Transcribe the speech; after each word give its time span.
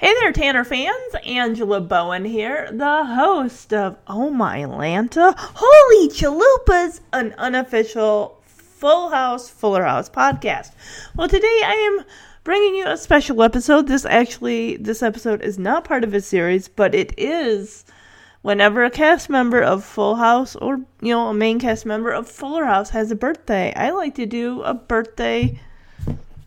Hey 0.00 0.14
there, 0.14 0.32
Tanner 0.32 0.64
fans. 0.64 1.14
Angela 1.26 1.78
Bowen 1.78 2.24
here, 2.24 2.70
the 2.72 3.04
host 3.04 3.74
of 3.74 3.98
Oh 4.06 4.30
My 4.30 4.60
Lanta. 4.60 5.34
Holy 5.36 6.08
Chalupas, 6.08 7.00
an 7.12 7.34
unofficial 7.36 8.40
Full 8.46 9.10
House, 9.10 9.50
Fuller 9.50 9.84
House 9.84 10.08
podcast. 10.08 10.70
Well, 11.14 11.28
today 11.28 11.60
I 11.66 11.74
am 11.74 12.06
bringing 12.44 12.76
you 12.76 12.86
a 12.86 12.96
special 12.96 13.42
episode. 13.42 13.88
This 13.88 14.06
actually, 14.06 14.78
this 14.78 15.02
episode 15.02 15.42
is 15.42 15.58
not 15.58 15.84
part 15.84 16.02
of 16.02 16.14
a 16.14 16.22
series, 16.22 16.66
but 16.66 16.94
it 16.94 17.12
is 17.18 17.84
whenever 18.40 18.82
a 18.84 18.90
cast 18.90 19.28
member 19.28 19.60
of 19.60 19.84
Full 19.84 20.14
House 20.14 20.56
or, 20.56 20.76
you 21.02 21.12
know, 21.12 21.28
a 21.28 21.34
main 21.34 21.58
cast 21.60 21.84
member 21.84 22.10
of 22.10 22.26
Fuller 22.26 22.64
House 22.64 22.88
has 22.88 23.10
a 23.10 23.16
birthday. 23.16 23.70
I 23.76 23.90
like 23.90 24.14
to 24.14 24.24
do 24.24 24.62
a 24.62 24.72
birthday 24.72 25.60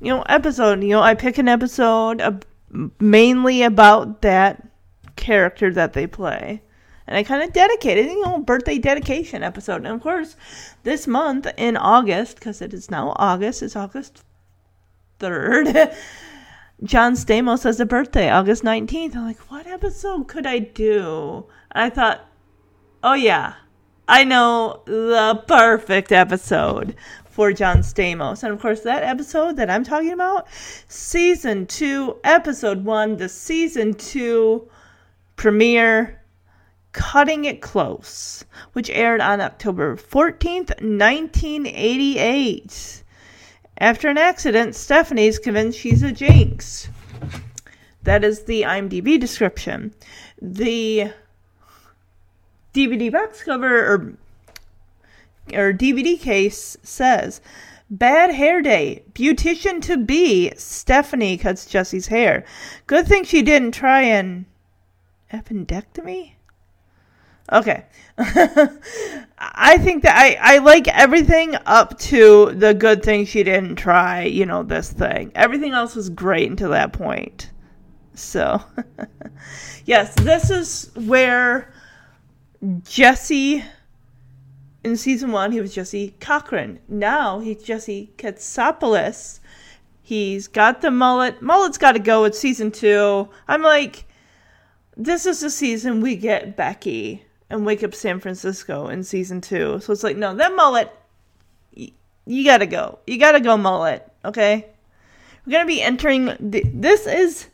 you 0.02 0.10
know 0.10 0.22
episode 0.24 0.84
you 0.84 0.90
know 0.90 1.02
i 1.02 1.14
pick 1.16 1.38
an 1.38 1.48
episode 1.48 2.20
ab- 2.20 2.44
mainly 3.00 3.64
about 3.64 4.22
that 4.22 4.68
character 5.16 5.72
that 5.72 5.94
they 5.94 6.08
play. 6.08 6.62
And 7.06 7.18
i 7.18 7.24
kind 7.24 7.44
of 7.44 7.54
dedicated, 7.54 8.06
you 8.06 8.22
know 8.22 8.40
birthday 8.40 8.78
dedication 8.78 9.44
episode. 9.44 9.78
And 9.78 9.88
of 9.88 10.02
course 10.02 10.36
this 10.84 11.08
month 11.08 11.48
in 11.58 11.78
august 11.78 12.36
because 12.36 12.62
it 12.62 12.74
is 12.74 12.90
now 12.90 13.14
august 13.18 13.62
it's 13.62 13.76
august 13.76 14.24
3rd 15.20 15.96
john 16.84 17.14
stamos 17.14 17.64
has 17.64 17.80
a 17.80 17.86
birthday 17.86 18.30
august 18.30 18.64
19th 18.64 19.16
i'm 19.16 19.26
like 19.26 19.40
what 19.52 19.68
episode 19.68 20.28
could 20.28 20.46
i 20.46 20.60
do? 20.60 21.46
And 21.72 21.84
i 21.86 21.90
thought 21.90 22.28
oh 23.04 23.14
yeah. 23.14 23.56
I 24.06 24.26
know 24.26 24.82
the 24.84 25.42
perfect 25.48 26.12
episode 26.12 26.96
for 27.34 27.52
John 27.52 27.80
Stamos. 27.80 28.44
And 28.44 28.54
of 28.54 28.62
course, 28.62 28.82
that 28.82 29.02
episode 29.02 29.56
that 29.56 29.72
I'm 29.72 29.84
talking 29.84 30.12
about, 30.12 30.48
season 30.88 31.66
two, 31.66 32.18
episode 32.24 32.86
one, 32.86 33.18
the 33.18 33.28
season 33.28 33.96
two 33.96 34.70
premiere, 35.36 36.22
Cutting 36.92 37.46
It 37.46 37.60
Close, 37.60 38.46
which 38.74 38.92
aired 38.92 39.20
on 39.20 39.42
October 39.42 39.98
14th, 39.98 40.80
1988. 40.80 43.04
After 43.80 44.10
an 44.10 44.20
accident, 44.20 44.76
Stephanie's 44.76 45.40
convinced 45.40 45.80
she's 45.80 46.04
a 46.04 46.12
jinx. 46.12 46.88
That 48.04 48.24
is 48.24 48.44
the 48.44 48.62
IMDb 48.62 49.20
description. 49.20 49.92
The 50.40 51.12
DVD 52.76 53.12
box 53.12 53.44
cover 53.44 53.92
or 53.92 54.14
or 55.52 55.74
DVD 55.74 56.20
case 56.20 56.78
says 56.84 57.42
Bad 57.94 58.34
hair 58.34 58.62
day. 58.64 59.04
Beautician 59.14 59.80
to 59.84 59.98
be. 59.98 60.52
Stephanie 60.58 61.38
cuts 61.38 61.68
Jesse's 61.68 62.08
hair. 62.08 62.44
Good 62.88 63.08
thing 63.08 63.24
she 63.24 63.44
didn't 63.44 63.74
try 63.74 64.02
an 64.02 64.48
appendectomy. 65.32 66.34
Okay. 67.52 67.86
I 68.18 69.78
think 69.78 70.02
that 70.04 70.16
I, 70.18 70.56
I 70.56 70.58
like 70.58 70.88
everything 70.88 71.56
up 71.68 72.00
to 72.00 72.52
the 72.54 72.74
good 72.74 73.04
thing 73.04 73.26
she 73.26 73.44
didn't 73.44 73.76
try, 73.76 74.24
you 74.24 74.48
know, 74.48 74.64
this 74.64 74.92
thing. 74.92 75.32
Everything 75.36 75.74
else 75.74 75.96
was 75.96 76.10
great 76.10 76.50
until 76.50 76.72
that 76.72 76.94
point. 76.94 77.52
So, 78.16 78.60
yes, 79.86 80.16
this 80.16 80.50
is 80.50 80.90
where 80.96 81.72
Jesse 82.84 83.64
in 84.84 84.98
season 84.98 85.32
one 85.32 85.52
he 85.52 85.62
was 85.62 85.74
Jesse 85.74 86.16
Cochran. 86.20 86.80
Now 86.88 87.40
he's 87.40 87.64
Jesse 87.64 88.14
Katsopoulos. 88.18 89.40
He's 90.02 90.48
got 90.48 90.82
the 90.82 90.92
mullet. 90.92 91.42
Mullet's 91.42 91.78
got 91.78 91.94
to 91.94 92.00
go 92.00 92.24
with 92.24 92.36
season 92.36 92.72
two. 92.72 93.30
I'm 93.48 93.62
like, 93.62 94.06
this 94.98 95.26
is 95.26 95.40
the 95.40 95.50
season 95.50 96.02
we 96.02 96.18
get 96.18 96.58
Becky 96.58 97.24
and 97.50 97.66
Wake 97.66 97.84
Up 97.84 97.96
San 97.96 98.20
Francisco 98.20 98.88
in 98.88 99.04
season 99.04 99.40
two. 99.40 99.80
So 99.80 99.94
it's 99.94 100.04
like, 100.04 100.18
no, 100.18 100.36
that 100.36 100.56
mullet, 100.56 100.92
y- 101.76 101.94
you 102.26 102.44
got 102.44 102.58
to 102.58 102.66
go. 102.66 103.00
You 103.08 103.18
got 103.18 103.32
to 103.32 103.40
go 103.40 103.56
mullet. 103.56 104.12
Okay, 104.26 104.68
we're 105.46 105.52
gonna 105.52 105.66
be 105.66 105.82
entering. 105.82 106.36
This 106.40 107.08
is 107.08 107.48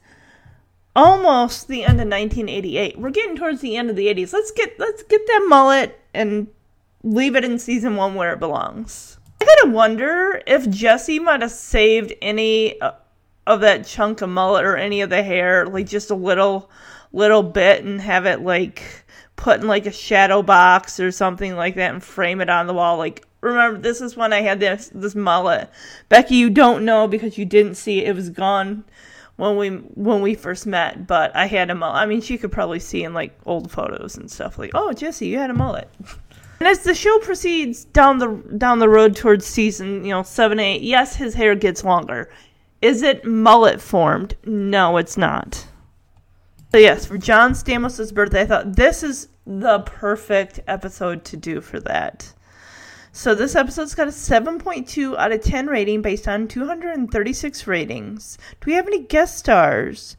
almost 0.96 1.68
the 1.68 1.84
end 1.84 2.02
of 2.02 2.08
1988. 2.08 3.00
We're 3.00 3.10
getting 3.10 3.36
towards 3.36 3.62
the 3.62 3.76
end 3.76 3.90
of 3.90 3.96
the 3.96 4.08
80s. 4.08 4.34
Let's 4.34 4.52
get 4.52 4.80
let's 4.80 5.04
get 5.04 5.26
that 5.28 5.46
mullet 5.48 6.00
and 6.14 6.48
leave 7.04 7.36
it 7.36 7.46
in 7.46 7.60
season 7.60 7.96
1 7.96 8.16
where 8.16 8.34
it 8.34 8.40
belongs. 8.40 9.18
I 9.42 9.46
got 9.46 9.66
to 9.66 9.72
wonder 9.72 10.42
if 10.46 10.70
Jesse 10.70 11.20
might 11.20 11.42
have 11.42 11.52
saved 11.52 12.14
any 12.22 12.80
uh, 12.82 12.92
of 13.48 13.62
that 13.62 13.86
chunk 13.86 14.22
of 14.22 14.30
mullet 14.30 14.66
or 14.66 14.76
any 14.76 15.02
of 15.02 15.10
the 15.10 15.24
hair 15.24 15.66
like 15.66 15.88
just 15.88 16.12
a 16.12 16.16
little 16.16 16.70
little 17.12 17.42
bit 17.42 17.84
and 17.84 18.00
have 18.02 18.26
it 18.26 18.42
like 18.42 18.84
put 19.36 19.62
in 19.62 19.68
like 19.68 19.86
a 19.86 19.92
shadow 19.92 20.44
box 20.44 21.00
or 21.00 21.12
something 21.12 21.56
like 21.56 21.76
that 21.76 21.92
and 21.92 22.04
frame 22.04 22.42
it 22.42 22.50
on 22.50 22.68
the 22.68 22.74
wall 22.74 22.98
like 22.98 23.26
remember 23.42 23.80
this 23.80 24.02
is 24.02 24.16
when 24.16 24.34
I 24.34 24.42
had 24.42 24.60
this 24.60 24.92
this 24.94 25.16
mullet. 25.16 25.70
Becky, 26.10 26.36
you 26.36 26.50
don't 26.50 26.86
know 26.86 27.08
because 27.08 27.38
you 27.38 27.46
didn't 27.46 27.76
see 27.76 28.00
it. 28.00 28.10
It 28.10 28.16
was 28.16 28.30
gone 28.30 28.84
when 29.38 29.56
we 29.58 29.70
when 29.70 30.22
we 30.22 30.36
first 30.36 30.66
met, 30.68 31.08
but 31.08 31.36
I 31.36 31.46
had 31.46 31.70
a 31.70 31.76
mullet. 31.76 32.02
I 32.02 32.06
mean, 32.06 32.22
she 32.22 32.38
could 32.38 32.52
probably 32.52 32.80
see 32.80 33.04
in 33.04 33.14
like 33.14 33.38
old 33.46 33.72
photos 33.72 34.18
and 34.18 34.30
stuff 34.30 34.58
like, 34.58 34.72
"Oh, 34.74 34.94
Jesse, 34.94 35.28
you 35.28 35.38
had 35.38 35.50
a 35.50 35.54
mullet." 35.54 35.90
And 36.60 36.68
as 36.68 36.84
the 36.84 36.94
show 36.94 37.20
proceeds 37.20 37.86
down 37.86 38.18
the 38.20 38.28
down 38.58 38.80
the 38.80 38.90
road 38.90 39.16
towards 39.16 39.46
season, 39.46 40.04
you 40.04 40.12
know, 40.12 40.24
7 40.24 40.60
8, 40.60 40.82
yes, 40.82 41.16
his 41.16 41.34
hair 41.34 41.56
gets 41.56 41.84
longer. 41.84 42.30
Is 42.82 43.02
it 43.02 43.26
mullet 43.26 43.82
formed? 43.82 44.36
No, 44.46 44.98
it's 44.98 45.18
not. 45.18 45.68
So 46.72 46.78
yes, 46.78 47.06
for 47.06 47.18
John 47.18 47.54
Stamos' 47.54 48.14
birthday, 48.14 48.42
I 48.42 48.46
thought 48.46 48.76
this 48.76 49.04
is 49.04 49.30
the 49.46 49.80
perfect 49.80 50.60
episode 50.68 51.26
to 51.26 51.38
do 51.38 51.62
for 51.62 51.80
that. 51.80 52.32
So 53.12 53.34
this 53.34 53.56
episode's 53.56 53.96
got 53.96 54.08
a 54.08 54.12
7.2 54.12 55.18
out 55.18 55.32
of 55.32 55.42
10 55.42 55.68
rating 55.68 56.02
based 56.02 56.28
on 56.28 56.48
236 56.48 57.66
ratings. 57.66 58.38
Do 58.62 58.68
we 58.68 58.74
have 58.74 58.86
any 58.86 59.02
guest 59.02 59.38
stars? 59.38 60.16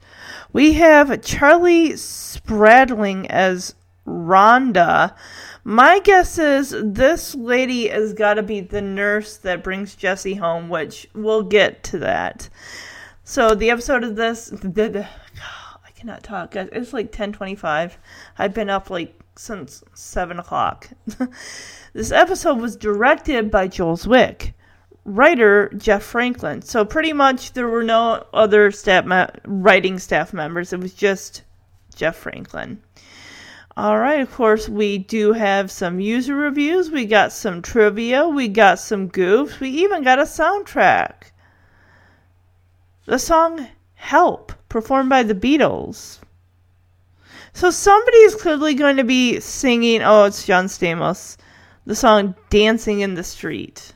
We 0.51 0.73
have 0.73 1.21
Charlie 1.21 1.95
Spradling 1.95 3.31
as 3.31 3.75
Rhonda. 4.05 5.15
My 5.63 5.99
guess 5.99 6.39
is 6.39 6.73
this 6.83 7.35
lady 7.35 7.87
has 7.87 8.13
got 8.13 8.35
to 8.35 8.43
be 8.43 8.61
the 8.61 8.81
nurse 8.81 9.37
that 9.37 9.63
brings 9.63 9.95
Jesse 9.95 10.33
home, 10.33 10.69
which 10.69 11.07
we'll 11.13 11.43
get 11.43 11.83
to 11.83 11.99
that. 11.99 12.49
So 13.23 13.53
the 13.53 13.69
episode 13.69 14.03
of 14.03 14.15
this, 14.15 14.47
the, 14.47 14.69
the, 14.69 15.07
I 15.85 15.91
cannot 15.91 16.23
talk. 16.23 16.51
guys. 16.51 16.69
It's 16.71 16.93
like 16.93 17.11
10:25. 17.11 17.93
I've 18.39 18.53
been 18.55 18.71
up 18.71 18.89
like 18.89 19.13
since 19.35 19.83
seven 19.93 20.39
o'clock. 20.39 20.89
this 21.93 22.11
episode 22.11 22.59
was 22.59 22.75
directed 22.75 23.51
by 23.51 23.67
Joel 23.67 23.97
Zwick, 23.97 24.53
writer 25.05 25.69
Jeff 25.77 26.01
Franklin. 26.01 26.63
So 26.63 26.83
pretty 26.83 27.13
much 27.13 27.53
there 27.53 27.67
were 27.67 27.83
no 27.83 28.25
other 28.33 28.71
staff 28.71 29.05
me- 29.05 29.39
writing 29.45 29.99
staff 29.99 30.33
members. 30.33 30.73
It 30.73 30.79
was 30.79 30.95
just 30.95 31.43
Jeff 31.95 32.15
Franklin. 32.15 32.81
All 33.77 33.97
right, 33.97 34.19
of 34.19 34.31
course, 34.31 34.67
we 34.67 34.97
do 34.97 35.31
have 35.31 35.71
some 35.71 35.99
user 35.99 36.35
reviews. 36.35 36.91
We 36.91 37.05
got 37.05 37.31
some 37.31 37.61
trivia. 37.61 38.27
We 38.27 38.47
got 38.47 38.79
some 38.79 39.09
goofs. 39.09 39.59
We 39.59 39.69
even 39.69 40.03
got 40.03 40.19
a 40.19 40.23
soundtrack. 40.23 41.31
The 43.05 43.17
song 43.17 43.67
Help, 44.01 44.51
performed 44.67 45.09
by 45.09 45.21
the 45.21 45.35
Beatles. 45.35 46.19
So 47.53 47.69
somebody 47.69 48.17
is 48.17 48.33
clearly 48.35 48.73
going 48.73 48.97
to 48.97 49.03
be 49.03 49.39
singing, 49.39 50.01
oh, 50.01 50.23
it's 50.23 50.45
John 50.45 50.65
Stamos, 50.65 51.37
the 51.85 51.95
song 51.95 52.33
Dancing 52.49 53.01
in 53.01 53.13
the 53.13 53.23
Street. 53.23 53.93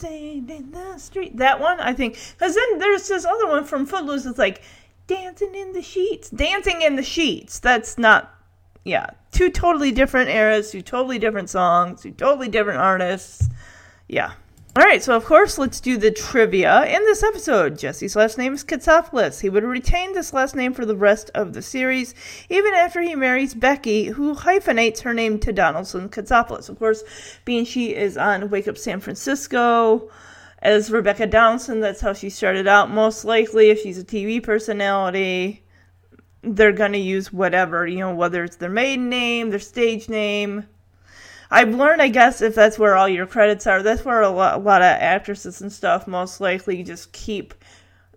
Dancing 0.00 0.48
in 0.48 0.70
the 0.72 0.98
street. 0.98 1.36
That 1.36 1.60
one, 1.60 1.78
I 1.80 1.92
think. 1.92 2.18
Because 2.32 2.54
then 2.54 2.78
there's 2.78 3.08
this 3.08 3.24
other 3.24 3.46
one 3.46 3.64
from 3.64 3.86
Footloose 3.86 4.24
that's 4.24 4.38
like, 4.38 4.62
dancing 5.06 5.54
in 5.54 5.72
the 5.72 5.82
sheets. 5.82 6.30
Dancing 6.30 6.82
in 6.82 6.96
the 6.96 7.02
sheets. 7.02 7.58
That's 7.58 7.98
not, 7.98 8.32
yeah. 8.84 9.10
Two 9.32 9.50
totally 9.50 9.90
different 9.90 10.30
eras, 10.30 10.70
two 10.70 10.82
totally 10.82 11.18
different 11.18 11.50
songs, 11.50 12.02
two 12.02 12.12
totally 12.12 12.48
different 12.48 12.78
artists. 12.78 13.48
Yeah. 14.08 14.32
All 14.76 14.84
right, 14.84 15.02
so 15.02 15.16
of 15.16 15.24
course, 15.24 15.58
let's 15.58 15.80
do 15.80 15.96
the 15.96 16.12
trivia. 16.12 16.84
In 16.84 17.02
this 17.04 17.24
episode, 17.24 17.76
Jesse's 17.76 18.14
last 18.14 18.38
name 18.38 18.54
is 18.54 18.62
Katsopoulos. 18.62 19.40
He 19.40 19.48
would 19.48 19.64
retain 19.64 20.12
this 20.12 20.32
last 20.32 20.54
name 20.54 20.74
for 20.74 20.86
the 20.86 20.94
rest 20.94 21.28
of 21.34 21.54
the 21.54 21.60
series, 21.60 22.14
even 22.48 22.72
after 22.74 23.00
he 23.00 23.16
marries 23.16 23.52
Becky, 23.52 24.04
who 24.04 24.32
hyphenates 24.34 25.00
her 25.00 25.12
name 25.12 25.40
to 25.40 25.52
Donaldson 25.52 26.08
Katsopoulos. 26.08 26.68
Of 26.68 26.78
course, 26.78 27.02
being 27.44 27.64
she 27.64 27.96
is 27.96 28.16
on 28.16 28.48
Wake 28.48 28.68
Up 28.68 28.78
San 28.78 29.00
Francisco 29.00 30.08
as 30.62 30.92
Rebecca 30.92 31.26
Donaldson, 31.26 31.80
that's 31.80 32.00
how 32.00 32.12
she 32.12 32.30
started 32.30 32.68
out. 32.68 32.90
Most 32.90 33.24
likely, 33.24 33.70
if 33.70 33.80
she's 33.80 33.98
a 33.98 34.04
TV 34.04 34.40
personality, 34.40 35.64
they're 36.42 36.70
going 36.70 36.92
to 36.92 36.98
use 36.98 37.32
whatever, 37.32 37.88
you 37.88 37.98
know, 37.98 38.14
whether 38.14 38.44
it's 38.44 38.56
their 38.56 38.70
maiden 38.70 39.08
name, 39.08 39.50
their 39.50 39.58
stage 39.58 40.08
name 40.08 40.66
I've 41.50 41.74
learned, 41.74 42.00
I 42.00 42.08
guess, 42.08 42.40
if 42.40 42.54
that's 42.54 42.78
where 42.78 42.94
all 42.94 43.08
your 43.08 43.26
credits 43.26 43.66
are, 43.66 43.82
that's 43.82 44.04
where 44.04 44.22
a 44.22 44.30
lot, 44.30 44.54
a 44.54 44.58
lot 44.58 44.82
of 44.82 44.86
actresses 44.86 45.60
and 45.60 45.72
stuff 45.72 46.06
most 46.06 46.40
likely 46.40 46.82
just 46.84 47.12
keep 47.12 47.54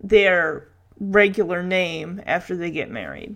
their 0.02 0.68
regular 1.00 1.62
name 1.62 2.22
after 2.26 2.56
they 2.56 2.70
get 2.70 2.90
married. 2.90 3.34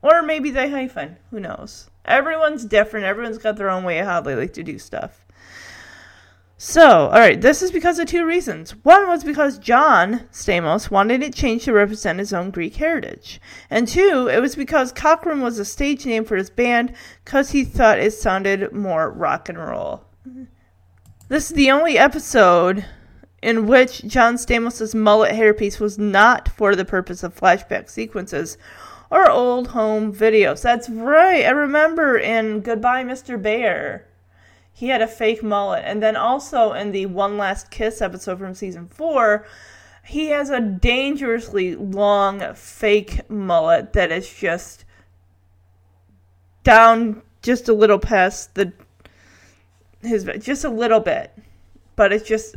Or 0.00 0.22
maybe 0.22 0.50
they 0.50 0.70
hyphen. 0.70 1.16
Who 1.30 1.40
knows? 1.40 1.90
Everyone's 2.04 2.64
different. 2.64 3.06
Everyone's 3.06 3.38
got 3.38 3.56
their 3.56 3.70
own 3.70 3.84
way 3.84 3.98
of 3.98 4.06
how 4.06 4.20
they 4.20 4.34
like 4.34 4.52
to 4.54 4.62
do 4.62 4.78
stuff. 4.78 5.21
So, 6.64 7.06
alright, 7.06 7.40
this 7.40 7.60
is 7.60 7.72
because 7.72 7.98
of 7.98 8.06
two 8.06 8.24
reasons. 8.24 8.70
One 8.84 9.08
was 9.08 9.24
because 9.24 9.58
John 9.58 10.28
Stamos 10.30 10.92
wanted 10.92 11.20
it 11.20 11.34
changed 11.34 11.64
to 11.64 11.72
represent 11.72 12.20
his 12.20 12.32
own 12.32 12.52
Greek 12.52 12.76
heritage. 12.76 13.40
And 13.68 13.88
two, 13.88 14.28
it 14.32 14.38
was 14.38 14.54
because 14.54 14.92
Cochran 14.92 15.40
was 15.40 15.58
a 15.58 15.64
stage 15.64 16.06
name 16.06 16.24
for 16.24 16.36
his 16.36 16.50
band 16.50 16.92
because 17.24 17.50
he 17.50 17.64
thought 17.64 17.98
it 17.98 18.12
sounded 18.12 18.72
more 18.72 19.10
rock 19.10 19.48
and 19.48 19.58
roll. 19.58 20.04
This 21.26 21.50
is 21.50 21.56
the 21.56 21.72
only 21.72 21.98
episode 21.98 22.84
in 23.42 23.66
which 23.66 24.04
John 24.06 24.36
Stamos' 24.36 24.94
mullet 24.94 25.34
hairpiece 25.34 25.80
was 25.80 25.98
not 25.98 26.48
for 26.48 26.76
the 26.76 26.84
purpose 26.84 27.24
of 27.24 27.34
flashback 27.34 27.90
sequences 27.90 28.56
or 29.10 29.28
old 29.28 29.66
home 29.66 30.14
videos. 30.14 30.62
That's 30.62 30.88
right, 30.88 31.44
I 31.44 31.50
remember 31.50 32.16
in 32.16 32.60
Goodbye, 32.60 33.02
Mr. 33.02 33.42
Bear 33.42 34.06
he 34.82 34.88
had 34.88 35.00
a 35.00 35.06
fake 35.06 35.44
mullet. 35.44 35.84
And 35.86 36.02
then 36.02 36.16
also 36.16 36.72
in 36.72 36.90
the 36.90 37.06
One 37.06 37.38
Last 37.38 37.70
Kiss 37.70 38.02
episode 38.02 38.40
from 38.40 38.52
season 38.52 38.88
four, 38.88 39.46
he 40.04 40.30
has 40.30 40.50
a 40.50 40.60
dangerously 40.60 41.76
long 41.76 42.42
fake 42.54 43.30
mullet 43.30 43.92
that 43.92 44.10
is 44.10 44.28
just 44.28 44.84
down 46.64 47.22
just 47.42 47.68
a 47.68 47.72
little 47.72 48.00
past 48.00 48.56
the 48.56 48.72
his 50.00 50.28
just 50.40 50.64
a 50.64 50.68
little 50.68 50.98
bit 50.98 51.32
but 51.94 52.12
it's 52.12 52.26
just 52.26 52.56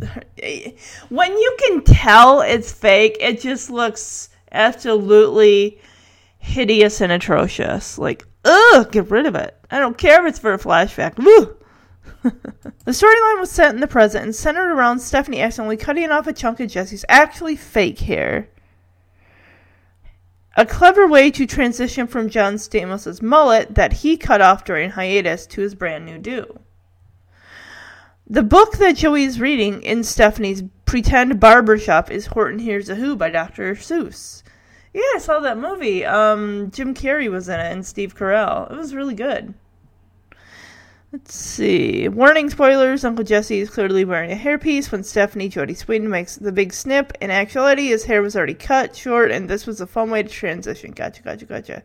when 1.10 1.32
you 1.32 1.58
can 1.60 1.84
tell 1.84 2.42
it's 2.42 2.72
fake 2.72 3.18
it 3.20 3.40
just 3.40 3.70
looks 3.70 4.30
absolutely 4.52 5.80
hideous 6.40 7.02
and 7.02 7.12
atrocious 7.12 8.00
like 8.00 8.26
ugh 8.46 8.92
get 8.92 9.12
rid 9.12 9.28
of 9.28 9.36
it 9.36 9.56
i 9.70 9.80
don't 9.80 10.00
care 10.00 10.26
if 10.26 10.30
it's 10.32 10.40
for 10.40 10.54
a 10.54 10.58
flashback! 10.58 11.20
The 12.86 12.92
storyline 12.92 13.40
was 13.40 13.52
set 13.52 13.74
in 13.74 13.82
the 13.82 13.88
present 13.88 14.26
and 14.26 14.36
centered 14.36 14.72
around 14.72 15.00
Stephanie 15.00 15.42
accidentally 15.42 15.78
cutting 15.78 16.12
off 16.12 16.28
a 16.28 16.34
chunk 16.34 16.60
of 16.60 16.70
Jesse's 16.70 17.06
actually 17.08 17.56
fake 17.56 18.00
hair. 18.00 18.50
A 20.58 20.66
clever 20.66 21.08
way 21.08 21.30
to 21.32 21.46
transition 21.46 22.08
from 22.08 22.30
John 22.30 22.56
Stamos's 22.56 23.22
mullet 23.22 23.76
that 23.76 23.94
he 23.94 24.18
cut 24.18 24.42
off 24.42 24.64
during 24.64 24.92
hiatus 24.92 25.46
to 25.48 25.62
his 25.62 25.76
brand 25.76 26.06
new 26.06 26.18
do. 26.18 26.60
The 28.28 28.42
book 28.42 28.78
that 28.78 28.96
Joey 28.96 29.26
is 29.26 29.40
reading 29.40 29.84
in 29.84 30.04
Stephanie's 30.04 30.64
pretend 30.86 31.40
barbershop 31.40 32.10
is 32.10 32.28
Horton 32.28 32.60
Hears 32.60 32.90
a 32.90 32.96
Who 32.96 33.16
by 33.16 33.30
Dr. 33.30 33.76
Seuss. 33.76 34.42
Yeah, 34.94 35.02
I 35.14 35.20
saw 35.20 35.42
that 35.42 35.58
movie. 35.58 36.06
Um, 36.06 36.72
Jim 36.72 36.96
Carrey 36.96 37.30
was 37.30 37.50
in 37.50 37.60
it 37.60 37.72
and 37.72 37.86
Steve 37.86 38.16
Carell. 38.16 38.72
It 38.72 38.78
was 38.78 38.96
really 38.96 39.14
good. 39.14 39.54
Let's 41.16 41.34
see. 41.34 42.10
Warning 42.10 42.50
spoilers. 42.50 43.06
Uncle 43.06 43.24
Jesse 43.24 43.62
is 43.62 43.70
clearly 43.70 44.04
wearing 44.04 44.34
a 44.34 44.36
hairpiece 44.36 44.92
when 44.92 45.02
Stephanie 45.02 45.50
Jodie 45.50 45.72
Sweetin 45.72 46.10
makes 46.10 46.36
the 46.36 46.52
big 46.52 46.74
snip. 46.74 47.14
In 47.22 47.32
actuality, 47.32 47.88
his 47.88 48.04
hair 48.04 48.22
was 48.22 48.36
already 48.36 48.54
cut 48.54 48.94
short, 48.98 49.32
and 49.32 49.50
this 49.50 49.66
was 49.66 49.80
a 49.80 49.88
fun 49.88 50.10
way 50.10 50.24
to 50.24 50.28
transition. 50.28 50.92
Gotcha, 50.92 51.22
gotcha, 51.22 51.46
gotcha. 51.46 51.84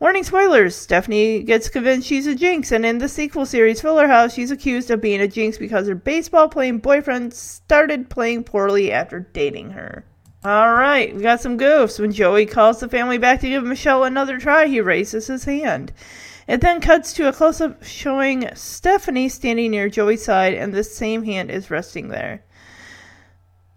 Warning 0.00 0.24
spoilers. 0.24 0.74
Stephanie 0.74 1.42
gets 1.42 1.68
convinced 1.68 2.08
she's 2.08 2.26
a 2.26 2.34
jinx, 2.34 2.72
and 2.72 2.86
in 2.86 2.96
the 2.96 3.08
sequel 3.08 3.44
series, 3.44 3.82
Fuller 3.82 4.06
House, 4.08 4.32
she's 4.32 4.50
accused 4.50 4.90
of 4.90 5.02
being 5.02 5.20
a 5.20 5.28
jinx 5.28 5.58
because 5.58 5.86
her 5.86 5.94
baseball 5.94 6.48
playing 6.48 6.78
boyfriend 6.78 7.34
started 7.34 8.08
playing 8.08 8.44
poorly 8.44 8.90
after 8.90 9.20
dating 9.20 9.72
her. 9.72 10.06
Alright, 10.42 11.14
we 11.14 11.20
got 11.20 11.42
some 11.42 11.58
goofs. 11.58 12.00
When 12.00 12.12
Joey 12.12 12.46
calls 12.46 12.80
the 12.80 12.88
family 12.88 13.18
back 13.18 13.40
to 13.40 13.48
give 13.50 13.62
Michelle 13.62 14.04
another 14.04 14.38
try, 14.38 14.68
he 14.68 14.80
raises 14.80 15.26
his 15.26 15.44
hand. 15.44 15.92
It 16.52 16.60
then 16.60 16.82
cuts 16.82 17.14
to 17.14 17.28
a 17.28 17.32
close 17.32 17.62
up 17.62 17.82
showing 17.82 18.46
Stephanie 18.54 19.30
standing 19.30 19.70
near 19.70 19.88
Joey's 19.88 20.22
side, 20.22 20.52
and 20.52 20.74
the 20.74 20.84
same 20.84 21.24
hand 21.24 21.50
is 21.50 21.70
resting 21.70 22.08
there. 22.08 22.44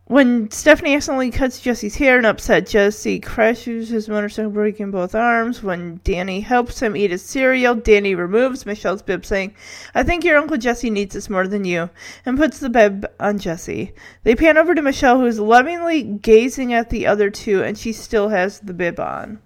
When 0.07 0.51
Stephanie 0.51 0.93
accidentally 0.93 1.31
cuts 1.31 1.61
Jesse's 1.61 1.95
hair 1.95 2.17
and 2.17 2.25
upset 2.25 2.67
Jesse, 2.67 3.21
crashes 3.21 3.87
his 3.87 4.09
motorcycle, 4.09 4.51
breaking 4.51 4.91
both 4.91 5.15
arms. 5.15 5.63
When 5.63 6.01
Danny 6.03 6.41
helps 6.41 6.81
him 6.81 6.97
eat 6.97 7.11
his 7.11 7.21
cereal, 7.21 7.75
Danny 7.75 8.13
removes 8.13 8.65
Michelle's 8.65 9.01
bib, 9.01 9.25
saying, 9.25 9.55
I 9.93 10.03
think 10.03 10.25
your 10.25 10.37
Uncle 10.37 10.57
Jesse 10.57 10.89
needs 10.89 11.15
this 11.15 11.29
more 11.29 11.47
than 11.47 11.63
you, 11.63 11.89
and 12.25 12.37
puts 12.37 12.59
the 12.59 12.69
bib 12.69 13.05
on 13.21 13.39
Jesse. 13.39 13.93
They 14.23 14.35
pan 14.35 14.57
over 14.57 14.75
to 14.75 14.81
Michelle, 14.81 15.21
who 15.21 15.27
is 15.27 15.39
lovingly 15.39 16.03
gazing 16.03 16.73
at 16.73 16.89
the 16.89 17.07
other 17.07 17.29
two, 17.29 17.63
and 17.63 17.77
she 17.77 17.93
still 17.93 18.27
has 18.27 18.59
the 18.59 18.73
bib 18.73 18.99
on. 18.99 19.39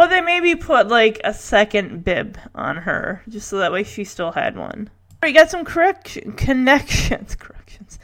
Well, 0.00 0.08
they 0.08 0.22
maybe 0.22 0.54
put 0.54 0.88
like 0.88 1.20
a 1.24 1.34
second 1.34 2.04
bib 2.06 2.38
on 2.54 2.78
her, 2.78 3.22
just 3.28 3.48
so 3.48 3.58
that 3.58 3.70
way 3.70 3.84
she 3.84 4.04
still 4.04 4.32
had 4.32 4.56
one. 4.56 4.88
We 5.22 5.32
got 5.32 5.50
some 5.50 5.62
correction 5.62 6.32
connections. 6.32 7.34
Corrections. 7.38 7.98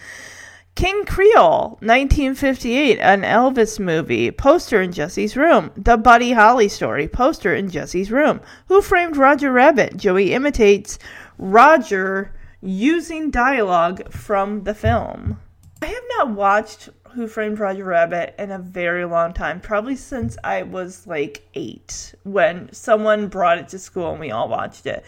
King 0.75 1.07
Creole, 1.07 1.79
1958, 1.81 2.99
an 2.99 3.23
Elvis 3.23 3.81
movie. 3.81 4.31
Poster 4.31 4.83
in 4.83 4.93
Jesse's 4.93 5.39
room. 5.39 5.71
The 5.75 5.97
Buddy 5.97 6.33
Holly 6.33 6.69
story. 6.69 7.09
Poster 7.09 7.55
in 7.55 7.71
Jesse's 7.71 8.13
room. 8.13 8.43
Who 8.69 8.83
framed 8.83 9.17
Roger 9.17 9.51
Rabbit? 9.51 9.97
Joey 9.97 10.35
imitates 10.35 10.99
Roger 11.39 12.35
using 12.61 13.31
dialogue 13.31 14.13
from 14.13 14.65
the 14.65 14.75
film. 14.75 15.41
I 15.81 15.87
have 15.87 16.05
not 16.19 16.31
watched 16.33 16.91
who 17.17 17.27
Framed 17.27 17.59
Roger 17.59 17.83
Rabbit 17.83 18.35
in 18.39 18.51
a 18.51 18.59
very 18.59 19.07
long 19.07 19.33
time, 19.33 19.59
probably 19.59 19.97
since 19.97 20.37
I 20.45 20.63
was 20.63 21.07
like 21.07 21.49
eight, 21.55 22.15
when 22.25 22.71
someone 22.73 23.29
brought 23.29 23.57
it 23.57 23.69
to 23.69 23.79
school 23.79 24.11
and 24.11 24.21
we 24.21 24.31
all 24.31 24.49
watched 24.49 24.85
it. 24.85 25.03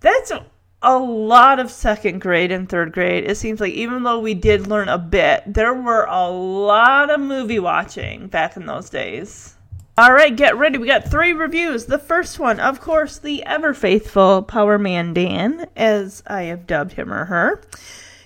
That's 0.00 0.30
a 0.82 0.98
lot 0.98 1.58
of 1.58 1.70
second 1.70 2.20
grade 2.20 2.52
and 2.52 2.68
third 2.68 2.92
grade. 2.92 3.24
It 3.24 3.38
seems 3.38 3.60
like 3.60 3.72
even 3.72 4.02
though 4.02 4.20
we 4.20 4.34
did 4.34 4.66
learn 4.66 4.90
a 4.90 4.98
bit, 4.98 5.42
there 5.46 5.72
were 5.72 6.04
a 6.04 6.28
lot 6.28 7.08
of 7.08 7.18
movie 7.18 7.58
watching 7.58 8.28
back 8.28 8.58
in 8.58 8.66
those 8.66 8.90
days. 8.90 9.54
All 9.96 10.12
right, 10.12 10.36
get 10.36 10.58
ready. 10.58 10.76
We 10.76 10.86
got 10.86 11.10
three 11.10 11.32
reviews. 11.32 11.86
The 11.86 11.98
first 11.98 12.38
one, 12.38 12.60
of 12.60 12.78
course, 12.78 13.18
the 13.18 13.42
ever 13.44 13.72
faithful 13.72 14.42
Power 14.42 14.78
Man 14.78 15.14
Dan, 15.14 15.66
as 15.74 16.22
I 16.26 16.42
have 16.42 16.66
dubbed 16.66 16.92
him 16.92 17.10
or 17.10 17.24
her 17.24 17.62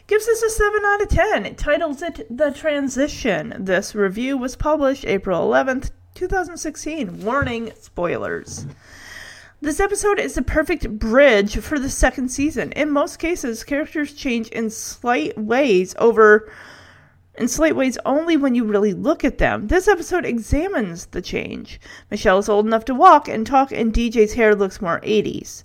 gives 0.06 0.26
this 0.26 0.42
a 0.42 0.50
7 0.50 0.82
out 0.84 1.02
of 1.02 1.08
10. 1.08 1.46
It 1.46 1.58
titles 1.58 2.02
it 2.02 2.26
The 2.30 2.50
Transition. 2.50 3.54
This 3.58 3.94
review 3.94 4.36
was 4.36 4.56
published 4.56 5.04
April 5.04 5.48
11th, 5.48 5.90
2016. 6.14 7.24
Warning 7.24 7.72
spoilers. 7.80 8.66
This 9.60 9.78
episode 9.78 10.18
is 10.18 10.34
the 10.34 10.42
perfect 10.42 10.98
bridge 10.98 11.58
for 11.58 11.78
the 11.78 11.88
second 11.88 12.30
season. 12.30 12.72
In 12.72 12.90
most 12.90 13.18
cases, 13.18 13.62
characters 13.62 14.12
change 14.12 14.48
in 14.48 14.70
slight 14.70 15.38
ways 15.38 15.94
over 15.98 16.50
in 17.34 17.48
slight 17.48 17.74
ways 17.74 17.96
only 18.04 18.36
when 18.36 18.54
you 18.54 18.64
really 18.64 18.92
look 18.92 19.24
at 19.24 19.38
them. 19.38 19.68
This 19.68 19.88
episode 19.88 20.26
examines 20.26 21.06
the 21.06 21.22
change. 21.22 21.80
Michelle 22.10 22.38
is 22.38 22.48
old 22.48 22.66
enough 22.66 22.84
to 22.86 22.94
walk 22.94 23.26
and 23.26 23.46
talk, 23.46 23.72
and 23.72 23.92
DJ's 23.92 24.34
hair 24.34 24.54
looks 24.54 24.82
more 24.82 25.00
80s. 25.00 25.62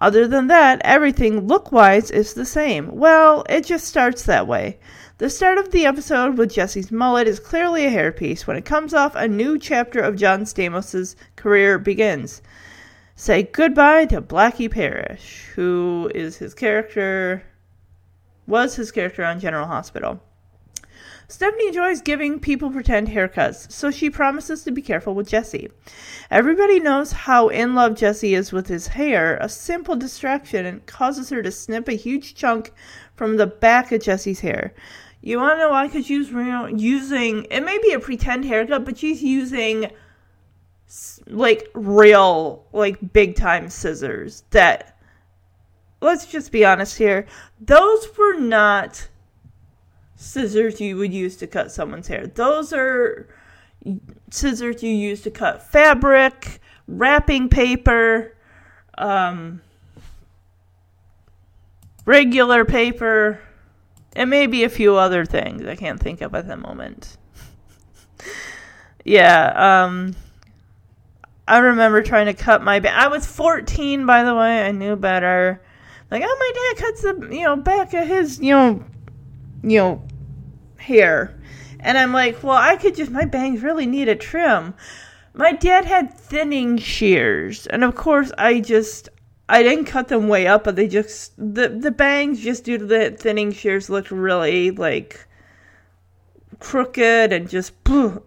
Other 0.00 0.26
than 0.26 0.46
that, 0.46 0.80
everything 0.82 1.46
look 1.46 1.72
wise 1.72 2.10
is 2.10 2.32
the 2.32 2.46
same. 2.46 2.96
Well, 2.96 3.44
it 3.50 3.66
just 3.66 3.86
starts 3.86 4.22
that 4.22 4.46
way. 4.46 4.78
The 5.18 5.28
start 5.28 5.58
of 5.58 5.70
the 5.70 5.84
episode 5.84 6.38
with 6.38 6.54
Jesse's 6.54 6.90
mullet 6.90 7.28
is 7.28 7.38
clearly 7.38 7.84
a 7.84 7.90
hairpiece. 7.90 8.46
When 8.46 8.56
it 8.56 8.64
comes 8.64 8.94
off, 8.94 9.14
a 9.14 9.28
new 9.28 9.58
chapter 9.58 10.00
of 10.00 10.16
John 10.16 10.44
Stamos' 10.44 11.16
career 11.36 11.78
begins. 11.78 12.40
Say 13.14 13.42
goodbye 13.42 14.06
to 14.06 14.22
Blackie 14.22 14.70
Parrish, 14.70 15.50
who 15.54 16.10
is 16.14 16.38
his 16.38 16.54
character, 16.54 17.42
was 18.46 18.76
his 18.76 18.90
character 18.90 19.22
on 19.22 19.38
General 19.38 19.66
Hospital. 19.66 20.22
Stephanie 21.30 21.68
enjoys 21.68 22.00
giving 22.00 22.40
people 22.40 22.72
pretend 22.72 23.06
haircuts, 23.06 23.70
so 23.70 23.88
she 23.88 24.10
promises 24.10 24.64
to 24.64 24.72
be 24.72 24.82
careful 24.82 25.14
with 25.14 25.28
Jesse. 25.28 25.70
Everybody 26.28 26.80
knows 26.80 27.12
how 27.12 27.48
in 27.48 27.76
love 27.76 27.94
Jesse 27.94 28.34
is 28.34 28.50
with 28.50 28.66
his 28.66 28.88
hair. 28.88 29.36
A 29.40 29.48
simple 29.48 29.94
distraction 29.94 30.82
causes 30.86 31.30
her 31.30 31.40
to 31.40 31.52
snip 31.52 31.86
a 31.86 31.92
huge 31.92 32.34
chunk 32.34 32.72
from 33.14 33.36
the 33.36 33.46
back 33.46 33.92
of 33.92 34.02
Jesse's 34.02 34.40
hair. 34.40 34.74
You 35.20 35.38
want 35.38 35.54
to 35.54 35.58
know 35.58 35.70
why? 35.70 35.86
Because 35.86 36.06
she's 36.06 36.30
using, 36.30 37.44
it 37.44 37.60
may 37.60 37.78
be 37.78 37.92
a 37.92 38.00
pretend 38.00 38.44
haircut, 38.44 38.84
but 38.84 38.98
she's 38.98 39.22
using 39.22 39.92
like 41.28 41.68
real, 41.74 42.66
like 42.72 43.12
big 43.12 43.36
time 43.36 43.70
scissors 43.70 44.42
that, 44.50 44.98
let's 46.00 46.26
just 46.26 46.50
be 46.50 46.64
honest 46.64 46.98
here, 46.98 47.26
those 47.60 48.08
were 48.18 48.36
not 48.40 49.09
scissors 50.20 50.80
you 50.80 50.98
would 50.98 51.12
use 51.12 51.34
to 51.38 51.46
cut 51.46 51.72
someone's 51.72 52.06
hair. 52.06 52.26
Those 52.26 52.74
are 52.74 53.26
scissors 54.30 54.82
you 54.82 54.90
use 54.90 55.22
to 55.22 55.30
cut 55.30 55.62
fabric, 55.62 56.60
wrapping 56.86 57.48
paper, 57.48 58.36
um, 58.98 59.62
regular 62.04 62.66
paper, 62.66 63.40
and 64.14 64.28
maybe 64.28 64.62
a 64.62 64.68
few 64.68 64.96
other 64.96 65.24
things 65.24 65.64
I 65.64 65.74
can't 65.74 65.98
think 65.98 66.20
of 66.20 66.34
at 66.34 66.46
the 66.46 66.56
moment. 66.56 67.16
yeah, 69.04 69.84
um, 69.84 70.14
I 71.48 71.58
remember 71.58 72.02
trying 72.02 72.26
to 72.26 72.34
cut 72.34 72.62
my 72.62 72.78
back. 72.78 72.94
I 72.94 73.08
was 73.08 73.24
14, 73.26 74.04
by 74.04 74.22
the 74.22 74.34
way. 74.34 74.66
I 74.66 74.70
knew 74.70 74.96
better. 74.96 75.62
Like, 76.10 76.22
oh, 76.26 76.36
my 76.38 76.74
dad 76.74 76.84
cuts 76.84 77.02
the, 77.02 77.34
you 77.34 77.44
know, 77.44 77.56
back 77.56 77.94
of 77.94 78.06
his, 78.06 78.38
you 78.38 78.50
know, 78.50 78.84
you 79.62 79.78
know, 79.78 80.02
hair. 80.80 81.38
And 81.78 81.96
I'm 81.96 82.12
like, 82.12 82.42
well, 82.42 82.56
I 82.56 82.76
could 82.76 82.94
just, 82.94 83.10
my 83.10 83.24
bangs 83.24 83.62
really 83.62 83.86
need 83.86 84.08
a 84.08 84.16
trim. 84.16 84.74
My 85.32 85.52
dad 85.52 85.84
had 85.84 86.12
thinning 86.12 86.76
shears. 86.78 87.66
And 87.66 87.84
of 87.84 87.94
course, 87.94 88.32
I 88.36 88.60
just, 88.60 89.08
I 89.48 89.62
didn't 89.62 89.86
cut 89.86 90.08
them 90.08 90.28
way 90.28 90.46
up, 90.46 90.64
but 90.64 90.76
they 90.76 90.88
just, 90.88 91.32
the, 91.36 91.68
the 91.68 91.90
bangs, 91.90 92.40
just 92.40 92.64
due 92.64 92.78
to 92.78 92.84
the 92.84 93.10
thinning 93.12 93.52
shears, 93.52 93.88
looked 93.88 94.10
really, 94.10 94.70
like, 94.70 95.26
crooked 96.58 97.32
and 97.32 97.48
just, 97.48 97.72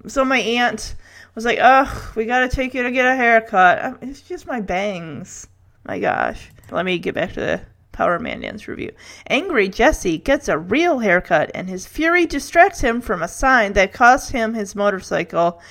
so 0.08 0.26
my 0.26 0.40
aunt 0.40 0.96
was 1.36 1.46
like, 1.46 1.60
ugh, 1.62 2.16
we 2.16 2.26
gotta 2.26 2.50
take 2.50 2.74
you 2.74 2.84
to 2.84 2.92
get 2.92 3.06
a 3.06 3.16
haircut. 3.16 3.84
Um, 3.84 3.98
it's 4.02 4.22
just 4.22 4.48
my 4.48 4.62
bangs. 4.62 5.48
My 5.86 6.00
gosh. 6.00 6.50
Let 6.72 6.86
me 6.86 6.98
get 6.98 7.16
back 7.16 7.34
to 7.34 7.40
the 7.40 7.62
Power 7.94 8.20
Man 8.20 8.42
Dan's 8.42 8.68
review. 8.68 8.92
Angry 9.28 9.70
Jesse 9.70 10.18
gets 10.18 10.50
a 10.50 10.58
real 10.58 11.00
haircut, 11.00 11.50
and 11.56 11.70
his 11.70 11.86
fury 11.86 12.26
distracts 12.26 12.82
him 12.82 13.00
from 13.00 13.24
a 13.24 13.28
sign 13.30 13.72
that 13.74 13.94
cost 13.94 14.32
him 14.32 14.54
his 14.54 14.76
motorcycle 14.76 15.62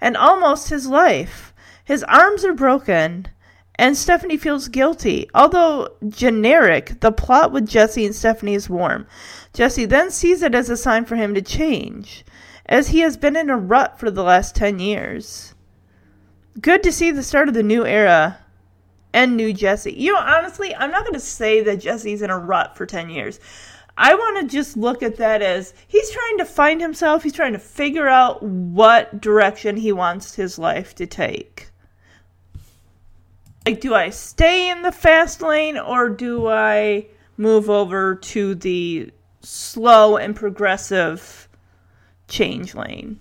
and 0.00 0.16
almost 0.16 0.70
his 0.70 0.86
life. 0.86 1.52
His 1.84 2.04
arms 2.04 2.44
are 2.44 2.54
broken, 2.54 3.26
and 3.74 3.96
Stephanie 3.96 4.36
feels 4.36 4.68
guilty. 4.68 5.28
Although 5.34 5.96
generic, 6.06 7.00
the 7.00 7.10
plot 7.10 7.50
with 7.50 7.66
Jesse 7.66 8.06
and 8.06 8.14
Stephanie 8.14 8.54
is 8.54 8.70
warm. 8.70 9.06
Jesse 9.52 9.86
then 9.86 10.10
sees 10.10 10.42
it 10.42 10.54
as 10.54 10.70
a 10.70 10.76
sign 10.76 11.04
for 11.04 11.16
him 11.16 11.34
to 11.34 11.42
change, 11.42 12.24
as 12.66 12.88
he 12.88 13.00
has 13.00 13.16
been 13.16 13.36
in 13.36 13.50
a 13.50 13.56
rut 13.56 13.98
for 13.98 14.10
the 14.10 14.22
last 14.22 14.54
ten 14.54 14.78
years. 14.78 15.54
Good 16.60 16.82
to 16.82 16.92
see 16.92 17.10
the 17.10 17.22
start 17.22 17.48
of 17.48 17.54
the 17.54 17.62
new 17.62 17.86
era 17.86 18.38
and 19.12 19.36
new 19.36 19.52
Jesse. 19.52 19.92
You 19.92 20.12
know, 20.12 20.20
honestly, 20.20 20.74
I'm 20.74 20.90
not 20.90 21.02
going 21.02 21.14
to 21.14 21.20
say 21.20 21.62
that 21.62 21.80
Jesse's 21.80 22.22
in 22.22 22.30
a 22.30 22.38
rut 22.38 22.76
for 22.76 22.86
10 22.86 23.10
years. 23.10 23.40
I 23.96 24.14
want 24.14 24.40
to 24.40 24.56
just 24.56 24.76
look 24.76 25.02
at 25.02 25.16
that 25.16 25.42
as 25.42 25.74
he's 25.86 26.10
trying 26.10 26.38
to 26.38 26.44
find 26.44 26.80
himself. 26.80 27.22
He's 27.22 27.32
trying 27.32 27.52
to 27.52 27.58
figure 27.58 28.08
out 28.08 28.42
what 28.42 29.20
direction 29.20 29.76
he 29.76 29.92
wants 29.92 30.34
his 30.34 30.58
life 30.58 30.94
to 30.94 31.06
take. 31.06 31.70
Like, 33.66 33.80
do 33.80 33.94
I 33.94 34.10
stay 34.10 34.70
in 34.70 34.82
the 34.82 34.92
fast 34.92 35.42
lane 35.42 35.76
or 35.76 36.08
do 36.08 36.48
I 36.48 37.08
move 37.36 37.68
over 37.68 38.14
to 38.14 38.54
the 38.54 39.12
slow 39.42 40.16
and 40.16 40.34
progressive 40.34 41.48
change 42.26 42.74
lane? 42.74 43.20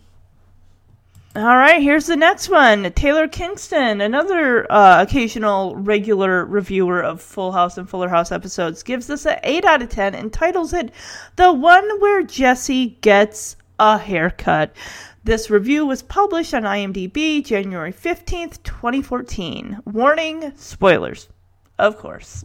All 1.36 1.44
right, 1.44 1.80
here's 1.80 2.08
the 2.08 2.16
next 2.16 2.50
one. 2.50 2.92
Taylor 2.94 3.28
Kingston, 3.28 4.02
another 4.02 4.70
uh, 4.72 5.04
occasional 5.04 5.76
regular 5.76 6.44
reviewer 6.44 7.02
of 7.02 7.22
Full 7.22 7.52
House 7.52 7.78
and 7.78 7.88
Fuller 7.88 8.10
House 8.10 8.32
episodes, 8.32 8.82
gives 8.82 9.06
this 9.06 9.28
an 9.28 9.40
8 9.44 9.64
out 9.64 9.84
of 9.84 9.90
10 9.90 10.16
and 10.16 10.34
titles 10.34 10.74
it 10.74 10.92
The 11.36 11.54
One 11.54 11.88
Where 12.00 12.24
Jesse 12.24 12.98
Gets 13.02 13.58
a 13.78 14.00
Haircut. 14.00 14.76
This 15.24 15.52
review 15.52 15.86
was 15.86 16.02
published 16.02 16.56
on 16.56 16.64
IMDb 16.64 17.46
January 17.46 17.94
15th, 17.94 18.64
2014. 18.64 19.82
Warning 19.86 20.52
spoilers, 20.56 21.30
of 21.78 22.00
course. 22.00 22.44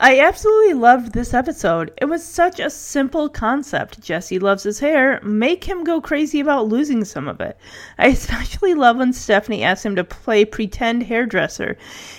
I 0.00 0.20
absolutely 0.20 0.74
loved 0.74 1.12
this 1.12 1.34
episode. 1.34 1.92
It 2.00 2.04
was 2.04 2.24
such 2.24 2.60
a 2.60 2.70
simple 2.70 3.28
concept. 3.28 4.00
Jesse 4.00 4.38
loves 4.38 4.62
his 4.62 4.78
hair. 4.78 5.20
Make 5.24 5.64
him 5.64 5.82
go 5.82 6.00
crazy 6.00 6.38
about 6.38 6.68
losing 6.68 7.04
some 7.04 7.26
of 7.26 7.40
it. 7.40 7.58
I 7.98 8.06
especially 8.18 8.74
love 8.74 8.98
when 8.98 9.12
Stephanie 9.12 9.64
asks 9.64 9.84
him 9.84 9.96
to 9.96 10.04
play 10.04 10.44
pretend 10.44 11.02
hairdresser, 11.02 11.76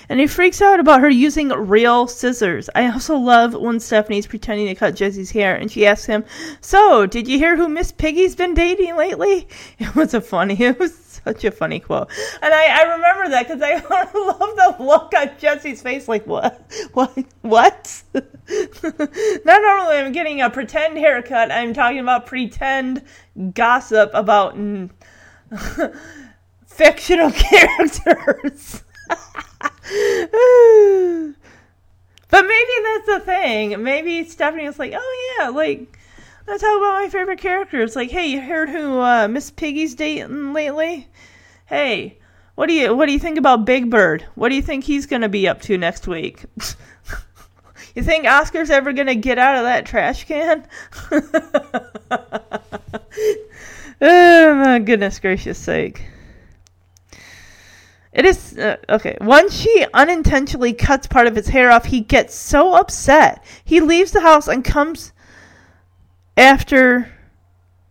and 0.09 0.19
he 0.19 0.27
freaks 0.27 0.61
out 0.61 0.81
about 0.81 0.99
her 0.99 1.09
using 1.09 1.49
real 1.49 2.05
scissors. 2.07 2.69
I 2.75 2.91
also 2.91 3.15
love 3.15 3.53
when 3.53 3.79
Stephanie's 3.79 4.27
pretending 4.27 4.67
to 4.67 4.75
cut 4.75 4.95
Jesse's 4.95 5.31
hair, 5.31 5.55
and 5.55 5.71
she 5.71 5.87
asks 5.87 6.05
him, 6.05 6.25
"So, 6.59 7.05
did 7.05 7.29
you 7.29 7.37
hear 7.37 7.55
who 7.55 7.69
Miss 7.69 7.93
Piggy's 7.93 8.35
been 8.35 8.53
dating 8.53 8.97
lately?" 8.97 9.47
It 9.79 9.95
was 9.95 10.13
a 10.13 10.19
funny. 10.19 10.55
It 10.59 10.79
was 10.79 10.93
such 11.23 11.43
a 11.43 11.51
funny 11.51 11.79
quote. 11.79 12.09
And 12.41 12.53
I, 12.53 12.79
I 12.79 12.95
remember 12.95 13.29
that 13.29 13.47
because 13.47 13.61
I 13.61 13.73
love 14.13 14.77
the 14.77 14.83
look 14.83 15.13
on 15.15 15.31
Jesse's 15.37 15.81
face 15.81 16.07
like, 16.07 16.25
what? 16.27 16.61
What? 16.93 17.17
What? 17.41 18.03
Not 18.13 19.61
normally 19.61 19.97
I'm 19.97 20.11
getting 20.11 20.41
a 20.41 20.49
pretend 20.49 20.97
haircut. 20.97 21.51
I'm 21.51 21.73
talking 21.73 21.99
about 21.99 22.25
pretend 22.25 23.03
gossip 23.53 24.11
about 24.13 24.57
fictional 26.67 27.31
characters. 27.31 28.83
but 32.29 32.45
maybe 32.45 32.73
that's 32.83 33.05
the 33.07 33.21
thing. 33.25 33.83
Maybe 33.83 34.23
Stephanie 34.25 34.65
was 34.65 34.79
like, 34.79 34.93
oh 34.95 35.35
yeah, 35.39 35.49
like 35.49 35.98
Let's 36.49 36.63
talk 36.63 36.77
about 36.77 37.03
my 37.03 37.09
favorite 37.09 37.37
characters. 37.37 37.95
Like, 37.95 38.09
hey, 38.09 38.25
you 38.25 38.41
heard 38.41 38.69
who 38.69 38.99
uh, 38.99 39.27
Miss 39.27 39.51
Piggy's 39.51 39.93
dating 39.93 40.51
lately? 40.51 41.07
Hey, 41.67 42.17
what 42.55 42.67
do 42.67 42.73
you 42.73 42.95
what 42.95 43.05
do 43.05 43.11
you 43.11 43.19
think 43.19 43.37
about 43.37 43.65
Big 43.65 43.91
Bird? 43.91 44.25
What 44.33 44.49
do 44.49 44.55
you 44.55 44.63
think 44.63 44.83
he's 44.83 45.05
gonna 45.05 45.29
be 45.29 45.47
up 45.47 45.61
to 45.61 45.77
next 45.77 46.07
week? 46.07 46.45
you 47.95 48.01
think 48.01 48.25
Oscar's 48.25 48.71
ever 48.71 48.93
gonna 48.93 49.13
get 49.13 49.37
out 49.37 49.57
of 49.57 49.63
that 49.65 49.85
trash 49.85 50.23
can? 50.23 50.65
oh 54.01 54.55
my 54.55 54.79
goodness 54.79 55.19
gracious 55.19 55.59
sake. 55.59 56.03
It 58.11 58.25
is 58.25 58.57
uh, 58.57 58.77
okay. 58.89 59.19
Once 59.21 59.53
she 59.53 59.85
unintentionally 59.93 60.73
cuts 60.73 61.05
part 61.05 61.27
of 61.27 61.35
his 61.35 61.49
hair 61.49 61.69
off, 61.69 61.85
he 61.85 62.01
gets 62.01 62.33
so 62.33 62.73
upset. 62.73 63.45
He 63.63 63.81
leaves 63.81 64.13
the 64.13 64.21
house 64.21 64.47
and 64.47 64.65
comes 64.65 65.13
after 66.39 67.11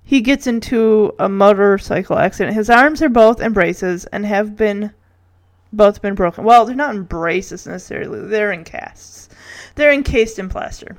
he 0.02 0.23
gets 0.23 0.47
into 0.47 1.14
a 1.19 1.28
motorcycle 1.28 2.19
accident. 2.19 2.57
His 2.57 2.71
arms 2.71 3.02
are 3.02 3.11
both 3.11 3.43
in 3.43 3.52
braces 3.52 4.07
and 4.07 4.25
have 4.25 4.57
been 4.57 4.93
both 5.71 6.00
been 6.00 6.14
broken. 6.14 6.45
Well, 6.45 6.64
they're 6.64 6.75
not 6.75 6.95
in 6.95 7.02
braces 7.02 7.67
necessarily. 7.67 8.26
They're 8.26 8.52
in 8.52 8.64
casts. 8.64 9.28
They're 9.75 9.93
encased 9.93 10.38
in 10.38 10.49
plaster. 10.49 10.97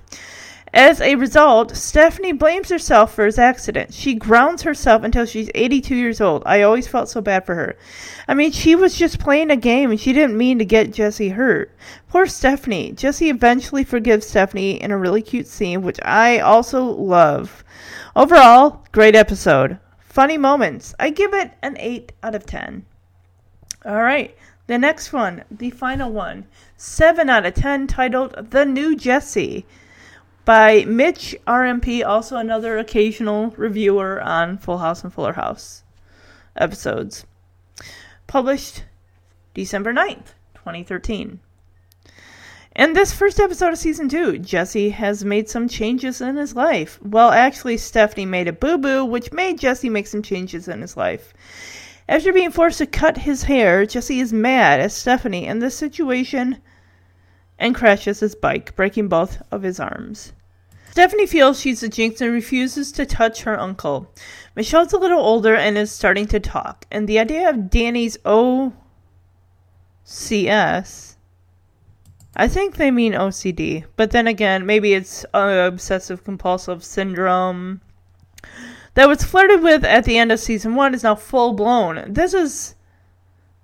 As 0.73 1.01
a 1.01 1.15
result, 1.15 1.75
Stephanie 1.75 2.31
blames 2.31 2.69
herself 2.69 3.13
for 3.13 3.25
his 3.25 3.39
accident. 3.39 3.91
She 3.91 4.13
grounds 4.13 4.61
herself 4.61 5.03
until 5.03 5.25
she's 5.25 5.49
82 5.55 5.95
years 5.95 6.21
old. 6.21 6.43
I 6.45 6.61
always 6.61 6.87
felt 6.87 7.09
so 7.09 7.21
bad 7.21 7.45
for 7.45 7.55
her. 7.55 7.75
I 8.27 8.35
mean, 8.35 8.51
she 8.51 8.75
was 8.75 8.95
just 8.95 9.19
playing 9.19 9.49
a 9.49 9.57
game 9.57 9.89
and 9.89 9.99
she 9.99 10.13
didn't 10.13 10.37
mean 10.37 10.59
to 10.59 10.65
get 10.65 10.93
Jesse 10.93 11.29
hurt. 11.29 11.75
Poor 12.07 12.27
Stephanie. 12.27 12.91
Jesse 12.91 13.29
eventually 13.29 13.83
forgives 13.83 14.27
Stephanie 14.27 14.79
in 14.81 14.91
a 14.91 14.97
really 14.97 15.23
cute 15.23 15.47
scene, 15.47 15.81
which 15.81 15.99
I 16.03 16.39
also 16.39 16.83
love. 16.83 17.63
Overall, 18.15 18.85
great 18.91 19.15
episode. 19.15 19.79
Funny 19.99 20.37
moments. 20.37 20.93
I 20.99 21.09
give 21.09 21.33
it 21.33 21.51
an 21.63 21.77
8 21.79 22.11
out 22.21 22.35
of 22.35 22.45
10. 22.45 22.85
All 23.85 24.03
right. 24.03 24.35
The 24.67 24.77
next 24.77 25.11
one, 25.11 25.43
the 25.49 25.71
final 25.71 26.11
one, 26.11 26.45
7 26.77 27.27
out 27.27 27.47
of 27.47 27.55
10, 27.55 27.87
titled 27.87 28.51
The 28.51 28.65
New 28.65 28.95
Jesse 28.95 29.65
by 30.49 30.83
Mitch 30.85 31.35
RMP, 31.45 32.03
also 32.03 32.37
another 32.37 32.79
occasional 32.79 33.51
reviewer 33.51 34.19
on 34.19 34.57
Full 34.57 34.79
House 34.79 35.03
and 35.03 35.13
Fuller 35.13 35.33
House 35.33 35.83
episodes. 36.55 37.23
Published 38.25 38.83
December 39.53 39.93
9th, 39.93 40.33
2013. 40.55 41.39
In 42.75 42.93
this 42.93 43.13
first 43.13 43.39
episode 43.39 43.73
of 43.73 43.77
season 43.77 44.09
two, 44.09 44.39
Jesse 44.39 44.89
has 44.89 45.23
made 45.23 45.47
some 45.47 45.67
changes 45.67 46.19
in 46.19 46.35
his 46.35 46.55
life. 46.55 46.97
Well, 47.03 47.29
actually, 47.29 47.77
Stephanie 47.77 48.25
made 48.25 48.47
a 48.47 48.51
boo 48.51 48.79
boo, 48.79 49.05
which 49.05 49.31
made 49.31 49.59
Jesse 49.59 49.87
make 49.87 50.07
some 50.07 50.23
changes 50.23 50.67
in 50.67 50.81
his 50.81 50.97
life. 50.97 51.31
After 52.07 52.33
being 52.33 52.49
forced 52.49 52.79
to 52.79 52.87
cut 52.87 53.19
his 53.19 53.43
hair, 53.43 53.85
Jesse 53.85 54.19
is 54.19 54.33
mad 54.33 54.79
at 54.79 54.93
Stephanie 54.93 55.45
in 55.45 55.59
this 55.59 55.77
situation 55.77 56.59
and 57.59 57.75
crashes 57.75 58.21
his 58.21 58.33
bike, 58.33 58.75
breaking 58.75 59.09
both 59.09 59.43
of 59.51 59.61
his 59.61 59.79
arms. 59.79 60.33
Stephanie 60.99 61.27
feels 61.27 61.57
she's 61.57 61.81
a 61.81 61.87
jinx 61.87 62.19
and 62.19 62.33
refuses 62.33 62.91
to 62.91 63.05
touch 63.05 63.43
her 63.43 63.57
uncle. 63.57 64.13
Michelle's 64.53 64.91
a 64.91 64.97
little 64.97 65.21
older 65.21 65.55
and 65.55 65.77
is 65.77 65.93
starting 65.93 66.27
to 66.27 66.41
talk, 66.41 66.85
and 66.91 67.07
the 67.07 67.17
idea 67.17 67.49
of 67.49 67.69
Danny's 67.69 68.17
OCS. 68.25 68.73
I 72.35 72.49
think 72.49 72.75
they 72.75 72.91
mean 72.91 73.13
OCD, 73.13 73.85
but 73.95 74.11
then 74.11 74.27
again, 74.27 74.65
maybe 74.65 74.93
it's 74.93 75.23
uh, 75.33 75.69
obsessive 75.71 76.25
compulsive 76.25 76.83
syndrome 76.83 77.79
that 78.95 79.07
was 79.07 79.23
flirted 79.23 79.63
with 79.63 79.85
at 79.85 80.03
the 80.03 80.17
end 80.17 80.33
of 80.33 80.39
season 80.41 80.75
one 80.75 80.93
is 80.93 81.03
now 81.03 81.15
full 81.15 81.53
blown. 81.53 82.11
This 82.11 82.33
is 82.33 82.75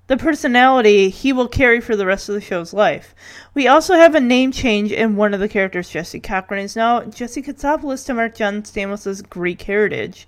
the 0.08 0.18
personality 0.18 1.10
he 1.10 1.34
will 1.34 1.48
carry 1.48 1.82
for 1.82 1.96
the 1.96 2.06
rest 2.06 2.30
of 2.30 2.36
the 2.36 2.42
show's 2.42 2.74
life. 2.74 3.16
We 3.54 3.68
also 3.68 3.96
have 3.96 4.16
a 4.16 4.20
name 4.20 4.52
change 4.52 4.92
in 4.92 5.16
one 5.16 5.34
of 5.34 5.40
the 5.40 5.50
characters. 5.50 5.90
Jesse 5.90 6.20
Cochran 6.20 6.64
is 6.64 6.76
now 6.76 7.02
Jesse 7.06 7.42
Katsopoulos 7.42 8.06
to 8.06 8.14
mark 8.14 8.36
John 8.36 8.64
Stamos's 8.64 9.22
Greek 9.22 9.62
heritage. 9.64 10.28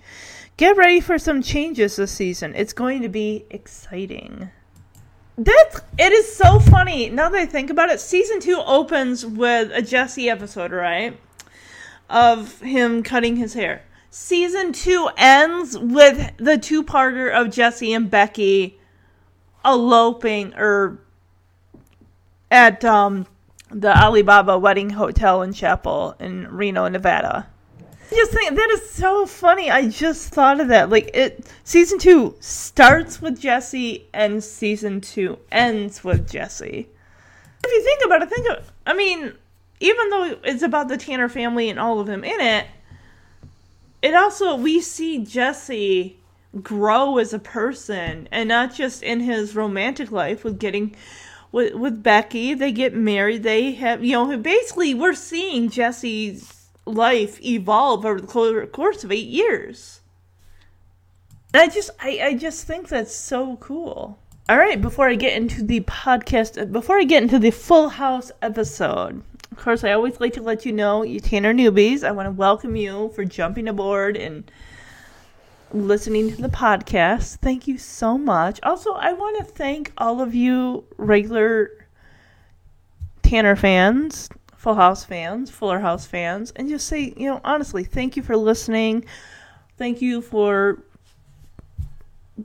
Get 0.57 0.75
ready 0.75 0.99
for 0.99 1.19
some 1.19 1.43
changes 1.43 1.95
this 1.95 2.11
season. 2.11 2.55
It's 2.55 2.73
going 2.73 3.03
to 3.03 3.09
be 3.09 3.45
exciting. 3.51 4.49
That's 5.37 5.81
it 5.99 6.11
is 6.11 6.35
so 6.35 6.59
funny 6.59 7.11
now 7.11 7.29
that 7.29 7.39
I 7.39 7.45
think 7.45 7.69
about 7.69 7.91
it. 7.91 7.99
Season 7.99 8.39
two 8.39 8.59
opens 8.65 9.23
with 9.23 9.71
a 9.71 9.83
Jesse 9.83 10.31
episode, 10.31 10.71
right? 10.71 11.19
Of 12.09 12.59
him 12.61 13.03
cutting 13.03 13.35
his 13.35 13.53
hair. 13.53 13.83
Season 14.09 14.73
two 14.73 15.09
ends 15.15 15.77
with 15.77 16.31
the 16.37 16.57
two-parter 16.57 17.31
of 17.31 17.51
Jesse 17.51 17.93
and 17.93 18.09
Becky 18.09 18.79
eloping 19.67 20.53
or 20.55 20.99
at 22.49 22.83
um 22.85 23.27
the 23.69 23.95
Alibaba 23.95 24.57
Wedding 24.57 24.91
Hotel 24.91 25.41
and 25.41 25.53
Chapel 25.53 26.15
in 26.19 26.47
Reno, 26.47 26.87
Nevada. 26.87 27.47
Just 28.09 28.31
think 28.31 28.55
that 28.55 28.69
is 28.69 28.89
so 28.89 29.25
funny. 29.25 29.69
I 29.69 29.89
just 29.89 30.29
thought 30.29 30.61
of 30.61 30.69
that. 30.69 30.89
Like 30.89 31.11
it 31.13 31.45
season 31.65 31.99
2 31.99 32.35
starts 32.39 33.21
with 33.21 33.39
Jesse 33.39 34.07
and 34.13 34.41
season 34.41 35.01
2 35.01 35.37
ends 35.51 36.03
with 36.03 36.29
Jesse. 36.29 36.87
If 37.63 37.71
you 37.71 37.83
think 37.83 38.05
about 38.05 38.21
it, 38.21 38.29
think 38.29 38.49
of 38.49 38.71
I 38.85 38.93
mean, 38.93 39.33
even 39.81 40.09
though 40.09 40.37
it's 40.45 40.63
about 40.63 40.87
the 40.87 40.97
Tanner 40.97 41.27
family 41.27 41.69
and 41.69 41.77
all 41.77 41.99
of 41.99 42.07
them 42.07 42.23
in 42.23 42.39
it, 42.39 42.67
it 44.01 44.15
also 44.15 44.55
we 44.55 44.79
see 44.79 45.25
Jesse 45.25 46.16
grow 46.61 47.17
as 47.17 47.33
a 47.33 47.39
person 47.39 48.27
and 48.31 48.49
not 48.49 48.73
just 48.73 49.03
in 49.03 49.19
his 49.19 49.55
romantic 49.55 50.11
life 50.11 50.43
with 50.43 50.59
getting 50.59 50.95
with 51.51 51.73
with 51.73 52.03
Becky. 52.03 52.53
They 52.53 52.71
get 52.71 52.93
married. 52.93 53.43
They 53.43 53.71
have 53.73 54.03
you 54.03 54.13
know 54.13 54.37
basically 54.37 54.93
we're 54.93 55.13
seeing 55.13 55.69
Jesse's 55.69 56.69
life 56.85 57.43
evolve 57.43 58.05
over 58.05 58.21
the 58.21 58.67
course 58.67 59.03
of 59.03 59.11
8 59.11 59.15
years. 59.15 60.01
And 61.53 61.61
I 61.61 61.67
just 61.67 61.89
I 61.99 62.19
I 62.23 62.33
just 62.35 62.65
think 62.65 62.87
that's 62.87 63.13
so 63.13 63.57
cool. 63.57 64.19
All 64.49 64.57
right 64.57 64.81
before 64.81 65.09
I 65.09 65.15
get 65.15 65.35
into 65.35 65.63
the 65.63 65.81
podcast 65.81 66.71
before 66.71 66.97
I 66.97 67.03
get 67.03 67.23
into 67.23 67.39
the 67.39 67.51
full 67.51 67.89
house 67.89 68.31
episode 68.41 69.21
of 69.51 69.57
course 69.57 69.83
I 69.83 69.91
always 69.91 70.19
like 70.19 70.33
to 70.33 70.41
let 70.41 70.65
you 70.65 70.71
know 70.71 71.03
you 71.03 71.19
Tanner 71.19 71.53
newbies 71.53 72.03
I 72.03 72.11
want 72.11 72.27
to 72.27 72.31
welcome 72.31 72.75
you 72.75 73.11
for 73.15 73.25
jumping 73.25 73.67
aboard 73.67 74.15
and 74.15 74.49
listening 75.73 76.29
to 76.35 76.41
the 76.41 76.49
podcast. 76.49 77.37
Thank 77.37 77.67
you 77.67 77.77
so 77.77 78.17
much. 78.17 78.59
Also, 78.63 78.93
I 78.93 79.13
want 79.13 79.37
to 79.39 79.43
thank 79.43 79.91
all 79.97 80.21
of 80.21 80.33
you 80.33 80.85
regular 80.97 81.71
Tanner 83.21 83.55
fans, 83.55 84.29
Full 84.55 84.75
House 84.75 85.03
fans, 85.03 85.49
Fuller 85.49 85.79
House 85.79 86.05
fans, 86.05 86.51
and 86.55 86.69
just 86.69 86.87
say, 86.87 87.13
you 87.17 87.27
know, 87.27 87.41
honestly, 87.43 87.83
thank 87.83 88.15
you 88.15 88.23
for 88.23 88.37
listening. 88.37 89.05
Thank 89.77 90.01
you 90.01 90.21
for 90.21 90.83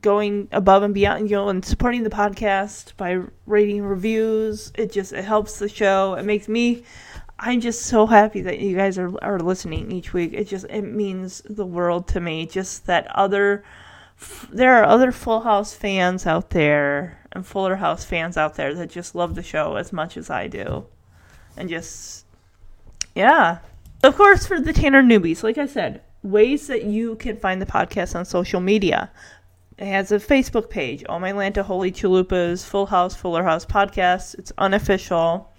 going 0.00 0.49
above 0.52 0.83
and 0.83 0.94
beyond, 0.94 1.31
you 1.31 1.37
know, 1.37 1.49
and 1.49 1.64
supporting 1.64 2.03
the 2.03 2.11
podcast 2.11 2.96
by 2.96 3.20
rating 3.46 3.83
reviews. 3.83 4.73
It 4.75 4.90
just 4.90 5.12
it 5.12 5.25
helps 5.25 5.59
the 5.59 5.68
show. 5.68 6.14
It 6.14 6.25
makes 6.25 6.49
me 6.49 6.83
I'm 7.44 7.61
just 7.61 7.83
so 7.87 8.07
happy 8.07 8.40
that 8.42 8.61
you 8.61 8.76
guys 8.76 8.98
are 8.98 9.12
are 9.20 9.40
listening 9.40 9.90
each 9.90 10.12
week. 10.12 10.33
It 10.33 10.44
just 10.44 10.64
it 10.70 10.83
means 10.83 11.42
the 11.44 11.66
world 11.66 12.07
to 12.09 12.20
me. 12.20 12.46
Just 12.46 12.87
that 12.87 13.09
other 13.09 13.64
there 14.52 14.74
are 14.74 14.85
other 14.85 15.11
Full 15.11 15.40
House 15.40 15.74
fans 15.74 16.24
out 16.24 16.50
there 16.50 17.18
and 17.33 17.44
Fuller 17.44 17.74
House 17.74 18.05
fans 18.05 18.37
out 18.37 18.55
there 18.55 18.72
that 18.74 18.90
just 18.90 19.16
love 19.16 19.35
the 19.35 19.42
show 19.42 19.74
as 19.74 19.92
much 19.92 20.16
as 20.16 20.31
I 20.31 20.46
do. 20.46 20.87
And 21.57 21.68
just 21.68 22.26
yeah. 23.16 23.59
Of 24.05 24.16
course 24.16 24.46
for 24.46 24.61
the 24.61 24.72
Tanner 24.72 25.02
newbies, 25.02 25.42
like 25.42 25.59
I 25.59 25.66
said, 25.66 26.00
ways 26.22 26.68
that 26.68 26.85
you 26.85 27.16
can 27.16 27.37
find 27.37 27.61
the 27.61 27.66
podcast 27.66 28.14
on 28.14 28.24
social 28.24 28.61
media. 28.61 29.11
It 29.78 29.87
has 29.87 30.12
a 30.12 30.18
Facebook 30.18 30.70
page, 30.70 31.02
Oh 31.09 31.18
My 31.18 31.33
Lanta 31.33 31.62
Holy 31.64 31.90
Chalupas, 31.90 32.64
Full 32.64 32.87
House, 32.87 33.16
Fuller 33.16 33.42
House 33.42 33.66
podcast. 33.66 34.38
It's 34.38 34.52
unofficial 34.59 35.52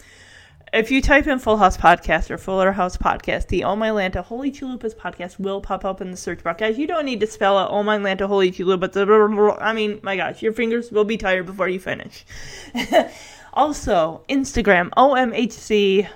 if 0.73 0.89
you 0.89 1.03
type 1.03 1.27
in 1.27 1.37
Full 1.37 1.57
House 1.57 1.77
Podcast 1.77 2.31
or 2.31 2.39
Fuller 2.39 2.71
House 2.71 2.97
Podcast, 2.97 3.47
the 3.47 3.63
Oh 3.63 3.75
My 3.75 3.89
Lanta 3.89 4.23
Holy 4.23 4.51
Chalupas 4.51 4.95
podcast 4.95 5.39
will 5.39 5.61
pop 5.61 5.85
up 5.85 6.01
in 6.01 6.09
the 6.09 6.17
search 6.17 6.43
bar. 6.43 6.55
Guys, 6.55 6.79
you 6.79 6.87
don't 6.87 7.05
need 7.05 7.19
to 7.19 7.27
spell 7.27 7.59
out 7.59 7.69
Oh 7.69 7.83
My 7.83 7.99
Lanta 7.99 8.25
Holy 8.25 8.51
Chalupas. 8.51 9.57
I 9.61 9.73
mean, 9.73 9.99
my 10.01 10.17
gosh, 10.17 10.41
your 10.41 10.51
fingers 10.51 10.91
will 10.91 11.05
be 11.05 11.15
tired 11.15 11.45
before 11.45 11.69
you 11.69 11.79
finish. 11.79 12.25
also, 13.53 14.23
Instagram, 14.27 14.89
OMHC. 14.97 16.09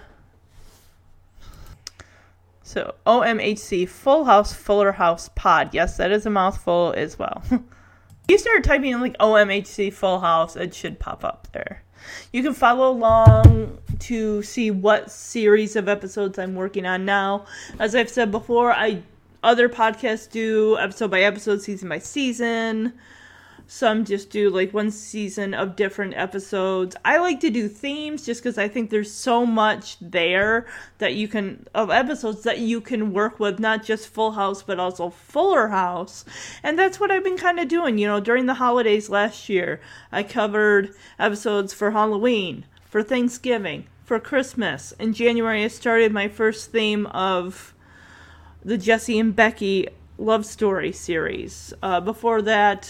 So, 2.63 2.95
OMHC 3.05 3.87
Full 3.87 4.25
House 4.25 4.53
Fuller 4.53 4.93
House 4.93 5.29
Pod. 5.35 5.75
Yes, 5.75 5.97
that 5.97 6.11
is 6.11 6.25
a 6.25 6.31
mouthful 6.31 6.95
as 6.97 7.19
well. 7.19 7.43
you 8.27 8.39
start 8.39 8.63
typing 8.63 8.91
in 8.91 9.01
like 9.01 9.17
OMHC 9.19 9.93
Full 9.93 10.19
House, 10.19 10.55
it 10.55 10.73
should 10.73 10.99
pop 10.99 11.23
up 11.23 11.47
there. 11.53 11.83
You 12.31 12.43
can 12.43 12.53
follow 12.53 12.89
along 12.89 13.77
to 13.99 14.43
see 14.43 14.71
what 14.71 15.11
series 15.11 15.75
of 15.75 15.87
episodes 15.87 16.37
I'm 16.37 16.55
working 16.55 16.85
on 16.85 17.05
now. 17.05 17.45
As 17.79 17.95
I've 17.95 18.09
said 18.09 18.31
before, 18.31 18.71
I 18.71 19.01
other 19.43 19.69
podcasts 19.69 20.29
do 20.29 20.77
episode 20.77 21.11
by 21.11 21.21
episode, 21.21 21.61
season 21.61 21.89
by 21.89 21.99
season. 21.99 22.93
Some 23.69 24.05
just 24.05 24.29
do 24.29 24.49
like 24.49 24.73
one 24.73 24.91
season 24.91 25.53
of 25.53 25.75
different 25.75 26.15
episodes. 26.15 26.95
I 27.03 27.17
like 27.17 27.41
to 27.41 27.49
do 27.49 27.67
themes 27.67 28.25
just 28.25 28.41
because 28.41 28.57
I 28.57 28.69
think 28.69 28.89
there's 28.89 29.11
so 29.11 29.45
much 29.45 29.97
there 29.99 30.65
that 30.99 31.15
you 31.15 31.27
can, 31.27 31.67
of 31.75 31.89
episodes 31.89 32.43
that 32.43 32.59
you 32.59 32.79
can 32.79 33.11
work 33.11 33.41
with, 33.41 33.59
not 33.59 33.83
just 33.83 34.07
Full 34.07 34.31
House, 34.31 34.63
but 34.63 34.79
also 34.79 35.09
Fuller 35.09 35.67
House. 35.67 36.23
And 36.63 36.79
that's 36.79 36.97
what 36.97 37.11
I've 37.11 37.25
been 37.25 37.37
kind 37.37 37.59
of 37.59 37.67
doing. 37.67 37.97
You 37.97 38.07
know, 38.07 38.21
during 38.21 38.45
the 38.45 38.53
holidays 38.53 39.09
last 39.09 39.49
year, 39.49 39.81
I 40.13 40.23
covered 40.23 40.93
episodes 41.19 41.73
for 41.73 41.91
Halloween, 41.91 42.65
for 42.85 43.03
Thanksgiving, 43.03 43.85
for 44.05 44.17
Christmas. 44.17 44.93
In 44.93 45.11
January, 45.11 45.65
I 45.65 45.67
started 45.67 46.13
my 46.13 46.29
first 46.29 46.71
theme 46.71 47.05
of 47.07 47.73
the 48.63 48.77
Jesse 48.77 49.19
and 49.19 49.35
Becky 49.35 49.89
love 50.17 50.45
story 50.45 50.93
series. 50.93 51.73
Uh, 51.83 51.99
before 51.99 52.41
that, 52.43 52.89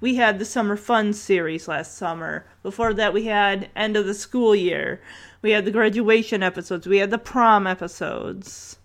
we 0.00 0.14
had 0.16 0.38
the 0.38 0.44
summer 0.44 0.76
fun 0.76 1.12
series 1.12 1.68
last 1.68 1.96
summer. 1.96 2.46
Before 2.62 2.94
that, 2.94 3.12
we 3.12 3.26
had 3.26 3.68
end 3.76 3.96
of 3.96 4.06
the 4.06 4.14
school 4.14 4.54
year. 4.54 5.00
We 5.42 5.50
had 5.50 5.64
the 5.64 5.70
graduation 5.70 6.42
episodes. 6.42 6.86
We 6.86 6.98
had 6.98 7.10
the 7.10 7.18
prom 7.18 7.66
episodes. 7.66 8.78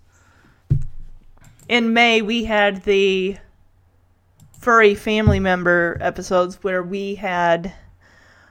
In 1.68 1.94
May, 1.94 2.22
we 2.22 2.44
had 2.44 2.84
the 2.84 3.38
furry 4.60 4.96
family 4.96 5.40
member 5.40 5.98
episodes 6.02 6.64
where 6.64 6.84
we 6.84 7.16
had 7.16 7.74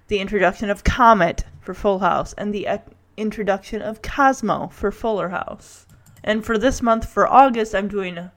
the 0.08 0.18
introduction 0.18 0.70
of 0.70 0.84
Comet 0.84 1.44
for 1.60 1.74
Full 1.74 1.98
House 1.98 2.34
and 2.34 2.54
the 2.54 2.68
introduction 3.16 3.82
of 3.82 4.02
Cosmo 4.02 4.68
for 4.68 4.90
Fuller 4.90 5.28
House. 5.28 5.86
And 6.22 6.44
for 6.44 6.58
this 6.58 6.82
month, 6.82 7.08
for 7.08 7.26
August, 7.26 7.74
I'm 7.74 7.88
doing 7.88 8.30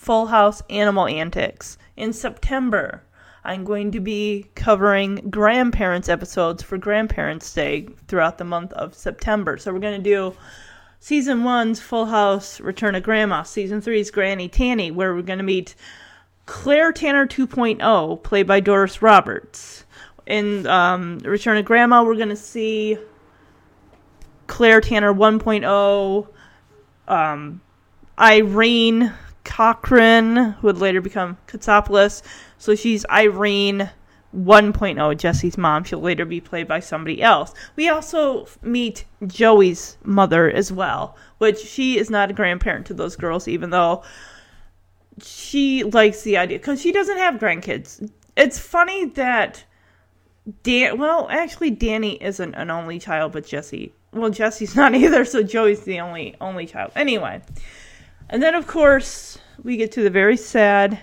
Full 0.00 0.28
House 0.28 0.62
Animal 0.70 1.08
Antics. 1.08 1.76
In 1.94 2.14
September, 2.14 3.02
I'm 3.44 3.64
going 3.64 3.90
to 3.90 4.00
be 4.00 4.46
covering 4.54 5.16
grandparents 5.28 6.08
episodes 6.08 6.62
for 6.62 6.78
Grandparents 6.78 7.52
Day 7.52 7.86
throughout 8.08 8.38
the 8.38 8.44
month 8.44 8.72
of 8.72 8.94
September. 8.94 9.58
So 9.58 9.70
we're 9.70 9.78
going 9.78 10.02
to 10.02 10.10
do 10.10 10.34
season 11.00 11.44
one's 11.44 11.80
Full 11.80 12.06
House 12.06 12.60
Return 12.60 12.94
of 12.94 13.02
Grandma, 13.02 13.42
season 13.42 13.82
three's 13.82 14.10
Granny 14.10 14.48
Tanny, 14.48 14.90
where 14.90 15.14
we're 15.14 15.20
going 15.20 15.38
to 15.38 15.44
meet 15.44 15.74
Claire 16.46 16.92
Tanner 16.92 17.26
2.0, 17.26 18.22
played 18.22 18.46
by 18.46 18.58
Doris 18.58 19.02
Roberts. 19.02 19.84
In 20.26 20.66
um, 20.66 21.18
Return 21.18 21.58
of 21.58 21.66
Grandma, 21.66 22.02
we're 22.04 22.16
going 22.16 22.30
to 22.30 22.36
see 22.36 22.96
Claire 24.46 24.80
Tanner 24.80 25.12
1.0, 25.12 26.26
um, 27.06 27.60
Irene 28.18 29.12
Cochran, 29.44 30.36
who 30.36 30.66
would 30.66 30.78
later 30.78 31.00
become 31.00 31.38
Katsopoulos. 31.46 32.22
So 32.58 32.74
she's 32.74 33.06
Irene 33.06 33.90
1.0, 34.36 35.16
Jesse's 35.16 35.58
mom. 35.58 35.84
She'll 35.84 36.00
later 36.00 36.24
be 36.24 36.40
played 36.40 36.68
by 36.68 36.80
somebody 36.80 37.22
else. 37.22 37.52
We 37.76 37.88
also 37.88 38.46
meet 38.62 39.04
Joey's 39.26 39.96
mother 40.04 40.50
as 40.50 40.70
well, 40.70 41.16
which 41.38 41.58
she 41.58 41.98
is 41.98 42.10
not 42.10 42.30
a 42.30 42.34
grandparent 42.34 42.86
to 42.86 42.94
those 42.94 43.16
girls, 43.16 43.48
even 43.48 43.70
though 43.70 44.02
she 45.22 45.84
likes 45.84 46.22
the 46.22 46.36
idea 46.36 46.58
because 46.58 46.80
she 46.80 46.92
doesn't 46.92 47.18
have 47.18 47.34
grandkids. 47.40 48.10
It's 48.36 48.58
funny 48.58 49.06
that 49.06 49.64
Dan. 50.62 50.98
Well, 50.98 51.28
actually, 51.30 51.70
Danny 51.70 52.22
isn't 52.22 52.54
an 52.54 52.70
only 52.70 52.98
child, 52.98 53.32
but 53.32 53.46
Jesse. 53.46 53.92
Well, 54.12 54.30
Jesse's 54.30 54.76
not 54.76 54.94
either, 54.94 55.24
so 55.24 55.42
Joey's 55.42 55.82
the 55.82 56.00
only 56.00 56.36
only 56.40 56.66
child. 56.66 56.92
Anyway, 56.96 57.42
and 58.30 58.42
then 58.42 58.54
of 58.54 58.66
course 58.66 59.38
we 59.62 59.76
get 59.76 59.92
to 59.92 60.02
the 60.02 60.10
very 60.10 60.36
sad. 60.36 60.98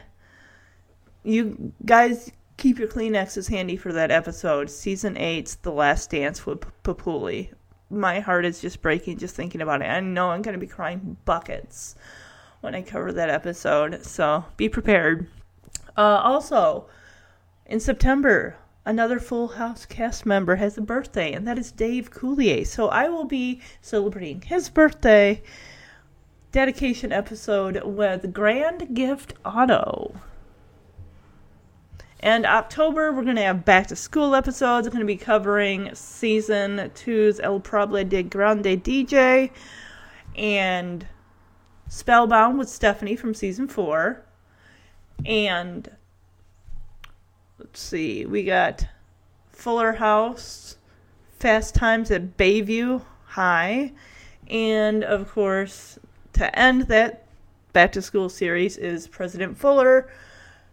You 1.24 1.74
guys 1.86 2.32
keep 2.56 2.80
your 2.80 2.88
Kleenexes 2.88 3.50
handy 3.50 3.78
for 3.78 3.94
that 3.94 4.10
episode, 4.10 4.70
season 4.70 5.16
eight's 5.18 5.56
The 5.56 5.72
Last 5.72 6.10
Dance 6.10 6.46
with 6.46 6.62
Papouli. 6.84 7.54
My 7.90 8.20
heart 8.20 8.46
is 8.46 8.60
just 8.60 8.82
breaking 8.82 9.20
just 9.20 9.36
thinking 9.36 9.62
about 9.62 9.82
it. 9.82 9.86
I 9.86 10.00
know 10.00 10.32
I'm 10.32 10.42
going 10.42 10.60
to 10.60 10.66
be 10.66 10.72
crying 10.72 11.18
buckets 11.26 11.96
when 12.62 12.74
I 12.74 12.82
cover 12.82 13.14
that 13.14 13.30
episode, 13.30 14.04
so 14.04 14.44
be 14.58 14.68
prepared. 14.68 15.28
Uh, 15.96 16.22
also, 16.24 16.88
in 17.66 17.80
September, 17.80 18.58
another 18.86 19.20
Full 19.20 19.50
House 19.50 19.86
cast 19.86 20.26
member 20.26 20.56
has 20.56 20.78
a 20.78 20.82
birthday, 20.82 21.34
and 21.34 21.48
that 21.48 21.60
is 21.60 21.72
Dave 21.72 22.10
Coulier. 22.10 22.66
So 22.66 22.88
I 22.88 23.10
will 23.10 23.26
be 23.26 23.62
celebrating 23.82 24.42
his 24.42 24.70
birthday 24.70 25.44
dedication 26.52 27.12
episode 27.12 27.84
with 27.84 28.34
Grand 28.34 28.96
Gift 28.96 29.34
Auto. 29.44 30.14
And 32.20 32.46
October, 32.46 33.12
we're 33.12 33.24
going 33.24 33.36
to 33.36 33.44
have 33.44 33.64
back 33.64 33.88
to 33.88 33.96
school 33.96 34.34
episodes. 34.34 34.88
I'm 34.88 34.94
going 34.94 35.02
to 35.02 35.06
be 35.06 35.18
covering 35.18 35.94
season 35.94 36.90
two's 36.96 37.40
El 37.40 37.60
Probable 37.60 38.04
de 38.04 38.24
Grande 38.24 38.82
DJ 38.84 39.52
and 40.36 41.06
Spellbound 41.90 42.58
with 42.58 42.70
Stephanie 42.70 43.16
from 43.16 43.34
season 43.34 43.68
four. 43.68 44.24
And 45.26 45.90
let's 47.60 47.80
see, 47.80 48.26
we 48.26 48.44
got 48.44 48.88
Fuller 49.52 49.94
House, 49.94 50.78
Fast 51.40 51.76
Times 51.76 52.10
at 52.12 52.38
Bayview 52.38 53.04
High, 53.26 53.94
and 54.50 55.04
of 55.04 55.30
course, 55.32 56.00
to 56.38 56.60
end 56.60 56.84
that 56.84 57.24
back 57.74 57.92
to 57.92 58.02
school 58.02 58.30
series 58.30 58.78
is 58.78 59.08
President 59.08 59.58
Fuller 59.58 60.08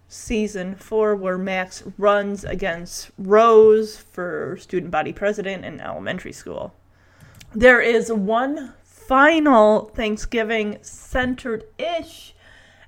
season 0.09 0.75
four, 0.75 1.17
where 1.17 1.39
Max 1.39 1.83
runs 1.97 2.45
against 2.45 3.11
Rose 3.17 3.97
for 3.97 4.59
student 4.61 4.91
body 4.91 5.15
president 5.15 5.65
in 5.65 5.81
elementary 5.81 6.33
school. 6.33 6.75
There 7.55 7.81
is 7.81 8.13
one 8.13 8.75
final 8.83 9.87
Thanksgiving 9.95 10.77
centered 10.83 11.65
ish 11.79 12.35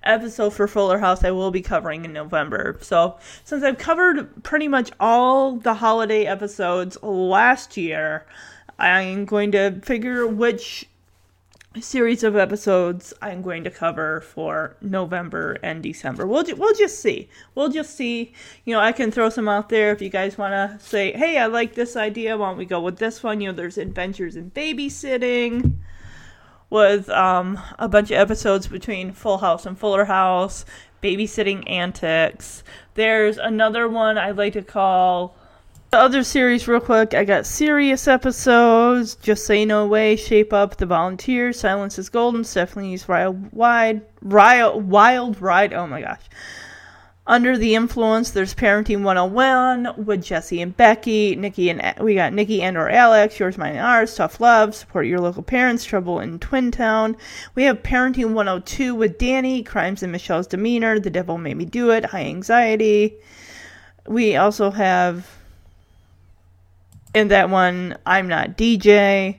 episode 0.03 0.51
for 0.51 0.69
Fuller 0.69 0.99
House 0.99 1.25
I 1.25 1.31
will 1.31 1.51
be 1.51 1.63
covering 1.63 2.05
in 2.05 2.13
November. 2.13 2.77
So, 2.83 3.17
since 3.43 3.65
I've 3.65 3.79
covered 3.79 4.45
pretty 4.45 4.69
much 4.69 4.91
all 5.01 5.57
the 5.57 5.75
holiday 5.75 6.27
episodes 6.27 7.03
last 7.03 7.79
year, 7.79 8.27
I'm 8.79 9.25
going 9.25 9.53
to 9.53 9.81
figure 9.81 10.27
which 10.27 10.87
series 11.81 12.23
of 12.23 12.37
episodes 12.37 13.13
I'm 13.21 13.43
going 13.43 13.65
to 13.65 13.71
cover 13.71 14.21
for 14.21 14.77
November 14.81 15.59
and 15.63 15.83
December. 15.83 16.27
We'll 16.27 16.43
ju- 16.43 16.57
we'll 16.57 16.75
just 16.75 17.01
see. 17.01 17.29
We'll 17.55 17.69
just 17.69 17.97
see. 17.97 18.33
You 18.65 18.75
know, 18.75 18.81
I 18.81 18.93
can 18.93 19.11
throw 19.11 19.29
some 19.29 19.49
out 19.49 19.69
there 19.69 19.93
if 19.93 20.01
you 20.01 20.09
guys 20.09 20.39
want 20.39 20.53
to 20.53 20.85
say, 20.85 21.13
"Hey, 21.13 21.39
I 21.39 21.47
like 21.47 21.75
this 21.75 21.97
idea. 21.97 22.37
Why 22.37 22.49
don't 22.49 22.59
we 22.59 22.67
go 22.67 22.81
with 22.81 22.99
this 22.99 23.23
one?" 23.23 23.41
You 23.41 23.49
know, 23.49 23.55
there's 23.55 23.79
Adventures 23.79 24.37
in 24.37 24.51
Babysitting 24.51 25.75
with 26.71 27.09
um, 27.11 27.59
a 27.79 27.89
bunch 27.89 28.11
of 28.11 28.19
episodes 28.19 28.67
between 28.67 29.13
Full 29.13 29.39
House 29.39 29.67
and 29.67 29.79
Fuller 29.79 30.07
House, 30.07 30.65
babysitting 31.03 31.69
antics. 31.71 32.65
There's 32.95 33.39
another 33.39 33.89
one 33.89 34.19
I 34.19 34.33
like 34.33 34.55
to 34.55 34.63
call 34.63 35.37
the 35.91 35.99
other 35.99 36.25
series 36.25 36.67
real 36.67 36.81
quick. 36.81 37.15
I 37.15 37.25
got 37.25 37.47
serious 37.47 38.09
episodes. 38.09 39.15
Just 39.17 39.47
say 39.47 39.65
no 39.65 39.87
way. 39.87 40.17
Shape 40.17 40.53
up. 40.53 40.77
The 40.77 40.87
Volunteers. 40.87 41.61
Silence 41.61 41.99
is 41.99 42.09
golden. 42.09 42.45
Stephanie's 42.45 43.07
wild 43.09 43.53
wide 43.53 44.03
wild 44.23 44.89
wild 44.89 45.41
ride. 45.41 45.73
Oh 45.73 45.87
my 45.87 46.01
gosh. 46.01 46.23
Under 47.29 47.59
the 47.59 47.75
influence, 47.75 48.31
there's 48.31 48.55
Parenting 48.55 49.03
101 49.03 50.05
with 50.05 50.23
Jesse 50.23 50.63
and 50.63 50.77
Becky, 50.77 51.35
Nikki 51.35 51.71
and 51.71 51.83
we 52.01 52.15
got 52.15 52.33
Nikki 52.33 52.63
and 52.63 52.77
or 52.77 52.89
Alex, 52.89 53.41
yours, 53.41 53.59
mine, 53.59 53.73
and 53.73 53.81
ours, 53.81 54.15
tough 54.15 54.41
love, 54.41 54.77
support 54.77 55.07
your 55.07 55.19
local 55.19 55.43
parents, 55.43 55.85
trouble 55.85 56.21
in 56.21 56.39
Twin 56.39 56.71
Town. 56.71 57.17
We 57.57 57.65
have 57.65 57.83
Parenting 57.83 58.33
102 58.33 58.95
with 58.95 59.19
Danny, 59.19 59.65
crimes 59.65 60.05
in 60.05 60.13
Michelle's 60.13 60.47
demeanor, 60.47 61.01
the 61.01 61.11
devil 61.11 61.37
made 61.37 61.57
me 61.57 61.65
do 61.65 61.91
it, 61.91 62.05
high 62.05 62.27
anxiety. 62.27 63.17
We 64.07 64.37
also 64.37 64.71
have 64.71 65.27
in 67.17 67.29
that 67.29 67.49
one, 67.49 67.97
I'm 68.05 68.29
not 68.29 68.59
DJ. 68.59 69.39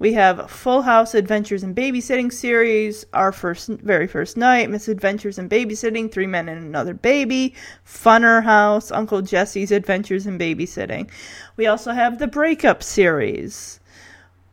We 0.00 0.14
have 0.14 0.50
Full 0.50 0.82
House 0.82 1.14
Adventures 1.14 1.62
in 1.62 1.72
Babysitting 1.72 2.32
series, 2.32 3.06
our 3.12 3.30
first, 3.30 3.68
very 3.68 4.08
first 4.08 4.36
night, 4.36 4.68
Misadventures 4.68 5.38
in 5.38 5.48
Babysitting, 5.48 6.10
Three 6.10 6.26
Men 6.26 6.48
and 6.48 6.60
Another 6.60 6.94
Baby, 6.94 7.54
Funner 7.86 8.42
House, 8.42 8.90
Uncle 8.90 9.22
Jesse's 9.22 9.70
Adventures 9.70 10.26
in 10.26 10.36
Babysitting. 10.36 11.08
We 11.56 11.68
also 11.68 11.92
have 11.92 12.18
the 12.18 12.26
Breakup 12.26 12.82
series, 12.82 13.78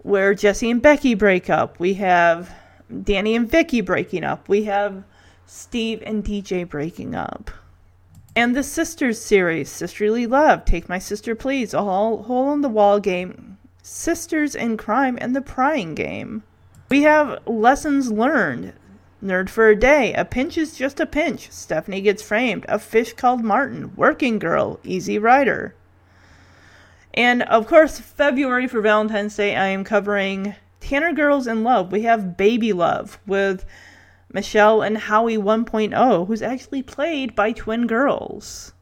where 0.03 0.35
Jesse 0.35 0.69
and 0.69 0.79
Becky 0.79 1.15
break 1.15 1.49
up. 1.49 1.79
We 1.79 1.95
have 1.95 2.53
Danny 3.03 3.35
and 3.35 3.49
Vicky 3.49 3.81
breaking 3.81 4.23
up. 4.23 4.47
We 4.47 4.65
have 4.65 5.03
Steve 5.47 6.03
and 6.05 6.23
DJ 6.23 6.69
breaking 6.69 7.15
up. 7.15 7.49
And 8.35 8.55
the 8.55 8.63
Sisters 8.63 9.19
series, 9.19 9.69
Sisterly 9.69 10.27
Love, 10.27 10.63
Take 10.63 10.87
My 10.87 10.99
Sister 10.99 11.35
Please, 11.35 11.73
a 11.73 11.83
hole, 11.83 12.23
hole 12.23 12.53
in 12.53 12.61
the 12.61 12.69
wall 12.69 12.99
game, 12.99 13.57
Sisters 13.81 14.55
in 14.55 14.77
Crime, 14.77 15.17
and 15.19 15.35
the 15.35 15.41
Prying 15.41 15.95
Game. 15.95 16.43
We 16.89 17.01
have 17.01 17.39
Lessons 17.47 18.11
Learned, 18.11 18.73
Nerd 19.23 19.49
for 19.49 19.67
a 19.67 19.75
Day, 19.75 20.13
A 20.13 20.25
Pinch 20.25 20.57
is 20.57 20.77
Just 20.77 20.99
a 20.99 21.05
Pinch, 21.05 21.51
Stephanie 21.51 22.01
Gets 22.01 22.21
Framed, 22.21 22.65
A 22.69 22.79
Fish 22.79 23.13
Called 23.13 23.43
Martin, 23.43 23.95
Working 23.95 24.39
Girl, 24.39 24.79
Easy 24.83 25.17
Rider. 25.17 25.75
And 27.13 27.41
of 27.43 27.67
course, 27.67 27.99
February 27.99 28.67
for 28.67 28.79
Valentine's 28.79 29.35
Day, 29.35 29.55
I 29.55 29.67
am 29.67 29.83
covering 29.83 30.55
Tanner 30.79 31.13
Girls 31.13 31.47
in 31.47 31.63
Love. 31.63 31.91
We 31.91 32.03
have 32.03 32.37
Baby 32.37 32.73
Love 32.73 33.19
with 33.25 33.65
Michelle 34.31 34.81
and 34.81 34.97
Howie 34.97 35.37
1.0, 35.37 36.27
who's 36.27 36.41
actually 36.41 36.83
played 36.83 37.35
by 37.35 37.51
twin 37.51 37.87
girls. 37.87 38.73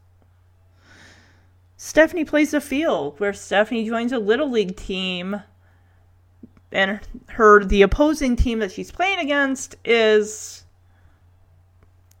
Stephanie 1.76 2.24
plays 2.24 2.50
the 2.50 2.60
field, 2.60 3.18
where 3.20 3.32
Stephanie 3.32 3.86
joins 3.86 4.12
a 4.12 4.18
little 4.18 4.50
league 4.50 4.76
team, 4.76 5.42
and 6.72 7.00
her 7.28 7.64
the 7.64 7.82
opposing 7.82 8.36
team 8.36 8.58
that 8.58 8.72
she's 8.72 8.90
playing 8.90 9.20
against 9.20 9.76
is 9.84 10.64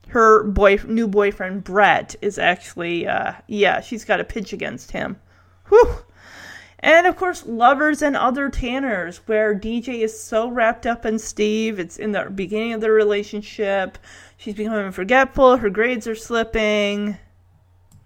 her 0.08 0.42
boy 0.44 0.78
new 0.86 1.06
boyfriend 1.06 1.64
Brett 1.64 2.16
is 2.22 2.38
actually 2.38 3.06
uh, 3.06 3.32
yeah 3.46 3.80
she's 3.80 4.06
got 4.06 4.20
a 4.20 4.24
pitch 4.24 4.52
against 4.52 4.92
him. 4.92 5.20
Whew. 5.68 5.98
And 6.80 7.06
of 7.06 7.16
course, 7.16 7.44
Lovers 7.44 8.02
and 8.02 8.16
Other 8.16 8.48
Tanners, 8.48 9.18
where 9.26 9.54
DJ 9.54 10.00
is 10.00 10.18
so 10.18 10.48
wrapped 10.48 10.86
up 10.86 11.04
in 11.04 11.18
Steve. 11.18 11.78
It's 11.80 11.96
in 11.98 12.12
the 12.12 12.30
beginning 12.30 12.72
of 12.72 12.80
their 12.80 12.92
relationship. 12.92 13.98
She's 14.36 14.54
becoming 14.54 14.92
forgetful. 14.92 15.56
Her 15.56 15.70
grades 15.70 16.06
are 16.06 16.14
slipping. 16.14 17.16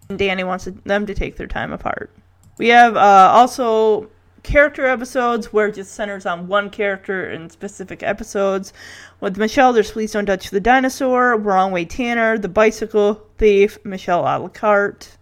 And 0.09 0.19
Danny 0.19 0.45
wants 0.45 0.69
them 0.85 1.07
to 1.07 1.15
take 1.15 1.37
their 1.37 1.47
time 1.47 1.73
apart. 1.73 2.11
We 2.57 2.69
have 2.69 2.97
uh, 2.97 3.31
also 3.33 4.09
character 4.43 4.87
episodes 4.87 5.53
where 5.53 5.69
it 5.69 5.75
just 5.75 5.93
centers 5.93 6.27
on 6.27 6.49
one 6.49 6.71
character 6.71 7.31
in 7.31 7.51
specific 7.51 8.03
episodes. 8.03 8.73
With 9.21 9.37
Michelle, 9.37 9.73
there's 9.73 9.93
Please 9.93 10.13
Don't 10.13 10.27
Touch 10.27 10.51
the 10.51 10.61
Dinosaur, 10.61 11.37
Wrong 11.37 11.73
Way 11.73 11.85
Tanner, 11.85 12.39
The 12.39 12.49
Bicycle 12.49 13.27
Thief, 13.39 13.79
Michelle 13.85 14.23
a 14.23 14.39
la 14.39 14.49
carte. 14.49 15.17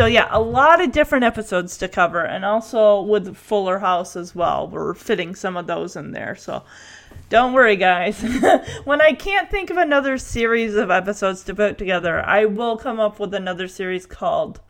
So 0.00 0.06
yeah, 0.06 0.28
a 0.30 0.40
lot 0.40 0.80
of 0.80 0.92
different 0.92 1.24
episodes 1.24 1.76
to 1.76 1.86
cover, 1.86 2.24
and 2.24 2.42
also 2.42 3.02
with 3.02 3.36
Fuller 3.36 3.80
House 3.80 4.16
as 4.16 4.34
well. 4.34 4.66
We're 4.66 4.94
fitting 4.94 5.34
some 5.34 5.58
of 5.58 5.66
those 5.66 5.94
in 5.94 6.12
there, 6.12 6.34
so 6.34 6.64
don't 7.28 7.52
worry, 7.52 7.76
guys. 7.76 8.18
when 8.84 9.02
I 9.02 9.12
can't 9.12 9.50
think 9.50 9.68
of 9.68 9.76
another 9.76 10.16
series 10.16 10.74
of 10.74 10.90
episodes 10.90 11.44
to 11.44 11.54
put 11.54 11.76
together, 11.76 12.22
I 12.24 12.46
will 12.46 12.78
come 12.78 12.98
up 12.98 13.20
with 13.20 13.34
another 13.34 13.68
series 13.68 14.06
called 14.06 14.62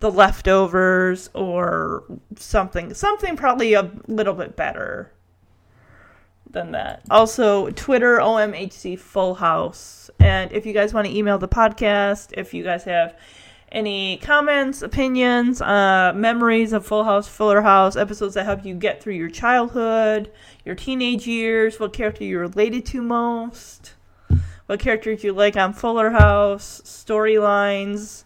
The 0.00 0.10
Leftovers 0.10 1.28
or 1.34 2.04
something. 2.36 2.94
Something 2.94 3.36
probably 3.36 3.74
a 3.74 3.90
little 4.06 4.32
bit 4.32 4.56
better 4.56 5.12
than 6.50 6.72
that. 6.72 7.02
Also, 7.10 7.68
Twitter, 7.72 8.16
OMHC 8.16 8.98
Full 8.98 9.34
House. 9.34 10.08
And 10.18 10.50
if 10.52 10.64
you 10.64 10.72
guys 10.72 10.94
want 10.94 11.06
to 11.06 11.14
email 11.14 11.36
the 11.36 11.48
podcast, 11.48 12.32
if 12.32 12.54
you 12.54 12.64
guys 12.64 12.84
have 12.84 13.14
any 13.74 14.18
comments, 14.18 14.82
opinions, 14.82 15.60
uh, 15.60 16.12
memories 16.14 16.72
of 16.72 16.86
Full 16.86 17.04
House, 17.04 17.26
Fuller 17.26 17.60
House, 17.60 17.96
episodes 17.96 18.34
that 18.34 18.44
help 18.44 18.64
you 18.64 18.74
get 18.74 19.02
through 19.02 19.14
your 19.14 19.28
childhood, 19.28 20.30
your 20.64 20.76
teenage 20.76 21.26
years, 21.26 21.80
what 21.80 21.92
character 21.92 22.24
you 22.24 22.38
related 22.38 22.86
to 22.86 23.02
most, 23.02 23.94
what 24.66 24.78
characters 24.78 25.24
you 25.24 25.32
like 25.32 25.56
on 25.56 25.72
Fuller 25.72 26.10
House, 26.10 26.80
storylines. 26.84 28.24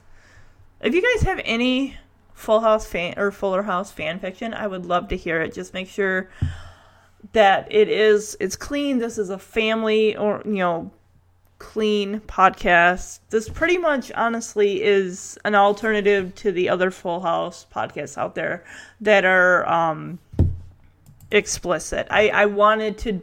If 0.83 0.95
you 0.95 1.03
guys 1.03 1.27
have 1.27 1.41
any 1.45 1.97
Full 2.35 2.61
House 2.61 2.87
fan 2.87 3.15
or 3.17 3.33
Fuller 3.33 3.63
House 3.63 3.91
fan 3.91 4.21
fiction, 4.21 4.53
I 4.53 4.67
would 4.67 4.85
love 4.85 5.09
to 5.09 5.17
hear 5.17 5.41
it. 5.41 5.55
Just 5.55 5.73
make 5.73 5.89
sure 5.89 6.29
that 7.33 7.67
it 7.73 7.89
is 7.89 8.37
it's 8.39 8.55
clean. 8.55 8.99
This 8.99 9.19
is 9.19 9.31
a 9.31 9.39
family 9.39 10.17
or 10.17 10.43
you 10.45 10.59
know 10.59 10.91
clean 11.59 12.21
podcast. 12.21 13.21
This 13.31 13.49
pretty 13.49 13.79
much 13.79 14.13
honestly 14.13 14.83
is 14.83 15.39
an 15.45 15.55
alternative 15.55 16.35
to 16.37 16.53
the 16.53 16.69
other 16.69 16.91
Full 16.91 17.21
House 17.21 17.67
podcasts 17.75 18.17
out 18.17 18.35
there 18.35 18.65
that 19.01 19.25
are 19.25 19.69
um 19.69 20.19
explicit. 21.31 22.07
I 22.11 22.29
I 22.29 22.47
wanted 22.47 22.99
to 22.99 23.23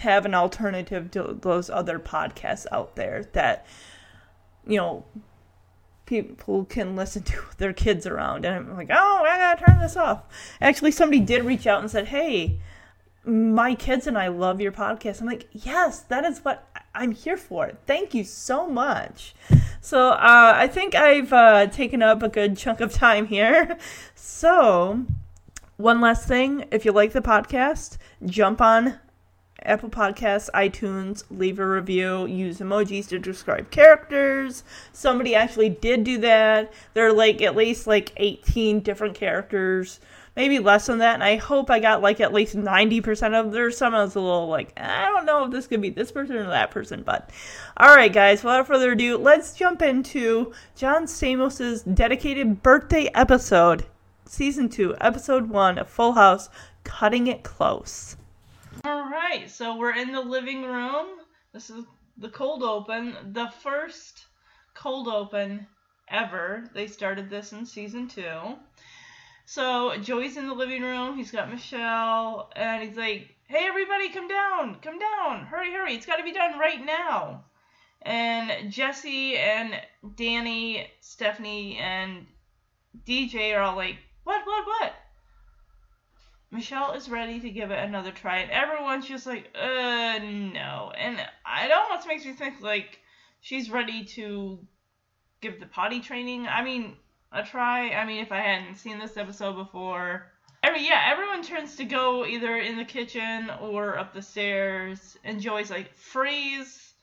have 0.00 0.26
an 0.26 0.34
alternative 0.34 1.10
to 1.12 1.38
those 1.40 1.70
other 1.70 1.98
podcasts 1.98 2.66
out 2.72 2.96
there 2.96 3.24
that 3.32 3.66
you 4.66 4.76
know 4.76 5.04
people 6.06 6.64
can 6.64 6.96
listen 6.96 7.22
to 7.22 7.36
with 7.48 7.58
their 7.58 7.72
kids 7.72 8.06
around 8.06 8.44
and 8.44 8.54
I'm 8.54 8.76
like, 8.76 8.90
"Oh, 8.90 9.24
I 9.24 9.36
got 9.36 9.58
to 9.58 9.64
turn 9.64 9.78
this 9.78 9.96
off." 9.96 10.24
Actually, 10.60 10.90
somebody 10.90 11.20
did 11.20 11.44
reach 11.44 11.66
out 11.66 11.80
and 11.80 11.90
said, 11.90 12.08
"Hey, 12.08 12.58
my 13.28 13.74
kids 13.74 14.06
and 14.06 14.18
I 14.18 14.28
love 14.28 14.60
your 14.60 14.72
podcast." 14.72 15.20
I'm 15.20 15.26
like, 15.26 15.48
"Yes, 15.52 16.00
that 16.00 16.24
is 16.24 16.40
what 16.40 16.68
I'm 16.94 17.12
here 17.12 17.36
for. 17.36 17.72
Thank 17.86 18.14
you 18.14 18.24
so 18.24 18.66
much." 18.68 19.34
So, 19.80 20.10
uh, 20.10 20.52
I 20.56 20.66
think 20.66 20.94
I've 20.94 21.32
uh, 21.32 21.66
taken 21.66 22.02
up 22.02 22.22
a 22.22 22.28
good 22.28 22.56
chunk 22.56 22.80
of 22.80 22.92
time 22.92 23.26
here. 23.26 23.78
So, 24.14 25.04
one 25.78 26.00
last 26.00 26.28
thing 26.28 26.66
if 26.70 26.84
you 26.84 26.92
like 26.92 27.12
the 27.12 27.20
podcast, 27.20 27.96
jump 28.24 28.60
on 28.60 29.00
Apple 29.62 29.90
Podcasts, 29.90 30.48
iTunes, 30.54 31.24
leave 31.30 31.58
a 31.58 31.66
review, 31.66 32.26
use 32.26 32.58
emojis 32.58 33.08
to 33.08 33.18
describe 33.18 33.70
characters. 33.70 34.62
Somebody 34.92 35.34
actually 35.34 35.68
did 35.68 36.04
do 36.04 36.18
that. 36.18 36.72
There 36.94 37.08
are 37.08 37.12
like 37.12 37.42
at 37.42 37.56
least 37.56 37.86
like 37.86 38.12
18 38.16 38.80
different 38.80 39.14
characters, 39.14 39.98
maybe 40.38 40.60
less 40.60 40.86
than 40.86 40.98
that. 40.98 41.14
And 41.14 41.24
I 41.24 41.34
hope 41.34 41.68
I 41.68 41.80
got 41.80 42.00
like 42.00 42.20
at 42.20 42.32
least 42.32 42.54
90% 42.54 43.34
of 43.34 43.50
there's 43.50 43.76
some 43.76 43.92
I 43.92 44.04
was 44.04 44.14
a 44.14 44.20
little 44.20 44.46
like, 44.46 44.72
I 44.76 45.06
don't 45.06 45.26
know 45.26 45.44
if 45.44 45.50
this 45.50 45.66
could 45.66 45.82
be 45.82 45.90
this 45.90 46.12
person 46.12 46.36
or 46.36 46.46
that 46.46 46.70
person. 46.70 47.02
But 47.02 47.30
all 47.76 47.92
right, 47.92 48.12
guys, 48.12 48.44
without 48.44 48.68
further 48.68 48.92
ado, 48.92 49.18
let's 49.18 49.52
jump 49.54 49.82
into 49.82 50.52
John 50.76 51.06
Stamos's 51.06 51.82
dedicated 51.82 52.62
birthday 52.62 53.10
episode, 53.16 53.84
season 54.26 54.68
two, 54.68 54.94
episode 55.00 55.48
one 55.48 55.76
of 55.76 55.88
Full 55.88 56.12
House, 56.12 56.48
Cutting 56.84 57.26
It 57.26 57.42
Close. 57.42 58.16
All 58.84 59.10
right, 59.10 59.50
so 59.50 59.76
we're 59.76 59.96
in 59.96 60.12
the 60.12 60.20
living 60.20 60.62
room. 60.62 61.06
This 61.52 61.68
is 61.68 61.84
the 62.16 62.28
cold 62.28 62.62
open, 62.62 63.16
the 63.32 63.48
first 63.60 64.26
cold 64.74 65.08
open 65.08 65.66
ever. 66.06 66.62
They 66.74 66.86
started 66.86 67.28
this 67.28 67.52
in 67.52 67.66
season 67.66 68.06
two. 68.06 68.54
So 69.50 69.96
Joey's 69.96 70.36
in 70.36 70.46
the 70.46 70.52
living 70.52 70.82
room. 70.82 71.16
He's 71.16 71.30
got 71.30 71.50
Michelle, 71.50 72.50
and 72.54 72.86
he's 72.86 72.98
like, 72.98 73.34
"Hey, 73.46 73.64
everybody, 73.66 74.10
come 74.10 74.28
down, 74.28 74.74
come 74.82 74.98
down, 74.98 75.46
hurry, 75.46 75.72
hurry! 75.72 75.94
It's 75.94 76.04
got 76.04 76.16
to 76.16 76.22
be 76.22 76.34
done 76.34 76.58
right 76.58 76.84
now." 76.84 77.46
And 78.02 78.70
Jesse 78.70 79.38
and 79.38 79.72
Danny, 80.16 80.90
Stephanie, 81.00 81.78
and 81.78 82.26
DJ 83.06 83.56
are 83.56 83.62
all 83.62 83.76
like, 83.76 83.96
"What, 84.24 84.46
what, 84.46 84.66
what?" 84.66 84.92
Michelle 86.50 86.92
is 86.92 87.08
ready 87.08 87.40
to 87.40 87.48
give 87.48 87.70
it 87.70 87.78
another 87.78 88.12
try, 88.12 88.40
and 88.40 88.50
everyone's 88.50 89.08
just 89.08 89.26
like, 89.26 89.50
uh, 89.54 90.18
no. 90.18 90.92
And 90.94 91.18
it 91.18 91.72
almost 91.72 92.06
makes 92.06 92.26
me 92.26 92.34
think 92.34 92.60
like 92.60 92.98
she's 93.40 93.70
ready 93.70 94.04
to 94.04 94.58
give 95.40 95.58
the 95.58 95.64
potty 95.64 96.00
training. 96.00 96.46
I 96.46 96.62
mean, 96.62 96.98
a 97.32 97.42
try. 97.42 97.90
I 97.90 98.04
mean, 98.04 98.22
if 98.22 98.32
I 98.32 98.40
hadn't 98.40 98.76
seen 98.76 98.98
this 98.98 99.16
episode 99.16 99.54
before. 99.54 100.26
I 100.62 100.72
mean, 100.72 100.84
yeah, 100.84 101.08
everyone 101.10 101.42
turns 101.42 101.76
to 101.76 101.84
go 101.84 102.26
either 102.26 102.58
in 102.58 102.76
the 102.76 102.84
kitchen 102.84 103.50
or 103.60 103.98
up 103.98 104.12
the 104.12 104.22
stairs, 104.22 105.16
and 105.24 105.40
Joey's 105.40 105.70
like, 105.70 105.94
freeze. 105.94 106.94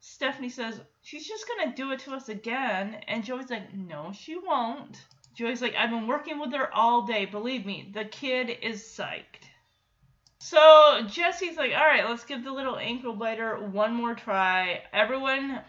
Stephanie 0.00 0.48
says, 0.48 0.80
she's 1.02 1.26
just 1.26 1.46
gonna 1.48 1.74
do 1.74 1.92
it 1.92 2.00
to 2.00 2.12
us 2.12 2.28
again, 2.28 2.96
and 3.08 3.24
Joey's 3.24 3.50
like, 3.50 3.74
no, 3.74 4.12
she 4.12 4.36
won't. 4.38 5.00
Joey's 5.34 5.60
like, 5.60 5.74
I've 5.74 5.90
been 5.90 6.06
working 6.06 6.38
with 6.38 6.52
her 6.52 6.72
all 6.74 7.06
day. 7.06 7.24
Believe 7.24 7.66
me, 7.66 7.90
the 7.92 8.04
kid 8.04 8.50
is 8.62 8.82
psyched. 8.82 9.48
So 10.38 11.00
Jesse's 11.08 11.56
like, 11.56 11.72
all 11.72 11.86
right, 11.86 12.08
let's 12.08 12.24
give 12.24 12.44
the 12.44 12.52
little 12.52 12.76
ankle 12.76 13.14
biter 13.14 13.56
one 13.56 13.94
more 13.94 14.14
try. 14.14 14.82
Everyone 14.92 15.60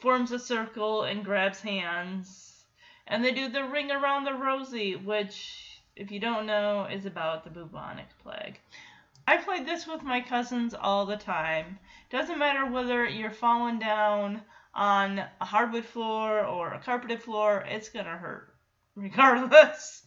forms 0.00 0.32
a 0.32 0.38
circle 0.38 1.04
and 1.04 1.24
grabs 1.24 1.60
hands. 1.60 2.64
And 3.06 3.24
they 3.24 3.32
do 3.32 3.48
the 3.48 3.64
ring 3.64 3.90
around 3.90 4.24
the 4.24 4.34
rosy, 4.34 4.96
which, 4.96 5.82
if 5.96 6.10
you 6.10 6.20
don't 6.20 6.46
know, 6.46 6.86
is 6.90 7.06
about 7.06 7.44
the 7.44 7.50
bubonic 7.50 8.06
plague. 8.22 8.60
I 9.26 9.36
played 9.36 9.66
this 9.66 9.86
with 9.86 10.02
my 10.02 10.20
cousins 10.20 10.74
all 10.74 11.06
the 11.06 11.16
time. 11.16 11.78
Doesn't 12.10 12.38
matter 12.38 12.66
whether 12.66 13.04
you're 13.06 13.30
falling 13.30 13.78
down 13.78 14.42
on 14.74 15.18
a 15.40 15.44
hardwood 15.44 15.84
floor 15.84 16.44
or 16.44 16.72
a 16.72 16.80
carpeted 16.80 17.22
floor, 17.22 17.64
it's 17.68 17.88
gonna 17.88 18.16
hurt 18.16 18.54
regardless. 18.96 20.04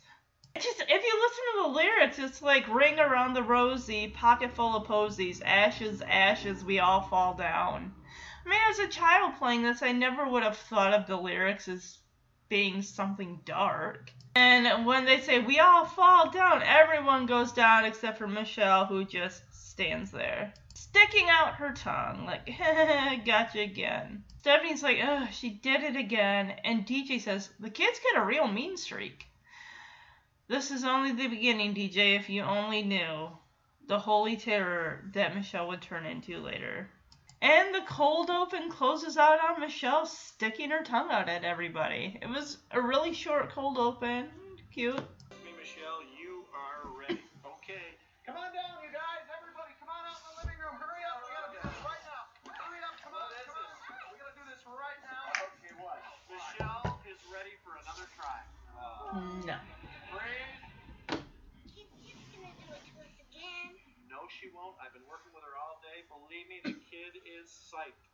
Just 0.56 0.82
if 0.82 0.90
you 0.90 1.22
listen 1.22 1.44
to 1.54 1.62
the 1.64 1.76
lyrics, 1.76 2.20
it's 2.20 2.42
like 2.42 2.68
ring 2.74 3.00
around 3.00 3.34
the 3.34 3.44
rosy, 3.44 4.10
pocket 4.10 4.52
full 4.52 4.76
of 4.76 4.86
posies, 4.86 5.42
ashes, 5.42 6.02
ashes, 6.02 6.64
we 6.64 6.80
all 6.80 7.02
fall 7.02 7.34
down. 7.34 7.94
I 8.46 8.50
mean, 8.50 8.60
as 8.70 8.80
a 8.80 8.88
child 8.88 9.36
playing 9.38 9.64
this, 9.64 9.82
I 9.82 9.92
never 9.92 10.28
would 10.28 10.44
have 10.44 10.58
thought 10.58 10.94
of 10.94 11.08
the 11.08 11.16
lyrics 11.16 11.68
as 11.68 12.00
being 12.50 12.82
something 12.82 13.40
dark. 13.46 14.12
And 14.36 14.86
when 14.86 15.06
they 15.06 15.22
say 15.22 15.40
we 15.40 15.60
all 15.60 15.86
fall 15.86 16.30
down, 16.30 16.62
everyone 16.64 17.26
goes 17.26 17.52
down 17.52 17.86
except 17.86 18.18
for 18.18 18.28
Michelle, 18.28 18.86
who 18.86 19.06
just 19.06 19.44
stands 19.54 20.12
there, 20.12 20.54
sticking 20.74 21.30
out 21.30 21.56
her 21.56 21.72
tongue, 21.72 22.26
like, 22.26 22.46
gotcha 23.26 23.60
again. 23.60 24.24
Stephanie's 24.40 24.84
like, 24.84 25.00
ugh, 25.02 25.30
she 25.32 25.50
did 25.50 25.84
it 25.84 25.96
again. 25.96 26.52
And 26.64 26.86
DJ 26.86 27.22
says, 27.22 27.50
the 27.60 27.70
kid's 27.70 28.00
got 28.00 28.22
a 28.22 28.26
real 28.26 28.48
mean 28.48 28.78
streak. 28.78 29.26
This 30.48 30.70
is 30.70 30.84
only 30.84 31.12
the 31.12 31.28
beginning, 31.28 31.74
DJ, 31.74 32.18
if 32.20 32.30
you 32.30 32.44
only 32.44 32.84
knew 32.84 33.30
the 33.88 34.00
holy 34.00 34.36
terror 34.36 35.04
that 35.14 35.36
Michelle 35.36 35.68
would 35.70 35.82
turn 35.82 36.06
into 36.06 36.40
later. 36.40 36.90
And 37.44 37.76
the 37.76 37.84
cold 37.84 38.32
open 38.32 38.72
closes 38.72 39.18
out 39.20 39.36
on 39.44 39.60
Michelle 39.60 40.06
sticking 40.06 40.72
her 40.72 40.82
tongue 40.82 41.12
out 41.12 41.28
at 41.28 41.44
everybody. 41.44 42.18
It 42.24 42.30
was 42.32 42.64
a 42.72 42.80
really 42.80 43.12
short 43.12 43.52
cold 43.52 43.76
open. 43.78 44.32
Cute. 44.72 44.96
Me, 45.44 45.52
Michelle, 45.60 46.00
you 46.16 46.48
are 46.56 46.88
ready. 46.96 47.20
Okay. 47.44 48.00
Come 48.24 48.40
on 48.40 48.48
down, 48.56 48.80
you 48.80 48.88
guys. 48.96 49.28
Everybody, 49.28 49.76
come 49.76 49.92
on 49.92 50.08
out 50.08 50.24
in 50.24 50.24
the 50.24 50.36
living 50.40 50.56
room. 50.56 50.80
Hurry 50.80 51.04
up. 51.04 51.20
We 51.20 51.36
gotta 51.36 51.52
do 51.52 51.60
this 51.68 51.84
right 51.84 52.04
now. 52.08 52.24
Hurry 52.48 52.80
up. 52.80 52.96
Come 53.04 53.12
on. 53.12 53.28
Come 53.28 53.60
on. 53.60 53.76
We 54.08 54.24
gotta 54.24 54.40
do 54.40 54.48
this 54.48 54.64
right 54.64 55.04
now. 55.04 55.36
Okay, 55.36 55.76
what? 55.84 56.00
Michelle 56.32 56.96
is 57.04 57.20
ready 57.28 57.60
for 57.68 57.76
another 57.76 58.08
try. 58.16 58.40
No. 59.44 59.60
Freeze. 60.16 61.20
She's 61.76 61.92
just 62.08 62.24
gonna 62.32 62.56
do 62.56 62.72
it 62.72 62.88
to 62.88 63.04
us 63.04 63.14
again. 63.20 63.76
No, 64.08 64.32
she 64.32 64.48
won't. 64.56 64.80
I've 64.80 64.96
been 64.96 65.04
working 65.12 65.36
with 65.36 65.44
her 65.44 65.53
all. 66.12 66.26
Believe 66.28 66.48
me, 66.50 66.60
the 66.64 66.76
kid 66.90 67.14
is 67.24 67.48
psyched. 67.48 68.10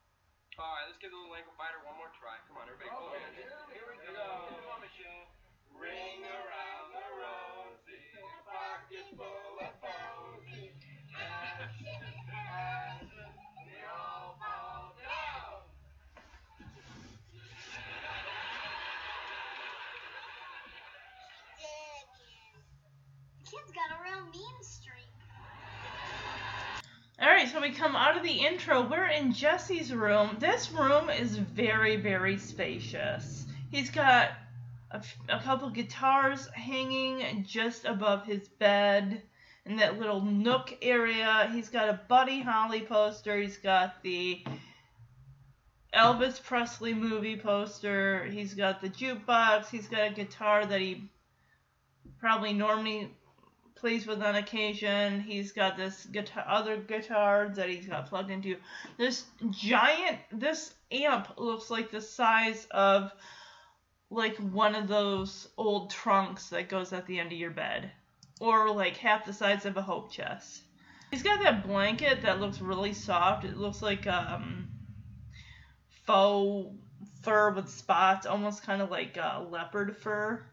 All 0.60 0.76
right, 0.76 0.86
let's 0.92 1.00
give 1.00 1.12
the 1.12 1.18
little 1.18 1.34
ankle 1.34 1.56
biter 1.56 1.80
one 1.88 1.96
more 1.96 2.12
try. 2.20 2.36
Come 2.52 2.60
on, 2.60 2.68
everybody. 2.68 2.92
Go 2.92 3.16
ahead. 3.16 3.32
Here 3.72 3.88
we 3.88 3.96
go. 4.12 4.52
Come 4.60 4.68
on, 4.76 4.84
Michelle. 4.84 5.32
Ring 5.72 6.26
around 6.28 6.92
the 6.92 7.08
rosy, 7.16 8.04
pocket 8.44 9.08
full 9.16 9.56
of 9.64 9.72
posy. 9.80 10.76
Ashes, 11.16 12.28
ashes, 12.28 13.36
we 13.64 13.80
all 13.88 14.36
fall 14.36 14.92
down. 15.00 15.64
Did 21.56 21.72
it 21.80 22.10
again. 22.20 22.60
Kid's 23.48 23.72
got 23.72 23.96
a 23.96 24.04
real 24.04 24.28
mean 24.36 24.59
streak. 27.20 27.30
Alright, 27.30 27.50
so 27.50 27.62
we 27.62 27.72
come 27.72 27.96
out 27.96 28.18
of 28.18 28.24
the 28.24 28.32
intro. 28.32 28.88
We're 28.90 29.08
in 29.08 29.34
Jesse's 29.34 29.94
room. 29.94 30.38
This 30.40 30.72
room 30.72 31.10
is 31.10 31.38
very, 31.38 31.96
very 31.96 32.38
spacious. 32.38 33.46
He's 33.72 33.90
got 33.90 34.32
a 34.92 35.40
couple 35.40 35.70
guitars 35.70 36.48
hanging 36.48 37.46
just 37.48 37.86
above 37.86 38.26
his 38.26 38.48
bed 38.48 39.22
in 39.66 39.76
that 39.78 40.00
little 40.00 40.22
nook 40.22 40.76
area. 40.82 41.50
He's 41.54 41.70
got 41.70 41.90
a 41.90 42.00
Buddy 42.08 42.42
Holly 42.42 42.82
poster. 42.82 43.38
He's 43.40 43.58
got 43.58 44.02
the 44.02 44.44
Elvis 45.94 46.42
Presley 46.42 46.94
movie 46.94 47.38
poster. 47.38 48.26
He's 48.26 48.56
got 48.56 48.82
the 48.82 48.90
jukebox. 48.90 49.70
He's 49.70 49.88
got 49.88 50.08
a 50.08 50.14
guitar 50.14 50.66
that 50.66 50.82
he 50.82 51.10
probably 52.20 52.54
normally 52.54 53.12
plays 53.80 54.06
with 54.06 54.22
on 54.22 54.36
occasion. 54.36 55.20
He's 55.22 55.52
got 55.52 55.78
this 55.78 56.06
guitar, 56.06 56.46
other 56.48 56.78
guitar 56.78 57.50
that 57.56 57.70
he's 57.70 57.88
got 57.88 58.08
plugged 58.08 58.30
into. 58.30 58.58
This 58.98 59.26
giant, 59.50 60.20
this 60.32 60.74
amp 60.92 61.30
looks 61.38 61.70
like 61.70 61.92
the 61.92 62.02
size 62.02 62.68
of 62.72 63.12
like 64.10 64.36
one 64.38 64.76
of 64.76 64.88
those 64.88 65.48
old 65.58 65.92
trunks 65.92 66.50
that 66.50 66.70
goes 66.70 66.94
at 66.94 67.06
the 67.06 67.20
end 67.20 67.32
of 67.32 67.38
your 67.38 67.52
bed, 67.52 67.92
or 68.40 68.74
like 68.74 68.98
half 68.98 69.26
the 69.26 69.34
size 69.34 69.66
of 69.66 69.78
a 69.78 69.82
hope 69.82 70.12
chest. 70.12 70.62
He's 71.12 71.24
got 71.24 71.42
that 71.42 71.66
blanket 71.66 72.22
that 72.22 72.40
looks 72.40 72.62
really 72.62 72.94
soft. 72.94 73.46
It 73.46 73.58
looks 73.58 73.82
like 73.82 74.08
um 74.08 74.70
faux 76.06 76.76
fur 77.22 77.52
with 77.52 77.70
spots, 77.70 78.26
almost 78.26 78.64
kind 78.64 78.82
of 78.82 78.90
like 78.90 79.18
uh, 79.18 79.44
leopard 79.50 79.98
fur. 79.98 80.44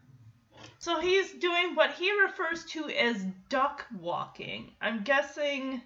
So 0.78 1.00
he's 1.00 1.32
doing 1.32 1.74
what 1.74 1.92
he 1.92 2.10
refers 2.20 2.64
to 2.66 2.88
as 2.88 3.24
duck 3.48 3.86
walking. 3.98 4.72
I'm 4.80 5.02
guessing. 5.04 5.82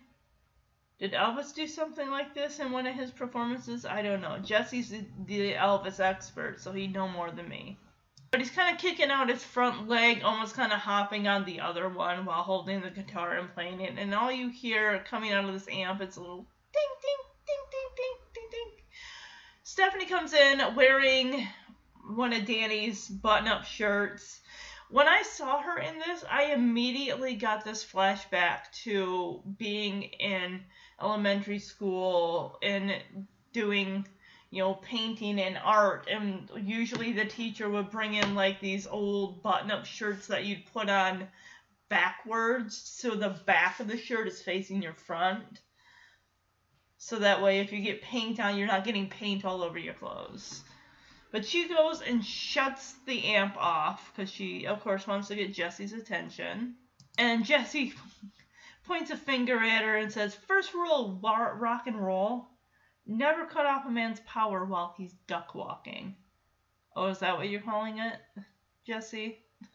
Did 0.98 1.12
Elvis 1.12 1.54
do 1.54 1.66
something 1.66 2.10
like 2.10 2.34
this 2.34 2.58
in 2.58 2.72
one 2.72 2.86
of 2.86 2.94
his 2.94 3.10
performances? 3.10 3.86
I 3.86 4.02
don't 4.02 4.20
know. 4.20 4.38
Jesse's 4.38 4.90
the- 4.90 5.54
Elvis 5.54 5.98
expert, 5.98 6.60
so 6.60 6.72
he'd 6.72 6.92
know 6.92 7.08
more 7.08 7.30
than 7.30 7.48
me. 7.48 7.78
But 8.30 8.40
he's 8.40 8.50
kind 8.50 8.74
of 8.74 8.80
kicking 8.80 9.10
out 9.10 9.28
his 9.28 9.42
front 9.42 9.88
leg, 9.88 10.22
almost 10.22 10.54
kind 10.54 10.72
of 10.72 10.78
hopping 10.78 11.26
on 11.26 11.44
the 11.44 11.60
other 11.60 11.88
one 11.88 12.24
while 12.26 12.42
holding 12.42 12.80
the 12.80 12.90
guitar 12.90 13.38
and 13.38 13.52
playing 13.54 13.80
it. 13.80 13.98
And 13.98 14.14
all 14.14 14.30
you 14.30 14.50
hear 14.50 15.02
coming 15.08 15.32
out 15.32 15.46
of 15.46 15.52
this 15.52 15.66
amp, 15.68 16.00
it's 16.00 16.16
a 16.16 16.20
little 16.20 16.46
ding, 16.72 16.82
ding, 17.02 17.26
ding, 17.46 17.64
ding, 17.70 17.90
ding, 17.96 18.16
ding, 18.34 18.48
ding. 18.50 18.70
Stephanie 19.62 20.06
comes 20.06 20.32
in 20.32 20.74
wearing 20.76 21.48
one 22.14 22.32
of 22.32 22.44
Danny's 22.44 23.08
button 23.08 23.48
up 23.48 23.64
shirts. 23.64 24.40
When 24.90 25.06
I 25.06 25.22
saw 25.22 25.62
her 25.62 25.78
in 25.78 25.98
this, 26.00 26.24
I 26.28 26.46
immediately 26.46 27.36
got 27.36 27.64
this 27.64 27.84
flashback 27.84 28.72
to 28.84 29.40
being 29.56 30.02
in 30.02 30.64
elementary 31.00 31.60
school 31.60 32.58
and 32.60 32.92
doing, 33.52 34.04
you 34.50 34.58
know, 34.58 34.74
painting 34.74 35.40
and 35.40 35.56
art. 35.62 36.08
And 36.10 36.50
usually 36.56 37.12
the 37.12 37.24
teacher 37.24 37.70
would 37.70 37.90
bring 37.90 38.14
in 38.14 38.34
like 38.34 38.58
these 38.58 38.88
old 38.88 39.44
button 39.44 39.70
up 39.70 39.86
shirts 39.86 40.26
that 40.26 40.44
you'd 40.44 40.66
put 40.72 40.88
on 40.88 41.28
backwards 41.88 42.76
so 42.76 43.14
the 43.14 43.40
back 43.46 43.78
of 43.78 43.86
the 43.86 43.96
shirt 43.96 44.26
is 44.26 44.42
facing 44.42 44.82
your 44.82 44.94
front. 44.94 45.60
So 46.98 47.20
that 47.20 47.42
way, 47.42 47.60
if 47.60 47.72
you 47.72 47.80
get 47.80 48.02
paint 48.02 48.40
on, 48.40 48.58
you're 48.58 48.66
not 48.66 48.84
getting 48.84 49.08
paint 49.08 49.44
all 49.44 49.62
over 49.62 49.78
your 49.78 49.94
clothes. 49.94 50.62
But 51.32 51.44
she 51.44 51.68
goes 51.68 52.02
and 52.02 52.24
shuts 52.24 52.94
the 53.06 53.24
amp 53.24 53.56
off 53.56 54.10
because 54.12 54.30
she, 54.30 54.66
of 54.66 54.80
course, 54.80 55.06
wants 55.06 55.28
to 55.28 55.36
get 55.36 55.54
Jesse's 55.54 55.92
attention. 55.92 56.74
And 57.18 57.44
Jesse 57.44 57.94
points 58.84 59.10
a 59.10 59.16
finger 59.16 59.56
at 59.58 59.84
her 59.84 59.96
and 59.96 60.12
says, 60.12 60.34
First 60.34 60.74
rule 60.74 61.20
of 61.22 61.60
rock 61.60 61.86
and 61.86 62.04
roll 62.04 62.48
never 63.06 63.44
cut 63.44 63.66
off 63.66 63.86
a 63.86 63.90
man's 63.90 64.20
power 64.20 64.64
while 64.64 64.94
he's 64.96 65.12
duck 65.26 65.54
walking. 65.54 66.16
Oh, 66.96 67.06
is 67.06 67.20
that 67.20 67.36
what 67.36 67.48
you're 67.48 67.60
calling 67.60 67.98
it, 67.98 68.16
Jesse? 68.86 69.38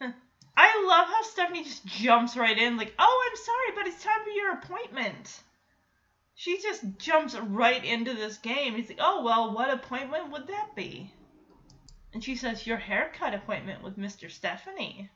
I 0.58 0.84
love 0.86 1.06
how 1.06 1.22
Stephanie 1.22 1.64
just 1.64 1.86
jumps 1.86 2.36
right 2.36 2.58
in, 2.58 2.76
like, 2.76 2.92
Oh, 2.98 3.30
I'm 3.30 3.36
sorry, 3.36 3.72
but 3.76 3.86
it's 3.86 4.02
time 4.02 4.24
for 4.24 4.30
your 4.30 4.52
appointment. 4.52 5.42
She 6.34 6.60
just 6.60 6.82
jumps 6.98 7.34
right 7.34 7.82
into 7.82 8.12
this 8.12 8.36
game. 8.38 8.74
He's 8.74 8.88
like, 8.88 9.00
Oh, 9.00 9.22
well, 9.22 9.54
what 9.54 9.70
appointment 9.70 10.32
would 10.32 10.48
that 10.48 10.76
be? 10.76 11.10
And 12.16 12.24
she 12.24 12.36
says, 12.36 12.66
Your 12.66 12.78
haircut 12.78 13.34
appointment 13.34 13.82
with 13.82 13.98
Mr. 13.98 14.30
Stephanie. 14.30 15.10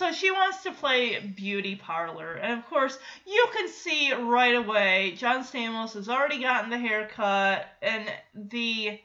So 0.00 0.10
she 0.10 0.32
wants 0.32 0.64
to 0.64 0.72
play 0.72 1.20
beauty 1.20 1.76
parlor. 1.76 2.32
And 2.32 2.58
of 2.58 2.66
course, 2.66 2.98
you 3.24 3.46
can 3.52 3.68
see 3.68 4.12
right 4.12 4.56
away 4.56 5.14
John 5.16 5.44
Stamos 5.44 5.92
has 5.92 6.08
already 6.08 6.40
gotten 6.42 6.70
the 6.70 6.76
haircut 6.76 7.66
and 7.80 8.04
the 8.34 8.98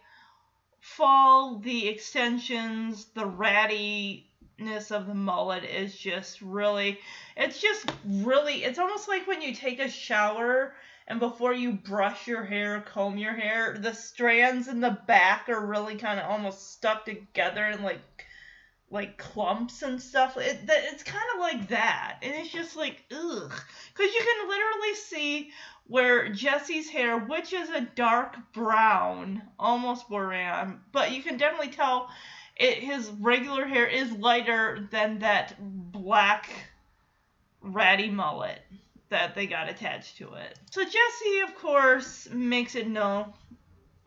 fall, 0.79 1.60
the 1.60 1.88
extensions, 1.88 3.05
the 3.13 3.25
rattiness 3.27 4.89
of 4.89 5.05
the 5.05 5.13
mullet 5.13 5.65
is 5.65 5.95
just 5.95 6.41
really 6.41 6.97
it's 7.38 7.62
just 7.62 7.91
really 8.03 8.63
it's 8.63 8.79
almost 8.79 9.08
like 9.08 9.27
when 9.27 9.43
you 9.43 9.53
take 9.53 9.79
a 9.79 9.88
shower 9.88 10.73
and 11.08 11.20
before 11.20 11.54
you 11.54 11.72
brush 11.72 12.28
your 12.28 12.44
hair, 12.44 12.82
comb 12.82 13.18
your 13.18 13.34
hair, 13.34 13.78
the 13.80 13.94
strands 13.94 14.68
in 14.68 14.80
the 14.80 14.98
back 15.08 15.50
are 15.50 15.65
really 15.65 15.96
kind 15.96 16.20
of 16.20 16.30
almost 16.30 16.74
stuck 16.74 17.06
together 17.06 17.63
and 17.65 17.84
like 17.84 18.02
like 18.89 19.18
clumps 19.18 19.82
and 19.82 20.02
stuff. 20.02 20.38
It, 20.38 20.60
it's 20.68 21.04
kind 21.04 21.26
of 21.34 21.41
like 21.41 21.68
that, 21.70 22.18
and 22.22 22.34
it's 22.36 22.52
just 22.52 22.76
like 22.76 23.04
ugh, 23.12 23.54
because 23.94 24.13
you 24.13 24.20
can 24.20 24.48
literally 24.48 24.96
see 24.96 25.52
where 25.88 26.30
Jesse's 26.30 26.89
hair, 26.89 27.20
which 27.20 27.54
is 27.54 27.70
a 27.70 27.82
dark 27.82 28.36
brown, 28.54 29.44
almost 29.60 30.10
boran, 30.10 30.80
but 30.91 31.12
you 31.12 31.22
can 31.22 31.38
definitely 31.38 31.72
tell 31.72 32.10
it 32.56 32.80
his 32.80 33.10
regular 33.12 33.65
hair 33.65 33.86
is 33.86 34.12
lighter 34.12 34.88
than 34.91 35.20
that 35.20 35.56
black 35.60 36.50
ratty 37.62 38.10
mullet 38.10 38.62
that 39.10 39.36
they 39.36 39.48
got 39.48 39.70
attached 39.70 40.18
to 40.18 40.34
it. 40.34 40.60
So 40.72 40.84
Jesse, 40.84 41.39
of 41.44 41.56
course, 41.56 42.28
makes 42.32 42.76
it 42.76 42.88
known 42.88 43.34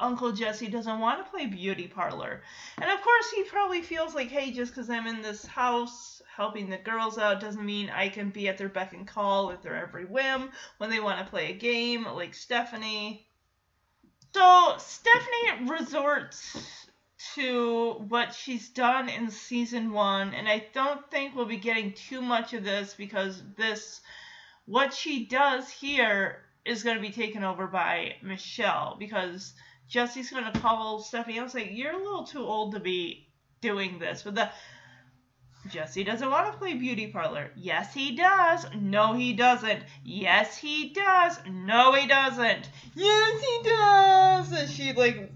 Uncle 0.00 0.32
Jesse 0.32 0.68
doesn't 0.68 1.00
want 1.00 1.24
to 1.24 1.30
play 1.30 1.46
beauty 1.46 1.88
parlor. 1.88 2.42
And 2.80 2.90
of 2.90 3.00
course, 3.00 3.30
he 3.30 3.42
probably 3.44 3.82
feels 3.82 4.14
like, 4.14 4.28
hey, 4.28 4.52
just 4.52 4.72
because 4.72 4.88
I'm 4.90 5.06
in 5.06 5.22
this 5.22 5.44
house 5.44 6.22
helping 6.36 6.70
the 6.70 6.76
girls 6.76 7.18
out 7.18 7.40
doesn't 7.40 7.66
mean 7.66 7.90
I 7.90 8.08
can 8.08 8.30
be 8.30 8.48
at 8.48 8.58
their 8.58 8.68
beck 8.68 8.92
and 8.92 9.06
call 9.06 9.50
at 9.50 9.62
their 9.62 9.74
every 9.74 10.04
whim 10.04 10.50
when 10.78 10.88
they 10.88 11.00
want 11.00 11.18
to 11.18 11.30
play 11.30 11.50
a 11.50 11.56
game, 11.56 12.04
like 12.04 12.32
Stephanie. 12.34 13.26
So 14.32 14.74
Stephanie 14.78 15.68
resorts 15.68 16.88
to 17.34 17.94
what 18.06 18.32
she's 18.32 18.68
done 18.68 19.08
in 19.08 19.32
season 19.32 19.90
one, 19.90 20.32
and 20.32 20.48
I 20.48 20.66
don't 20.72 21.10
think 21.10 21.34
we'll 21.34 21.46
be 21.46 21.56
getting 21.56 21.92
too 21.92 22.22
much 22.22 22.54
of 22.54 22.62
this 22.62 22.94
because 22.96 23.42
this, 23.56 24.00
what 24.68 24.92
she 24.92 25.24
does 25.24 25.68
here, 25.70 26.44
is 26.64 26.82
going 26.82 26.96
to 26.96 27.02
be 27.02 27.10
taken 27.10 27.42
over 27.42 27.66
by 27.66 28.16
Michelle 28.22 28.96
because 28.98 29.54
Jesse's 29.88 30.30
going 30.30 30.52
to 30.52 30.60
call 30.60 31.00
Stephanie 31.00 31.38
and 31.38 31.50
say, 31.50 31.70
You're 31.70 31.94
a 31.94 32.04
little 32.04 32.24
too 32.24 32.44
old 32.44 32.74
to 32.74 32.80
be 32.80 33.28
doing 33.62 33.98
this. 33.98 34.22
But 34.22 34.34
the 34.34 34.50
Jesse 35.70 36.04
doesn't 36.04 36.30
want 36.30 36.52
to 36.52 36.58
play 36.58 36.74
beauty 36.74 37.08
parlor. 37.08 37.50
Yes, 37.56 37.94
he 37.94 38.14
does. 38.14 38.66
No, 38.78 39.14
he 39.14 39.32
doesn't. 39.32 39.82
Yes, 40.04 40.56
he 40.58 40.90
does. 40.90 41.38
No, 41.50 41.92
he 41.92 42.06
doesn't. 42.06 42.70
Yes, 42.94 43.40
he 43.42 43.68
does. 43.68 44.52
And 44.52 44.70
she 44.70 44.92
like 44.92 45.32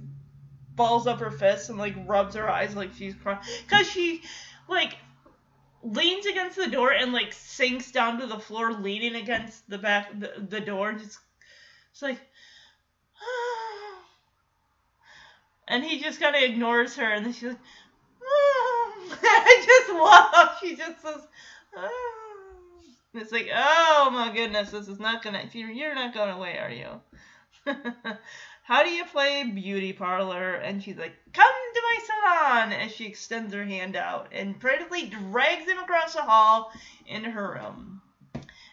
balls 0.74 1.06
up 1.06 1.20
her 1.20 1.30
fists 1.30 1.70
and 1.70 1.78
like 1.78 1.94
rubs 2.06 2.34
her 2.34 2.48
eyes 2.48 2.74
like 2.76 2.94
she's 2.94 3.14
crying 3.14 3.40
because 3.66 3.88
she 3.88 4.22
like 4.68 4.96
leans 5.82 6.26
against 6.26 6.56
the 6.56 6.68
door 6.68 6.92
and 6.92 7.12
like 7.12 7.32
sinks 7.32 7.90
down 7.90 8.20
to 8.20 8.26
the 8.26 8.38
floor, 8.38 8.72
leaning 8.72 9.16
against 9.16 9.68
the 9.68 9.78
back 9.78 10.18
the, 10.18 10.32
the 10.48 10.60
door, 10.60 10.92
just 10.92 11.18
it's 11.92 12.02
like. 12.02 12.18
And 15.68 15.84
he 15.84 16.00
just 16.00 16.20
kind 16.20 16.34
of 16.34 16.42
ignores 16.42 16.96
her, 16.96 17.08
and 17.08 17.24
then 17.24 17.32
she's 17.32 17.44
like, 17.44 17.56
I 19.22 19.64
just 19.64 19.90
love. 19.90 20.58
She 20.60 20.76
just 20.76 21.00
says, 21.00 21.20
it's 23.14 23.32
like, 23.32 23.48
oh 23.54 24.10
my 24.12 24.34
goodness, 24.34 24.70
this 24.70 24.88
is 24.88 24.98
not 24.98 25.22
gonna. 25.22 25.48
You're 25.52 25.70
you're 25.70 25.94
not 25.94 26.14
going 26.14 26.30
away, 26.30 26.58
are 26.58 26.70
you? 26.70 27.00
How 28.64 28.82
do 28.82 28.90
you 28.90 29.04
play 29.04 29.44
beauty 29.44 29.92
parlor? 29.92 30.54
And 30.54 30.82
she's 30.82 30.96
like, 30.96 31.14
come 31.32 31.46
my 31.82 31.98
salon, 32.04 32.72
as 32.72 32.92
she 32.92 33.06
extends 33.06 33.52
her 33.54 33.64
hand 33.64 33.96
out 33.96 34.28
and 34.32 34.58
practically 34.58 35.06
drags 35.06 35.68
him 35.68 35.78
across 35.78 36.14
the 36.14 36.22
hall 36.22 36.72
into 37.06 37.30
her 37.30 37.52
room. 37.52 38.00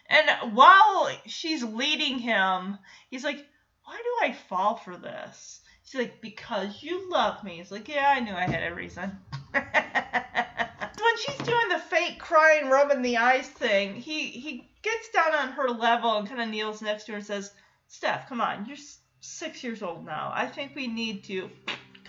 And 0.06 0.54
while 0.54 1.10
she's 1.26 1.62
leading 1.62 2.18
him, 2.18 2.78
he's 3.10 3.24
like, 3.24 3.44
why 3.84 3.96
do 3.96 4.26
I 4.26 4.32
fall 4.32 4.76
for 4.76 4.96
this? 4.96 5.60
She's 5.84 6.00
like, 6.00 6.20
because 6.20 6.82
you 6.82 7.10
love 7.10 7.42
me. 7.44 7.56
He's 7.56 7.70
like, 7.70 7.88
yeah, 7.88 8.12
I 8.16 8.20
knew 8.20 8.32
I 8.32 8.46
had 8.46 8.70
a 8.70 8.74
reason. 8.74 9.18
when 9.52 11.16
she's 11.18 11.46
doing 11.46 11.68
the 11.70 11.78
fake 11.78 12.18
crying, 12.18 12.68
rubbing 12.68 13.02
the 13.02 13.16
eyes 13.16 13.48
thing, 13.48 13.96
he 13.96 14.26
he 14.26 14.70
gets 14.82 15.08
down 15.08 15.34
on 15.34 15.52
her 15.52 15.68
level 15.68 16.16
and 16.16 16.28
kind 16.28 16.40
of 16.40 16.48
kneels 16.48 16.82
next 16.82 17.04
to 17.04 17.12
her 17.12 17.18
and 17.18 17.26
says, 17.26 17.50
"Steph, 17.88 18.28
come 18.28 18.40
on, 18.40 18.66
you're 18.66 18.76
six 19.20 19.64
years 19.64 19.82
old 19.82 20.04
now. 20.04 20.30
I 20.34 20.46
think 20.46 20.74
we 20.74 20.86
need 20.86 21.24
to 21.24 21.50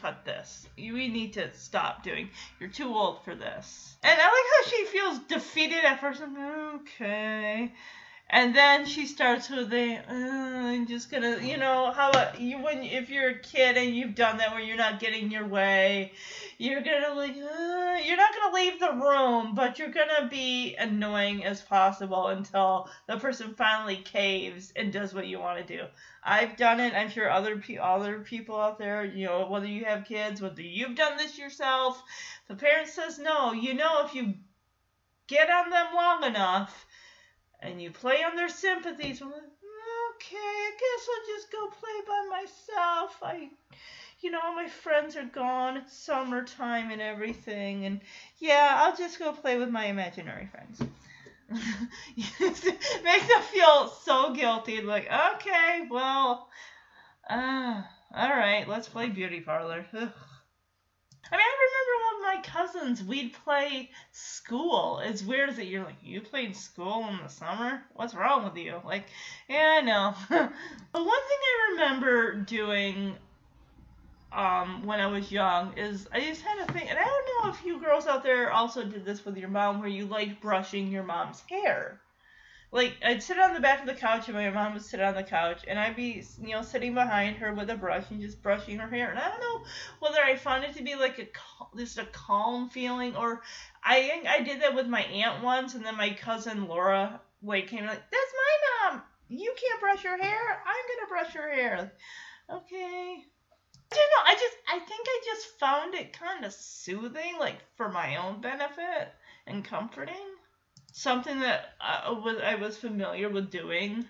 cut 0.02 0.26
this. 0.26 0.68
We 0.78 1.08
need 1.08 1.34
to 1.34 1.54
stop 1.54 2.04
doing. 2.04 2.30
You're 2.60 2.70
too 2.70 2.93
old 2.93 3.24
for 3.24 3.36
this." 3.36 3.97
And 4.04 4.20
I 4.20 4.26
like 4.26 4.49
how 4.56 4.70
she 4.70 4.86
feels 4.86 5.20
defeated 5.20 5.86
at 5.86 5.99
first. 6.02 6.22
Okay. 6.22 7.72
And 8.34 8.56
then 8.56 8.86
she 8.86 9.08
starts 9.08 9.50
with 9.50 9.70
the, 9.70 9.98
uh, 9.98 10.14
I'm 10.14 10.88
just 10.88 11.12
gonna, 11.12 11.40
you 11.40 11.58
know, 11.58 11.92
how 11.92 12.32
you 12.40 12.60
when 12.64 12.82
if 12.82 13.10
you're 13.10 13.32
a 13.32 13.40
kid 13.40 13.76
and 13.76 13.94
you've 13.94 14.16
done 14.16 14.38
that 14.38 14.52
where 14.54 14.62
you're 14.62 14.78
not 14.78 15.02
getting 15.02 15.30
your 15.30 15.46
way, 15.46 16.14
you're 16.58 16.82
gonna 16.82 17.14
like, 17.14 17.34
uh, 17.36 18.00
you're 18.04 18.16
not 18.18 18.34
gonna 18.34 18.56
leave 18.56 18.80
the 18.80 18.94
room, 18.94 19.54
but 19.54 19.78
you're 19.78 19.92
gonna 19.92 20.30
be 20.30 20.76
annoying 20.78 21.44
as 21.44 21.62
possible 21.62 22.28
until 22.28 22.90
the 23.06 23.18
person 23.20 23.54
finally 23.54 23.98
caves 23.98 24.72
and 24.78 24.94
does 24.94 25.14
what 25.14 25.28
you 25.28 25.38
want 25.40 25.60
to 25.60 25.78
do. 25.78 25.84
I've 26.24 26.56
done 26.56 26.80
it. 26.80 26.94
I'm 26.94 27.10
sure 27.10 27.30
other 27.30 27.58
pe- 27.58 27.78
other 27.78 28.20
people 28.20 28.60
out 28.60 28.80
there, 28.80 29.04
you 29.04 29.26
know, 29.26 29.46
whether 29.48 29.68
you 29.68 29.84
have 29.86 30.06
kids, 30.06 30.42
whether 30.42 30.62
you've 30.62 30.96
done 30.96 31.18
this 31.18 31.38
yourself, 31.38 32.02
the 32.48 32.56
parent 32.56 32.88
says 32.88 33.20
no. 33.20 33.52
You 33.52 33.74
know, 33.74 34.06
if 34.06 34.16
you 34.16 34.36
get 35.28 35.50
on 35.50 35.70
them 35.70 35.88
long 35.94 36.24
enough 36.24 36.86
and 37.62 37.82
you 37.82 37.91
play 37.91 38.24
on 38.24 38.36
their 38.36 38.49
sympathies. 38.49 39.22
Okay, 39.22 40.38
I 40.38 40.72
guess 40.80 41.07
I'll 41.09 41.36
just 41.36 41.51
go 41.51 41.68
play 41.68 42.01
by 42.07 42.41
myself. 42.41 43.18
I, 43.24 43.49
you 44.22 44.32
know, 44.32 44.39
all 44.43 44.55
my 44.55 44.68
friends 44.68 45.16
are 45.16 45.26
gone. 45.26 45.78
It's 45.78 45.95
summertime 45.95 46.91
and 46.91 47.01
everything, 47.01 47.86
and 47.86 48.01
yeah, 48.39 48.76
I'll 48.78 48.95
just 48.95 49.20
go 49.20 49.32
play 49.34 49.57
with 49.57 49.70
my 49.70 49.86
imaginary 49.86 50.47
friends. 50.47 50.82
makes 52.39 53.28
them 53.28 53.41
feel 53.51 53.88
so 53.88 54.34
guilty. 54.34 54.78
And 54.78 54.88
like, 54.88 55.12
okay, 55.36 55.88
well, 55.89 56.47
uh, 57.30 57.82
all 58.16 58.30
right, 58.30 58.68
let's 58.68 58.88
play 58.88 59.09
beauty 59.09 59.41
parlor. 59.41 59.86
Ugh. 59.93 60.09
I 61.32 61.38
mean, 61.38 61.46
I 61.46 61.56
remember 61.66 62.02
with 62.10 62.36
my 62.36 62.62
cousins, 62.62 63.04
we'd 63.04 63.34
play 63.46 63.90
school. 64.12 65.00
It's 65.04 65.24
weird 65.24 65.56
that 65.56 65.68
you're 65.68 65.86
like, 65.86 65.96
you 66.04 66.22
played 66.22 66.56
school 66.56 67.08
in 67.08 67.20
the 67.24 67.30
summer? 67.30 67.82
What's 67.94 68.14
wrong 68.14 68.44
with 68.44 68.58
you? 68.58 68.82
Like, 68.86 69.06
yeah, 69.48 69.80
I 69.80 69.82
know. 69.82 70.14
but 70.30 70.42
one 71.06 71.06
thing 71.06 71.40
I 71.42 71.72
remember 71.72 72.36
doing 72.36 73.16
um, 74.34 74.86
when 74.86 75.00
I 75.00 75.08
was 75.08 75.32
young 75.32 75.78
is 75.78 76.08
I 76.12 76.20
just 76.20 76.42
had 76.42 76.68
a 76.68 76.72
thing, 76.74 76.90
and 76.90 76.98
I 76.98 77.04
don't 77.04 77.46
know 77.46 77.52
if 77.52 77.66
you 77.66 77.80
girls 77.80 78.08
out 78.08 78.24
there 78.24 78.52
also 78.52 78.84
did 78.84 79.06
this 79.06 79.24
with 79.26 79.38
your 79.38 79.50
mom, 79.50 79.80
where 79.80 79.90
you 79.90 80.06
liked 80.06 80.42
brushing 80.42 80.92
your 80.92 81.04
mom's 81.04 81.44
hair 81.50 82.00
like 82.74 82.96
I'd 83.04 83.22
sit 83.22 83.38
on 83.38 83.54
the 83.54 83.60
back 83.60 83.82
of 83.82 83.86
the 83.86 83.94
couch 83.94 84.30
and 84.30 84.38
my 84.38 84.50
mom 84.50 84.74
would 84.74 84.82
sit 84.82 85.02
on 85.02 85.14
the 85.14 85.24
couch 85.24 85.64
and 85.68 85.78
I'd 85.78 85.96
be 85.96 86.24
you 86.42 86.52
know 86.52 86.62
sitting 86.62 86.94
behind 86.94 87.36
her 87.38 87.54
with 87.54 87.70
a 87.70 87.76
brush 87.76 88.06
and 88.10 88.22
just 88.22 88.42
brushing 88.42 88.80
her 88.80 88.90
hair. 88.90 89.10
And 89.10 89.20
I 89.20 89.30
don't 89.30 89.42
know 89.42 89.66
whether 90.00 90.22
I 90.22 90.38
found 90.38 90.64
it 90.64 90.76
to 90.78 90.84
be 90.84 90.96
like 90.96 91.20
a 91.20 91.28
just 91.78 91.98
a 91.98 92.06
calm 92.06 92.70
feeling 92.70 93.16
or 93.16 93.42
I 93.84 94.24
I 94.28 94.42
did 94.42 94.62
that 94.62 94.74
with 94.74 94.88
my 94.88 95.02
aunt 95.02 95.44
once 95.44 95.76
and 95.76 95.86
then 95.86 95.98
my 95.98 96.12
cousin 96.12 96.68
Laura 96.68 97.20
like 97.44 97.68
came 97.68 97.86
like 97.86 98.10
that's 98.10 98.34
my 98.38 98.92
mom! 98.92 99.02
You 99.28 99.54
can't 99.60 99.82
brush 99.82 100.04
your 100.04 100.22
hair! 100.22 100.64
I'm 100.66 100.98
gonna 100.98 101.10
brush 101.10 101.36
your 101.36 101.54
hair! 101.54 101.92
Okay. 102.50 103.26
I 103.92 103.96
don't 103.96 104.10
know. 104.12 104.32
I 104.32 104.34
just 104.36 104.58
I 104.70 104.80
think 104.80 105.08
I 105.08 105.22
just 105.26 105.60
found 105.60 105.94
it 105.94 106.14
kind 106.14 106.46
of 106.46 106.54
soothing 106.54 107.38
like 107.38 107.58
for 107.76 107.90
my 107.90 108.16
own 108.16 108.40
benefit 108.40 109.10
and 109.46 109.66
comforting 109.66 110.16
something 110.92 111.39
that 111.39 111.74
I 111.80 112.12
was, 112.12 112.38
I 112.44 112.56
was 112.56 112.78
familiar 112.78 113.30
with 113.30 113.50
doing. 113.50 114.06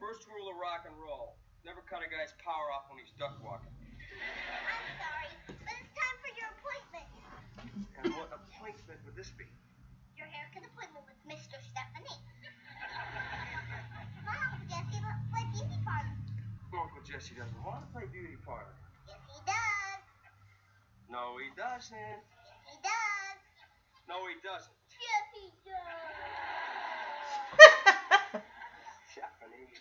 First 0.00 0.26
rule 0.28 0.50
of 0.50 0.56
rock 0.60 0.84
and 0.86 0.94
roll: 1.00 1.36
never 1.64 1.80
cut 1.88 2.00
a 2.00 2.10
guy's 2.10 2.34
power 2.44 2.72
off 2.74 2.90
when 2.90 2.98
he's 2.98 3.12
duck 3.18 3.38
walking. 3.42 3.70
I'm 4.52 4.84
sorry, 5.00 5.30
but 5.46 5.74
it's 5.80 5.94
time 5.94 6.18
for 6.20 6.32
your 6.36 6.50
appointment. 6.58 7.08
And 8.02 8.12
what 8.14 8.28
appointment 8.34 9.00
would 9.06 9.16
this 9.16 9.30
be? 9.30 9.46
Your 10.52 10.60
haircut 10.60 10.76
appointment 10.76 11.08
with 11.08 11.16
Mr. 11.24 11.56
Stephanie. 11.64 12.12
Mom, 14.26 14.52
Jesse, 14.68 15.00
let's 15.00 15.24
play 15.32 15.44
beauty 15.52 15.78
parlor. 15.84 16.12
Uncle 16.72 17.02
Jesse 17.08 17.34
doesn't 17.34 17.64
want 17.64 17.86
to 17.86 17.92
play 17.92 18.04
beauty 18.12 18.36
parlor. 18.44 18.74
Yes, 19.08 19.16
he 19.32 19.40
does. 19.48 20.02
No, 21.08 21.38
he 21.40 21.48
doesn't. 21.56 21.96
Yes, 21.96 22.20
he 22.68 22.76
does. 22.84 23.40
No, 24.08 24.26
he 24.28 24.34
doesn't. 24.44 24.76
Yes, 25.00 25.24
he 25.40 25.48
does. 25.64 26.20
Stephanie. 29.12 29.72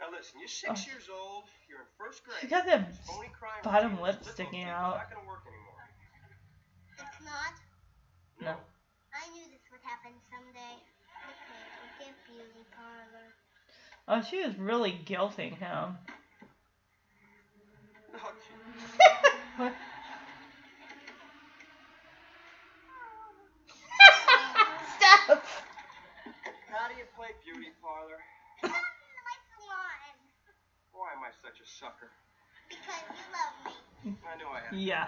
Now 0.00 0.10
listen, 0.10 0.40
you're 0.42 0.48
six 0.50 0.74
oh. 0.74 0.90
years 0.90 1.06
old. 1.06 1.46
You're 1.70 1.86
in 1.86 1.90
first 1.98 2.24
grade. 2.24 2.38
She 2.40 2.48
got 2.48 2.66
that 2.66 2.96
Phony 3.06 3.28
crime 3.30 3.62
bottom 3.62 4.00
lip 4.00 4.24
sticking 4.26 4.66
little 4.66 4.74
out. 4.74 4.96
Not 4.98 5.10
gonna 5.14 5.28
work 5.28 5.46
anymore. 5.46 5.86
It's 6.98 7.22
not. 7.22 7.54
No. 8.42 8.50
I 8.50 8.52
knew 8.54 8.58
this 8.58 8.58
would 8.58 8.73
happen 9.84 10.12
someday. 10.32 10.80
Okay, 11.28 11.62
we'll 11.78 11.92
get 11.98 12.14
beauty 12.26 12.64
parlor. 12.74 13.32
Oh, 14.08 14.22
she 14.22 14.42
was 14.42 14.56
really 14.56 14.92
guilting 14.92 15.58
him. 15.58 15.98
No, 18.12 18.18
oh, 18.24 18.32
What? 19.56 19.72
Steph! 24.96 25.62
how 26.68 26.86
do 26.88 26.94
you 26.94 27.04
play 27.14 27.32
beauty 27.42 27.70
parlor? 27.80 28.20
Come 28.60 28.70
to 28.70 29.20
my 29.24 29.36
salon 29.48 30.16
Why 30.92 31.12
am 31.12 31.22
I 31.22 31.30
such 31.42 31.60
a 31.60 31.66
sucker? 31.66 32.10
because 32.68 33.04
you 33.14 33.22
love 33.32 33.52
me. 33.64 33.72
I 34.24 34.36
knew 34.36 34.48
I 34.48 34.60
had. 34.60 34.70
to 34.70 34.76
Yeah. 34.76 35.06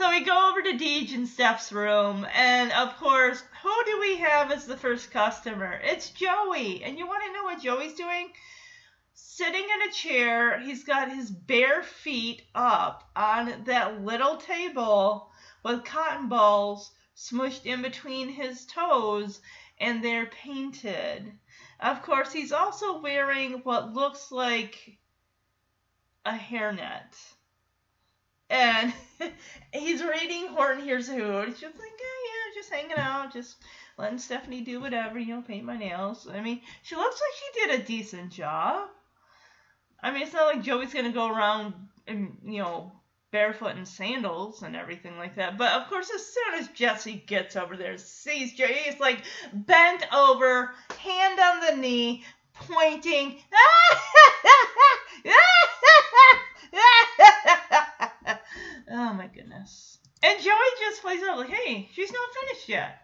So 0.00 0.08
we 0.08 0.24
go 0.24 0.48
over 0.48 0.62
to 0.62 0.78
Deej 0.78 1.12
and 1.12 1.28
Steph's 1.28 1.70
room, 1.72 2.26
and 2.34 2.72
of 2.72 2.96
course, 2.96 3.42
who 3.62 3.84
do 3.84 4.00
we 4.00 4.16
have 4.16 4.50
as 4.50 4.64
the 4.64 4.78
first 4.78 5.10
customer? 5.10 5.78
It's 5.84 6.08
Joey. 6.08 6.82
And 6.82 6.96
you 6.96 7.06
want 7.06 7.22
to 7.22 7.32
know 7.34 7.44
what 7.44 7.62
Joey's 7.62 7.92
doing? 7.92 8.32
Sitting 9.12 9.62
in 9.62 9.82
a 9.90 9.92
chair, 9.92 10.58
he's 10.58 10.84
got 10.84 11.12
his 11.12 11.30
bare 11.30 11.82
feet 11.82 12.44
up 12.54 13.10
on 13.14 13.64
that 13.64 14.02
little 14.02 14.38
table 14.38 15.30
with 15.62 15.84
cotton 15.84 16.30
balls 16.30 16.92
smushed 17.14 17.66
in 17.66 17.82
between 17.82 18.30
his 18.30 18.64
toes, 18.64 19.42
and 19.76 20.02
they're 20.02 20.30
painted. 20.30 21.30
Of 21.78 22.00
course, 22.00 22.32
he's 22.32 22.52
also 22.52 23.02
wearing 23.02 23.60
what 23.64 23.92
looks 23.92 24.32
like 24.32 24.96
a 26.24 26.32
hairnet 26.32 27.14
and 28.50 28.92
he's 29.72 30.02
reading 30.02 30.48
Horton 30.48 30.84
Hears 30.84 31.08
a 31.08 31.14
Who. 31.14 31.40
He's 31.46 31.60
just 31.60 31.78
like, 31.78 31.92
yeah, 31.98 32.20
yeah, 32.26 32.54
just 32.54 32.70
hanging 32.70 32.98
out, 32.98 33.32
just 33.32 33.56
letting 33.96 34.18
Stephanie 34.18 34.62
do 34.62 34.80
whatever, 34.80 35.18
you 35.18 35.34
know, 35.34 35.42
paint 35.42 35.64
my 35.64 35.78
nails. 35.78 36.28
I 36.30 36.40
mean, 36.40 36.60
she 36.82 36.96
looks 36.96 37.20
like 37.20 37.32
she 37.38 37.66
did 37.66 37.80
a 37.80 37.86
decent 37.86 38.30
job. 38.32 38.88
I 40.02 40.10
mean, 40.10 40.22
it's 40.22 40.32
not 40.32 40.54
like 40.54 40.64
Joey's 40.64 40.92
gonna 40.92 41.12
go 41.12 41.28
around 41.28 41.74
and 42.06 42.36
you 42.44 42.62
know 42.62 42.92
barefoot 43.30 43.76
in 43.76 43.86
sandals 43.86 44.62
and 44.62 44.74
everything 44.74 45.16
like 45.18 45.36
that. 45.36 45.56
But 45.58 45.72
of 45.72 45.88
course, 45.88 46.10
as 46.12 46.26
soon 46.26 46.54
as 46.58 46.68
Jesse 46.68 47.22
gets 47.26 47.54
over 47.54 47.76
there, 47.76 47.96
sees 47.98 48.54
Joey, 48.54 48.72
he's 48.72 48.98
like 48.98 49.22
bent 49.52 50.04
over, 50.12 50.72
hand 50.98 51.38
on 51.38 51.60
the 51.60 51.76
knee, 51.80 52.24
pointing. 52.54 53.36
oh 58.90 59.14
my 59.14 59.26
goodness. 59.26 59.98
And 60.22 60.40
Joey 60.40 60.54
just 60.80 61.02
plays 61.02 61.22
out 61.22 61.38
like, 61.38 61.50
hey, 61.50 61.88
she's 61.92 62.12
not 62.12 62.28
finished 62.40 62.68
yet. 62.68 63.02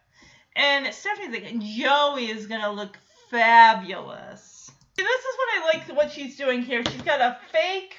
And 0.55 0.93
Stephanie's 0.95 1.43
like, 1.43 1.59
Joey 1.61 2.31
is 2.31 2.47
gonna 2.47 2.73
look 2.73 2.99
fabulous. 3.31 4.71
This 4.97 5.07
is 5.07 5.37
what 5.37 5.49
I 5.55 5.73
like 5.73 5.97
what 5.97 6.13
she's 6.13 6.37
doing 6.37 6.63
here. 6.63 6.83
She's 6.85 7.03
got 7.03 7.21
a 7.21 7.39
fake 7.53 7.97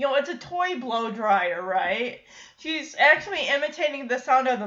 you 0.00 0.06
know, 0.06 0.14
it's 0.14 0.30
a 0.30 0.38
toy 0.38 0.78
blow 0.80 1.10
dryer, 1.10 1.62
right? 1.62 2.20
She's 2.56 2.94
actually 2.98 3.46
imitating 3.48 4.08
the 4.08 4.18
sound 4.18 4.48
of 4.48 4.58
the 4.58 4.66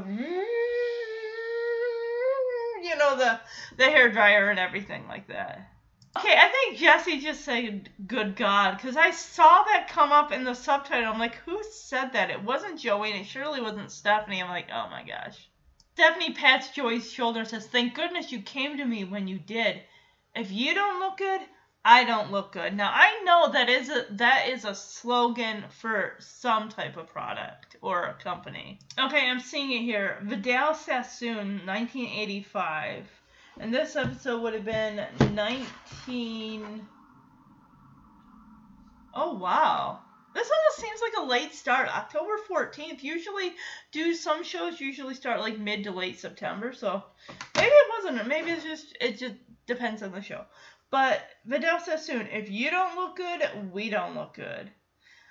you 2.84 2.96
know, 2.98 3.18
the 3.18 3.40
the 3.78 3.86
hair 3.86 4.12
dryer 4.12 4.52
and 4.52 4.60
everything 4.60 5.08
like 5.08 5.28
that. 5.30 5.73
Okay, 6.16 6.36
I 6.38 6.48
think 6.50 6.78
Jesse 6.78 7.20
just 7.20 7.44
said 7.44 7.90
good 8.06 8.36
God, 8.36 8.78
because 8.78 8.96
I 8.96 9.12
saw 9.12 9.64
that 9.64 9.90
come 9.90 10.12
up 10.12 10.32
in 10.32 10.44
the 10.44 10.54
subtitle. 10.54 11.12
I'm 11.12 11.20
like, 11.20 11.36
who 11.38 11.60
said 11.72 12.14
that? 12.14 12.30
It 12.30 12.44
wasn't 12.44 12.80
Joey, 12.80 13.12
and 13.12 13.22
it 13.22 13.28
surely 13.28 13.62
wasn't 13.62 13.92
Stephanie. 13.92 14.42
I'm 14.42 14.50
like, 14.50 14.70
oh 14.72 14.90
my 14.92 15.04
gosh. 15.04 15.50
Stephanie 15.96 16.34
pats 16.34 16.70
Joey's 16.70 17.12
shoulder 17.12 17.40
and 17.42 17.48
says, 17.48 17.68
Thank 17.68 17.96
goodness 17.96 18.32
you 18.32 18.42
came 18.42 18.78
to 18.78 18.86
me 18.86 19.04
when 19.04 19.28
you 19.28 19.40
did. 19.40 19.82
If 20.36 20.52
you 20.52 20.74
don't 20.74 21.00
look 21.00 21.18
good, 21.18 21.42
I 21.86 22.06
don't 22.06 22.32
look 22.32 22.54
good. 22.54 22.76
Now 22.76 22.92
I 22.94 23.22
know 23.24 23.52
that 23.52 23.70
is 23.70 23.90
a 23.90 24.06
that 24.12 24.48
is 24.48 24.66
a 24.66 24.74
slogan 24.74 25.66
for 25.70 26.16
some 26.20 26.70
type 26.70 26.96
of 26.96 27.08
product 27.08 27.76
or 27.82 28.06
a 28.06 28.14
company. 28.14 28.80
Okay, 28.98 29.30
I'm 29.30 29.40
seeing 29.40 29.72
it 29.72 29.84
here. 29.84 30.20
Vidal 30.24 30.74
Sassoon, 30.74 31.66
1985, 31.66 33.06
and 33.60 33.74
this 33.74 33.96
episode 33.96 34.42
would 34.42 34.54
have 34.54 34.66
been 34.66 35.06
19. 35.34 36.88
Oh 39.16 39.34
wow. 39.36 40.00
This 40.34 40.50
almost 40.50 40.78
seems 40.78 41.02
like 41.02 41.24
a 41.24 41.30
late 41.30 41.54
start. 41.54 41.96
October 41.96 42.34
14th. 42.50 43.04
Usually, 43.04 43.54
do 43.92 44.16
some 44.16 44.44
shows 44.44 44.82
usually 44.82 45.14
start 45.14 45.40
like 45.40 45.60
mid 45.60 45.84
to 45.84 45.92
late 45.92 46.20
September. 46.20 46.74
So 46.74 47.04
maybe 47.56 47.68
it 47.68 47.92
wasn't. 47.98 48.28
Maybe 48.28 48.50
it's 48.52 48.64
just 48.64 48.98
it 49.00 49.20
just 49.20 49.36
depends 49.68 50.02
on 50.02 50.12
the 50.12 50.22
show. 50.22 50.46
But 50.90 51.22
Vidal 51.46 51.80
Sassoon, 51.80 52.28
if 52.32 52.50
you 52.50 52.72
don't 52.72 52.96
look 52.96 53.16
good, 53.16 53.48
we 53.72 53.90
don't 53.90 54.16
look 54.16 54.36
good. 54.36 54.72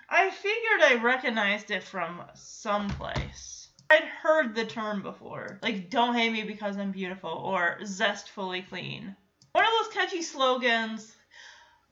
I 0.08 0.30
figured 0.30 0.82
I 0.82 1.02
recognized 1.02 1.70
it 1.70 1.82
from 1.82 2.22
someplace. 2.34 3.61
I'd 3.92 4.04
heard 4.04 4.54
the 4.54 4.64
term 4.64 5.02
before, 5.02 5.58
like 5.62 5.90
"Don't 5.90 6.14
hate 6.14 6.32
me 6.32 6.44
because 6.44 6.78
I'm 6.78 6.92
beautiful" 6.92 7.28
or 7.28 7.78
"Zestfully 7.82 8.66
clean." 8.66 9.14
One 9.52 9.64
of 9.66 9.70
those 9.70 9.92
catchy 9.92 10.22
slogans, 10.22 11.14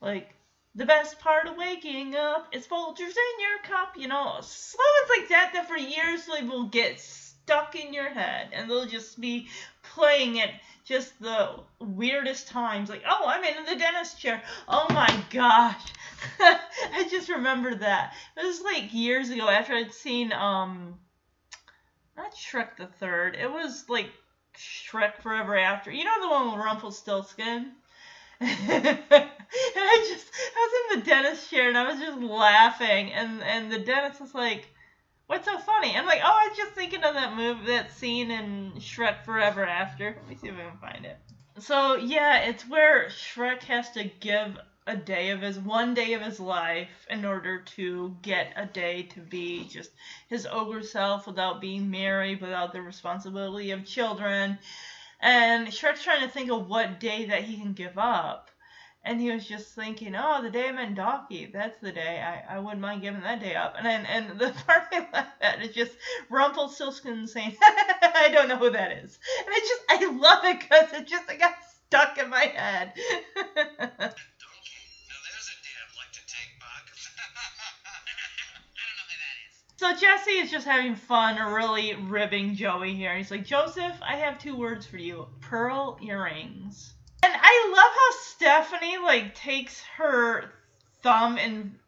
like 0.00 0.34
the 0.74 0.86
best 0.86 1.18
part 1.18 1.46
of 1.46 1.58
waking 1.58 2.16
up 2.16 2.48
is 2.52 2.66
Folgers 2.66 3.00
in 3.00 3.40
your 3.40 3.58
cup. 3.64 3.98
You 3.98 4.08
know, 4.08 4.38
slogans 4.40 5.10
like 5.18 5.28
that 5.28 5.50
that 5.52 5.68
for 5.68 5.76
years 5.76 6.24
they 6.24 6.42
will 6.42 6.64
get 6.64 6.98
stuck 6.98 7.74
in 7.74 7.92
your 7.92 8.08
head 8.08 8.48
and 8.54 8.70
they'll 8.70 8.86
just 8.86 9.20
be 9.20 9.48
playing 9.82 10.36
it 10.36 10.52
just 10.86 11.20
the 11.20 11.50
weirdest 11.80 12.48
times. 12.48 12.88
Like, 12.88 13.02
oh, 13.06 13.24
I'm 13.26 13.44
in 13.44 13.66
the 13.66 13.76
dentist 13.76 14.18
chair. 14.18 14.42
Oh 14.66 14.86
my 14.88 15.22
gosh. 15.28 15.82
I 16.40 17.06
just 17.10 17.28
remember 17.28 17.74
that. 17.74 18.14
It 18.38 18.46
was 18.46 18.62
like 18.62 18.94
years 18.94 19.28
ago 19.28 19.50
after 19.50 19.74
I'd 19.74 19.92
seen 19.92 20.32
um 20.32 20.98
not 22.16 22.34
Shrek 22.34 22.76
the 22.76 22.86
Third. 22.86 23.36
It 23.36 23.50
was 23.50 23.84
like 23.88 24.10
Shrek 24.56 25.22
Forever 25.22 25.56
After. 25.56 25.90
You 25.90 26.04
know 26.04 26.20
the 26.20 26.28
one 26.28 26.52
with 26.52 26.64
Rumpelstiltskin? 26.64 27.72
and 28.40 28.50
I 29.10 30.06
just 30.08 30.26
I 30.56 30.88
was 30.90 30.94
in 30.94 31.00
the 31.00 31.06
dentist 31.06 31.50
chair 31.50 31.68
and 31.68 31.76
I 31.76 31.90
was 31.90 32.00
just 32.00 32.18
laughing 32.18 33.12
and 33.12 33.42
and 33.42 33.70
the 33.70 33.78
dentist 33.78 34.20
was 34.20 34.34
like, 34.34 34.68
"What's 35.26 35.44
so 35.44 35.58
funny?" 35.58 35.94
I'm 35.96 36.06
like, 36.06 36.20
"Oh, 36.24 36.38
I 36.42 36.48
was 36.48 36.56
just 36.56 36.72
thinking 36.72 37.02
of 37.04 37.14
that 37.14 37.34
movie, 37.34 37.66
that 37.66 37.92
scene 37.92 38.30
in 38.30 38.72
Shrek 38.78 39.24
Forever 39.24 39.64
After." 39.66 40.16
Let 40.16 40.28
me 40.28 40.36
see 40.36 40.48
if 40.48 40.54
I 40.54 40.70
can 40.70 40.78
find 40.78 41.04
it. 41.04 41.18
So 41.58 41.96
yeah, 41.96 42.38
it's 42.38 42.66
where 42.66 43.08
Shrek 43.08 43.62
has 43.64 43.90
to 43.90 44.04
give 44.04 44.56
a 44.90 44.96
day 44.96 45.30
of 45.30 45.40
his 45.40 45.58
one 45.58 45.94
day 45.94 46.14
of 46.14 46.20
his 46.22 46.40
life 46.40 47.06
in 47.08 47.24
order 47.24 47.62
to 47.76 48.16
get 48.22 48.52
a 48.56 48.66
day 48.66 49.04
to 49.04 49.20
be 49.20 49.64
just 49.68 49.90
his 50.28 50.46
ogre 50.50 50.82
self 50.82 51.28
without 51.28 51.60
being 51.60 51.90
married, 51.90 52.40
without 52.40 52.72
the 52.72 52.82
responsibility 52.82 53.70
of 53.70 53.84
children. 53.84 54.58
And 55.20 55.68
Shrek's 55.68 56.02
trying 56.02 56.22
to 56.22 56.28
think 56.28 56.50
of 56.50 56.68
what 56.68 56.98
day 56.98 57.26
that 57.26 57.44
he 57.44 57.56
can 57.58 57.72
give 57.72 57.98
up. 57.98 58.50
And 59.04 59.20
he 59.20 59.30
was 59.30 59.46
just 59.46 59.74
thinking, 59.74 60.14
oh, 60.16 60.42
the 60.42 60.50
day 60.50 60.68
I 60.68 60.72
met 60.72 60.94
Donkey, 60.94 61.46
that's 61.46 61.78
the 61.80 61.92
day. 61.92 62.20
I, 62.20 62.56
I 62.56 62.58
wouldn't 62.58 62.82
mind 62.82 63.02
giving 63.02 63.22
that 63.22 63.40
day 63.40 63.54
up. 63.54 63.74
And 63.76 63.86
then, 63.86 64.04
and 64.06 64.38
the 64.38 64.50
part 64.66 64.84
I 64.92 65.06
laugh 65.12 65.28
at 65.40 65.62
is 65.62 65.74
just 65.74 65.92
Rumpelstiltskin 66.28 67.26
saying, 67.28 67.56
I 67.62 68.28
don't 68.32 68.48
know 68.48 68.58
who 68.58 68.70
that 68.70 68.92
is. 68.92 69.18
And 69.38 69.48
I 69.48 69.58
just, 69.60 69.82
I 69.88 70.18
love 70.18 70.44
it 70.44 70.60
because 70.60 70.92
it 70.92 71.06
just 71.06 71.30
it 71.30 71.38
got 71.38 71.54
stuck 71.86 72.18
in 72.18 72.28
my 72.28 72.44
head. 72.44 72.92
So 79.80 79.94
Jesse 79.94 80.32
is 80.32 80.50
just 80.50 80.66
having 80.66 80.94
fun, 80.94 81.38
really 81.54 81.94
ribbing 81.94 82.54
Joey 82.54 82.94
here. 82.94 83.16
He's 83.16 83.30
like, 83.30 83.46
Joseph, 83.46 83.96
I 84.02 84.16
have 84.16 84.38
two 84.38 84.54
words 84.54 84.84
for 84.84 84.98
you: 84.98 85.26
pearl 85.40 85.98
earrings. 86.02 86.92
And 87.22 87.32
I 87.34 87.72
love 87.72 87.92
how 87.94 88.20
Stephanie 88.20 88.98
like 88.98 89.34
takes 89.34 89.80
her 89.96 90.52
thumb 91.02 91.38
and 91.38 91.78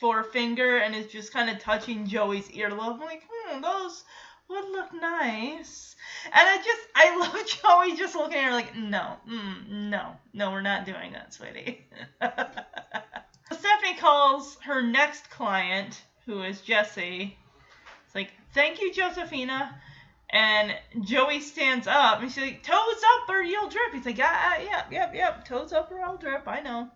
forefinger 0.00 0.78
and 0.78 0.92
is 0.92 1.06
just 1.06 1.32
kind 1.32 1.48
of 1.48 1.60
touching 1.60 2.08
Joey's 2.08 2.48
earlobe. 2.48 2.94
I'm 2.94 3.00
like, 3.02 3.22
hmm, 3.30 3.60
those 3.60 4.02
would 4.48 4.68
look 4.72 4.92
nice. 5.00 5.94
And 6.24 6.48
I 6.48 6.56
just, 6.56 6.88
I 6.96 7.16
love 7.20 7.46
Joey 7.46 7.96
just 7.96 8.16
looking 8.16 8.38
at 8.38 8.46
her 8.46 8.50
like, 8.50 8.74
no, 8.74 9.18
mm, 9.30 9.68
no, 9.68 10.16
no, 10.32 10.50
we're 10.50 10.62
not 10.62 10.84
doing 10.84 11.12
that, 11.12 11.32
sweetie. 11.32 11.86
Stephanie 13.52 13.98
calls 14.00 14.56
her 14.64 14.82
next 14.82 15.30
client, 15.30 16.02
who 16.26 16.42
is 16.42 16.60
Jesse. 16.60 17.36
It's 18.04 18.14
like, 18.14 18.32
thank 18.52 18.80
you, 18.80 18.92
Josephina. 18.92 19.80
And 20.28 20.74
Joey 21.02 21.40
stands 21.40 21.86
up 21.86 22.20
and 22.20 22.30
she's 22.30 22.42
like, 22.42 22.62
toes 22.64 22.74
up 22.74 23.28
or 23.28 23.42
you'll 23.42 23.68
drip. 23.68 23.92
He's 23.92 24.04
like, 24.04 24.18
ah, 24.20 24.58
yeah, 24.58 24.82
yep, 24.90 25.14
yep, 25.14 25.44
toes 25.44 25.72
up 25.72 25.90
or 25.92 26.00
I'll 26.00 26.16
drip. 26.16 26.42
I 26.46 26.60
know. 26.60 26.90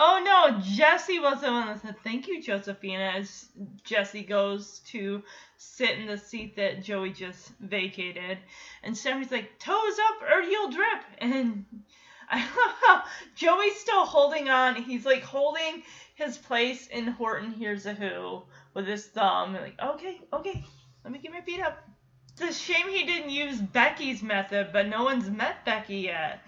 Oh 0.00 0.22
no, 0.24 0.60
Jesse 0.62 1.18
was 1.18 1.40
the 1.40 1.50
one 1.50 1.66
that 1.66 1.82
said, 1.82 1.96
thank 2.04 2.28
you, 2.28 2.40
Josephina, 2.40 3.14
as 3.16 3.46
Jesse 3.82 4.22
goes 4.22 4.78
to 4.90 5.22
sit 5.56 5.98
in 5.98 6.06
the 6.06 6.16
seat 6.16 6.54
that 6.56 6.84
Joey 6.84 7.10
just 7.10 7.50
vacated. 7.58 8.38
And 8.84 8.96
Stephanie's 8.96 9.32
like, 9.32 9.58
toes 9.58 9.98
up 10.08 10.22
or 10.32 10.40
you'll 10.40 10.70
drip. 10.70 11.02
And 11.18 11.64
I 12.30 13.02
Joey's 13.34 13.76
still 13.76 14.04
holding 14.06 14.48
on. 14.48 14.76
He's 14.76 15.04
like 15.04 15.22
holding 15.22 15.82
his 16.18 16.36
place 16.36 16.88
in 16.88 17.06
Horton 17.06 17.52
Hears 17.52 17.86
a 17.86 17.94
Who 17.94 18.42
with 18.74 18.88
his 18.88 19.06
thumb. 19.06 19.54
And 19.54 19.64
like, 19.64 19.80
okay, 19.80 20.20
okay, 20.32 20.64
let 21.04 21.12
me 21.12 21.20
get 21.20 21.32
my 21.32 21.40
feet 21.40 21.60
up. 21.60 21.88
It's 22.32 22.42
a 22.42 22.52
shame 22.52 22.88
he 22.88 23.04
didn't 23.04 23.30
use 23.30 23.60
Becky's 23.60 24.20
method, 24.20 24.70
but 24.72 24.88
no 24.88 25.04
one's 25.04 25.30
met 25.30 25.64
Becky 25.64 25.98
yet. 25.98 26.40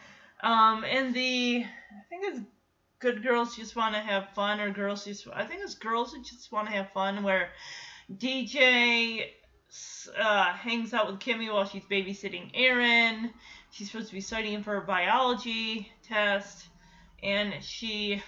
Um, 0.43 0.83
in 0.85 1.13
the, 1.13 1.65
I 1.65 2.03
think 2.09 2.25
it's 2.25 2.41
Good 2.99 3.23
Girls 3.23 3.57
Just 3.57 3.77
Want 3.77 3.95
to 3.95 4.01
Have 4.01 4.31
Fun, 4.35 4.59
or 4.61 4.71
Girls 4.71 5.05
Just, 5.05 5.29
I 5.33 5.45
think 5.45 5.63
it's 5.63 5.75
Girls 5.75 6.13
Who 6.13 6.23
Just 6.23 6.51
Want 6.51 6.67
to 6.67 6.75
Have 6.75 6.91
Fun, 6.91 7.23
where 7.23 7.51
DJ 8.13 9.27
uh, 10.21 10.53
hangs 10.53 10.93
out 10.93 11.07
with 11.11 11.21
Kimmy 11.21 11.53
while 11.53 11.65
she's 11.65 11.85
babysitting 11.85 12.51
Aaron. 12.55 13.31
She's 13.71 13.89
supposed 13.91 14.09
to 14.09 14.15
be 14.15 14.21
studying 14.21 14.65
for 14.65 14.77
a 14.79 14.83
biology 14.83 15.93
test, 16.03 16.67
and 17.23 17.55
she 17.63 18.21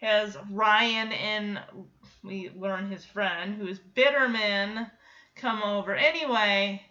has 0.00 0.36
Ryan 0.50 1.12
and 1.12 1.60
we 2.22 2.50
learn 2.54 2.90
his 2.90 3.04
friend, 3.04 3.54
who 3.54 3.66
is 3.66 3.78
Bitterman, 3.78 4.90
come 5.36 5.62
over. 5.62 5.94
Anyway, 5.94 6.82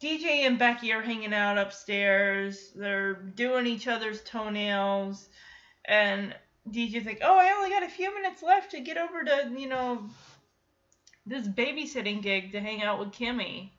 DJ 0.00 0.46
and 0.46 0.58
Becky 0.58 0.92
are 0.92 1.02
hanging 1.02 1.32
out 1.32 1.58
upstairs. 1.58 2.72
They're 2.74 3.14
doing 3.14 3.66
each 3.66 3.86
other's 3.86 4.22
toenails. 4.22 5.28
And 5.84 6.34
DJ's 6.70 7.06
like, 7.06 7.20
oh, 7.22 7.38
I 7.38 7.52
only 7.56 7.70
got 7.70 7.82
a 7.82 7.88
few 7.88 8.14
minutes 8.14 8.42
left 8.42 8.72
to 8.72 8.80
get 8.80 8.98
over 8.98 9.24
to, 9.24 9.52
you 9.56 9.68
know, 9.68 10.08
this 11.24 11.46
babysitting 11.46 12.22
gig 12.22 12.52
to 12.52 12.60
hang 12.60 12.82
out 12.82 12.98
with 12.98 13.12
Kimmy. 13.12 13.70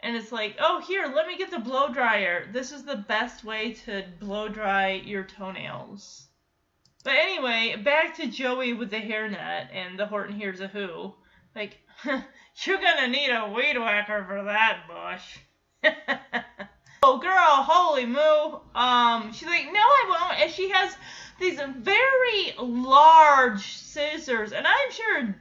And 0.00 0.16
it's 0.16 0.32
like, 0.32 0.56
oh, 0.60 0.80
here, 0.80 1.12
let 1.14 1.26
me 1.26 1.38
get 1.38 1.50
the 1.50 1.58
blow 1.58 1.92
dryer. 1.92 2.48
This 2.52 2.72
is 2.72 2.84
the 2.84 2.96
best 2.96 3.44
way 3.44 3.72
to 3.84 4.04
blow 4.20 4.48
dry 4.48 5.02
your 5.04 5.24
toenails. 5.24 6.28
But 7.04 7.14
anyway, 7.14 7.76
back 7.82 8.16
to 8.16 8.28
Joey 8.28 8.74
with 8.74 8.90
the 8.90 9.00
hairnet 9.00 9.68
and 9.72 9.98
the 9.98 10.06
Horton 10.06 10.36
Hears 10.36 10.60
a 10.60 10.68
Who. 10.68 11.14
Like, 11.54 11.78
you're 12.04 12.80
gonna 12.80 13.08
need 13.08 13.30
a 13.30 13.52
weed 13.54 13.76
whacker 13.76 14.24
for 14.28 14.44
that, 14.44 14.84
Bush. 14.88 15.38
oh, 17.02 17.18
girl, 17.18 17.34
holy 17.34 18.06
moo. 18.06 18.60
Um, 18.74 19.32
she's 19.32 19.48
like, 19.48 19.66
no, 19.66 19.80
I 19.80 20.04
won't. 20.08 20.40
And 20.40 20.50
she 20.50 20.70
has 20.70 20.96
these 21.40 21.60
very 21.78 22.54
large 22.58 23.76
scissors, 23.76 24.52
and 24.52 24.64
I'm 24.64 24.92
sure, 24.92 25.36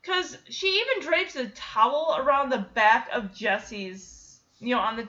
because 0.00 0.38
she 0.48 0.68
even 0.68 1.06
drapes 1.06 1.34
a 1.34 1.48
towel 1.48 2.16
around 2.18 2.50
the 2.50 2.66
back 2.74 3.08
of 3.12 3.34
Jesse's, 3.34 4.38
you 4.60 4.76
know, 4.76 4.80
on 4.80 4.96
the, 4.96 5.08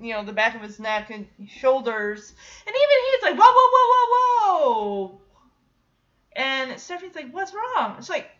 you 0.00 0.14
know, 0.14 0.24
the 0.24 0.32
back 0.32 0.54
of 0.54 0.62
his 0.62 0.80
neck 0.80 1.10
and 1.10 1.26
shoulders, 1.48 2.32
and 2.66 2.74
even 2.74 2.96
he's 3.10 3.22
like, 3.22 3.34
whoa, 3.38 3.52
whoa, 3.52 3.68
whoa, 3.72 3.88
whoa, 3.90 4.06
whoa. 4.10 4.31
And 6.34 6.80
Stephanie's 6.80 7.14
like, 7.14 7.32
what's 7.32 7.52
wrong? 7.52 7.96
It's 7.98 8.08
like, 8.08 8.30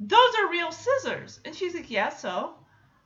those 0.00 0.34
are 0.40 0.50
real 0.50 0.72
scissors. 0.72 1.40
And 1.44 1.54
she's 1.54 1.74
like, 1.74 1.90
yeah, 1.90 2.08
so. 2.08 2.54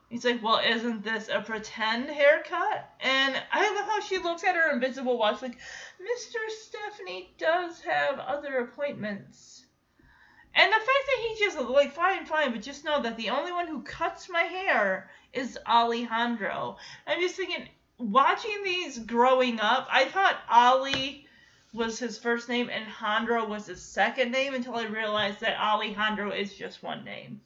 He's 0.08 0.24
like, 0.24 0.42
well, 0.42 0.60
isn't 0.66 1.04
this 1.04 1.28
a 1.28 1.42
pretend 1.42 2.08
haircut? 2.08 2.90
And 3.00 3.42
I 3.52 3.74
love 3.74 3.86
how 3.86 4.00
she 4.00 4.16
looks 4.18 4.42
at 4.42 4.56
her 4.56 4.72
invisible 4.72 5.18
watch, 5.18 5.42
like, 5.42 5.58
Mr. 6.00 6.38
Stephanie 6.62 7.34
does 7.36 7.80
have 7.82 8.18
other 8.18 8.60
appointments. 8.60 9.66
And 10.54 10.72
the 10.72 10.76
fact 10.76 10.86
that 10.86 11.28
he 11.28 11.44
just, 11.44 11.58
like, 11.58 11.92
fine, 11.92 12.24
fine, 12.24 12.52
but 12.52 12.62
just 12.62 12.86
know 12.86 13.02
that 13.02 13.18
the 13.18 13.28
only 13.28 13.52
one 13.52 13.68
who 13.68 13.82
cuts 13.82 14.30
my 14.30 14.42
hair 14.42 15.10
is 15.34 15.58
Alejandro. 15.66 16.78
I'm 17.06 17.20
just 17.20 17.36
thinking, 17.36 17.68
watching 17.98 18.64
these 18.64 18.98
growing 18.98 19.60
up, 19.60 19.88
I 19.90 20.06
thought 20.06 20.38
Ali 20.48 21.26
was 21.72 21.98
his 21.98 22.18
first 22.18 22.48
name 22.48 22.70
and 22.70 22.86
Hondro 22.86 23.48
was 23.48 23.66
his 23.66 23.82
second 23.82 24.32
name 24.32 24.54
until 24.54 24.76
I 24.76 24.84
realized 24.84 25.40
that 25.40 25.60
Alejandro 25.60 26.30
is 26.30 26.54
just 26.54 26.82
one 26.82 27.04
name. 27.04 27.40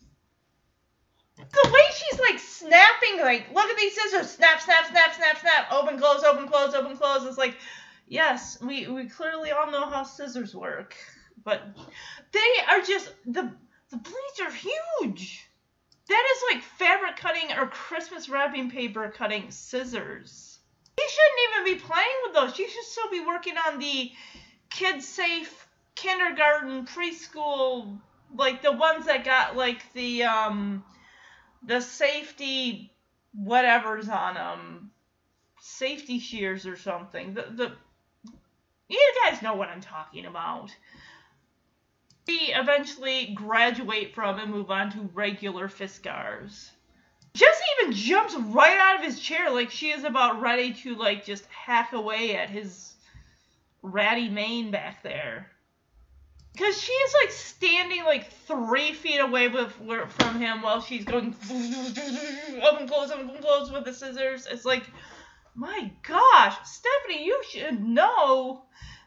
The 1.37 1.71
way 1.73 1.81
she's 1.95 2.21
like 2.21 2.39
snapping, 2.39 3.21
like, 3.21 3.47
look 3.53 3.69
at 3.69 3.77
these 3.77 3.95
scissors, 3.95 4.31
snap, 4.31 4.61
snap, 4.61 4.87
snap, 4.87 5.15
snap, 5.15 5.39
snap, 5.41 5.73
open, 5.73 5.99
close, 5.99 6.23
open, 6.23 6.47
close, 6.47 6.75
open, 6.75 6.97
close. 6.97 7.25
It's 7.25 7.39
like, 7.39 7.57
yes, 8.07 8.61
we, 8.61 8.87
we 8.87 9.09
clearly 9.09 9.51
all 9.51 9.71
know 9.71 9.87
how 9.87 10.05
scissors 10.05 10.55
work, 10.55 10.95
but 11.43 11.63
they 12.33 12.53
are 12.69 12.83
just 12.83 13.13
the 13.27 13.51
the 13.91 13.97
blades 13.99 14.41
are 14.41 14.51
huge. 14.51 15.47
That 16.09 16.25
is 16.35 16.55
like 16.55 16.65
fabric 16.65 17.17
cutting 17.17 17.57
or 17.57 17.67
Christmas 17.67 18.29
wrapping 18.29 18.71
paper 18.71 19.13
cutting 19.15 19.51
scissors. 19.51 20.52
She 21.03 21.15
shouldn't 21.15 21.65
even 21.65 21.75
be 21.75 21.85
playing 21.87 22.17
with 22.25 22.35
those. 22.35 22.55
She 22.55 22.69
should 22.69 22.85
still 22.85 23.11
be 23.11 23.25
working 23.25 23.55
on 23.57 23.79
the 23.79 24.13
kid 24.71 25.03
safe 25.03 25.69
kindergarten 25.95 26.87
preschool 26.87 27.99
like 28.35 28.63
the 28.63 28.73
ones 28.73 29.07
that 29.07 29.25
got 29.25 29.57
like 29.57 29.93
the 29.93 30.23
um 30.25 30.83
the 31.63 31.81
safety 31.81 32.91
whatever's 33.35 34.09
on 34.09 34.35
them 34.35 34.91
safety 35.61 36.19
shears 36.19 36.67
or 36.67 36.77
something 36.77 37.35
the 37.35 37.45
the 37.55 37.73
you 38.89 39.13
guys 39.23 39.43
know 39.43 39.55
what 39.55 39.69
i'm 39.69 39.83
talking 39.83 40.25
about 40.25 40.75
we 42.27 42.53
eventually 42.55 43.33
graduate 43.35 44.15
from 44.15 44.39
and 44.39 44.51
move 44.51 44.71
on 44.71 44.91
to 44.93 45.11
regular 45.13 45.69
Fiskars. 45.69 46.71
Jesse 47.35 47.65
even 47.81 47.95
jumps 47.95 48.35
right 48.37 48.79
out 48.79 48.97
of 48.97 49.05
his 49.05 49.19
chair 49.19 49.51
like 49.51 49.71
she 49.71 49.91
is 49.91 50.05
about 50.05 50.41
ready 50.41 50.75
to 50.75 50.95
like 50.97 51.25
just 51.25 51.45
hack 51.47 51.93
away 51.93 52.37
at 52.37 52.51
his 52.51 52.95
ratty 53.83 54.29
mane 54.29 54.71
back 54.71 55.03
there. 55.03 55.49
Cause 56.59 56.79
she 56.79 56.93
is 56.93 57.15
like 57.23 57.33
standing 57.33 58.05
like 58.05 58.31
three 58.31 58.93
feet 58.93 59.19
away 59.19 59.49
with 59.49 59.73
from 59.73 60.39
him 60.39 60.61
while 60.61 60.83
she's 60.83 61.05
going 61.05 61.35
open 62.63 62.87
close 62.87 63.11
open 63.11 63.39
close 63.41 63.73
with 63.73 63.87
the 63.87 63.95
scissors. 63.95 64.47
It's 64.51 64.67
like, 64.67 64.85
my 65.55 65.91
gosh, 66.07 66.57
Stephanie, 66.65 67.25
you 67.25 67.43
should 67.51 67.83
know 67.83 68.65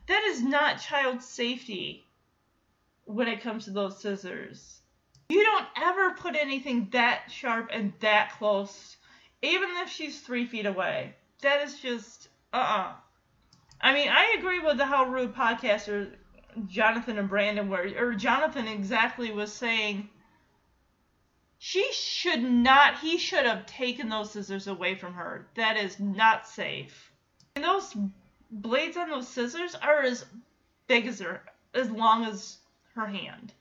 that 0.07 0.23
is 0.23 0.41
not 0.41 0.81
child 0.81 1.21
safety 1.21 2.07
when 3.03 3.27
it 3.27 3.41
comes 3.41 3.65
to 3.65 3.71
those 3.71 4.01
scissors. 4.01 4.74
You 5.29 5.43
don't 5.43 5.65
ever 5.81 6.11
put 6.11 6.35
anything 6.35 6.89
that 6.91 7.31
sharp 7.31 7.69
and 7.71 7.93
that 7.99 8.33
close, 8.37 8.97
even 9.41 9.69
if 9.77 9.89
she's 9.89 10.21
three 10.21 10.45
feet 10.45 10.65
away. 10.65 11.15
That 11.41 11.61
is 11.61 11.79
just 11.79 12.29
uh 12.53 12.57
uh 12.57 12.93
I 13.81 13.93
mean, 13.93 14.09
I 14.09 14.35
agree 14.37 14.59
with 14.59 14.77
the 14.77 14.85
How 14.85 15.05
Rude 15.05 15.35
podcaster 15.35 16.15
Jonathan 16.67 17.19
and 17.19 17.29
Brandon 17.29 17.69
were, 17.69 17.91
or 17.97 18.13
Jonathan 18.13 18.67
exactly 18.67 19.31
was 19.31 19.51
saying 19.51 20.09
she 21.57 21.91
should 21.91 22.43
not, 22.43 22.99
he 22.99 23.17
should 23.17 23.45
have 23.45 23.65
taken 23.65 24.09
those 24.09 24.31
scissors 24.31 24.67
away 24.67 24.95
from 24.95 25.13
her. 25.13 25.47
That 25.55 25.77
is 25.77 25.99
not 25.99 26.47
safe. 26.47 27.11
And 27.55 27.65
those 27.65 27.95
blades 28.51 28.97
on 28.97 29.09
those 29.09 29.27
scissors 29.27 29.75
are 29.75 30.01
as 30.03 30.25
big 30.87 31.07
as 31.07 31.19
her, 31.19 31.43
as 31.73 31.89
long 31.89 32.25
as 32.25 32.57
her 32.93 33.07
hand. 33.07 33.53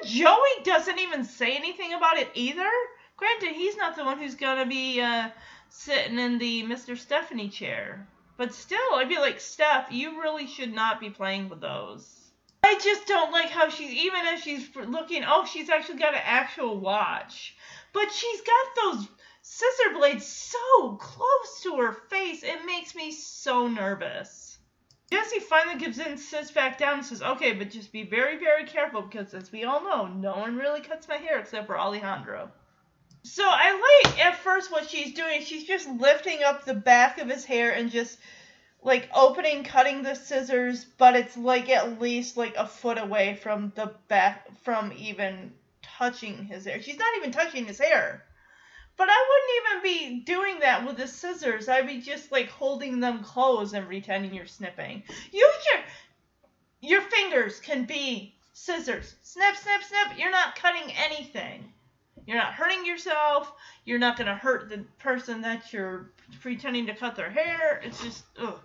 Even 0.00 0.10
Joey 0.10 0.62
doesn't 0.64 0.98
even 0.98 1.24
say 1.24 1.56
anything 1.56 1.94
about 1.94 2.18
it 2.18 2.30
either. 2.34 2.70
Granted, 3.16 3.52
he's 3.52 3.76
not 3.76 3.96
the 3.96 4.04
one 4.04 4.18
who's 4.18 4.34
gonna 4.34 4.66
be 4.66 5.00
uh, 5.00 5.30
sitting 5.68 6.18
in 6.18 6.38
the 6.38 6.62
Mr. 6.64 6.96
Stephanie 6.96 7.48
chair. 7.48 8.06
But 8.36 8.54
still, 8.54 8.94
I'd 8.94 9.08
be 9.08 9.18
like, 9.18 9.40
Steph, 9.40 9.92
you 9.92 10.20
really 10.20 10.46
should 10.46 10.72
not 10.72 11.00
be 11.00 11.10
playing 11.10 11.48
with 11.48 11.60
those. 11.60 12.30
I 12.64 12.78
just 12.82 13.06
don't 13.06 13.32
like 13.32 13.50
how 13.50 13.68
she's, 13.68 13.90
even 13.90 14.26
if 14.26 14.42
she's 14.42 14.68
looking, 14.76 15.24
oh, 15.26 15.44
she's 15.44 15.68
actually 15.68 15.98
got 15.98 16.14
an 16.14 16.22
actual 16.24 16.78
watch. 16.78 17.56
But 17.92 18.12
she's 18.12 18.40
got 18.40 18.74
those 18.76 19.08
scissor 19.42 19.94
blades 19.94 20.26
so 20.26 20.96
close 20.96 21.60
to 21.62 21.76
her 21.76 21.92
face, 21.92 22.42
it 22.42 22.64
makes 22.64 22.94
me 22.94 23.12
so 23.12 23.66
nervous. 23.66 24.51
Jesse 25.12 25.40
finally 25.40 25.78
gives 25.78 25.98
in, 25.98 26.16
sits 26.16 26.50
back 26.50 26.78
down, 26.78 26.94
and 26.94 27.04
says, 27.04 27.20
"Okay, 27.20 27.52
but 27.52 27.68
just 27.68 27.92
be 27.92 28.02
very, 28.02 28.38
very 28.38 28.64
careful 28.64 29.02
because, 29.02 29.34
as 29.34 29.52
we 29.52 29.62
all 29.62 29.82
know, 29.82 30.06
no 30.06 30.32
one 30.32 30.56
really 30.56 30.80
cuts 30.80 31.06
my 31.06 31.18
hair 31.18 31.38
except 31.38 31.66
for 31.66 31.78
Alejandro." 31.78 32.50
So 33.22 33.44
I 33.46 34.06
like 34.06 34.24
at 34.24 34.38
first 34.38 34.72
what 34.72 34.88
she's 34.88 35.12
doing. 35.12 35.42
She's 35.42 35.64
just 35.64 35.86
lifting 35.86 36.42
up 36.42 36.64
the 36.64 36.72
back 36.72 37.18
of 37.18 37.28
his 37.28 37.44
hair 37.44 37.72
and 37.72 37.90
just 37.90 38.18
like 38.82 39.10
opening, 39.14 39.64
cutting 39.64 40.02
the 40.02 40.14
scissors, 40.14 40.86
but 40.96 41.14
it's 41.14 41.36
like 41.36 41.68
at 41.68 42.00
least 42.00 42.38
like 42.38 42.56
a 42.56 42.66
foot 42.66 42.96
away 42.96 43.34
from 43.34 43.70
the 43.76 43.94
back, 44.08 44.48
from 44.62 44.94
even 44.96 45.52
touching 45.82 46.46
his 46.46 46.64
hair. 46.64 46.80
She's 46.80 46.98
not 46.98 47.18
even 47.18 47.32
touching 47.32 47.66
his 47.66 47.78
hair. 47.78 48.24
But 48.96 49.08
I 49.10 49.26
wouldn't 49.28 49.90
even 49.90 50.18
be 50.18 50.24
doing 50.24 50.60
that 50.60 50.86
with 50.86 50.96
the 50.96 51.08
scissors. 51.08 51.68
I'd 51.68 51.86
be 51.86 52.00
just 52.00 52.30
like 52.30 52.48
holding 52.48 53.00
them 53.00 53.24
closed 53.24 53.74
and 53.74 53.86
pretending 53.86 54.34
you're 54.34 54.46
snipping. 54.46 55.02
Use 55.32 55.66
your 55.72 55.82
your 56.80 57.00
fingers 57.02 57.60
can 57.60 57.84
be 57.84 58.34
scissors. 58.52 59.14
Snip, 59.22 59.56
snip, 59.56 59.82
snip. 59.82 60.18
You're 60.18 60.30
not 60.30 60.56
cutting 60.56 60.92
anything. 60.96 61.72
You're 62.26 62.36
not 62.36 62.54
hurting 62.54 62.86
yourself. 62.86 63.52
You're 63.84 63.98
not 63.98 64.16
gonna 64.16 64.34
hurt 64.36 64.68
the 64.68 64.84
person 64.98 65.40
that 65.42 65.72
you're 65.72 66.10
pretending 66.40 66.86
to 66.86 66.94
cut 66.94 67.16
their 67.16 67.30
hair. 67.30 67.80
It's 67.84 68.02
just 68.02 68.24
ugh. 68.38 68.60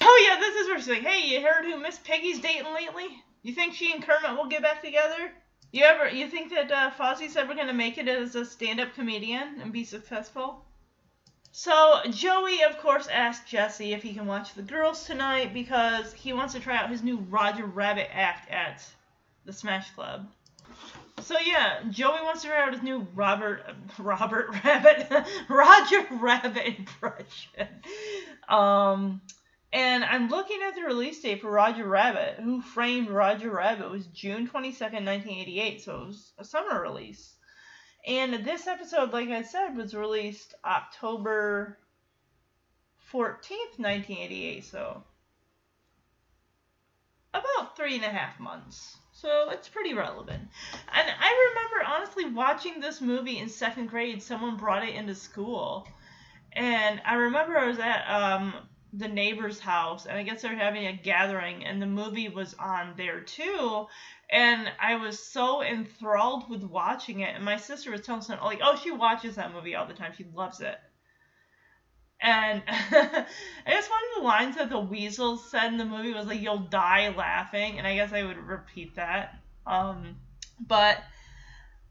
Oh 0.00 0.28
yeah, 0.28 0.38
this 0.40 0.56
is 0.56 0.68
where 0.68 0.78
she's 0.78 0.88
like, 0.88 1.02
hey, 1.02 1.28
you 1.28 1.42
heard 1.42 1.64
who 1.64 1.78
Miss 1.78 1.98
Piggy's 1.98 2.40
dating 2.40 2.72
lately? 2.72 3.08
You 3.42 3.54
think 3.54 3.74
she 3.74 3.92
and 3.92 4.02
Kermit 4.02 4.36
will 4.36 4.48
get 4.48 4.62
back 4.62 4.82
together? 4.82 5.32
You 5.74 5.82
ever 5.82 6.08
you 6.08 6.28
think 6.28 6.50
that 6.50 6.70
uh, 6.70 6.92
Fozzie's 6.92 7.36
ever 7.36 7.52
gonna 7.52 7.72
make 7.72 7.98
it 7.98 8.06
as 8.06 8.36
a 8.36 8.44
stand-up 8.44 8.94
comedian 8.94 9.60
and 9.60 9.72
be 9.72 9.82
successful? 9.82 10.64
So 11.50 12.00
Joey, 12.10 12.62
of 12.62 12.78
course, 12.78 13.08
asked 13.08 13.48
Jesse 13.48 13.92
if 13.92 14.00
he 14.00 14.14
can 14.14 14.26
watch 14.26 14.54
the 14.54 14.62
girls 14.62 15.04
tonight 15.04 15.52
because 15.52 16.12
he 16.12 16.32
wants 16.32 16.54
to 16.54 16.60
try 16.60 16.76
out 16.76 16.90
his 16.90 17.02
new 17.02 17.16
Roger 17.28 17.66
Rabbit 17.66 18.08
act 18.14 18.48
at 18.52 18.86
the 19.46 19.52
Smash 19.52 19.90
Club. 19.90 20.30
So 21.22 21.36
yeah, 21.44 21.80
Joey 21.90 22.22
wants 22.22 22.42
to 22.42 22.48
try 22.50 22.62
out 22.62 22.72
his 22.72 22.84
new 22.84 23.08
Robert 23.12 23.64
Robert 23.98 24.50
Rabbit 24.64 25.26
Roger 25.48 26.06
Rabbit 26.12 26.66
impression. 26.78 27.66
Um, 28.48 29.22
and 29.74 30.04
I'm 30.04 30.28
looking 30.28 30.60
at 30.62 30.76
the 30.76 30.82
release 30.82 31.20
date 31.20 31.40
for 31.40 31.50
Roger 31.50 31.84
Rabbit. 31.84 32.36
Who 32.40 32.62
Framed 32.62 33.10
Roger 33.10 33.50
Rabbit 33.50 33.90
was 33.90 34.06
June 34.06 34.46
22nd, 34.46 35.04
1988, 35.04 35.82
so 35.82 35.96
it 35.96 36.06
was 36.06 36.32
a 36.38 36.44
summer 36.44 36.80
release. 36.80 37.34
And 38.06 38.44
this 38.44 38.68
episode, 38.68 39.12
like 39.12 39.30
I 39.30 39.42
said, 39.42 39.76
was 39.76 39.92
released 39.92 40.54
October 40.64 41.76
14th, 43.12 43.78
1988, 43.78 44.64
so 44.64 45.02
about 47.32 47.76
three 47.76 47.96
and 47.96 48.04
a 48.04 48.10
half 48.10 48.38
months. 48.38 48.96
So 49.12 49.50
it's 49.50 49.68
pretty 49.68 49.92
relevant. 49.92 50.42
And 50.92 51.08
I 51.20 51.50
remember 51.50 51.96
honestly 51.96 52.26
watching 52.26 52.78
this 52.78 53.00
movie 53.00 53.38
in 53.38 53.48
second 53.48 53.88
grade. 53.88 54.22
Someone 54.22 54.56
brought 54.56 54.86
it 54.86 54.94
into 54.94 55.16
school. 55.16 55.88
And 56.52 57.02
I 57.04 57.14
remember 57.14 57.58
I 57.58 57.66
was 57.66 57.80
at 57.80 58.08
um, 58.08 58.54
the 58.96 59.08
neighbor's 59.08 59.58
house 59.58 60.06
and 60.06 60.16
I 60.16 60.22
guess 60.22 60.42
they're 60.42 60.56
having 60.56 60.86
a 60.86 60.92
gathering 60.92 61.64
and 61.64 61.82
the 61.82 61.86
movie 61.86 62.28
was 62.28 62.54
on 62.54 62.94
there 62.96 63.20
too 63.20 63.86
and 64.30 64.70
I 64.80 64.96
was 64.96 65.18
so 65.18 65.62
enthralled 65.62 66.48
with 66.48 66.62
watching 66.62 67.20
it 67.20 67.34
and 67.34 67.44
my 67.44 67.56
sister 67.56 67.90
was 67.90 68.02
telling 68.02 68.22
me 68.28 68.36
like 68.42 68.60
oh 68.62 68.76
she 68.76 68.92
watches 68.92 69.36
that 69.36 69.52
movie 69.52 69.74
all 69.74 69.86
the 69.86 69.94
time. 69.94 70.12
She 70.16 70.24
loves 70.34 70.60
it. 70.60 70.76
And 72.20 72.62
I 72.68 73.26
guess 73.66 73.88
one 73.88 74.00
of 74.16 74.16
the 74.16 74.22
lines 74.22 74.56
that 74.56 74.70
the 74.70 74.78
weasel 74.78 75.38
said 75.38 75.72
in 75.72 75.78
the 75.78 75.84
movie 75.84 76.14
was 76.14 76.26
like 76.26 76.40
you'll 76.40 76.58
die 76.58 77.12
laughing 77.16 77.78
and 77.78 77.86
I 77.86 77.96
guess 77.96 78.12
I 78.12 78.22
would 78.22 78.38
repeat 78.38 78.94
that 78.96 79.36
um 79.66 80.16
but 80.60 80.98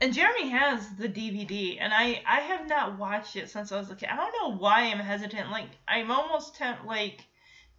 and 0.04 0.14
Jeremy 0.14 0.50
has 0.50 0.90
the 0.98 1.08
DVD, 1.08 1.78
and 1.80 1.94
I 1.94 2.22
I 2.28 2.42
have 2.42 2.68
not 2.68 3.00
watched 3.00 3.38
it 3.38 3.50
since 3.50 3.72
I 3.72 3.78
was 3.78 3.90
a 3.90 3.96
kid. 3.96 4.10
I 4.12 4.18
don't 4.18 4.34
know 4.38 4.58
why 4.58 4.82
I'm 4.82 5.00
hesitant. 5.00 5.50
Like 5.50 5.70
I'm 5.88 6.12
almost 6.12 6.58
temp 6.58 6.80
like 6.86 7.24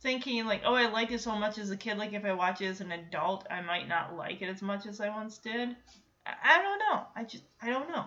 thinking 0.01 0.47
like, 0.47 0.63
oh, 0.65 0.75
I 0.75 0.89
liked 0.89 1.13
it 1.13 1.21
so 1.21 1.37
much 1.37 1.59
as 1.59 1.71
a 1.71 1.77
kid. 1.77 1.99
Like 1.99 2.15
if 2.15 2.25
I 2.25 2.33
watch 2.33 2.63
it 2.63 2.69
as 2.69 2.81
an 2.81 2.93
adult, 2.93 3.47
I 3.51 3.61
might 3.61 3.89
not 3.89 4.17
like 4.17 4.41
it 4.41 4.49
as 4.49 4.63
much 4.63 4.87
as 4.87 5.03
I 5.03 5.11
once 5.11 5.37
did. 5.37 5.77
I, 6.25 6.33
I 6.43 6.63
don't 6.63 6.79
know. 6.79 7.03
I 7.15 7.25
just 7.25 7.45
I 7.61 7.69
don't 7.69 7.91
know. 7.91 8.07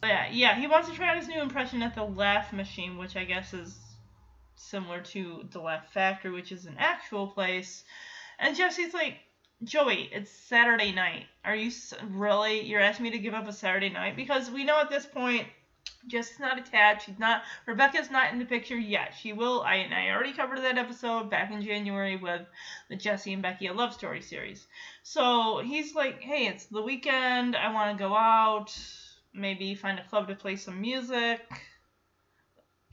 But 0.00 0.08
yeah, 0.08 0.26
yeah. 0.32 0.58
He 0.58 0.66
wants 0.66 0.88
to 0.88 0.96
try 0.96 1.10
out 1.10 1.18
his 1.18 1.28
new 1.28 1.40
impression 1.40 1.82
at 1.82 1.94
the 1.94 2.02
Laugh 2.02 2.52
Machine, 2.52 2.98
which 2.98 3.14
I 3.14 3.22
guess 3.22 3.54
is 3.54 3.78
similar 4.56 5.02
to 5.02 5.44
the 5.52 5.60
Laugh 5.60 5.92
Factory, 5.92 6.32
which 6.32 6.50
is 6.50 6.66
an 6.66 6.74
actual 6.78 7.28
place. 7.28 7.84
And 8.40 8.56
Jesse's 8.56 8.92
like, 8.92 9.18
Joey, 9.64 10.08
it's 10.12 10.30
Saturday 10.30 10.92
night. 10.92 11.26
Are 11.44 11.54
you 11.54 11.70
really? 12.10 12.60
You're 12.62 12.80
asking 12.80 13.04
me 13.04 13.10
to 13.10 13.18
give 13.18 13.34
up 13.34 13.46
a 13.48 13.52
Saturday 13.52 13.90
night 13.90 14.16
because 14.16 14.50
we 14.50 14.64
know 14.64 14.80
at 14.80 14.90
this 14.90 15.06
point 15.06 15.46
Just 16.08 16.40
not 16.40 16.58
attached. 16.58 17.06
She's 17.06 17.18
not. 17.18 17.42
Rebecca's 17.66 18.10
not 18.10 18.32
in 18.32 18.38
the 18.38 18.44
picture 18.44 18.78
yet. 18.78 19.14
She 19.20 19.32
will. 19.32 19.62
I 19.62 19.76
I 19.92 20.10
already 20.10 20.32
covered 20.32 20.60
that 20.60 20.78
episode 20.78 21.30
back 21.30 21.50
in 21.52 21.62
January 21.62 22.16
with 22.16 22.42
the 22.88 22.96
Jesse 22.96 23.32
and 23.32 23.42
Becky 23.42 23.66
a 23.68 23.72
love 23.72 23.94
story 23.94 24.20
series. 24.22 24.66
So 25.02 25.60
he's 25.64 25.94
like, 25.94 26.20
hey, 26.20 26.46
it's 26.48 26.66
the 26.66 26.82
weekend. 26.82 27.56
I 27.56 27.72
want 27.72 27.96
to 27.96 28.02
go 28.02 28.14
out. 28.16 28.76
Maybe 29.34 29.74
find 29.74 29.98
a 29.98 30.04
club 30.08 30.28
to 30.28 30.34
play 30.34 30.56
some 30.56 30.80
music, 30.80 31.40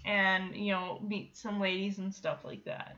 and 0.05 0.55
you 0.55 0.72
know 0.74 0.99
meet 1.01 1.38
some 1.38 1.59
ladies 1.59 1.97
and 1.99 2.13
stuff 2.13 2.43
like 2.43 2.65
that. 2.65 2.95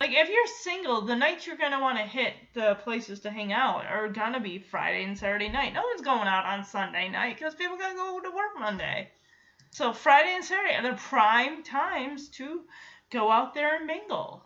Like 0.00 0.12
if 0.12 0.28
you're 0.30 0.46
single, 0.62 1.02
the 1.02 1.14
nights 1.14 1.46
you're 1.46 1.56
gonna 1.56 1.80
want 1.80 1.98
to 1.98 2.04
hit 2.04 2.32
the 2.54 2.76
places 2.76 3.20
to 3.20 3.30
hang 3.30 3.52
out 3.52 3.84
are 3.86 4.08
gonna 4.08 4.40
be 4.40 4.58
Friday 4.58 5.04
and 5.04 5.16
Saturday 5.16 5.50
night. 5.50 5.74
No 5.74 5.82
one's 5.82 6.00
going 6.00 6.26
out 6.26 6.46
on 6.46 6.64
Sunday 6.64 7.08
night 7.08 7.36
because 7.38 7.54
people 7.54 7.76
gotta 7.76 7.94
go 7.94 8.18
to 8.20 8.30
work 8.30 8.58
Monday. 8.58 9.10
So 9.72 9.92
Friday 9.92 10.34
and 10.34 10.44
Saturday 10.44 10.74
are 10.74 10.90
the 10.90 10.96
prime 10.96 11.62
times 11.62 12.28
to 12.30 12.62
go 13.10 13.30
out 13.30 13.54
there 13.54 13.76
and 13.76 13.86
mingle 13.86 14.42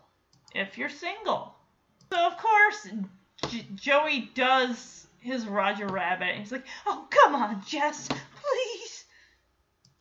if 0.53 0.77
you're 0.77 0.89
single. 0.89 1.55
So 2.11 2.19
of 2.27 2.37
course, 2.37 2.87
J- 3.49 3.67
Joey 3.75 4.29
does 4.35 5.07
his 5.19 5.47
Roger 5.47 5.87
Rabbit. 5.87 6.35
He's 6.35 6.51
like, 6.51 6.65
"Oh 6.85 7.07
come 7.09 7.33
on, 7.33 7.63
Jess, 7.65 8.07
please, 8.07 9.05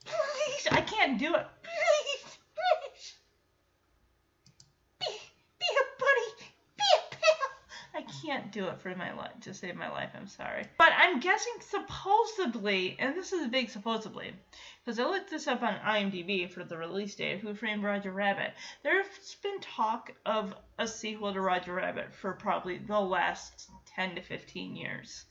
please, 0.05 0.69
I 0.71 0.81
can't 0.81 1.19
do 1.19 1.35
it, 1.35 1.47
please, 1.63 2.39
please." 2.55 3.15
be, 5.01 5.07
be 5.59 5.67
a 5.67 5.85
buddy, 5.99 6.31
be 6.77 6.85
a 6.95 7.15
pal. 7.15 7.51
I 7.95 8.03
can't 8.25 8.53
do 8.53 8.67
it 8.69 8.81
for 8.81 8.95
my 8.95 9.13
life 9.13 9.33
to 9.43 9.53
save 9.53 9.77
my 9.77 9.91
life. 9.91 10.11
I'm 10.15 10.27
sorry, 10.27 10.67
but 10.79 10.93
I'm 10.97 11.21
guessing 11.21 11.55
supposedly, 11.61 12.97
and 12.99 13.17
this 13.17 13.33
is 13.33 13.45
a 13.45 13.49
big 13.49 13.71
supposedly, 13.71 14.33
because 14.85 14.99
I 14.99 15.05
looked 15.05 15.31
this 15.31 15.47
up 15.47 15.63
on 15.63 15.75
IMDb 15.75 16.51
for 16.51 16.65
the 16.65 16.77
release 16.77 17.15
date 17.15 17.41
Who 17.41 17.55
Framed 17.55 17.83
Roger 17.83 18.13
Rabbit. 18.13 18.53
There's 18.83 19.37
been 19.43 19.61
talk 19.61 20.13
of 20.25 20.55
a 20.79 20.89
sequel 20.89 21.33
to 21.33 21.41
Roger 21.41 21.75
Rabbit 21.75 22.15
for 22.15 22.33
probably 22.33 22.79
the 22.79 23.01
last 23.01 23.69
10 23.95 24.17
to 24.17 24.23
15 24.23 24.77
years. 24.77 25.25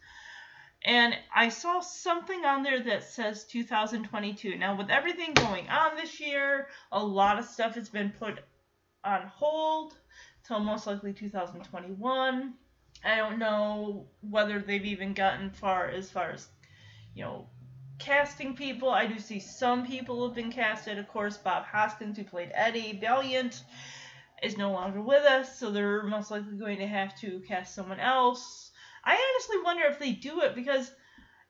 And 0.86 1.16
I 1.34 1.48
saw 1.50 1.80
something 1.80 2.44
on 2.44 2.64
there 2.64 2.84
that 2.84 3.04
says 3.04 3.46
2022. 3.46 4.58
Now, 4.58 4.78
with 4.78 4.90
everything 4.90 5.34
going 5.34 5.70
on 5.70 5.96
this 5.96 6.20
year, 6.20 6.68
a 6.92 7.04
lot 7.04 7.40
of 7.40 7.46
stuff 7.46 7.76
has 7.76 7.88
been 7.88 8.12
put 8.20 8.40
on 9.04 9.22
hold 9.28 9.96
till 10.46 10.60
most 10.60 10.86
likely 10.86 11.14
2021. 11.14 12.54
I 13.04 13.16
don't 13.18 13.40
know 13.40 14.08
whether 14.22 14.60
they've 14.60 14.86
even 14.86 15.14
gotten 15.14 15.52
far 15.52 15.88
as 15.88 16.10
far 16.10 16.32
as, 16.32 16.48
you 17.14 17.24
know, 17.24 17.48
casting 18.00 18.56
people. 18.56 18.90
I 18.90 19.06
do 19.06 19.20
see 19.20 19.40
some 19.40 19.86
people 19.86 20.26
have 20.26 20.36
been 20.36 20.52
casted. 20.52 20.98
Of 20.98 21.08
course, 21.08 21.38
Bob 21.38 21.66
Hoskins, 21.66 22.18
who 22.18 22.24
played 22.24 22.52
Eddie 22.54 22.98
Valiant, 23.00 23.64
is 24.42 24.58
no 24.58 24.72
longer 24.72 25.02
with 25.02 25.24
us, 25.24 25.58
so 25.58 25.72
they're 25.72 26.04
most 26.04 26.32
likely 26.32 26.58
going 26.58 26.80
to 26.80 26.88
have 26.88 27.18
to 27.22 27.40
cast 27.48 27.76
someone 27.76 28.00
else. 28.00 28.72
I 29.06 29.14
honestly 29.14 29.64
wonder 29.64 29.86
if 29.86 30.00
they 30.00 30.12
do 30.12 30.42
it 30.42 30.56
because 30.56 30.92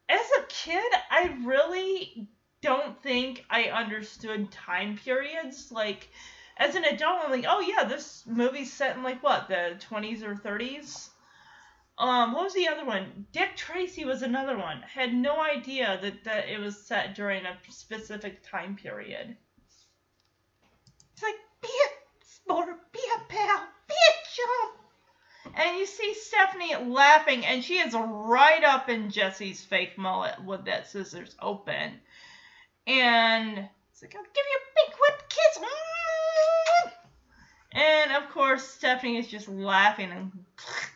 as 0.10 0.26
a 0.40 0.44
kid, 0.48 0.92
I 1.10 1.38
really 1.44 2.30
don't 2.62 3.02
think 3.02 3.46
I 3.50 3.66
understood 3.66 4.52
time 4.52 4.98
periods. 4.98 5.72
Like, 5.72 6.10
as 6.58 6.76
an 6.76 6.86
adult, 6.86 7.26
I'm 7.26 7.32
like, 7.32 7.46
oh 7.48 7.62
yeah, 7.62 7.84
this 7.84 8.24
movie's 8.28 8.72
set 8.72 8.96
in 8.96 9.04
like 9.04 9.22
what, 9.24 9.48
the 9.48 9.80
20s 9.90 10.24
or 10.24 10.36
30s? 10.36 11.10
Um, 11.98 12.34
what 12.34 12.46
was 12.46 12.54
the 12.54 12.68
other 12.68 12.86
one? 12.86 13.28
Dick 13.32 13.56
Tracy 13.56 14.04
was 14.04 14.24
another 14.24 14.58
one. 14.58 14.84
I 14.84 14.88
Had 14.88 15.14
no 15.14 15.40
idea 15.40 16.00
that, 16.02 16.24
that 16.24 16.50
it 16.50 16.60
was 16.60 16.78
set 16.78 17.16
during 17.16 17.46
a 17.46 17.58
specific 17.70 18.42
time 18.50 18.76
period. 18.76 19.38
It's 21.14 21.24
like, 21.24 21.36
be 21.62 21.68
a 21.68 22.26
sport, 22.26 22.92
be 22.92 23.00
a 23.16 23.20
pal, 23.32 23.68
be 23.88 23.94
a 23.94 24.14
chump. 24.36 25.56
And 25.56 25.78
you 25.78 25.86
see 25.86 26.16
Stephanie 26.16 26.76
laughing, 26.92 27.46
and 27.46 27.64
she 27.64 27.78
is 27.78 27.94
right 27.94 28.64
up 28.64 28.90
in 28.90 29.12
Jesse's 29.12 29.64
fake 29.64 29.98
mullet 29.98 30.44
with 30.44 30.66
that 30.66 30.88
scissors 30.88 31.36
open. 31.40 32.00
And 32.88 33.70
it's 33.92 34.02
like, 34.02 34.16
I'll 34.16 34.24
give 34.24 34.34
you 34.36 34.60
a 34.60 34.88
big 34.88 34.96
whip 35.00 35.30
kiss. 35.30 35.64
And 37.76 38.12
of 38.12 38.30
course, 38.32 38.64
Stephanie 38.64 39.18
is 39.18 39.28
just 39.28 39.48
laughing 39.48 40.12
and. 40.12 40.32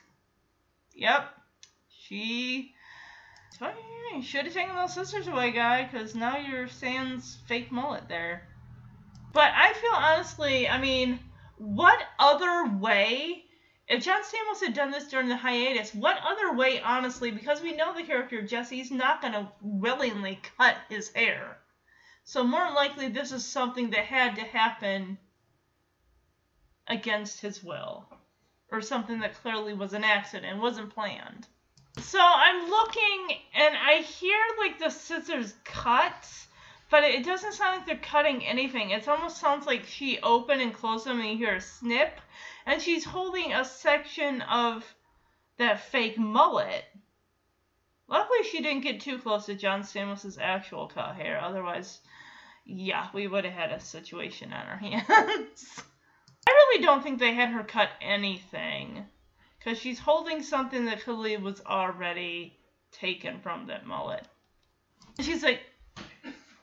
Yep. 0.98 1.30
She. 1.90 2.74
Should 4.22 4.46
have 4.46 4.54
taken 4.54 4.76
those 4.76 4.94
scissors 4.94 5.28
away, 5.28 5.52
guy, 5.52 5.84
because 5.84 6.16
now 6.16 6.38
you're 6.38 6.68
sans 6.68 7.38
fake 7.48 7.72
mullet 7.72 8.08
there. 8.08 8.48
But 9.32 9.52
I 9.56 9.74
feel 9.74 9.94
honestly, 9.94 10.68
I 10.68 10.80
mean, 10.80 11.20
what 11.58 12.00
other 12.20 12.68
way 12.78 13.46
if 13.88 14.04
John 14.04 14.22
Stamos 14.22 14.60
had 14.60 14.74
done 14.74 14.92
this 14.92 15.08
during 15.08 15.30
the 15.30 15.38
hiatus, 15.38 15.94
what 15.94 16.18
other 16.22 16.54
way, 16.54 16.82
honestly, 16.82 17.32
because 17.32 17.62
we 17.62 17.76
know 17.76 17.94
the 17.94 18.04
character 18.04 18.40
of 18.40 18.48
Jesse, 18.48 18.76
he's 18.76 18.92
not 18.92 19.22
going 19.22 19.32
to 19.32 19.50
willingly 19.62 20.42
cut 20.58 20.76
his 20.90 21.10
hair. 21.14 21.60
So 22.26 22.44
more 22.44 22.70
likely, 22.72 23.08
this 23.08 23.32
is 23.32 23.46
something 23.46 23.92
that 23.92 24.06
had 24.06 24.36
to 24.36 24.42
happen 24.42 25.18
against 26.86 27.40
his 27.40 27.64
will. 27.64 28.17
Or 28.72 28.82
something 28.82 29.20
that 29.22 29.42
clearly 29.42 29.74
was 29.74 29.94
an 29.94 30.04
accident, 30.04 30.62
wasn't 30.62 30.94
planned. 30.94 31.48
So 32.00 32.20
I'm 32.22 32.70
looking, 32.70 33.38
and 33.56 33.76
I 33.76 34.02
hear, 34.02 34.38
like, 34.60 34.78
the 34.78 34.90
scissors 34.90 35.54
cut, 35.64 36.30
but 36.92 37.04
it 37.04 37.26
doesn't 37.26 37.54
sound 37.54 37.78
like 37.78 37.86
they're 37.86 37.96
cutting 37.98 38.46
anything. 38.46 38.92
It 38.92 39.08
almost 39.08 39.38
sounds 39.38 39.66
like 39.66 39.86
she 39.86 40.20
opened 40.22 40.62
and 40.62 40.74
closed 40.74 41.06
them, 41.06 41.20
and 41.20 41.30
you 41.30 41.38
hear 41.38 41.56
a 41.56 41.62
snip 41.62 42.20
and 42.68 42.82
she's 42.82 43.06
holding 43.06 43.54
a 43.54 43.64
section 43.64 44.42
of 44.42 44.84
that 45.58 45.80
fake 45.80 46.20
mullet. 46.20 46.84
Luckily, 48.10 48.44
she 48.44 48.62
didn't 48.62 48.84
get 48.84 49.02
too 49.02 49.18
close 49.18 49.46
to 49.46 49.56
John 49.56 49.84
Stamos's 49.84 50.38
actual 50.38 50.88
cut 50.88 51.16
hair. 51.16 51.42
Otherwise, 51.42 52.00
yeah, 52.66 53.08
we 53.14 53.28
would 53.28 53.46
have 53.46 53.54
had 53.54 53.72
a 53.72 53.80
situation 53.80 54.52
on 54.52 54.68
our 54.68 54.78
hands. 54.78 55.82
Really 56.78 56.86
don't 56.86 57.02
think 57.02 57.18
they 57.18 57.34
had 57.34 57.50
her 57.50 57.64
cut 57.64 57.90
anything. 58.02 59.04
Because 59.58 59.80
she's 59.80 59.98
holding 59.98 60.44
something 60.44 60.86
that 60.86 61.02
clearly 61.02 61.36
was 61.38 61.60
already 61.66 62.56
taken 62.92 63.40
from 63.40 63.66
that 63.66 63.88
mullet. 63.88 64.24
She's 65.20 65.42
like, 65.42 65.62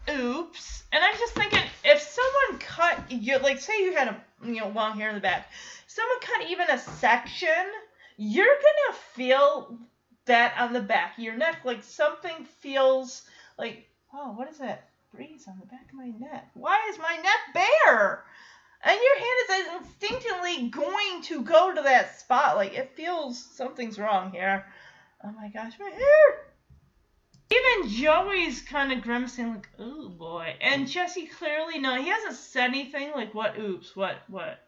oops. 0.09 0.85
And 0.93 1.03
I'm 1.03 1.19
just 1.19 1.35
thinking, 1.35 1.65
if 1.85 2.01
someone 2.01 2.61
cut, 2.61 3.11
you 3.11 3.39
like, 3.39 3.61
say 3.61 3.77
you 3.81 3.95
had 3.95 4.07
a 4.07 4.25
you 4.45 4.61
know 4.61 4.69
long 4.69 4.97
hair 4.97 5.09
in 5.09 5.17
the 5.17 5.21
back, 5.21 5.51
someone 5.89 6.21
cut 6.21 6.49
even 6.49 6.71
a 6.71 6.79
section, 6.79 7.49
you're 8.17 8.47
gonna 8.47 8.99
feel 9.15 9.77
that 10.27 10.55
on 10.61 10.73
the 10.73 10.81
back 10.81 11.19
of 11.19 11.25
your 11.25 11.37
neck, 11.37 11.63
like 11.65 11.83
something 11.83 12.47
feels 12.61 13.23
like, 13.59 13.89
oh, 14.13 14.31
what 14.31 14.49
is 14.49 14.59
that 14.59 14.91
breeze 15.13 15.47
on 15.49 15.59
the 15.59 15.67
back 15.67 15.89
of 15.89 15.95
my 15.95 16.13
neck? 16.21 16.51
Why 16.55 16.79
is 16.89 16.99
my 16.99 17.17
neck 17.17 17.67
bare? 17.85 18.25
And 18.85 19.01
your 19.01 19.19
hand 19.19 19.83
is 19.83 19.87
instinctively 19.87 20.69
going 20.69 21.23
to 21.23 21.43
go 21.43 21.75
to 21.75 21.83
that 21.83 22.19
spot. 22.19 22.57
Like 22.57 22.75
it 22.75 22.95
feels 22.95 23.43
something's 23.43 23.99
wrong 23.99 24.31
here. 24.31 24.67
Oh 25.25 25.33
my 25.33 25.49
gosh, 25.49 25.73
my 25.81 25.89
hair! 25.89 26.55
Even 27.51 27.89
Joey's 27.89 28.61
kind 28.63 28.93
of 28.93 29.01
grimacing, 29.01 29.55
like, 29.55 29.69
"Oh 29.79 30.11
boy." 30.11 30.57
And 30.61 30.89
Jesse 30.89 31.27
clearly 31.27 31.79
no, 31.79 31.95
he 32.01 32.09
hasn't 32.09 32.35
said 32.35 32.69
anything 32.69 33.13
like, 33.13 33.33
"What? 33.33 33.59
Oops, 33.59 33.97
what? 33.97 34.17
What?" 34.29 34.59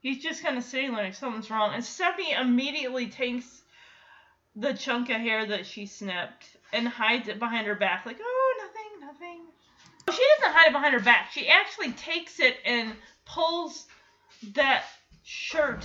He's 0.00 0.22
just 0.22 0.42
kind 0.42 0.56
of 0.56 0.64
sitting 0.64 0.92
there 0.92 1.04
like 1.04 1.14
something's 1.14 1.50
wrong. 1.50 1.74
And 1.74 1.84
Stephanie 1.84 2.32
immediately 2.32 3.08
takes 3.08 3.62
the 4.56 4.72
chunk 4.72 5.10
of 5.10 5.20
hair 5.20 5.46
that 5.46 5.66
she 5.66 5.86
snipped 5.86 6.56
and 6.72 6.88
hides 6.88 7.28
it 7.28 7.38
behind 7.38 7.66
her 7.66 7.76
back, 7.76 8.04
like, 8.04 8.18
"Oh, 8.20 8.49
nothing, 8.49 8.49
nothing." 8.49 8.49
She 10.10 10.24
doesn't 10.38 10.56
hide 10.56 10.68
it 10.68 10.72
behind 10.72 10.94
her 10.94 11.00
back. 11.00 11.30
She 11.32 11.48
actually 11.48 11.92
takes 11.92 12.40
it 12.40 12.56
and 12.64 12.94
pulls 13.24 13.86
that 14.54 14.84
shirt 15.22 15.84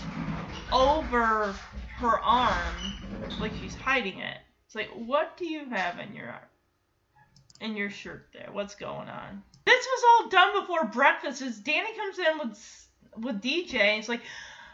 over 0.72 1.56
her 1.98 2.20
arm, 2.20 2.94
like 3.40 3.52
she's 3.62 3.76
hiding 3.76 4.20
it. 4.20 4.38
It's 4.66 4.76
like, 4.76 4.90
what 4.90 5.38
do 5.38 5.46
you 5.46 5.70
have 5.70 6.00
in 6.00 6.16
your 6.16 6.28
arm? 6.28 6.42
in 7.62 7.76
your 7.76 7.90
shirt 7.90 8.28
there? 8.34 8.50
What's 8.52 8.76
going 8.76 9.10
on? 9.10 9.44
This 9.66 9.86
was 9.86 10.04
all 10.10 10.30
done 10.30 10.62
before 10.62 10.86
breakfast. 10.86 11.42
As 11.42 11.58
Danny 11.60 11.96
comes 11.96 12.20
in 12.20 12.40
with 12.40 12.88
with 13.18 13.42
DJ, 13.42 13.76
and 13.76 14.00
it's 14.00 14.10
like, 14.10 14.22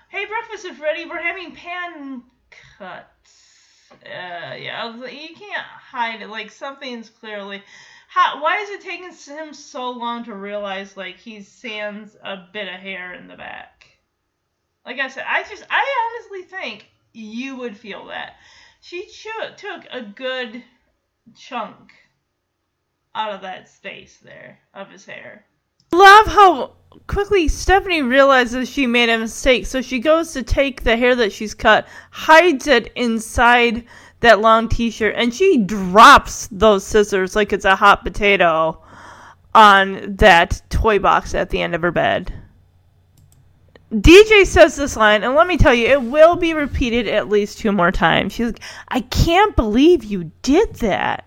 "Hey, 0.10 0.26
breakfast 0.26 0.66
is 0.66 0.80
ready. 0.80 1.06
We're 1.06 1.22
having 1.22 1.56
pan 1.56 2.24
cuts." 2.78 3.92
Uh, 4.06 4.56
yeah, 4.56 4.94
like, 4.98 5.14
you 5.14 5.36
can't 5.36 5.66
hide 5.66 6.22
it. 6.22 6.30
Like 6.30 6.52
something's 6.52 7.10
clearly. 7.10 7.64
How, 8.14 8.44
why 8.44 8.58
is 8.58 8.70
it 8.70 8.82
taking 8.82 9.10
him 9.10 9.54
so 9.54 9.90
long 9.90 10.26
to 10.26 10.36
realize 10.36 10.98
like 10.98 11.16
he's 11.16 11.48
sans 11.48 12.18
a 12.22 12.46
bit 12.52 12.68
of 12.68 12.82
hair 12.82 13.14
in 13.14 13.30
the 13.30 13.38
back? 13.38 13.86
Like 14.86 15.00
I 15.00 15.08
said, 15.08 15.24
I 15.26 15.44
just 15.44 15.64
I 15.70 16.20
honestly 16.20 16.42
think 16.42 16.88
you 17.14 17.56
would 17.56 17.78
feel 17.78 18.08
that 18.08 18.34
she 18.82 19.08
cho- 19.08 19.54
took 19.56 19.86
a 19.90 20.02
good 20.02 20.62
chunk 21.38 21.94
out 23.16 23.32
of 23.32 23.44
that 23.44 23.70
space 23.70 24.18
there 24.22 24.60
of 24.74 24.90
his 24.90 25.06
hair. 25.06 25.46
Love 25.94 26.28
how 26.28 26.74
quickly 27.08 27.48
Stephanie 27.48 28.02
realizes 28.02 28.70
she 28.70 28.88
made 28.88 29.08
a 29.08 29.20
mistake, 29.20 29.66
so 29.66 29.82
she 29.82 30.00
goes 30.00 30.34
to 30.34 30.44
take 30.44 30.84
the 30.84 30.98
hair 30.98 31.16
that 31.16 31.32
she's 31.32 31.54
cut, 31.54 31.88
hides 32.12 32.68
it 32.68 32.92
inside 32.94 33.86
that 34.22 34.40
long 34.42 34.70
t-shirt, 34.70 35.16
and 35.18 35.34
she 35.34 35.58
drops 35.58 36.48
those 36.52 36.86
scissors 36.86 37.36
like 37.36 37.54
it's 37.54 37.66
a 37.66 37.76
hot 37.76 38.04
potato 38.04 38.82
on 39.54 40.16
that 40.16 40.62
toy 40.70 41.00
box 41.00 41.36
at 41.36 41.50
the 41.50 41.62
end 41.62 41.76
of 41.76 41.82
her 41.82 41.92
bed. 41.92 42.34
DJ 43.92 44.46
says 44.46 44.78
this 44.78 44.96
line, 44.96 45.24
and 45.24 45.36
let 45.36 45.48
me 45.48 45.58
tell 45.58 45.74
you, 45.74 45.88
it 45.88 46.02
will 46.02 46.38
be 46.38 46.54
repeated 46.54 47.10
at 47.10 47.28
least 47.28 47.60
two 47.60 47.74
more 47.74 47.92
times. 47.92 48.32
She's 48.32 48.48
like, 48.48 48.62
I 48.88 49.02
can't 49.02 49.56
believe 49.56 50.06
you 50.06 50.32
did 50.44 50.76
that. 50.76 51.26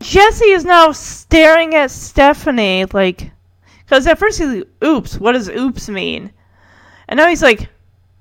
Jesse 0.00 0.50
is 0.50 0.66
now 0.66 0.92
staring 0.92 1.74
at 1.74 1.90
Stephanie, 1.90 2.84
like, 2.92 3.30
because 3.78 4.06
at 4.06 4.18
first 4.18 4.38
he's 4.38 4.48
like, 4.48 4.68
oops, 4.84 5.18
what 5.18 5.32
does 5.32 5.48
oops 5.48 5.88
mean? 5.88 6.30
And 7.08 7.16
now 7.16 7.28
he's 7.28 7.42
like, 7.42 7.70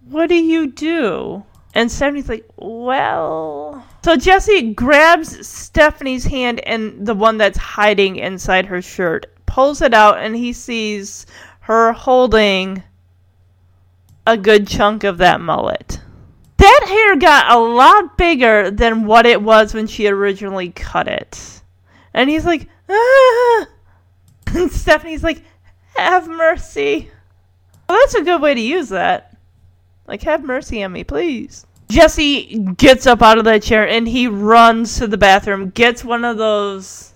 what 0.08 0.30
do 0.30 0.36
you 0.36 0.68
do? 0.68 1.44
And 1.74 1.92
Stephanie's 1.92 2.30
like, 2.30 2.50
well. 2.56 3.86
So 4.04 4.18
Jesse 4.18 4.74
grabs 4.74 5.48
Stephanie's 5.48 6.26
hand 6.26 6.60
and 6.60 7.08
the 7.08 7.14
one 7.14 7.38
that's 7.38 7.58
hiding 7.58 8.18
inside 8.18 8.66
her 8.66 8.82
shirt, 8.82 9.28
pulls 9.46 9.82
it 9.82 9.94
out, 9.94 10.18
and 10.18 10.36
he 10.36 10.52
sees 10.52 11.26
her 11.62 11.94
holding 11.94 12.84
a 14.28 14.36
good 14.36 14.68
chunk 14.68 15.06
of 15.06 15.20
that 15.20 15.40
mullet. 15.40 16.02
That 16.58 16.86
hair 16.86 17.16
got 17.16 17.50
a 17.50 17.58
lot 17.58 18.18
bigger 18.18 18.70
than 18.70 19.06
what 19.06 19.26
it 19.26 19.42
was 19.42 19.74
when 19.74 19.88
she 19.88 20.08
originally 20.08 20.72
cut 20.72 21.08
it. 21.08 21.62
And 22.14 22.30
he's 22.30 22.46
like, 22.46 22.68
ah! 22.90 23.68
And 24.48 24.72
Stephanie's 24.72 25.24
like, 25.24 25.44
have 25.96 26.28
mercy. 26.28 27.10
Well, 27.88 27.98
that's 28.00 28.16
a 28.16 28.24
good 28.24 28.42
way 28.42 28.54
to 28.54 28.62
use 28.62 28.90
that. 28.90 29.38
Like, 30.08 30.22
have 30.24 30.44
mercy 30.44 30.84
on 30.84 30.92
me, 30.92 31.06
please. 31.06 31.66
Jesse 31.94 32.58
gets 32.76 33.06
up 33.06 33.22
out 33.22 33.38
of 33.38 33.44
that 33.46 33.62
chair 33.62 33.88
and 33.88 34.08
he 34.08 34.28
runs 34.28 34.98
to 34.98 35.06
the 35.06 35.16
bathroom, 35.16 35.70
gets 35.70 36.04
one 36.04 36.26
of 36.26 36.38
those 36.38 37.14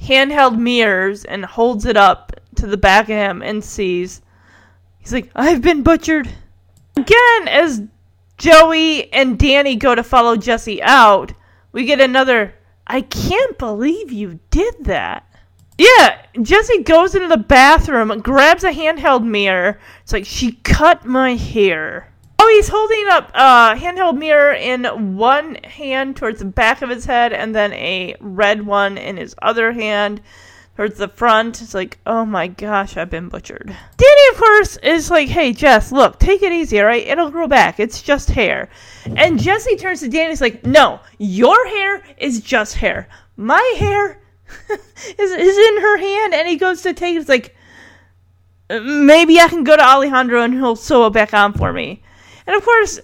handheld 0.00 0.56
mirrors, 0.56 1.24
and 1.24 1.44
holds 1.44 1.84
it 1.84 1.96
up 1.96 2.32
to 2.54 2.68
the 2.68 2.76
back 2.76 3.08
of 3.08 3.16
him 3.16 3.42
and 3.42 3.62
sees. 3.64 4.22
He's 4.98 5.12
like, 5.12 5.32
I've 5.34 5.62
been 5.62 5.82
butchered. 5.82 6.28
Again, 6.96 7.48
as 7.48 7.82
Joey 8.38 9.12
and 9.12 9.36
Danny 9.36 9.74
go 9.74 9.96
to 9.96 10.04
follow 10.04 10.36
Jesse 10.36 10.80
out, 10.80 11.32
we 11.72 11.84
get 11.84 12.00
another, 12.00 12.54
I 12.86 13.00
can't 13.00 13.58
believe 13.58 14.12
you 14.12 14.38
did 14.52 14.84
that. 14.84 15.26
Yeah, 15.76 16.24
Jesse 16.40 16.84
goes 16.84 17.16
into 17.16 17.26
the 17.26 17.36
bathroom, 17.36 18.16
grabs 18.20 18.62
a 18.62 18.70
handheld 18.72 19.24
mirror. 19.24 19.80
It's 20.02 20.12
like, 20.12 20.26
she 20.26 20.52
cut 20.52 21.04
my 21.04 21.34
hair. 21.34 22.09
He's 22.50 22.68
holding 22.68 23.06
up 23.08 23.30
a 23.34 23.74
handheld 23.76 24.18
mirror 24.18 24.52
in 24.52 25.16
one 25.16 25.54
hand 25.56 26.16
towards 26.16 26.40
the 26.40 26.44
back 26.44 26.82
of 26.82 26.90
his 26.90 27.04
head 27.04 27.32
and 27.32 27.54
then 27.54 27.72
a 27.72 28.16
red 28.20 28.66
one 28.66 28.98
in 28.98 29.16
his 29.16 29.34
other 29.40 29.72
hand 29.72 30.20
towards 30.76 30.98
the 30.98 31.08
front. 31.08 31.60
It's 31.62 31.74
like, 31.74 31.98
oh 32.06 32.24
my 32.24 32.48
gosh, 32.48 32.96
I've 32.96 33.10
been 33.10 33.28
butchered. 33.28 33.66
Danny, 33.66 34.28
of 34.32 34.36
course, 34.36 34.76
is 34.78 35.10
like, 35.10 35.28
hey, 35.28 35.52
Jess, 35.52 35.92
look, 35.92 36.18
take 36.18 36.42
it 36.42 36.52
easy, 36.52 36.80
all 36.80 36.86
right? 36.86 37.06
It'll 37.06 37.30
grow 37.30 37.46
back. 37.46 37.78
It's 37.78 38.02
just 38.02 38.30
hair. 38.30 38.68
And 39.04 39.38
Jesse 39.38 39.76
turns 39.76 40.00
to 40.00 40.08
Danny. 40.08 40.30
He's 40.30 40.40
like, 40.40 40.64
no, 40.64 41.00
your 41.18 41.68
hair 41.68 42.02
is 42.18 42.40
just 42.40 42.76
hair. 42.76 43.08
My 43.36 43.74
hair 43.78 44.22
is, 44.70 45.30
is 45.30 45.58
in 45.58 45.82
her 45.82 45.98
hand. 45.98 46.34
And 46.34 46.48
he 46.48 46.56
goes 46.56 46.82
to 46.82 46.94
take 46.94 47.14
it. 47.14 47.20
It's 47.20 47.28
like, 47.28 47.54
maybe 48.70 49.38
I 49.38 49.48
can 49.48 49.64
go 49.64 49.76
to 49.76 49.86
Alejandro 49.86 50.42
and 50.42 50.54
he'll 50.54 50.76
sew 50.76 51.06
it 51.06 51.12
back 51.12 51.34
on 51.34 51.52
for 51.52 51.72
me. 51.72 52.02
And 52.46 52.56
of 52.56 52.64
course, 52.64 53.00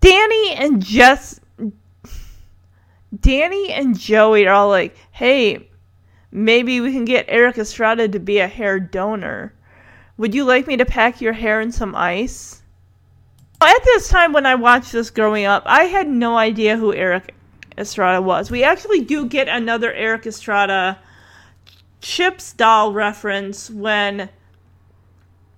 Danny 0.00 0.52
and 0.54 0.82
Jess, 0.82 1.40
Danny 3.20 3.72
and 3.72 3.98
Joey 3.98 4.46
are 4.46 4.54
all 4.54 4.68
like, 4.68 4.96
hey, 5.12 5.68
maybe 6.30 6.80
we 6.80 6.92
can 6.92 7.04
get 7.04 7.26
Erik 7.28 7.58
Estrada 7.58 8.08
to 8.08 8.18
be 8.18 8.38
a 8.38 8.48
hair 8.48 8.78
donor. 8.80 9.54
Would 10.16 10.34
you 10.34 10.44
like 10.44 10.66
me 10.66 10.76
to 10.76 10.84
pack 10.84 11.20
your 11.20 11.32
hair 11.32 11.60
in 11.60 11.72
some 11.72 11.94
ice? 11.94 12.62
At 13.60 13.84
this 13.84 14.08
time, 14.08 14.32
when 14.32 14.46
I 14.46 14.54
watched 14.54 14.92
this 14.92 15.10
growing 15.10 15.44
up, 15.44 15.62
I 15.66 15.84
had 15.84 16.08
no 16.08 16.36
idea 16.36 16.76
who 16.76 16.94
Erik 16.94 17.34
Estrada 17.76 18.22
was. 18.22 18.50
We 18.50 18.62
actually 18.62 19.00
do 19.00 19.26
get 19.26 19.48
another 19.48 19.92
Eric 19.92 20.26
Estrada 20.26 20.98
Chips 22.00 22.52
doll 22.52 22.92
reference 22.92 23.70
when 23.70 24.28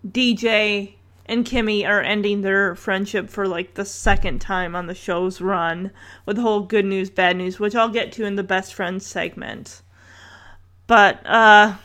DJ 0.06 0.94
and 1.30 1.46
Kimmy 1.46 1.88
are 1.88 2.00
ending 2.00 2.40
their 2.40 2.74
friendship 2.74 3.30
for 3.30 3.46
like 3.46 3.74
the 3.74 3.84
second 3.84 4.40
time 4.40 4.74
on 4.74 4.88
the 4.88 4.96
show's 4.96 5.40
run 5.40 5.92
with 6.26 6.34
the 6.34 6.42
whole 6.42 6.62
good 6.62 6.84
news, 6.84 7.08
bad 7.08 7.36
news, 7.36 7.60
which 7.60 7.76
I'll 7.76 7.88
get 7.88 8.10
to 8.12 8.24
in 8.24 8.34
the 8.34 8.42
best 8.42 8.74
friends 8.74 9.06
segment. 9.06 9.80
But, 10.88 11.24
uh, 11.24 11.76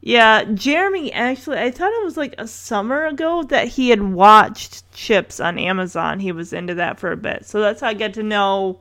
yeah, 0.00 0.44
Jeremy 0.44 1.12
actually, 1.12 1.58
I 1.58 1.70
thought 1.70 1.92
it 1.92 2.04
was 2.04 2.16
like 2.16 2.34
a 2.38 2.48
summer 2.48 3.04
ago 3.04 3.42
that 3.42 3.68
he 3.68 3.90
had 3.90 4.00
watched 4.00 4.90
Chips 4.92 5.40
on 5.40 5.58
Amazon. 5.58 6.18
He 6.18 6.32
was 6.32 6.54
into 6.54 6.74
that 6.76 6.98
for 6.98 7.12
a 7.12 7.18
bit. 7.18 7.44
So 7.44 7.60
that's 7.60 7.82
how 7.82 7.88
I 7.88 7.94
get 7.94 8.14
to 8.14 8.22
know 8.22 8.80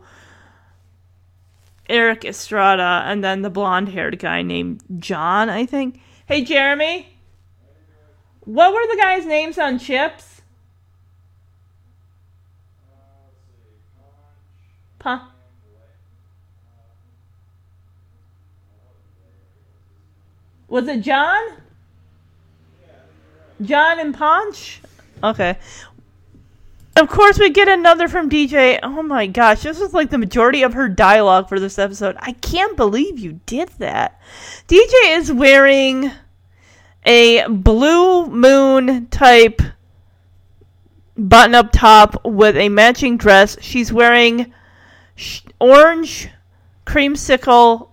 Erik 1.89 2.23
Estrada 2.23 3.03
and 3.05 3.21
then 3.21 3.41
the 3.41 3.49
blonde 3.49 3.89
haired 3.89 4.17
guy 4.17 4.43
named 4.43 4.81
John, 4.97 5.49
I 5.49 5.65
think. 5.65 5.99
Hey, 6.25 6.45
Jeremy. 6.45 7.12
What 8.45 8.73
were 8.73 8.95
the 8.95 9.01
guys' 9.01 9.25
names 9.25 9.57
on 9.57 9.79
Chips? 9.79 10.41
Huh? 15.01 15.19
Was 20.67 20.87
it 20.87 21.01
John? 21.01 21.41
John 23.61 23.99
and 23.99 24.13
Ponch? 24.13 24.81
Okay. 25.23 25.57
Of 26.95 27.09
course, 27.09 27.39
we 27.39 27.49
get 27.49 27.67
another 27.67 28.07
from 28.07 28.29
DJ. 28.29 28.79
Oh 28.83 29.03
my 29.03 29.27
gosh, 29.27 29.63
this 29.63 29.81
is 29.81 29.93
like 29.93 30.09
the 30.09 30.17
majority 30.17 30.63
of 30.63 30.73
her 30.73 30.87
dialogue 30.87 31.49
for 31.49 31.59
this 31.59 31.79
episode. 31.79 32.15
I 32.19 32.33
can't 32.33 32.77
believe 32.77 33.19
you 33.19 33.39
did 33.45 33.69
that. 33.79 34.21
DJ 34.67 35.17
is 35.17 35.31
wearing 35.31 36.11
a 37.05 37.47
blue 37.47 38.27
moon 38.27 39.07
type 39.07 39.61
button 41.17 41.55
up 41.55 41.71
top 41.71 42.25
with 42.25 42.55
a 42.57 42.69
matching 42.69 43.17
dress. 43.17 43.57
She's 43.61 43.91
wearing 43.93 44.53
sh- 45.15 45.41
orange 45.59 46.29
creamsicle 46.85 47.89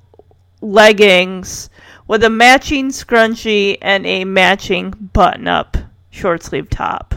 leggings 0.60 1.70
with 2.06 2.24
a 2.24 2.30
matching 2.30 2.88
scrunchie 2.88 3.78
and 3.80 4.06
a 4.06 4.24
matching 4.24 4.90
button 5.12 5.46
up 5.48 5.76
short 6.10 6.42
sleeve 6.42 6.68
top. 6.68 7.14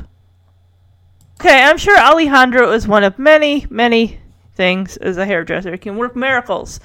Okay, 1.39 1.61
I'm 1.63 1.77
sure 1.77 1.97
Alejandro 1.97 2.71
is 2.71 2.87
one 2.87 3.03
of 3.03 3.19
many, 3.19 3.65
many 3.69 4.19
things 4.55 4.97
as 4.97 5.17
a 5.17 5.25
hairdresser. 5.25 5.75
Can 5.77 5.97
work 5.97 6.15
miracles. 6.15 6.79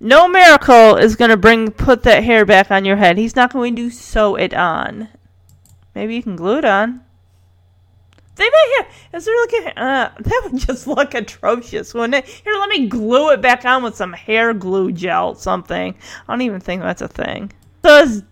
No 0.00 0.28
miracle 0.28 0.96
is 0.96 1.16
going 1.16 1.30
to 1.30 1.36
bring 1.36 1.70
put 1.70 2.02
that 2.02 2.22
hair 2.22 2.44
back 2.44 2.70
on 2.70 2.84
your 2.84 2.96
head. 2.96 3.16
He's 3.16 3.36
not 3.36 3.52
going 3.52 3.76
to 3.76 3.90
sew 3.90 4.36
it 4.36 4.52
on. 4.52 5.08
Maybe 5.94 6.16
you 6.16 6.22
can 6.22 6.36
glue 6.36 6.58
it 6.58 6.64
on. 6.64 7.00
They 8.36 8.44
might 8.44 8.74
have. 8.76 8.94
Is 9.14 9.24
there 9.24 9.34
a. 9.34 9.80
Uh, 9.80 10.10
that 10.20 10.42
would 10.44 10.60
just 10.60 10.86
look 10.86 11.14
atrocious, 11.14 11.94
wouldn't 11.94 12.14
it? 12.14 12.26
Here, 12.26 12.52
let 12.52 12.68
me 12.68 12.86
glue 12.86 13.30
it 13.30 13.40
back 13.40 13.64
on 13.64 13.82
with 13.82 13.96
some 13.96 14.12
hair 14.12 14.52
glue 14.52 14.92
gel, 14.92 15.34
something. 15.34 15.94
I 16.28 16.32
don't 16.32 16.42
even 16.42 16.60
think 16.60 16.82
that's 16.82 17.02
a 17.02 17.08
thing. 17.08 17.52
So 17.82 18.02
as 18.02 18.24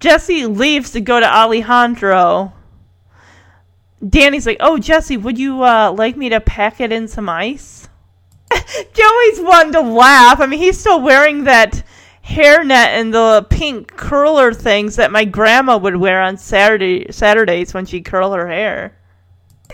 Jesse 0.00 0.46
leaves 0.46 0.90
to 0.92 1.00
go 1.00 1.18
to 1.18 1.26
Alejandro, 1.26 2.52
Danny's 4.06 4.46
like, 4.46 4.58
"Oh, 4.60 4.78
Jesse, 4.78 5.16
would 5.16 5.38
you 5.38 5.62
uh, 5.62 5.92
like 5.92 6.16
me 6.16 6.28
to 6.28 6.40
pack 6.40 6.80
it 6.80 6.92
in 6.92 7.08
some 7.08 7.28
ice?" 7.28 7.88
Joey's 8.92 9.40
one 9.40 9.72
to 9.72 9.80
laugh. 9.80 10.40
I 10.40 10.46
mean, 10.46 10.60
he's 10.60 10.78
still 10.78 11.00
wearing 11.00 11.44
that 11.44 11.82
hairnet 12.24 12.70
and 12.70 13.12
the 13.12 13.46
pink 13.50 13.96
curler 13.96 14.52
things 14.52 14.96
that 14.96 15.10
my 15.10 15.24
grandma 15.24 15.76
would 15.76 15.96
wear 15.96 16.20
on 16.20 16.36
Saturday 16.36 17.10
Saturdays 17.10 17.74
when 17.74 17.86
she 17.86 18.00
curl 18.00 18.32
her 18.32 18.46
hair. 18.46 18.96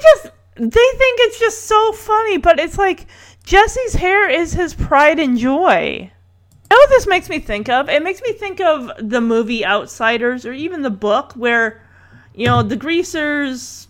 Just 0.01 0.33
they 0.57 0.69
think 0.71 1.21
it's 1.21 1.39
just 1.39 1.65
so 1.65 1.93
funny, 1.93 2.39
but 2.39 2.59
it's 2.59 2.79
like 2.79 3.07
Jesse's 3.45 3.95
hair 3.95 4.29
is 4.29 4.55
his 4.55 4.75
pride 4.75 5.19
and 5.19 5.39
joy. 5.39 6.11
You 6.71 6.77
know 6.77 6.77
what 6.77 6.89
this 6.89 7.07
makes 7.07 7.29
me 7.29 7.39
think 7.39 7.69
of? 7.69 7.89
It 7.89 8.03
makes 8.03 8.23
me 8.23 8.33
think 8.33 8.61
of 8.61 8.91
the 8.99 9.21
movie 9.21 9.65
Outsiders 9.65 10.45
or 10.45 10.53
even 10.53 10.83
the 10.83 10.91
book 10.91 11.33
where, 11.35 11.83
you 12.35 12.47
know, 12.47 12.63
the 12.63 12.75
greasers, 12.75 13.87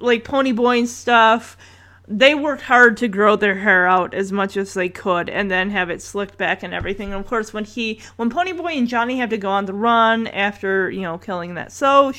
like 0.00 0.24
Ponyboy 0.24 0.78
and 0.78 0.88
stuff, 0.88 1.58
they 2.06 2.34
worked 2.34 2.62
hard 2.62 2.96
to 2.98 3.08
grow 3.08 3.34
their 3.36 3.56
hair 3.56 3.86
out 3.86 4.12
as 4.12 4.30
much 4.30 4.56
as 4.56 4.74
they 4.74 4.88
could 4.88 5.30
and 5.30 5.50
then 5.50 5.70
have 5.70 5.88
it 5.88 6.02
slicked 6.02 6.36
back 6.36 6.62
and 6.62 6.74
everything. 6.74 7.12
And 7.12 7.20
of 7.20 7.26
course, 7.26 7.52
when 7.52 7.64
he, 7.64 8.00
when 8.16 8.30
Ponyboy 8.30 8.76
and 8.76 8.88
Johnny 8.88 9.18
have 9.18 9.30
to 9.30 9.38
go 9.38 9.48
on 9.48 9.64
the 9.64 9.72
run 9.72 10.26
after, 10.26 10.90
you 10.90 11.00
know, 11.00 11.16
killing 11.16 11.54
that 11.54 11.72
Soc, 11.72 12.16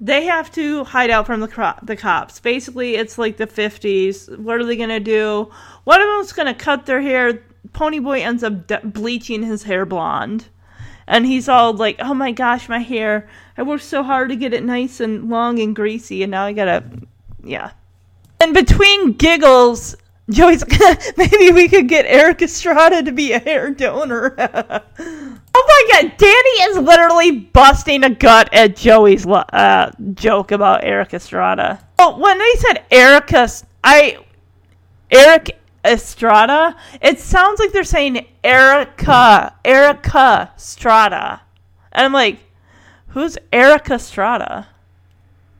they 0.00 0.24
have 0.24 0.50
to 0.52 0.84
hide 0.84 1.10
out 1.10 1.26
from 1.26 1.40
the 1.40 1.48
cro- 1.48 1.78
the 1.82 1.96
cops. 1.96 2.40
Basically, 2.40 2.96
it's 2.96 3.18
like 3.18 3.36
the 3.36 3.46
50s. 3.46 4.38
What 4.38 4.60
are 4.60 4.64
they 4.64 4.76
going 4.76 4.88
to 4.88 5.00
do? 5.00 5.50
One 5.84 6.00
of 6.00 6.06
them's 6.08 6.32
going 6.32 6.46
to 6.46 6.54
cut 6.54 6.86
their 6.86 7.00
hair. 7.00 7.42
Ponyboy 7.72 8.20
ends 8.20 8.42
up 8.42 8.66
de- 8.66 8.80
bleaching 8.84 9.42
his 9.42 9.64
hair 9.64 9.84
blonde. 9.84 10.46
And 11.06 11.24
he's 11.24 11.48
all 11.48 11.72
like, 11.72 11.96
oh 12.00 12.14
my 12.14 12.32
gosh, 12.32 12.68
my 12.68 12.80
hair. 12.80 13.28
I 13.56 13.62
worked 13.62 13.84
so 13.84 14.02
hard 14.02 14.30
to 14.30 14.36
get 14.36 14.52
it 14.52 14.64
nice 14.64 15.00
and 15.00 15.30
long 15.30 15.58
and 15.60 15.74
greasy, 15.74 16.22
and 16.22 16.30
now 16.30 16.44
I 16.44 16.52
gotta. 16.52 16.82
Yeah. 17.44 17.70
And 18.40 18.54
between 18.54 19.12
giggles, 19.12 19.96
Joey's 20.28 20.64
maybe 21.16 21.52
we 21.52 21.68
could 21.68 21.88
get 21.88 22.04
Erik 22.06 22.42
Estrada 22.42 23.02
to 23.02 23.12
be 23.12 23.32
a 23.32 23.38
hair 23.38 23.70
donor. 23.70 24.34
oh 24.38 25.32
my 25.54 25.86
god, 25.92 26.16
Danny 26.16 26.70
is 26.70 26.78
literally 26.78 27.30
busting 27.30 28.02
a 28.02 28.10
gut 28.10 28.52
at 28.52 28.76
Joey's 28.76 29.26
uh, 29.26 29.92
joke 30.14 30.50
about 30.50 30.84
Erik 30.84 31.14
Estrada. 31.14 31.80
Oh, 31.98 32.18
when 32.18 32.38
they 32.38 32.52
said 32.58 32.84
Erica, 32.90 33.48
I 33.84 34.18
Erik 35.10 35.58
Estrada, 35.84 36.74
it 37.00 37.20
sounds 37.20 37.60
like 37.60 37.70
they're 37.70 37.84
saying 37.84 38.26
Erica, 38.42 39.54
Erica 39.64 40.52
Strada, 40.56 41.40
and 41.92 42.04
I'm 42.04 42.12
like, 42.12 42.40
who's 43.08 43.38
Erica 43.52 44.00
Strada? 44.00 44.66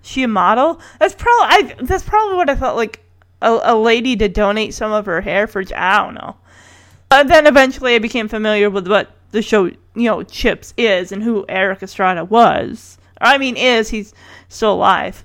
She 0.06 0.22
a 0.22 0.28
model? 0.28 0.80
That's 1.00 1.16
probably. 1.16 1.74
That's 1.84 2.04
probably 2.04 2.36
what 2.36 2.48
I 2.48 2.54
thought. 2.54 2.76
Like 2.76 3.00
a, 3.42 3.58
a 3.64 3.76
lady 3.76 4.14
to 4.16 4.28
donate 4.28 4.72
some 4.72 4.92
of 4.92 5.06
her 5.06 5.20
hair 5.20 5.48
for. 5.48 5.64
I 5.74 6.04
don't 6.04 6.14
know. 6.14 6.36
And 7.10 7.28
then 7.28 7.46
eventually 7.46 7.96
I 7.96 7.98
became 7.98 8.28
familiar 8.28 8.70
with 8.70 8.86
what 8.86 9.10
the 9.32 9.42
show, 9.42 9.64
you 9.64 9.76
know, 9.94 10.22
Chips 10.22 10.74
is 10.76 11.10
and 11.10 11.22
who 11.22 11.44
Erik 11.48 11.82
Estrada 11.82 12.24
was. 12.24 12.98
I 13.20 13.38
mean, 13.38 13.56
is 13.56 13.88
he's 13.88 14.14
still 14.48 14.74
alive. 14.74 15.24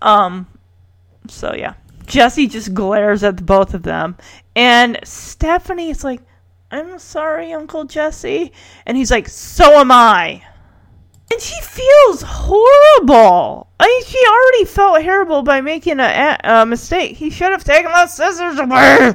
Um. 0.00 0.46
So 1.26 1.52
yeah, 1.54 1.74
Jesse 2.06 2.46
just 2.46 2.72
glares 2.72 3.24
at 3.24 3.44
both 3.44 3.74
of 3.74 3.82
them, 3.82 4.16
and 4.54 4.98
Stephanie 5.02 5.90
is 5.90 6.04
like, 6.04 6.20
"I'm 6.70 6.98
sorry, 7.00 7.52
Uncle 7.52 7.84
Jesse," 7.84 8.52
and 8.86 8.96
he's 8.96 9.10
like, 9.10 9.28
"So 9.28 9.80
am 9.80 9.90
I." 9.90 10.42
And 11.32 11.40
she 11.40 11.60
feels 11.62 12.22
horrible. 12.22 13.68
I 13.78 13.86
mean, 13.86 14.04
she 14.04 14.18
already 14.26 14.64
felt 14.64 15.02
horrible 15.02 15.42
by 15.42 15.60
making 15.60 16.00
a, 16.00 16.36
a 16.42 16.66
mistake. 16.66 17.16
He 17.16 17.30
should 17.30 17.52
have 17.52 17.64
taken 17.64 17.92
those 17.92 18.14
scissors 18.14 18.58
away. 18.58 19.14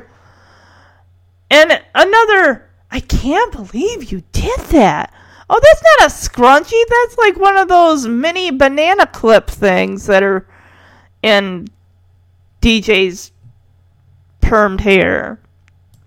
And 1.51 1.81
another, 1.93 2.69
I 2.89 2.99
can't 3.01 3.51
believe 3.51 4.11
you 4.11 4.23
did 4.31 4.59
that. 4.71 5.13
Oh, 5.49 5.61
that's 5.61 5.83
not 5.83 6.09
a 6.09 6.13
scrunchie. 6.13 6.83
That's 6.89 7.17
like 7.17 7.37
one 7.37 7.57
of 7.57 7.67
those 7.67 8.07
mini 8.07 8.51
banana 8.51 9.05
clip 9.05 9.47
things 9.47 10.07
that 10.07 10.23
are 10.23 10.47
in 11.21 11.67
DJ's 12.61 13.31
permed 14.41 14.79
hair. 14.79 15.39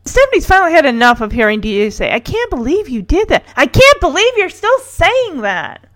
Stephanie's 0.04 0.46
finally 0.46 0.72
had 0.72 0.86
enough 0.86 1.20
of 1.20 1.32
hearing 1.32 1.61
DJ 1.61 1.92
say, 1.92 2.12
I 2.12 2.20
can't 2.20 2.50
believe 2.50 2.88
you 2.88 3.02
did 3.02 3.28
that. 3.28 3.44
I 3.56 3.66
can't 3.66 4.00
believe 4.00 4.32
you're 4.36 4.48
still 4.48 4.78
saying 4.80 5.42
that. 5.42 5.88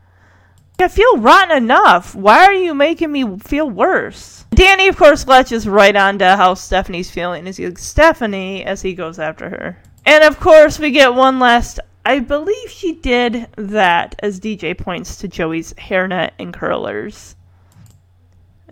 I 0.83 0.89
feel 0.89 1.19
rotten 1.19 1.57
enough. 1.57 2.13
Why 2.13 2.45
are 2.45 2.53
you 2.53 2.75
making 2.75 3.13
me 3.13 3.39
feel 3.39 3.71
worse? 3.71 4.45
Danny, 4.51 4.89
of 4.89 4.97
course, 4.97 5.29
latches 5.29 5.69
right 5.69 5.95
on 5.95 6.19
to 6.19 6.37
how 6.37 6.55
Stephanie's 6.55 7.09
feeling 7.09 7.47
as 7.47 7.57
he 7.57 7.73
Stephanie 7.77 8.65
as 8.65 8.83
he 8.83 8.93
goes 8.93 9.21
after 9.21 9.49
her. 9.49 9.79
And 10.05 10.25
of 10.25 10.41
course, 10.41 10.81
we 10.81 10.91
get 10.91 11.15
one 11.15 11.39
last. 11.39 11.79
I 12.05 12.19
believe 12.19 12.69
she 12.69 12.95
did 12.95 13.47
that 13.55 14.17
as 14.25 14.41
DJ 14.41 14.77
points 14.77 15.15
to 15.19 15.29
Joey's 15.29 15.73
hairnet 15.75 16.33
and 16.41 16.53
curlers. 16.53 17.37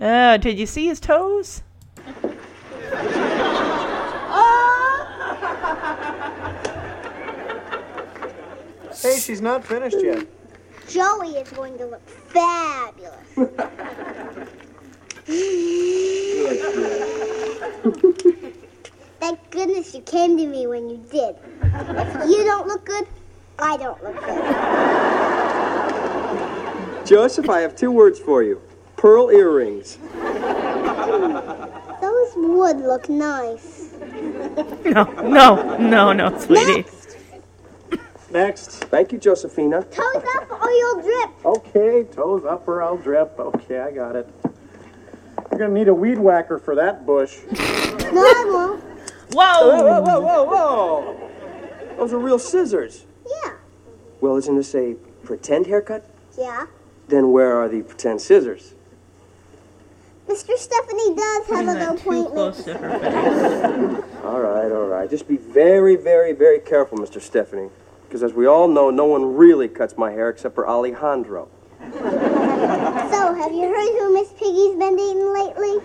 Uh, 0.01 0.37
did 0.37 0.59
you 0.59 0.67
see 0.67 0.87
his 0.87 0.99
toes? 0.99 1.63
Hey, 9.01 9.19
she's 9.19 9.41
not 9.41 9.65
finished 9.65 10.03
yet. 10.03 10.27
Joey 10.91 11.37
is 11.37 11.49
going 11.51 11.79
to 11.79 11.87
look 11.87 12.05
fabulous. 12.09 13.15
Thank 19.21 19.51
goodness 19.51 19.95
you 19.95 20.01
came 20.01 20.37
to 20.37 20.47
me 20.47 20.67
when 20.67 20.91
you 20.91 20.97
did. 21.09 21.37
If 21.63 22.29
you 22.29 22.45
don't 22.45 22.67
look 22.67 22.85
good, 22.85 23.07
I 23.61 23.77
don't 23.77 24.03
look 24.03 24.17
good. 26.97 27.07
Joseph, 27.07 27.49
I 27.49 27.61
have 27.61 27.77
two 27.77 27.93
words 27.93 28.19
for 28.19 28.43
you 28.43 28.61
pearl 28.97 29.31
earrings. 29.31 29.97
Those 32.01 32.33
would 32.35 32.79
look 32.79 33.09
nice. 33.09 33.93
No, 34.85 35.05
no, 35.23 35.77
no, 35.79 36.13
no, 36.13 36.37
sweetie. 36.39 36.79
Next. 36.79 37.00
Thank 38.31 39.13
you, 39.13 39.19
Josephina. 39.19 39.83
Toes 39.85 40.25
up 40.37 40.51
or 40.63 40.71
you'll 40.71 41.03
drip. 41.03 41.45
Okay, 41.45 42.05
toes 42.05 42.45
up 42.45 42.67
or 42.69 42.83
I'll 42.83 42.97
drip. 42.97 43.39
Okay, 43.39 43.81
I 43.81 43.91
got 43.91 44.15
it. 44.17 44.29
You're 45.51 45.59
gonna 45.59 45.73
need 45.75 45.89
a 45.89 45.95
weed 45.95 46.19
whacker 46.19 46.59
for 46.59 46.75
that 46.77 47.05
bush. 47.07 47.39
No, 47.51 48.21
I 48.23 48.45
won't. 48.47 48.85
Whoa, 49.33 49.69
Whoa! 49.69 50.01
whoa, 50.01 50.21
whoa, 50.21 50.45
whoa! 50.45 51.31
Those 51.97 52.13
are 52.13 52.19
real 52.19 52.39
scissors. 52.39 53.05
Yeah. 53.45 53.53
Well, 54.21 54.37
isn't 54.37 54.57
this 54.57 54.75
a 54.75 54.95
pretend 55.25 55.67
haircut? 55.67 56.09
Yeah. 56.39 56.67
Then 57.09 57.33
where 57.33 57.57
are 57.61 57.69
the 57.69 57.83
pretend 57.83 58.21
scissors? 58.21 58.75
Mr. 60.29 60.57
Stephanie 60.57 61.17
does 61.17 61.47
have 61.47 61.47
Putting 61.49 61.69
an 61.69 61.79
that 61.81 61.99
too 61.99 62.11
appointment. 62.11 62.35
close 62.35 62.65
to 62.65 62.75
her 62.75 62.99
face. 63.01 64.05
All 64.25 64.41
right, 64.41 64.71
all 64.71 64.87
right. 64.87 65.11
Just 65.11 65.27
be 65.27 65.37
very, 65.39 65.97
very, 65.97 66.33
very 66.33 66.61
careful, 66.61 66.99
Mr. 66.99 67.21
Stephanie. 67.21 67.71
Because 68.11 68.25
as 68.25 68.35
we 68.35 68.45
all 68.45 68.67
know, 68.67 68.91
no 68.91 69.05
one 69.05 69.37
really 69.37 69.69
cuts 69.69 69.97
my 69.97 70.11
hair 70.11 70.31
except 70.31 70.57
for 70.57 70.69
Alejandro. 70.69 71.49
So, 71.79 73.35
have 73.35 73.53
you 73.53 73.69
heard 73.69 73.89
who 74.01 74.13
Miss 74.13 74.33
Piggy's 74.33 74.75
been 74.75 74.97
dating 74.97 75.33
lately? 75.33 75.79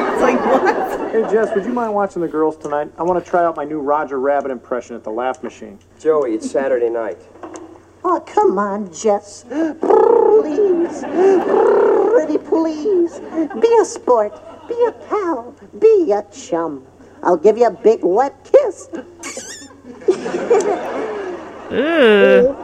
It's 0.00 0.20
like, 0.20 0.40
what? 0.44 1.12
Hey, 1.12 1.22
Jess, 1.30 1.54
would 1.54 1.64
you 1.64 1.72
mind 1.72 1.94
watching 1.94 2.20
the 2.20 2.26
girls 2.26 2.56
tonight? 2.56 2.90
I 2.98 3.04
want 3.04 3.24
to 3.24 3.30
try 3.30 3.44
out 3.44 3.54
my 3.54 3.62
new 3.62 3.78
Roger 3.78 4.18
Rabbit 4.18 4.50
impression 4.50 4.96
at 4.96 5.04
the 5.04 5.10
Laugh 5.10 5.40
Machine. 5.44 5.78
Joey, 6.00 6.34
it's 6.34 6.50
Saturday 6.50 6.90
night. 6.90 7.18
Oh, 8.02 8.18
come 8.26 8.58
on, 8.58 8.92
Jess. 8.92 9.44
Please. 9.48 11.04
Pretty 12.12 12.38
please. 12.38 13.20
Be 13.60 13.78
a 13.80 13.84
sport. 13.84 14.36
Be 14.66 14.84
a 14.88 14.90
pal. 14.90 15.54
Be 15.78 16.10
a 16.10 16.24
chum. 16.32 16.84
I'll 17.22 17.36
give 17.36 17.56
you 17.56 17.66
a 17.66 17.70
big 17.70 18.00
wet 18.02 18.50
kiss. 18.50 18.88
Ugh. 21.70 22.54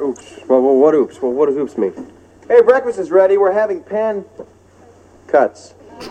Oops. 0.00 0.40
Well, 0.48 0.62
well, 0.62 0.76
what 0.76 0.94
oops? 0.94 1.20
Well, 1.20 1.32
what 1.32 1.46
does 1.46 1.56
oops 1.56 1.76
mean? 1.76 1.92
Hey, 2.48 2.62
breakfast 2.62 2.98
is 2.98 3.10
ready. 3.10 3.36
We're 3.36 3.52
having 3.52 3.82
pen 3.82 4.24
cuts. 5.26 5.74
I 6.00 6.04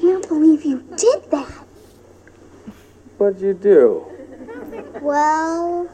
Can't 0.00 0.28
believe 0.28 0.64
you 0.64 0.84
did 0.96 1.30
that. 1.30 1.48
What'd 3.18 3.40
you 3.40 3.54
do? 3.54 4.06
Well, 5.00 5.88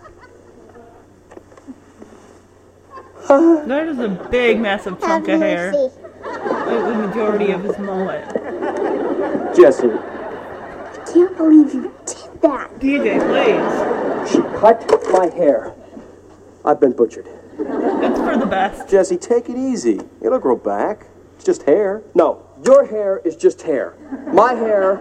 That 3.28 3.86
is 3.88 3.98
a 3.98 4.08
big, 4.30 4.58
massive 4.60 4.94
have 5.00 5.02
chunk 5.02 5.28
of 5.28 5.40
hair. 5.40 5.72
mercy. 5.72 6.07
Like 6.28 6.84
the 6.84 7.06
majority 7.08 7.50
of 7.52 7.62
his 7.64 7.78
mullet. 7.78 8.24
Jesse, 9.56 9.88
I 9.88 11.04
Can't 11.12 11.36
believe 11.36 11.74
you 11.74 11.92
did 12.06 12.42
that. 12.42 12.70
DJ, 12.78 13.18
please. 13.28 14.30
she 14.30 14.38
cut 14.58 14.86
my 15.12 15.26
hair. 15.34 15.74
I've 16.64 16.80
been 16.80 16.92
butchered. 16.92 17.26
It's 17.58 18.20
for 18.20 18.36
the 18.36 18.46
best. 18.46 18.88
Jesse, 18.88 19.16
take 19.16 19.48
it 19.48 19.56
easy. 19.56 20.00
It'll 20.20 20.38
grow 20.38 20.56
back. 20.56 21.06
It's 21.36 21.44
just 21.44 21.62
hair. 21.62 22.02
No, 22.14 22.44
your 22.64 22.86
hair 22.86 23.18
is 23.24 23.36
just 23.36 23.62
hair. 23.62 23.94
My 24.32 24.54
hair 24.54 25.00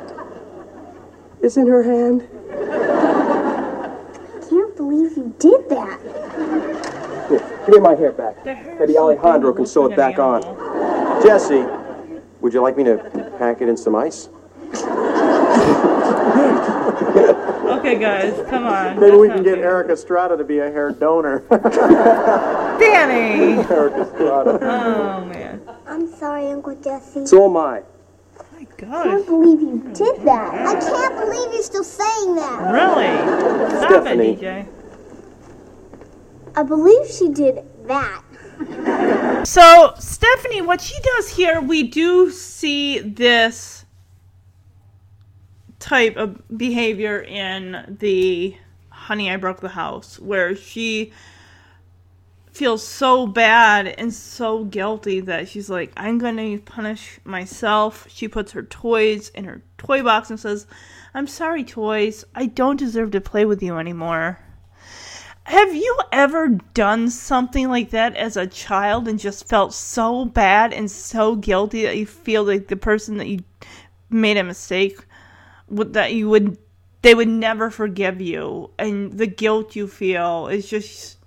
is 1.42 1.58
in 1.58 1.68
her 1.68 1.84
hand. 1.84 2.28
I 2.52 4.48
can't 4.50 4.76
believe 4.76 5.18
you 5.18 5.36
did 5.40 5.70
that. 5.70 6.00
Here, 7.30 7.40
give 7.66 7.70
me 7.70 7.80
my 7.80 7.96
hair 7.96 8.12
back. 8.12 8.44
The 8.44 8.56
Maybe 8.80 8.98
Alejandro 8.98 9.54
can 9.54 9.66
sew 9.66 9.88
it 9.92 9.96
back 9.98 10.16
an 10.16 10.22
on. 10.22 11.07
Animal. 11.18 11.40
Jesse, 11.40 11.66
would 12.42 12.54
you 12.54 12.62
like 12.62 12.78
me 12.78 12.84
to 12.86 12.98
pack 13.38 13.62
it 13.62 13.70
in 13.70 13.78
some 13.78 13.96
ice? 13.96 14.30
Okay, 17.68 18.00
guys, 18.00 18.34
come 18.50 18.66
on. 18.66 19.00
Maybe 19.00 19.12
That's 19.12 19.22
we 19.22 19.28
can 19.30 19.44
get 19.44 19.56
fair. 19.56 19.66
Erik 19.66 19.90
Estrada 19.92 20.38
to 20.38 20.44
be 20.44 20.60
a 20.60 20.70
hair 20.72 20.92
donor. 20.92 21.40
Danny! 22.80 23.62
Erik 23.70 23.94
Estrada. 23.94 24.60
Oh 24.62 25.26
man. 25.26 25.62
I'm 25.86 26.08
sorry, 26.16 26.48
Uncle 26.48 26.76
Jesse. 26.76 27.26
So 27.26 27.46
am 27.46 27.58
I. 27.58 27.84
My 28.54 28.68
God. 28.78 29.08
I 29.08 29.10
can't 29.12 29.26
believe 29.26 29.62
you 29.62 29.92
did 29.94 30.26
that. 30.26 30.54
I 30.54 30.80
can't 30.80 31.16
believe 31.16 31.54
you're 31.54 31.64
still 31.64 31.84
saying 31.84 32.36
that. 32.36 32.72
Really? 32.74 33.70
Stop 33.78 33.92
Stephanie. 34.04 34.32
it, 34.34 34.40
DJ. 34.42 34.68
I 36.56 36.64
believe 36.64 37.08
she 37.08 37.30
did 37.30 37.64
that. 37.88 38.24
So, 39.46 39.94
Stephanie, 39.98 40.62
what 40.62 40.82
she 40.82 40.96
does 41.02 41.30
here, 41.30 41.62
we 41.62 41.84
do 41.84 42.32
see 42.32 43.00
this 43.00 43.86
type 45.80 46.18
of 46.18 46.42
behavior 46.58 47.22
in 47.22 47.98
the 48.00 48.58
Honey, 48.90 49.32
I 49.32 49.38
Broke 49.38 49.62
the 49.62 49.70
House, 49.70 50.20
where 50.20 50.56
she 50.56 51.14
feels 52.52 52.86
so 52.86 53.28
bad 53.28 53.88
and 53.88 54.14
so 54.14 54.64
guilty 54.66 55.20
that 55.22 55.48
she's 55.48 55.70
like, 55.70 55.94
I'm 55.96 56.18
going 56.18 56.38
to 56.38 56.60
punish 56.64 57.20
myself. 57.24 58.08
She 58.10 58.28
puts 58.28 58.52
her 58.52 58.64
toys 58.64 59.30
in 59.30 59.46
her 59.46 59.62
toy 59.78 60.02
box 60.02 60.30
and 60.30 60.40
says, 60.40 60.66
I'm 61.14 61.28
sorry, 61.28 61.64
toys. 61.64 62.26
I 62.34 62.48
don't 62.48 62.78
deserve 62.78 63.12
to 63.12 63.22
play 63.22 63.46
with 63.46 63.62
you 63.62 63.78
anymore. 63.78 64.40
Have 65.48 65.74
you 65.74 65.98
ever 66.12 66.50
done 66.74 67.10
something 67.10 67.70
like 67.70 67.92
that 67.92 68.18
as 68.18 68.36
a 68.36 68.48
child 68.48 69.08
and 69.08 69.18
just 69.18 69.48
felt 69.48 69.74
so 69.74 70.26
bad 70.26 70.74
and 70.74 70.92
so 70.92 71.38
guilty 71.38 71.84
that 71.84 71.96
you 71.96 72.06
feel 72.06 72.44
like 72.44 72.68
the 72.68 72.76
person 72.76 73.16
that 73.20 73.30
you 73.30 73.46
made 74.10 74.36
a 74.36 74.44
mistake 74.44 75.00
that 75.70 76.14
you 76.14 76.28
would 76.28 76.58
they 77.02 77.16
would 77.16 77.30
never 77.30 77.70
forgive 77.70 78.20
you 78.20 78.72
and 78.78 79.18
the 79.18 79.26
guilt 79.26 79.74
you 79.74 79.88
feel 79.88 80.48
is 80.48 80.70
just 80.70 81.18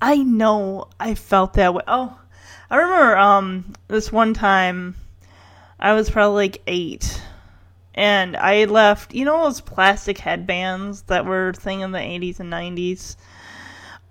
I 0.00 0.18
know 0.18 0.86
I 1.00 1.16
felt 1.16 1.54
that 1.54 1.74
way. 1.74 1.82
Oh, 1.88 2.16
I 2.70 2.76
remember 2.76 3.16
um 3.16 3.74
this 3.88 4.12
one 4.12 4.34
time 4.34 4.94
I 5.80 5.94
was 5.94 6.10
probably 6.10 6.44
like 6.44 6.62
8 6.68 7.22
and 7.96 8.36
I 8.36 8.66
left, 8.66 9.14
you 9.14 9.24
know, 9.24 9.44
those 9.44 9.60
plastic 9.60 10.18
headbands 10.18 11.02
that 11.02 11.24
were 11.24 11.52
thing 11.54 11.80
in 11.80 11.92
the 11.92 11.98
80s 11.98 12.40
and 12.40 12.52
90s. 12.52 13.16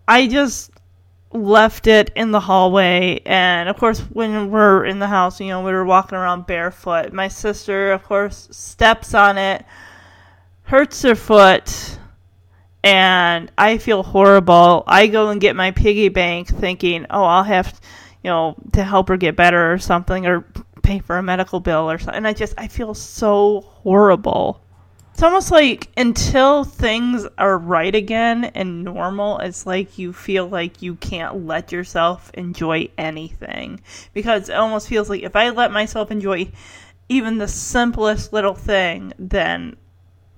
I 0.07 0.27
just 0.27 0.71
left 1.31 1.87
it 1.87 2.11
in 2.15 2.31
the 2.31 2.39
hallway, 2.39 3.21
and 3.25 3.69
of 3.69 3.77
course, 3.77 3.99
when 3.99 4.49
we're 4.49 4.85
in 4.85 4.99
the 4.99 5.07
house, 5.07 5.39
you 5.39 5.47
know, 5.49 5.61
we 5.63 5.71
were 5.71 5.85
walking 5.85 6.17
around 6.17 6.47
barefoot. 6.47 7.13
My 7.13 7.27
sister, 7.27 7.91
of 7.91 8.03
course, 8.03 8.47
steps 8.51 9.13
on 9.13 9.37
it, 9.37 9.65
hurts 10.63 11.01
her 11.03 11.15
foot, 11.15 11.99
and 12.83 13.51
I 13.57 13.77
feel 13.77 14.01
horrible. 14.01 14.83
I 14.87 15.07
go 15.07 15.29
and 15.29 15.41
get 15.41 15.55
my 15.55 15.71
piggy 15.71 16.09
bank 16.09 16.47
thinking, 16.47 17.05
oh, 17.09 17.23
I'll 17.23 17.43
have, 17.43 17.79
you 18.23 18.29
know, 18.29 18.55
to 18.73 18.83
help 18.83 19.09
her 19.09 19.17
get 19.17 19.35
better 19.35 19.73
or 19.73 19.77
something, 19.77 20.25
or 20.25 20.45
pay 20.85 20.99
for 20.99 21.17
a 21.17 21.23
medical 21.23 21.59
bill 21.59 21.89
or 21.89 21.97
something. 21.97 22.15
And 22.15 22.27
I 22.27 22.33
just, 22.33 22.53
I 22.57 22.67
feel 22.67 22.93
so 22.93 23.61
horrible. 23.61 24.61
It's 25.13 25.23
almost 25.23 25.49
like 25.49 25.89
until 25.95 26.65
things 26.65 27.25
are 27.37 27.57
right 27.57 27.95
again 27.95 28.45
and 28.53 28.83
normal, 28.83 29.39
it's 29.39 29.65
like 29.65 29.97
you 29.97 30.11
feel 30.11 30.47
like 30.47 30.81
you 30.81 30.95
can't 30.95 31.45
let 31.45 31.71
yourself 31.71 32.29
enjoy 32.33 32.89
anything. 32.97 33.79
Because 34.13 34.49
it 34.49 34.55
almost 34.55 34.89
feels 34.89 35.09
like 35.09 35.23
if 35.23 35.35
I 35.35 35.49
let 35.49 35.71
myself 35.71 36.11
enjoy 36.11 36.51
even 37.07 37.37
the 37.37 37.47
simplest 37.47 38.33
little 38.33 38.55
thing, 38.55 39.13
then 39.17 39.77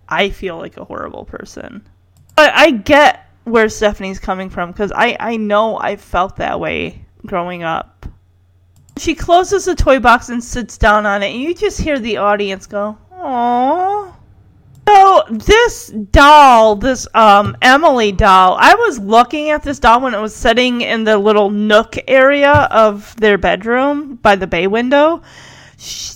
I 0.07 0.29
feel 0.29 0.57
like 0.57 0.77
a 0.77 0.85
horrible 0.85 1.25
person. 1.25 1.87
But 2.35 2.53
I 2.53 2.71
get 2.71 3.27
where 3.45 3.69
Stephanie's 3.69 4.19
coming 4.19 4.49
from 4.49 4.71
because 4.71 4.91
I, 4.93 5.17
I 5.19 5.37
know 5.37 5.77
I 5.77 5.95
felt 5.95 6.35
that 6.35 6.59
way 6.59 7.05
growing 7.25 7.63
up. 7.63 8.05
She 8.99 9.15
closes 9.15 9.65
the 9.65 9.75
toy 9.75 9.99
box 9.99 10.29
and 10.29 10.43
sits 10.43 10.77
down 10.77 11.05
on 11.05 11.23
it, 11.23 11.31
and 11.31 11.41
you 11.41 11.53
just 11.53 11.79
hear 11.79 11.99
the 11.99 12.17
audience 12.17 12.65
go, 12.65 12.97
"Aww." 13.13 14.13
So 14.87 15.23
this 15.29 15.89
doll, 16.11 16.77
this 16.77 17.07
um 17.13 17.57
Emily 17.61 18.11
doll, 18.11 18.57
I 18.59 18.73
was 18.75 18.99
looking 18.99 19.49
at 19.49 19.63
this 19.63 19.79
doll 19.79 20.01
when 20.01 20.13
it 20.13 20.21
was 20.21 20.33
sitting 20.33 20.81
in 20.81 21.03
the 21.03 21.17
little 21.17 21.49
nook 21.49 21.97
area 22.07 22.69
of 22.71 23.15
their 23.17 23.37
bedroom 23.37 24.15
by 24.15 24.35
the 24.35 24.47
bay 24.47 24.67
window. 24.67 25.21
Sh 25.77 26.15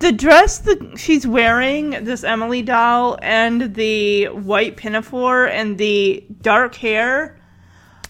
the 0.00 0.12
dress 0.12 0.58
that 0.58 0.96
she's 0.96 1.26
wearing, 1.26 1.90
this 2.04 2.22
Emily 2.22 2.62
doll, 2.62 3.18
and 3.20 3.74
the 3.74 4.26
white 4.26 4.76
pinafore 4.76 5.46
and 5.46 5.76
the 5.76 6.24
dark 6.40 6.76
hair, 6.76 7.37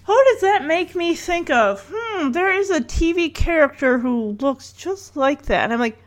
who 0.08 0.24
does 0.24 0.40
that 0.40 0.64
make 0.64 0.94
me 0.94 1.14
think 1.14 1.50
of? 1.50 1.86
Hmm, 1.92 2.32
there 2.32 2.50
is 2.50 2.70
a 2.70 2.80
TV 2.80 3.32
character 3.32 3.98
who 3.98 4.38
looks 4.40 4.72
just 4.72 5.18
like 5.18 5.42
that. 5.42 5.64
And 5.64 5.72
I'm 5.74 5.78
like, 5.78 5.98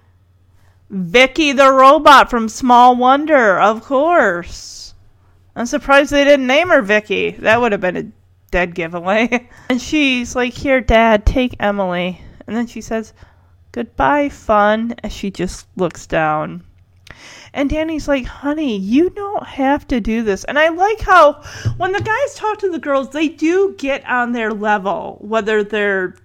Vicky 0.90 1.52
the 1.52 1.72
robot 1.72 2.28
from 2.28 2.50
Small 2.50 2.96
Wonder, 2.96 3.60
of 3.60 3.84
course. 3.84 4.96
I'm 5.56 5.68
surprised 5.68 6.10
they 6.10 6.24
didn't 6.24 6.48
name 6.48 6.70
her 6.70 6.82
Vicky. 6.82 7.30
That 7.30 7.62
would 7.62 7.74
have 7.74 7.82
been 7.82 7.96
a 7.96 8.12
dead 8.50 8.74
giveaway. 8.74 9.48
And 9.70 9.80
she's 9.80 10.36
like, 10.36 10.54
Here, 10.54 10.82
Dad, 10.82 11.24
take 11.24 11.56
Emily. 11.60 12.20
And 12.48 12.56
then 12.56 12.66
she 12.66 12.82
says, 12.82 13.14
Goodbye, 13.72 14.30
fun, 14.30 14.96
as 15.04 15.14
she 15.14 15.30
just 15.30 15.68
looks 15.76 16.08
down. 16.08 16.64
And 17.54 17.70
Danny's 17.70 18.08
like, 18.08 18.26
honey, 18.26 18.78
you 18.78 19.10
don't 19.10 19.46
have 19.46 19.88
to 19.88 20.00
do 20.00 20.24
this. 20.24 20.44
And 20.46 20.58
I 20.58 20.70
like 20.70 21.02
how 21.02 21.42
when 21.78 21.92
the 21.92 22.02
guys 22.02 22.36
talk 22.36 22.60
to 22.60 22.70
the 22.70 22.80
girls, 22.80 23.10
they 23.10 23.28
do 23.28 23.76
get 23.78 24.08
on 24.08 24.32
their 24.32 24.54
level, 24.54 25.18
whether 25.22 25.64
they're, 25.64 26.16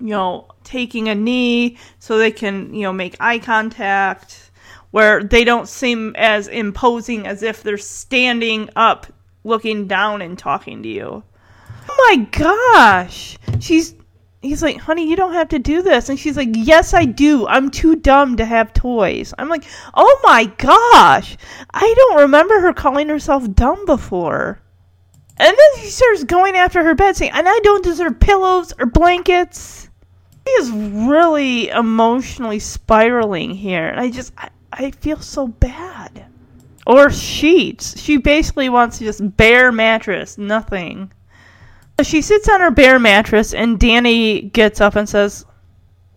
you 0.00 0.08
know, 0.08 0.48
taking 0.64 1.08
a 1.08 1.14
knee 1.14 1.78
so 1.98 2.18
they 2.18 2.32
can, 2.32 2.74
you 2.74 2.82
know, 2.82 2.92
make 2.92 3.16
eye 3.20 3.38
contact, 3.38 4.50
where 4.90 5.22
they 5.22 5.44
don't 5.44 5.68
seem 5.68 6.14
as 6.16 6.48
imposing 6.48 7.26
as 7.26 7.42
if 7.42 7.62
they're 7.62 7.78
standing 7.78 8.68
up, 8.76 9.06
looking 9.44 9.86
down 9.86 10.20
and 10.20 10.38
talking 10.38 10.82
to 10.82 10.88
you. 10.88 11.22
Oh 11.88 12.06
my 12.08 12.24
gosh! 12.24 13.38
She's 13.60 13.94
he's 14.42 14.62
like, 14.62 14.76
honey, 14.76 15.08
you 15.08 15.16
don't 15.16 15.32
have 15.32 15.48
to 15.50 15.58
do 15.58 15.82
this. 15.82 16.08
And 16.08 16.18
she's 16.18 16.36
like, 16.36 16.50
yes, 16.52 16.92
I 16.92 17.04
do. 17.04 17.46
I'm 17.46 17.70
too 17.70 17.96
dumb 17.96 18.36
to 18.36 18.44
have 18.44 18.74
toys. 18.74 19.32
I'm 19.38 19.48
like, 19.48 19.64
oh 19.94 20.20
my 20.24 20.44
gosh. 20.58 21.36
I 21.72 21.94
don't 21.96 22.22
remember 22.22 22.60
her 22.60 22.72
calling 22.72 23.08
herself 23.08 23.50
dumb 23.54 23.86
before. 23.86 24.60
And 25.38 25.56
then 25.56 25.82
she 25.82 25.88
starts 25.88 26.24
going 26.24 26.56
after 26.56 26.82
her 26.82 26.94
bed 26.94 27.16
saying, 27.16 27.32
and 27.34 27.48
I 27.48 27.58
don't 27.60 27.84
deserve 27.84 28.20
pillows 28.20 28.72
or 28.78 28.86
blankets. 28.86 29.88
She 30.46 30.52
is 30.54 30.70
really 30.70 31.68
emotionally 31.68 32.58
spiraling 32.58 33.50
here. 33.50 33.88
And 33.88 34.00
I 34.00 34.10
just, 34.10 34.32
I, 34.36 34.50
I 34.72 34.90
feel 34.90 35.20
so 35.20 35.48
bad. 35.48 36.26
Or 36.84 37.10
sheets. 37.10 38.00
She 38.00 38.16
basically 38.16 38.68
wants 38.68 38.98
just 38.98 39.36
bare 39.36 39.70
mattress, 39.70 40.36
nothing. 40.36 41.12
She 42.02 42.22
sits 42.22 42.48
on 42.48 42.60
her 42.60 42.70
bare 42.70 42.98
mattress, 42.98 43.54
and 43.54 43.78
Danny 43.78 44.42
gets 44.42 44.80
up 44.80 44.96
and 44.96 45.08
says, 45.08 45.44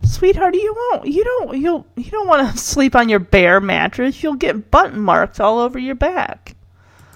"Sweetheart, 0.03 0.55
you 0.55 0.75
won't. 0.91 1.07
You 1.07 1.23
don't. 1.23 1.57
You'll. 1.57 1.85
You 1.95 2.11
don't 2.11 2.27
want 2.27 2.51
to 2.51 2.57
sleep 2.61 2.95
on 2.95 3.09
your 3.09 3.19
bare 3.19 3.59
mattress. 3.59 4.21
You'll 4.21 4.35
get 4.35 4.71
button 4.71 4.99
marks 4.99 5.39
all 5.39 5.59
over 5.59 5.79
your 5.79 5.95
back." 5.95 6.55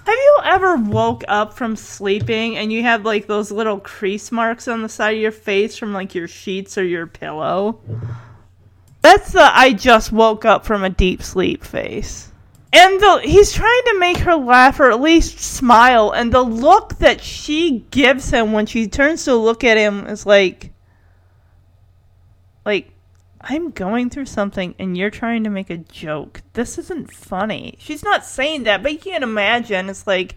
Have 0.06 0.18
you 0.18 0.38
ever 0.44 0.76
woke 0.76 1.24
up 1.28 1.52
from 1.52 1.76
sleeping 1.76 2.56
and 2.56 2.72
you 2.72 2.82
have 2.82 3.04
like 3.04 3.26
those 3.26 3.52
little 3.52 3.78
crease 3.78 4.32
marks 4.32 4.66
on 4.66 4.82
the 4.82 4.88
side 4.88 5.14
of 5.14 5.20
your 5.20 5.30
face 5.30 5.76
from 5.76 5.92
like 5.92 6.14
your 6.14 6.26
sheets 6.26 6.78
or 6.78 6.84
your 6.84 7.06
pillow? 7.06 7.80
That's 9.02 9.32
the 9.32 9.56
I 9.56 9.72
just 9.72 10.10
woke 10.10 10.44
up 10.44 10.64
from 10.64 10.84
a 10.84 10.90
deep 10.90 11.22
sleep 11.22 11.64
face. 11.64 12.29
And 12.72 13.00
the 13.00 13.20
he's 13.24 13.52
trying 13.52 13.82
to 13.86 13.98
make 13.98 14.18
her 14.18 14.36
laugh 14.36 14.78
or 14.78 14.90
at 14.90 15.00
least 15.00 15.40
smile, 15.40 16.12
and 16.12 16.32
the 16.32 16.42
look 16.42 16.98
that 16.98 17.20
she 17.20 17.84
gives 17.90 18.30
him 18.30 18.52
when 18.52 18.66
she 18.66 18.86
turns 18.86 19.24
to 19.24 19.34
look 19.34 19.64
at 19.64 19.76
him 19.76 20.06
is 20.06 20.24
like 20.24 20.72
like 22.64 22.92
I'm 23.40 23.70
going 23.70 24.10
through 24.10 24.26
something 24.26 24.74
and 24.78 24.96
you're 24.96 25.10
trying 25.10 25.44
to 25.44 25.50
make 25.50 25.70
a 25.70 25.78
joke. 25.78 26.42
This 26.52 26.76
isn't 26.76 27.12
funny. 27.12 27.76
She's 27.78 28.04
not 28.04 28.24
saying 28.24 28.64
that, 28.64 28.82
but 28.82 28.92
you 28.92 28.98
can't 28.98 29.24
imagine. 29.24 29.88
It's 29.88 30.06
like, 30.06 30.36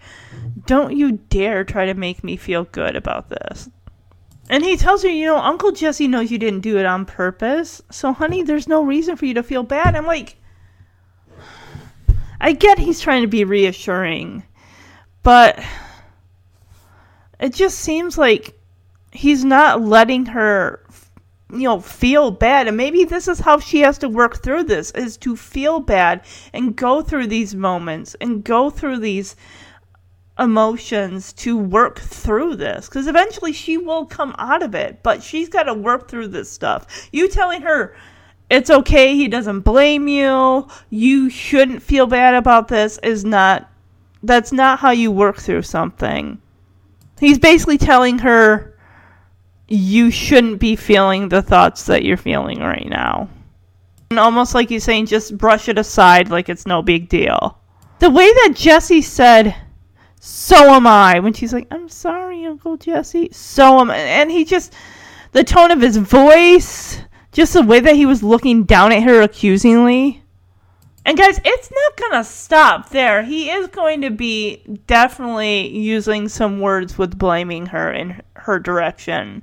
don't 0.65 0.95
you 0.95 1.13
dare 1.29 1.65
try 1.65 1.85
to 1.85 1.93
make 1.93 2.23
me 2.23 2.37
feel 2.37 2.63
good 2.63 2.95
about 2.95 3.29
this. 3.29 3.69
And 4.49 4.63
he 4.63 4.77
tells 4.77 5.03
her, 5.03 5.09
you 5.09 5.25
know, 5.25 5.37
Uncle 5.37 5.73
Jesse 5.73 6.07
knows 6.07 6.31
you 6.31 6.37
didn't 6.37 6.61
do 6.61 6.77
it 6.77 6.85
on 6.85 7.05
purpose. 7.05 7.81
So, 7.91 8.13
honey, 8.13 8.41
there's 8.41 8.67
no 8.67 8.83
reason 8.83 9.17
for 9.17 9.25
you 9.25 9.33
to 9.33 9.43
feel 9.43 9.63
bad. 9.63 9.95
I'm 9.95 10.05
like, 10.05 10.37
I 12.43 12.51
get 12.51 12.77
he's 12.77 12.99
trying 12.99 13.21
to 13.21 13.29
be 13.29 13.45
reassuring, 13.45 14.43
but 15.23 15.63
it 17.39 17.53
just 17.53 17.79
seems 17.79 18.17
like 18.17 18.59
he's 19.13 19.45
not 19.45 19.81
letting 19.81 20.25
her 20.25 20.85
you 21.49 21.63
know 21.63 21.79
feel 21.79 22.31
bad 22.31 22.67
and 22.67 22.75
maybe 22.75 23.05
this 23.05 23.29
is 23.29 23.39
how 23.39 23.59
she 23.59 23.79
has 23.79 23.97
to 23.99 24.09
work 24.09 24.41
through 24.41 24.63
this 24.63 24.91
is 24.91 25.15
to 25.17 25.35
feel 25.37 25.79
bad 25.79 26.25
and 26.51 26.75
go 26.75 27.01
through 27.01 27.27
these 27.27 27.53
moments 27.53 28.15
and 28.19 28.43
go 28.43 28.69
through 28.71 28.97
these 28.97 29.35
emotions 30.39 31.31
to 31.31 31.57
work 31.57 31.99
through 31.99 32.55
this 32.55 32.89
because 32.89 33.07
eventually 33.07 33.53
she 33.53 33.77
will 33.77 34.05
come 34.05 34.35
out 34.37 34.63
of 34.63 34.75
it, 34.75 35.01
but 35.03 35.23
she's 35.23 35.47
got 35.47 35.63
to 35.63 35.73
work 35.73 36.09
through 36.09 36.27
this 36.27 36.49
stuff. 36.49 37.07
You 37.11 37.29
telling 37.29 37.61
her 37.61 37.95
it's 38.49 38.69
okay, 38.69 39.15
he 39.15 39.27
doesn't 39.27 39.61
blame 39.61 40.07
you, 40.07 40.67
you 40.89 41.29
shouldn't 41.29 41.81
feel 41.81 42.07
bad 42.07 42.35
about 42.35 42.67
this 42.67 42.99
is 42.99 43.25
not 43.25 43.69
that's 44.25 44.53
not 44.53 44.79
how 44.79 44.91
you 44.91 45.11
work 45.11 45.37
through 45.37 45.63
something. 45.63 46.41
He's 47.19 47.39
basically 47.39 47.77
telling 47.77 48.19
her 48.19 48.77
you 49.67 50.11
shouldn't 50.11 50.59
be 50.59 50.75
feeling 50.75 51.27
the 51.27 51.41
thoughts 51.41 51.85
that 51.87 52.03
you're 52.03 52.15
feeling 52.15 52.59
right 52.59 52.87
now. 52.87 53.27
And 54.11 54.19
almost 54.19 54.55
like 54.55 54.69
he's 54.69 54.83
saying 54.83 55.07
just 55.07 55.37
brush 55.37 55.67
it 55.67 55.77
aside 55.77 56.29
like 56.29 56.47
it's 56.47 56.65
no 56.65 56.81
big 56.81 57.09
deal. 57.09 57.59
The 57.99 58.09
way 58.09 58.31
that 58.31 58.53
Jesse 58.55 59.01
said 59.01 59.55
so 60.25 60.73
am 60.73 60.87
I. 60.87 61.19
When 61.19 61.33
she's 61.33 61.51
like, 61.51 61.67
I'm 61.69 61.89
sorry, 61.89 62.45
Uncle 62.45 62.77
Jesse. 62.77 63.27
So 63.33 63.81
am 63.81 63.91
I. 63.91 63.97
And 63.97 64.31
he 64.31 64.45
just, 64.45 64.73
the 65.33 65.43
tone 65.43 65.69
of 65.69 65.81
his 65.81 65.97
voice, 65.97 67.01
just 67.33 67.53
the 67.53 67.61
way 67.61 67.79
that 67.79 67.95
he 67.95 68.05
was 68.05 68.23
looking 68.23 68.63
down 68.63 68.91
at 68.91 69.03
her 69.03 69.21
accusingly. 69.21 70.23
And 71.05 71.17
guys, 71.17 71.39
it's 71.43 71.71
not 71.71 72.11
to 72.13 72.23
stop 72.23 72.89
there. 72.89 73.23
He 73.23 73.49
is 73.49 73.67
going 73.67 74.01
to 74.01 74.09
be 74.09 74.63
definitely 74.87 75.67
using 75.77 76.29
some 76.29 76.61
words 76.61 76.97
with 76.97 77.17
blaming 77.17 77.65
her 77.67 77.91
in 77.91 78.21
her 78.35 78.59
direction. 78.59 79.41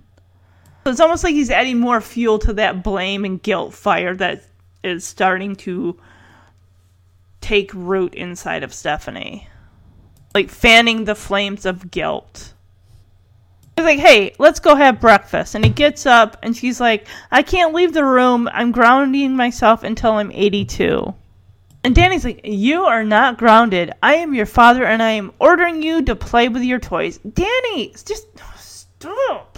So 0.84 0.90
it's 0.90 1.00
almost 1.00 1.24
like 1.24 1.34
he's 1.34 1.50
adding 1.50 1.78
more 1.78 2.00
fuel 2.00 2.38
to 2.38 2.54
that 2.54 2.82
blame 2.82 3.26
and 3.26 3.42
guilt 3.42 3.74
fire 3.74 4.14
that 4.16 4.44
is 4.82 5.04
starting 5.04 5.54
to 5.56 5.98
take 7.42 7.74
root 7.74 8.14
inside 8.14 8.62
of 8.62 8.72
Stephanie 8.72 9.46
like 10.34 10.50
fanning 10.50 11.04
the 11.04 11.14
flames 11.14 11.66
of 11.66 11.90
guilt. 11.90 12.54
He's 13.80 13.96
like, 13.96 13.98
hey, 13.98 14.34
let's 14.38 14.60
go 14.60 14.74
have 14.74 15.00
breakfast. 15.00 15.54
And 15.54 15.64
he 15.64 15.70
gets 15.70 16.04
up 16.04 16.36
and 16.42 16.54
she's 16.54 16.82
like, 16.82 17.08
I 17.30 17.42
can't 17.42 17.72
leave 17.72 17.94
the 17.94 18.04
room. 18.04 18.46
I'm 18.52 18.72
grounding 18.72 19.34
myself 19.34 19.84
until 19.84 20.12
I'm 20.12 20.30
82. 20.30 21.14
And 21.82 21.94
Danny's 21.94 22.26
like, 22.26 22.42
You 22.44 22.84
are 22.84 23.04
not 23.04 23.38
grounded. 23.38 23.92
I 24.02 24.16
am 24.16 24.34
your 24.34 24.44
father 24.44 24.84
and 24.84 25.02
I 25.02 25.12
am 25.12 25.32
ordering 25.38 25.82
you 25.82 26.02
to 26.02 26.14
play 26.14 26.50
with 26.50 26.62
your 26.62 26.78
toys. 26.78 27.20
Danny, 27.32 27.94
just 28.04 28.26
stop. 28.58 29.56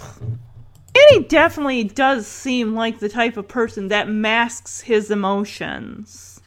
Danny 0.93 1.25
definitely 1.25 1.83
does 1.83 2.25
seem 2.25 2.75
like 2.75 2.99
the 2.99 3.09
type 3.09 3.35
of 3.35 3.49
person 3.49 3.89
that 3.89 4.07
masks 4.07 4.79
his 4.79 5.11
emotions. 5.11 6.39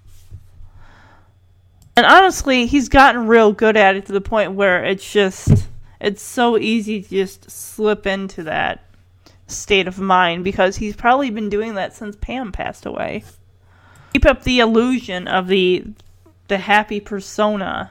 And 1.95 2.07
honestly, 2.07 2.65
he's 2.65 2.89
gotten 2.89 3.27
real 3.27 3.53
good 3.53 3.77
at 3.77 3.97
it 3.97 4.07
to 4.07 4.13
the 4.13 4.23
point 4.23 4.53
where 4.53 4.83
it's 4.83 5.13
just 5.13 5.69
it's 6.07 6.23
so 6.23 6.57
easy 6.57 7.03
to 7.03 7.09
just 7.09 7.51
slip 7.51 8.07
into 8.07 8.45
that 8.45 8.85
state 9.49 9.89
of 9.89 9.99
mind 9.99 10.45
because 10.45 10.77
he's 10.77 10.95
probably 10.95 11.31
been 11.31 11.49
doing 11.49 11.75
that 11.75 11.95
since 11.95 12.15
Pam 12.15 12.53
passed 12.53 12.87
away. 12.87 13.25
Keep 14.13 14.25
up 14.25 14.45
the 14.45 14.61
illusion 14.61 15.27
of 15.27 15.49
the 15.49 15.85
the 16.47 16.59
happy 16.59 17.01
persona. 17.01 17.91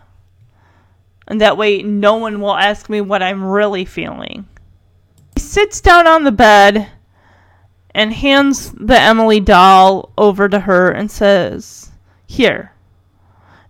And 1.28 1.42
that 1.42 1.58
way 1.58 1.84
no 1.84 2.16
one 2.16 2.40
will 2.40 2.56
ask 2.56 2.90
me 2.90 3.02
what 3.02 3.22
I'm 3.22 3.44
really 3.44 3.84
feeling. 3.84 4.48
He 5.36 5.42
sits 5.42 5.82
down 5.82 6.08
on 6.08 6.24
the 6.24 6.32
bed 6.32 6.90
and 7.94 8.14
hands 8.14 8.72
the 8.72 8.98
Emily 8.98 9.42
doll 9.42 10.14
over 10.18 10.48
to 10.48 10.62
her 10.62 10.90
and 10.90 11.12
says, 11.12 11.92
"Here, 12.26 12.72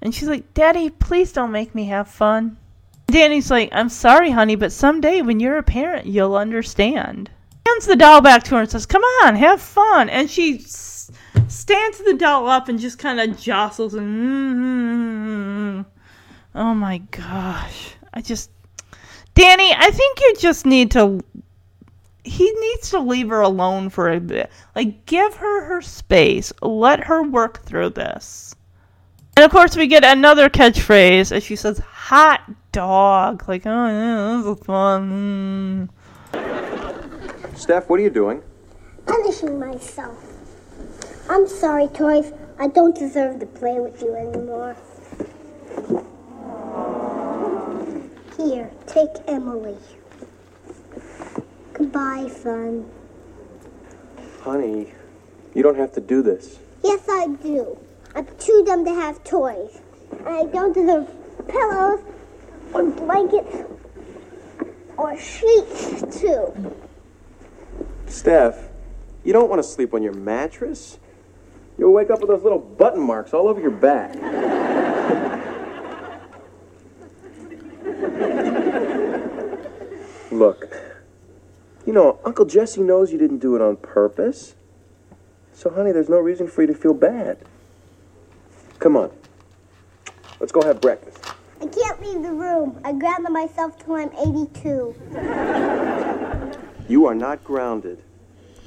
and 0.04 0.14
she's 0.14 0.28
like, 0.28 0.54
Daddy, 0.54 0.92
please 0.92 1.32
don't 1.32 1.52
make 1.52 1.74
me 1.74 1.86
have 1.86 2.08
fun. 2.08 2.58
Danny's 3.08 3.52
like, 3.52 3.70
I'm 3.72 3.90
sorry, 3.90 4.32
honey, 4.32 4.56
but 4.56 4.72
someday 4.72 5.22
when 5.22 5.40
you're 5.40 5.58
a 5.58 5.64
parent, 5.64 6.08
you'll 6.08 6.36
understand. 6.36 7.30
Hands 7.66 7.86
the 7.86 7.96
doll 7.96 8.22
back 8.22 8.44
to 8.44 8.56
her 8.56 8.62
and 8.62 8.70
says, 8.70 8.86
Come 8.86 9.04
on, 9.24 9.36
have 9.36 9.62
fun. 9.62 10.10
And 10.10 10.30
she 10.30 10.60
s- 10.60 11.12
stands 11.48 12.00
the 12.00 12.14
doll 12.14 12.48
up 12.48 12.70
and 12.70 12.80
just 12.80 13.00
kind 13.00 13.20
of 13.20 13.40
jostles 13.40 13.94
and. 13.94 15.86
Mm-hmm. 15.86 15.90
Oh 16.56 16.74
my 16.74 17.00
gosh. 17.12 17.96
I 18.14 18.22
just. 18.22 18.52
Danny, 19.34 19.74
I 19.76 19.92
think 19.92 20.20
you 20.22 20.36
just 20.40 20.66
need 20.66 20.92
to. 20.92 21.22
He 22.24 22.52
needs 22.52 22.90
to 22.92 23.00
leave 23.00 23.30
her 23.30 23.42
alone 23.42 23.90
for 23.90 24.12
a 24.12 24.20
bit. 24.20 24.52
Like, 24.76 25.06
give 25.06 25.36
her 25.36 25.66
her 25.66 25.82
space. 25.82 26.52
Let 26.62 27.04
her 27.04 27.22
work 27.24 27.64
through 27.64 27.92
this. 27.92 28.56
And 29.38 29.44
of 29.44 29.52
course, 29.52 29.76
we 29.76 29.88
get 29.88 30.04
another 30.06 30.50
catchphrase 30.50 31.32
as 31.32 31.44
she 31.44 31.56
says, 31.56 31.78
hot 31.80 32.42
dog. 32.76 33.48
Like, 33.48 33.66
oh, 33.66 33.88
yeah, 33.88 34.42
this 34.44 34.58
is 34.58 34.66
fun. 34.66 35.90
Steph, 37.56 37.90
what 37.90 38.00
are 38.02 38.04
you 38.04 38.10
doing? 38.10 38.44
Punishing 39.06 39.58
myself. 39.58 40.22
I'm 41.30 41.48
sorry, 41.48 41.88
toys. 41.88 42.34
I 42.60 42.68
don't 42.68 42.94
deserve 42.94 43.40
to 43.40 43.46
play 43.46 43.80
with 43.80 44.02
you 44.02 44.14
anymore. 44.14 44.76
Here, 48.38 48.70
take 48.88 49.24
Emily. 49.26 49.78
Goodbye, 51.74 52.28
fun. 52.30 52.90
Honey, 54.42 54.92
you 55.54 55.64
don't 55.64 55.78
have 55.78 55.94
to 55.94 56.02
do 56.02 56.22
this. 56.22 56.60
Yes, 56.84 57.08
I 57.10 57.28
do. 57.42 57.78
I'm 58.16 58.28
too 58.38 58.64
dumb 58.66 58.84
to 58.84 58.94
have 58.94 59.24
toys. 59.24 59.80
And 60.12 60.28
I 60.28 60.44
don't 60.44 60.74
deserve 60.74 61.10
pillows 61.48 62.02
or 62.76 62.84
blankets 62.92 63.64
or 64.98 65.18
sheets, 65.18 66.20
too. 66.20 66.76
Steph, 68.08 68.70
you 69.24 69.32
don't 69.34 69.50
want 69.50 69.64
to 69.64 69.68
sleep 69.68 69.94
on 69.94 70.04
your 70.04 70.14
mattress. 70.14 71.00
You'll 71.78 71.94
wake 71.94 72.10
up 72.10 72.20
with 72.20 72.30
those 72.30 72.44
little 72.44 72.60
button 72.60 73.02
marks 73.02 73.34
all 73.34 73.48
over 73.48 73.62
your 73.62 73.72
back. 73.72 74.16
Look, 80.32 80.76
you 81.86 81.94
know, 81.94 82.20
Uncle 82.26 82.46
Jesse 82.46 82.82
knows 82.82 83.14
you 83.14 83.18
didn't 83.18 83.40
do 83.40 83.56
it 83.56 83.62
on 83.62 83.78
purpose. 83.78 84.56
So, 85.54 85.70
honey, 85.70 85.94
there's 85.94 86.10
no 86.10 86.20
reason 86.20 86.48
for 86.48 86.62
you 86.62 86.68
to 86.68 86.74
feel 86.74 86.94
bad. 86.94 87.38
Come 88.80 88.98
on. 88.98 89.12
Let's 90.40 90.52
go 90.52 90.62
have 90.62 90.82
breakfast. 90.82 91.25
I 91.62 91.68
can't 91.68 92.02
leave 92.02 92.22
the 92.22 92.34
room. 92.34 92.80
I 92.84 92.92
grounded 92.94 93.32
myself 93.32 93.78
till 93.84 93.96
I'm 93.96 94.12
82. 94.14 94.96
You 96.88 97.06
are 97.06 97.16
not 97.16 97.44
grounded. 97.44 98.02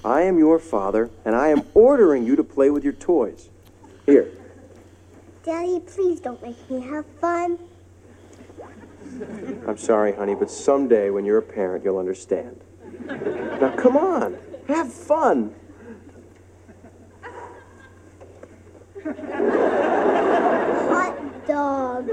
I 0.05 0.23
am 0.23 0.39
your 0.39 0.59
father, 0.59 1.11
and 1.25 1.37
I 1.37 1.49
am 1.49 1.63
ordering 1.75 2.25
you 2.25 2.37
to 2.37 2.45
play 2.45 2.71
with 2.71 2.85
your 2.85 2.93
toys. 2.95 3.51
Here. 4.07 4.31
Daddy, 5.45 5.81
please 5.81 6.21
don't 6.21 6.43
make 6.43 6.71
me 6.71 6.81
have 6.81 7.05
fun. 7.21 7.59
I'm 9.67 9.79
sorry, 9.79 10.13
honey, 10.13 10.35
but 10.35 10.51
someday 10.51 11.11
when 11.11 11.25
you're 11.25 11.39
a 11.39 11.43
parent, 11.43 11.85
you'll 11.85 11.99
understand. 11.99 12.61
Now, 13.07 13.75
come 13.77 13.97
on. 13.97 14.37
Have 14.67 14.93
fun. 14.93 15.55
Hot 20.91 21.17
dog. 21.49 22.09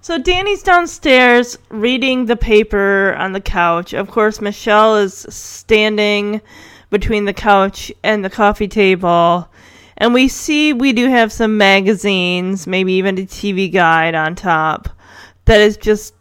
So 0.00 0.18
Danny's 0.18 0.64
downstairs 0.64 1.58
reading 1.68 2.26
the 2.26 2.34
paper 2.34 3.14
on 3.18 3.32
the 3.32 3.40
couch. 3.40 3.92
Of 3.92 4.10
course, 4.10 4.40
Michelle 4.40 4.96
is 4.96 5.26
standing 5.28 6.40
between 6.90 7.26
the 7.26 7.32
couch 7.32 7.92
and 8.02 8.24
the 8.24 8.30
coffee 8.30 8.66
table. 8.66 9.48
And 9.96 10.12
we 10.12 10.26
see 10.26 10.72
we 10.72 10.92
do 10.92 11.08
have 11.08 11.30
some 11.30 11.56
magazines, 11.56 12.66
maybe 12.66 12.94
even 12.94 13.18
a 13.18 13.22
TV 13.22 13.72
guide 13.72 14.16
on 14.16 14.34
top 14.34 14.88
that 15.44 15.60
is 15.60 15.76
just 15.76 16.14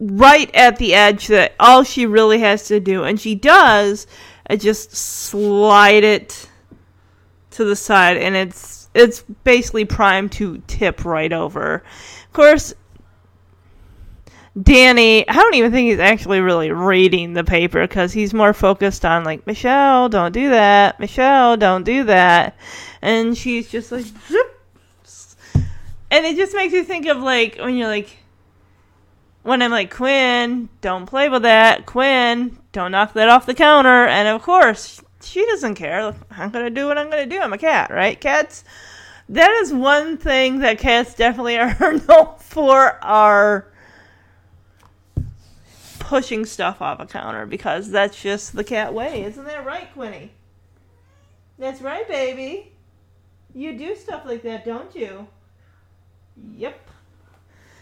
right 0.00 0.52
at 0.54 0.78
the 0.78 0.94
edge 0.94 1.26
that 1.26 1.54
all 1.60 1.82
she 1.82 2.06
really 2.06 2.40
has 2.40 2.66
to 2.66 2.80
do 2.80 3.04
and 3.04 3.20
she 3.20 3.34
does 3.34 4.06
is 4.50 4.60
just 4.60 4.92
slide 4.92 6.02
it 6.02 6.48
to 7.52 7.64
the 7.64 7.76
side 7.76 8.16
and 8.16 8.34
it's 8.34 8.75
it's 8.96 9.22
basically 9.44 9.84
primed 9.84 10.32
to 10.32 10.62
tip 10.66 11.04
right 11.04 11.32
over. 11.32 11.76
Of 12.26 12.32
course, 12.32 12.74
Danny, 14.60 15.28
I 15.28 15.34
don't 15.34 15.54
even 15.54 15.70
think 15.70 15.90
he's 15.90 15.98
actually 15.98 16.40
really 16.40 16.72
reading 16.72 17.34
the 17.34 17.44
paper 17.44 17.82
because 17.82 18.12
he's 18.14 18.32
more 18.32 18.54
focused 18.54 19.04
on 19.04 19.22
like 19.22 19.46
Michelle, 19.46 20.08
don't 20.08 20.32
do 20.32 20.48
that. 20.48 20.98
Michelle, 20.98 21.58
don't 21.58 21.84
do 21.84 22.04
that, 22.04 22.56
and 23.02 23.36
she's 23.36 23.68
just 23.68 23.92
like, 23.92 24.06
Zip. 24.28 24.56
and 26.10 26.24
it 26.24 26.36
just 26.36 26.54
makes 26.54 26.72
you 26.72 26.84
think 26.84 27.06
of 27.06 27.18
like 27.18 27.58
when 27.58 27.76
you're 27.76 27.88
like, 27.88 28.16
when 29.42 29.60
I'm 29.60 29.70
like 29.70 29.94
Quinn, 29.94 30.70
don't 30.80 31.04
play 31.04 31.28
with 31.28 31.42
that. 31.42 31.84
Quinn, 31.84 32.56
don't 32.72 32.92
knock 32.92 33.12
that 33.12 33.28
off 33.28 33.44
the 33.44 33.54
counter, 33.54 34.06
and 34.06 34.26
of 34.26 34.42
course 34.42 35.02
she 35.26 35.44
doesn't 35.46 35.74
care. 35.74 36.14
I'm 36.30 36.50
gonna 36.50 36.70
do 36.70 36.86
what 36.86 36.98
I'm 36.98 37.10
gonna 37.10 37.26
do. 37.26 37.38
I'm 37.38 37.52
a 37.52 37.58
cat, 37.58 37.90
right? 37.90 38.20
Cats 38.20 38.64
that 39.28 39.50
is 39.62 39.72
one 39.72 40.16
thing 40.16 40.60
that 40.60 40.78
cats 40.78 41.14
definitely 41.14 41.58
are 41.58 41.92
known 42.08 42.34
for 42.38 43.04
are 43.04 43.66
pushing 45.98 46.44
stuff 46.44 46.80
off 46.80 47.00
a 47.00 47.06
counter 47.06 47.46
because 47.46 47.90
that's 47.90 48.20
just 48.20 48.54
the 48.54 48.62
cat 48.62 48.94
way. 48.94 49.24
Isn't 49.24 49.44
that 49.44 49.66
right, 49.66 49.92
Quinny? 49.92 50.30
That's 51.58 51.80
right, 51.80 52.06
baby. 52.06 52.72
You 53.54 53.76
do 53.76 53.96
stuff 53.96 54.24
like 54.24 54.42
that, 54.42 54.64
don't 54.64 54.94
you? 54.94 55.26
Yep. 56.54 56.78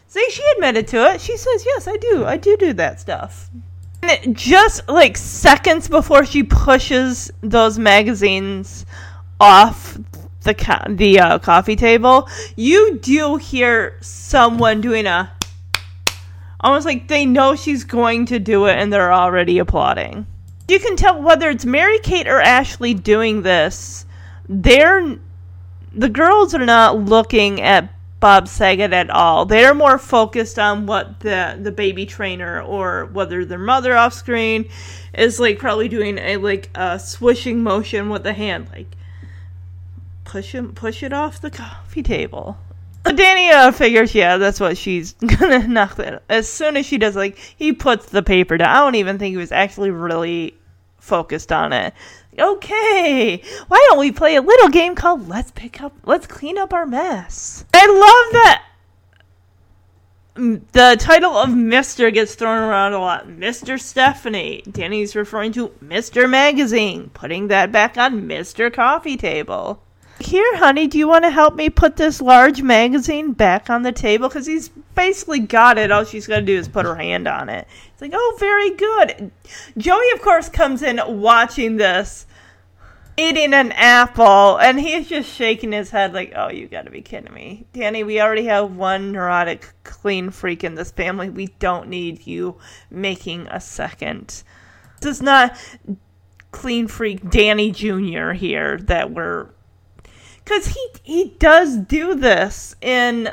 See, 0.06 0.30
she 0.30 0.42
admitted 0.54 0.86
to 0.88 1.12
it. 1.12 1.20
She 1.20 1.36
says, 1.36 1.66
"Yes, 1.66 1.88
I 1.88 1.96
do. 1.96 2.24
I 2.24 2.36
do 2.36 2.56
do 2.56 2.72
that 2.74 3.00
stuff." 3.00 3.50
And 4.04 4.36
just 4.36 4.86
like 4.88 5.16
seconds 5.16 5.88
before 5.88 6.26
she 6.26 6.42
pushes 6.42 7.30
those 7.40 7.78
magazines 7.78 8.84
off 9.40 9.98
the 10.42 10.52
ca- 10.54 10.86
the 10.90 11.20
uh, 11.20 11.38
coffee 11.38 11.76
table, 11.76 12.28
you 12.54 12.98
do 12.98 13.36
hear 13.36 13.96
someone 14.02 14.80
doing 14.82 15.06
a 15.06 15.32
almost 16.60 16.86
like 16.86 17.08
they 17.08 17.24
know 17.24 17.54
she's 17.54 17.84
going 17.84 18.26
to 18.26 18.38
do 18.38 18.66
it 18.66 18.76
and 18.76 18.92
they're 18.92 19.12
already 19.12 19.58
applauding. 19.58 20.26
You 20.68 20.78
can 20.80 20.96
tell 20.96 21.22
whether 21.22 21.50
it's 21.50 21.64
Mary 21.64 21.98
Kate 21.98 22.26
or 22.26 22.40
Ashley 22.40 22.94
doing 22.94 23.42
this, 23.42 24.06
they're 24.48 25.18
the 25.92 26.08
girls 26.08 26.54
are 26.54 26.66
not 26.66 26.98
looking 26.98 27.60
at 27.60 27.93
Bob 28.24 28.48
Saget 28.48 28.94
at 28.94 29.10
all. 29.10 29.44
They're 29.44 29.74
more 29.74 29.98
focused 29.98 30.58
on 30.58 30.86
what 30.86 31.20
the 31.20 31.58
the 31.60 31.70
baby 31.70 32.06
trainer 32.06 32.62
or 32.62 33.04
whether 33.12 33.44
their 33.44 33.58
mother 33.58 33.94
off 33.94 34.14
screen 34.14 34.70
is 35.12 35.38
like 35.38 35.58
probably 35.58 35.90
doing 35.90 36.16
a 36.16 36.38
like 36.38 36.70
a 36.74 36.98
swishing 36.98 37.62
motion 37.62 38.08
with 38.08 38.22
the 38.22 38.32
hand 38.32 38.68
like 38.72 38.96
push 40.24 40.54
him 40.54 40.72
push 40.72 41.02
it 41.02 41.12
off 41.12 41.38
the 41.42 41.50
coffee 41.50 42.02
table. 42.02 42.56
Uh, 43.04 43.70
figures, 43.72 44.14
yeah, 44.14 44.38
that's 44.38 44.58
what 44.58 44.78
she's 44.78 45.12
gonna 45.38 45.68
knock 45.68 45.96
that. 45.96 46.22
As 46.30 46.48
soon 46.48 46.78
as 46.78 46.86
she 46.86 46.96
does, 46.96 47.14
like 47.14 47.36
he 47.36 47.74
puts 47.74 48.06
the 48.06 48.22
paper 48.22 48.56
down. 48.56 48.70
I 48.70 48.78
don't 48.78 48.94
even 48.94 49.18
think 49.18 49.32
he 49.32 49.36
was 49.36 49.52
actually 49.52 49.90
really 49.90 50.54
focused 50.96 51.52
on 51.52 51.74
it. 51.74 51.92
Okay, 52.36 53.40
why 53.68 53.86
don't 53.88 53.98
we 54.00 54.10
play 54.10 54.34
a 54.34 54.42
little 54.42 54.68
game 54.68 54.96
called 54.96 55.28
Let's 55.28 55.52
Pick 55.52 55.80
Up, 55.80 55.94
Let's 56.04 56.26
Clean 56.26 56.58
Up 56.58 56.72
Our 56.72 56.84
Mess? 56.84 57.64
I 57.72 57.86
love 57.86 58.32
that. 58.32 58.64
The 60.72 60.96
title 60.98 61.36
of 61.36 61.54
Mister 61.54 62.10
gets 62.10 62.34
thrown 62.34 62.58
around 62.58 62.92
a 62.92 62.98
lot. 62.98 63.28
Mister 63.28 63.78
Stephanie. 63.78 64.64
Danny's 64.68 65.14
referring 65.14 65.52
to 65.52 65.70
Mister 65.80 66.26
Magazine, 66.26 67.10
putting 67.14 67.46
that 67.48 67.70
back 67.70 67.96
on 67.96 68.26
Mister 68.26 68.68
Coffee 68.68 69.16
Table. 69.16 69.83
Here, 70.20 70.56
honey, 70.56 70.86
do 70.86 70.96
you 70.96 71.08
want 71.08 71.24
to 71.24 71.30
help 71.30 71.56
me 71.56 71.68
put 71.68 71.96
this 71.96 72.20
large 72.20 72.62
magazine 72.62 73.32
back 73.32 73.68
on 73.68 73.82
the 73.82 73.90
table? 73.90 74.28
Because 74.28 74.46
he's 74.46 74.68
basically 74.94 75.40
got 75.40 75.76
it. 75.76 75.90
All 75.90 76.04
she's 76.04 76.26
got 76.26 76.36
to 76.36 76.42
do 76.42 76.56
is 76.56 76.68
put 76.68 76.86
her 76.86 76.94
hand 76.94 77.26
on 77.26 77.48
it. 77.48 77.66
It's 77.92 78.00
like, 78.00 78.12
oh, 78.14 78.36
very 78.38 78.70
good. 78.70 79.32
Joey, 79.76 80.10
of 80.14 80.22
course, 80.22 80.48
comes 80.48 80.82
in 80.82 81.00
watching 81.20 81.76
this, 81.76 82.26
eating 83.16 83.52
an 83.54 83.72
apple, 83.72 84.56
and 84.58 84.78
he's 84.78 85.08
just 85.08 85.28
shaking 85.28 85.72
his 85.72 85.90
head 85.90 86.14
like, 86.14 86.32
oh, 86.36 86.48
you 86.48 86.68
got 86.68 86.84
to 86.84 86.92
be 86.92 87.02
kidding 87.02 87.34
me. 87.34 87.66
Danny, 87.72 88.04
we 88.04 88.20
already 88.20 88.44
have 88.44 88.76
one 88.76 89.10
neurotic 89.10 89.74
clean 89.82 90.30
freak 90.30 90.62
in 90.62 90.76
this 90.76 90.92
family. 90.92 91.28
We 91.28 91.48
don't 91.58 91.88
need 91.88 92.24
you 92.24 92.56
making 92.88 93.48
a 93.48 93.60
second. 93.60 94.44
This 95.00 95.16
is 95.16 95.22
not 95.22 95.58
clean 96.52 96.86
freak 96.86 97.28
Danny 97.30 97.72
Jr. 97.72 98.30
here 98.30 98.78
that 98.78 99.10
we're 99.10 99.48
because 100.44 100.66
he 100.68 100.88
he 101.02 101.24
does 101.38 101.76
do 101.76 102.14
this 102.14 102.76
in 102.80 103.32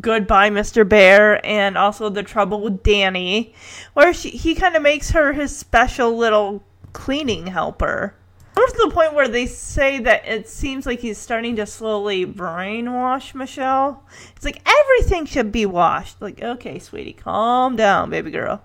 Goodbye, 0.00 0.50
Mr. 0.50 0.88
Bear, 0.88 1.44
and 1.46 1.78
also 1.78 2.08
The 2.08 2.24
Trouble 2.24 2.60
with 2.60 2.82
Danny, 2.82 3.54
where 3.94 4.12
she, 4.12 4.30
he 4.30 4.56
kind 4.56 4.74
of 4.74 4.82
makes 4.82 5.10
her 5.12 5.32
his 5.32 5.56
special 5.56 6.16
little 6.16 6.64
cleaning 6.92 7.46
helper. 7.46 8.16
Almost 8.56 8.74
to 8.76 8.86
the 8.88 8.94
point 8.94 9.14
where 9.14 9.28
they 9.28 9.46
say 9.46 10.00
that 10.00 10.26
it 10.26 10.48
seems 10.48 10.86
like 10.86 11.00
he's 11.00 11.18
starting 11.18 11.54
to 11.56 11.66
slowly 11.66 12.26
brainwash 12.26 13.34
Michelle. 13.34 14.04
It's 14.34 14.44
like 14.44 14.66
everything 14.66 15.24
should 15.26 15.52
be 15.52 15.66
washed. 15.66 16.20
Like, 16.20 16.42
okay, 16.42 16.80
sweetie, 16.80 17.12
calm 17.12 17.76
down, 17.76 18.10
baby 18.10 18.32
girl. 18.32 18.64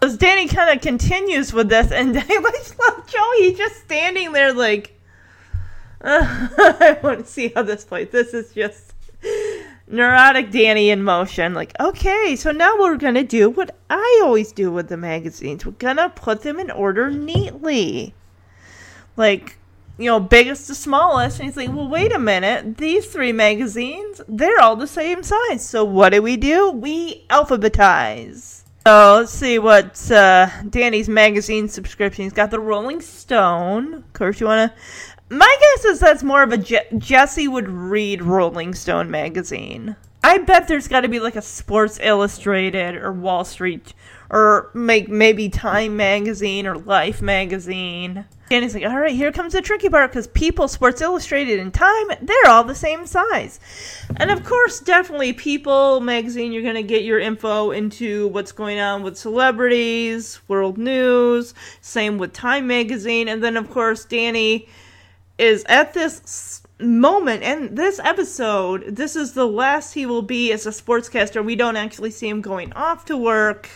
As 0.00 0.16
Danny 0.16 0.48
kind 0.48 0.74
of 0.74 0.80
continues 0.80 1.52
with 1.52 1.68
this, 1.68 1.90
and 1.90 2.16
I 2.18 2.22
just 2.22 2.78
love 2.78 3.06
Joey 3.06 3.52
just 3.52 3.80
standing 3.80 4.32
there 4.32 4.54
like, 4.54 4.95
I 6.02 6.98
want 7.02 7.20
to 7.20 7.26
see 7.26 7.52
how 7.54 7.62
this 7.62 7.84
plays. 7.84 8.08
This 8.10 8.34
is 8.34 8.52
just 8.52 8.94
neurotic 9.88 10.50
Danny 10.50 10.90
in 10.90 11.02
motion. 11.02 11.54
Like, 11.54 11.72
okay, 11.80 12.36
so 12.36 12.52
now 12.52 12.76
we're 12.78 12.96
gonna 12.96 13.24
do 13.24 13.50
what 13.50 13.76
I 13.88 14.20
always 14.24 14.52
do 14.52 14.70
with 14.70 14.88
the 14.88 14.96
magazines. 14.96 15.64
We're 15.64 15.72
gonna 15.72 16.10
put 16.10 16.42
them 16.42 16.58
in 16.58 16.70
order 16.70 17.10
neatly. 17.10 18.14
Like, 19.16 19.58
you 19.98 20.06
know, 20.06 20.20
biggest 20.20 20.66
to 20.66 20.74
smallest. 20.74 21.38
And 21.38 21.46
he's 21.46 21.56
like, 21.56 21.70
well, 21.70 21.88
wait 21.88 22.12
a 22.12 22.18
minute. 22.18 22.76
These 22.76 23.06
three 23.06 23.32
magazines, 23.32 24.20
they're 24.28 24.60
all 24.60 24.76
the 24.76 24.86
same 24.86 25.22
size. 25.22 25.66
So 25.66 25.84
what 25.84 26.10
do 26.10 26.20
we 26.20 26.36
do? 26.36 26.70
We 26.70 27.24
alphabetize. 27.28 28.64
So 28.86 29.16
let's 29.16 29.32
see 29.32 29.58
what 29.58 30.10
uh, 30.12 30.48
Danny's 30.68 31.08
magazine 31.08 31.68
subscription. 31.68 32.24
He's 32.24 32.32
got 32.32 32.50
the 32.50 32.60
Rolling 32.60 33.00
Stone. 33.00 33.94
Of 33.94 34.12
course, 34.12 34.38
you 34.38 34.46
want 34.46 34.70
to. 34.70 34.78
My 35.28 35.56
guess 35.60 35.84
is 35.86 36.00
that's 36.00 36.22
more 36.22 36.42
of 36.42 36.52
a 36.52 36.58
Je- 36.58 36.86
Jesse 36.98 37.48
would 37.48 37.68
read 37.68 38.22
Rolling 38.22 38.74
Stone 38.74 39.10
magazine. 39.10 39.96
I 40.22 40.38
bet 40.38 40.68
there's 40.68 40.88
got 40.88 41.00
to 41.00 41.08
be 41.08 41.20
like 41.20 41.36
a 41.36 41.42
Sports 41.42 41.98
Illustrated 42.00 42.96
or 42.96 43.12
Wall 43.12 43.44
Street 43.44 43.92
or 44.30 44.70
make 44.74 45.08
maybe 45.08 45.48
Time 45.48 45.96
magazine 45.96 46.66
or 46.66 46.76
Life 46.76 47.22
magazine. 47.22 48.24
And 48.50 48.62
he's 48.62 48.74
like, 48.74 48.84
all 48.84 48.98
right, 48.98 49.14
here 49.14 49.32
comes 49.32 49.52
the 49.52 49.62
tricky 49.62 49.88
part 49.88 50.10
because 50.10 50.28
People, 50.28 50.68
Sports 50.68 51.00
Illustrated, 51.00 51.58
and 51.58 51.74
Time, 51.74 52.06
they're 52.22 52.48
all 52.48 52.62
the 52.62 52.74
same 52.76 53.04
size. 53.06 53.58
And 54.16 54.30
of 54.30 54.44
course, 54.44 54.78
definitely 54.78 55.32
People 55.32 56.00
magazine, 56.00 56.52
you're 56.52 56.62
going 56.62 56.76
to 56.76 56.82
get 56.84 57.02
your 57.02 57.18
info 57.18 57.72
into 57.72 58.28
what's 58.28 58.52
going 58.52 58.78
on 58.78 59.02
with 59.02 59.16
celebrities, 59.16 60.40
world 60.46 60.78
news. 60.78 61.54
Same 61.80 62.18
with 62.18 62.32
Time 62.32 62.68
magazine. 62.68 63.26
And 63.26 63.42
then, 63.42 63.56
of 63.56 63.70
course, 63.70 64.04
Danny 64.04 64.68
is 65.38 65.64
at 65.68 65.92
this 65.92 66.62
moment 66.78 67.42
and 67.42 67.74
this 67.74 67.98
episode 68.00 68.84
this 68.96 69.16
is 69.16 69.32
the 69.32 69.46
last 69.46 69.94
he 69.94 70.04
will 70.04 70.22
be 70.22 70.52
as 70.52 70.66
a 70.66 70.70
sportscaster. 70.70 71.44
We 71.44 71.56
don't 71.56 71.76
actually 71.76 72.10
see 72.10 72.28
him 72.28 72.40
going 72.40 72.72
off 72.74 73.04
to 73.06 73.16
work 73.16 73.68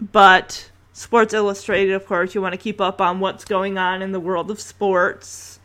but 0.00 0.70
sports 0.92 1.32
illustrated 1.32 1.94
of 1.94 2.06
course 2.06 2.34
you 2.34 2.42
want 2.42 2.52
to 2.52 2.58
keep 2.58 2.80
up 2.80 3.00
on 3.00 3.20
what's 3.20 3.44
going 3.44 3.78
on 3.78 4.02
in 4.02 4.12
the 4.12 4.20
world 4.20 4.50
of 4.50 4.60
sports. 4.60 5.60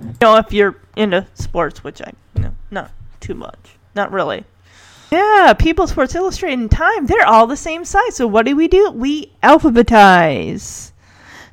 You 0.00 0.14
know 0.20 0.36
if 0.36 0.52
you're 0.52 0.76
into 0.96 1.26
sports 1.34 1.82
which 1.82 2.02
i 2.02 2.12
you 2.36 2.42
know 2.42 2.54
not 2.70 2.90
too 3.20 3.34
much 3.34 3.76
not 3.94 4.10
really. 4.10 4.44
Yeah 5.10 5.54
people 5.58 5.86
sports 5.86 6.14
illustrated 6.14 6.58
and 6.58 6.70
time 6.70 7.06
they're 7.06 7.26
all 7.26 7.46
the 7.46 7.56
same 7.56 7.84
size 7.84 8.16
so 8.16 8.26
what 8.26 8.44
do 8.44 8.56
we 8.56 8.68
do? 8.68 8.90
We 8.90 9.32
alphabetize 9.42 10.92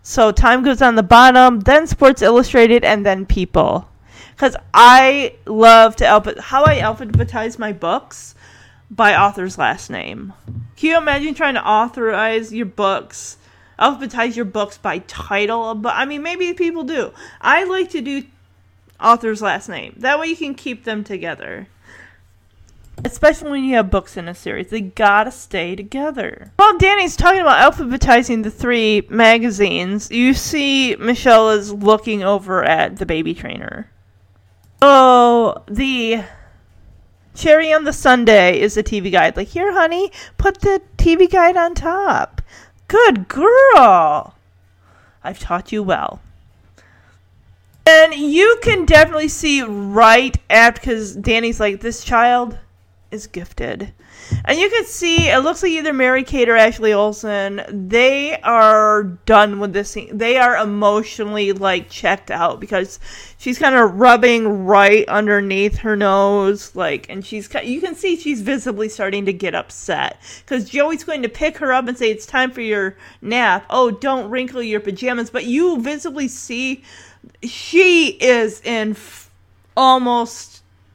so 0.03 0.31
Time 0.31 0.63
goes 0.63 0.81
on 0.81 0.95
the 0.95 1.03
bottom, 1.03 1.59
then 1.59 1.87
Sports 1.87 2.21
Illustrated, 2.21 2.83
and 2.83 3.05
then 3.05 3.25
People. 3.25 3.87
Because 4.31 4.55
I 4.73 5.35
love 5.45 5.95
to 5.97 6.05
alpha- 6.05 6.41
how 6.41 6.63
I 6.63 6.79
alphabetize 6.79 7.59
my 7.59 7.71
books 7.71 8.33
by 8.89 9.15
author's 9.15 9.57
last 9.57 9.89
name. 9.89 10.33
Can 10.75 10.89
you 10.89 10.97
imagine 10.97 11.35
trying 11.35 11.53
to 11.53 11.65
authorize 11.65 12.51
your 12.51 12.65
books, 12.65 13.37
alphabetize 13.79 14.35
your 14.35 14.45
books 14.45 14.77
by 14.77 14.99
title? 14.99 15.75
But 15.75 15.95
I 15.95 16.05
mean, 16.05 16.23
maybe 16.23 16.53
people 16.53 16.83
do. 16.83 17.11
I 17.39 17.63
like 17.65 17.91
to 17.91 18.01
do 18.01 18.23
author's 18.99 19.41
last 19.41 19.69
name. 19.69 19.93
That 19.97 20.19
way 20.19 20.27
you 20.27 20.35
can 20.35 20.55
keep 20.55 20.83
them 20.83 21.03
together. 21.03 21.67
Especially 23.03 23.51
when 23.51 23.63
you 23.63 23.75
have 23.75 23.89
books 23.89 24.15
in 24.17 24.27
a 24.27 24.35
series, 24.35 24.69
they 24.69 24.81
gotta 24.81 25.31
stay 25.31 25.75
together. 25.75 26.51
While 26.57 26.77
Danny's 26.77 27.15
talking 27.15 27.41
about 27.41 27.73
alphabetizing 27.73 28.43
the 28.43 28.51
three 28.51 29.07
magazines, 29.09 30.11
you 30.11 30.33
see 30.33 30.95
Michelle 30.95 31.49
is 31.51 31.73
looking 31.73 32.23
over 32.23 32.63
at 32.63 32.97
the 32.97 33.05
baby 33.05 33.33
trainer. 33.33 33.89
Oh, 34.81 35.63
the 35.67 36.23
cherry 37.33 37.73
on 37.73 37.83
the 37.83 37.93
sundae 37.93 38.59
is 38.59 38.75
the 38.75 38.83
TV 38.83 39.11
guide. 39.11 39.37
Like, 39.37 39.49
here, 39.49 39.73
honey, 39.73 40.11
put 40.37 40.61
the 40.61 40.81
TV 40.97 41.29
guide 41.29 41.57
on 41.57 41.75
top. 41.75 42.41
Good 42.87 43.27
girl. 43.27 44.35
I've 45.23 45.39
taught 45.39 45.71
you 45.71 45.83
well. 45.83 46.21
And 47.85 48.13
you 48.13 48.59
can 48.61 48.85
definitely 48.85 49.27
see 49.27 49.61
right 49.61 50.37
after, 50.49 50.81
because 50.81 51.15
Danny's 51.15 51.59
like, 51.59 51.81
this 51.81 52.03
child 52.03 52.57
is 53.11 53.27
gifted. 53.27 53.93
And 54.45 54.57
you 54.57 54.69
can 54.69 54.85
see 54.85 55.29
it 55.29 55.43
looks 55.43 55.61
like 55.61 55.71
either 55.71 55.93
Mary 55.93 56.23
Kate 56.23 56.49
or 56.49 56.55
Ashley 56.55 56.93
Olsen, 56.93 57.61
they 57.69 58.39
are 58.41 59.03
done 59.25 59.59
with 59.59 59.73
this 59.73 59.91
scene. 59.91 60.17
They 60.17 60.37
are 60.37 60.57
emotionally 60.57 61.51
like 61.51 61.89
checked 61.89 62.31
out 62.31 62.59
because 62.59 62.99
she's 63.37 63.59
kind 63.59 63.75
of 63.75 63.95
rubbing 63.95 64.65
right 64.65 65.07
underneath 65.07 65.79
her 65.79 65.95
nose 65.95 66.75
like 66.75 67.09
and 67.09 67.25
she's 67.25 67.49
you 67.63 67.81
can 67.81 67.95
see 67.95 68.15
she's 68.15 68.41
visibly 68.41 68.87
starting 68.87 69.25
to 69.25 69.33
get 69.33 69.55
upset 69.55 70.21
cuz 70.45 70.69
Joey's 70.69 71.03
going 71.03 71.23
to 71.23 71.29
pick 71.29 71.57
her 71.57 71.73
up 71.73 71.87
and 71.87 71.97
say 71.97 72.11
it's 72.11 72.25
time 72.25 72.51
for 72.51 72.61
your 72.61 72.97
nap. 73.21 73.65
Oh, 73.69 73.91
don't 73.91 74.29
wrinkle 74.29 74.61
your 74.61 74.79
pajamas, 74.79 75.29
but 75.29 75.45
you 75.45 75.81
visibly 75.81 76.27
see 76.27 76.83
she 77.43 78.09
is 78.09 78.61
in 78.61 78.91
f- 78.91 79.29
almost 79.75 80.50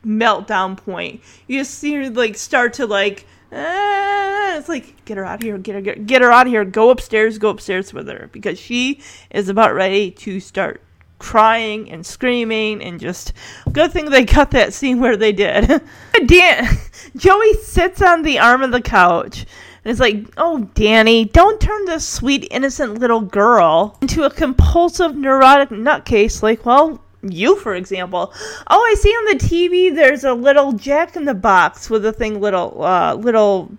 meltdown 0.07 0.77
point. 0.77 1.21
You 1.47 1.61
just 1.61 1.75
see 1.79 1.95
her 1.95 2.11
like 2.11 2.37
start 2.37 2.75
to 2.75 2.87
like 2.87 3.27
"Ah," 3.53 4.57
it's 4.57 4.69
like 4.69 5.05
get 5.05 5.17
her 5.17 5.25
out 5.25 5.37
of 5.37 5.43
here, 5.43 5.59
get 5.59 5.75
her 5.75 5.81
get, 5.81 6.07
get 6.07 6.23
her 6.23 6.33
out 6.33 6.47
of 6.47 6.53
here, 6.53 6.65
go 6.65 6.91
upstairs, 6.91 7.39
go 7.39 7.51
upstairs 7.51 7.93
with 7.93 8.09
her 8.09 8.29
because 8.33 8.59
she 8.59 9.01
is 9.31 9.49
about 9.49 9.75
ready 9.75 10.11
to 10.11 10.41
start 10.41 10.81
crying 11.19 11.91
and 11.91 12.05
screaming 12.05 12.83
and 12.83 13.01
just 13.01 13.33
good 13.73 13.91
thing 13.91 14.11
they 14.11 14.25
cut 14.25 14.51
that 14.51 14.73
scene 14.73 15.01
where 15.01 15.17
they 15.17 15.33
did. 15.33 15.81
Dan 16.27 16.69
Joey 17.17 17.55
sits 17.55 18.03
on 18.03 18.23
the 18.23 18.39
arm 18.39 18.63
of 18.63 18.71
the 18.71 18.83
couch 18.83 19.47
and 19.87 19.93
it's 19.93 20.01
like, 20.01 20.27
oh, 20.37 20.69
Danny, 20.75 21.27
don't 21.27 21.61
turn 21.61 21.85
this 21.85 22.05
sweet, 22.05 22.49
innocent 22.51 22.99
little 22.99 23.21
girl 23.21 23.97
into 24.03 24.25
a 24.25 24.31
compulsive, 24.31 25.15
neurotic 25.15 25.69
nutcase 25.69 26.43
like, 26.43 26.67
well, 26.67 27.01
you, 27.33 27.57
for 27.57 27.75
example. 27.75 28.33
Oh, 28.69 28.91
I 28.91 28.95
see 28.95 29.11
on 29.11 29.37
the 29.37 29.45
TV 29.45 29.95
there's 29.95 30.25
a 30.25 30.35
little 30.35 30.73
Jack 30.73 31.17
in 31.17 31.25
the 31.25 31.35
Box 31.35 31.91
with 31.91 32.05
a 32.05 32.13
thing, 32.13 32.41
little, 32.41 32.83
uh, 32.83 33.15
little 33.15 33.71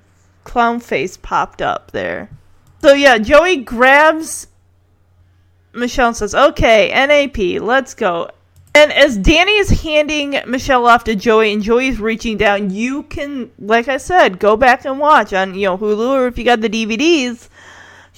clown 0.44 0.80
face 0.80 1.18
popped 1.18 1.62
up 1.62 1.92
there. 1.92 2.30
So 2.82 2.94
yeah, 2.94 3.18
Joey 3.18 3.58
grabs 3.58 4.48
Michelle 5.74 6.08
and 6.08 6.18
says, 6.18 6.34
okay, 6.34 6.90
NAP, 6.90 7.62
let's 7.62 7.94
go. 7.94 8.30
And 8.74 8.94
as 8.94 9.18
Danny 9.18 9.58
is 9.58 9.82
handing 9.82 10.40
Michelle 10.46 10.86
off 10.86 11.04
to 11.06 11.16
Joey 11.16 11.52
and 11.52 11.64
Joey's 11.64 12.00
reaching 12.00 12.38
down, 12.38 12.70
you 12.70 13.04
can, 13.04 13.50
like 13.58 13.88
I 13.88 13.98
said, 13.98 14.38
go 14.38 14.56
back 14.56 14.86
and 14.86 15.00
watch 15.00 15.34
on, 15.34 15.56
you 15.56 15.64
know, 15.64 15.78
Hulu 15.78 16.10
or 16.10 16.28
if 16.28 16.38
you 16.38 16.44
got 16.44 16.62
the 16.62 16.70
DVDs. 16.70 17.50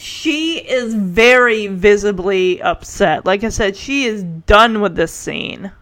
She 0.02 0.60
is 0.60 0.94
very 0.94 1.68
visibly 1.68 2.62
upset. 2.62 3.26
Like 3.26 3.44
I 3.44 3.50
said, 3.50 3.76
she 3.76 4.06
is 4.06 4.24
done 4.24 4.80
with 4.80 4.96
this 4.96 5.12
scene. 5.12 5.74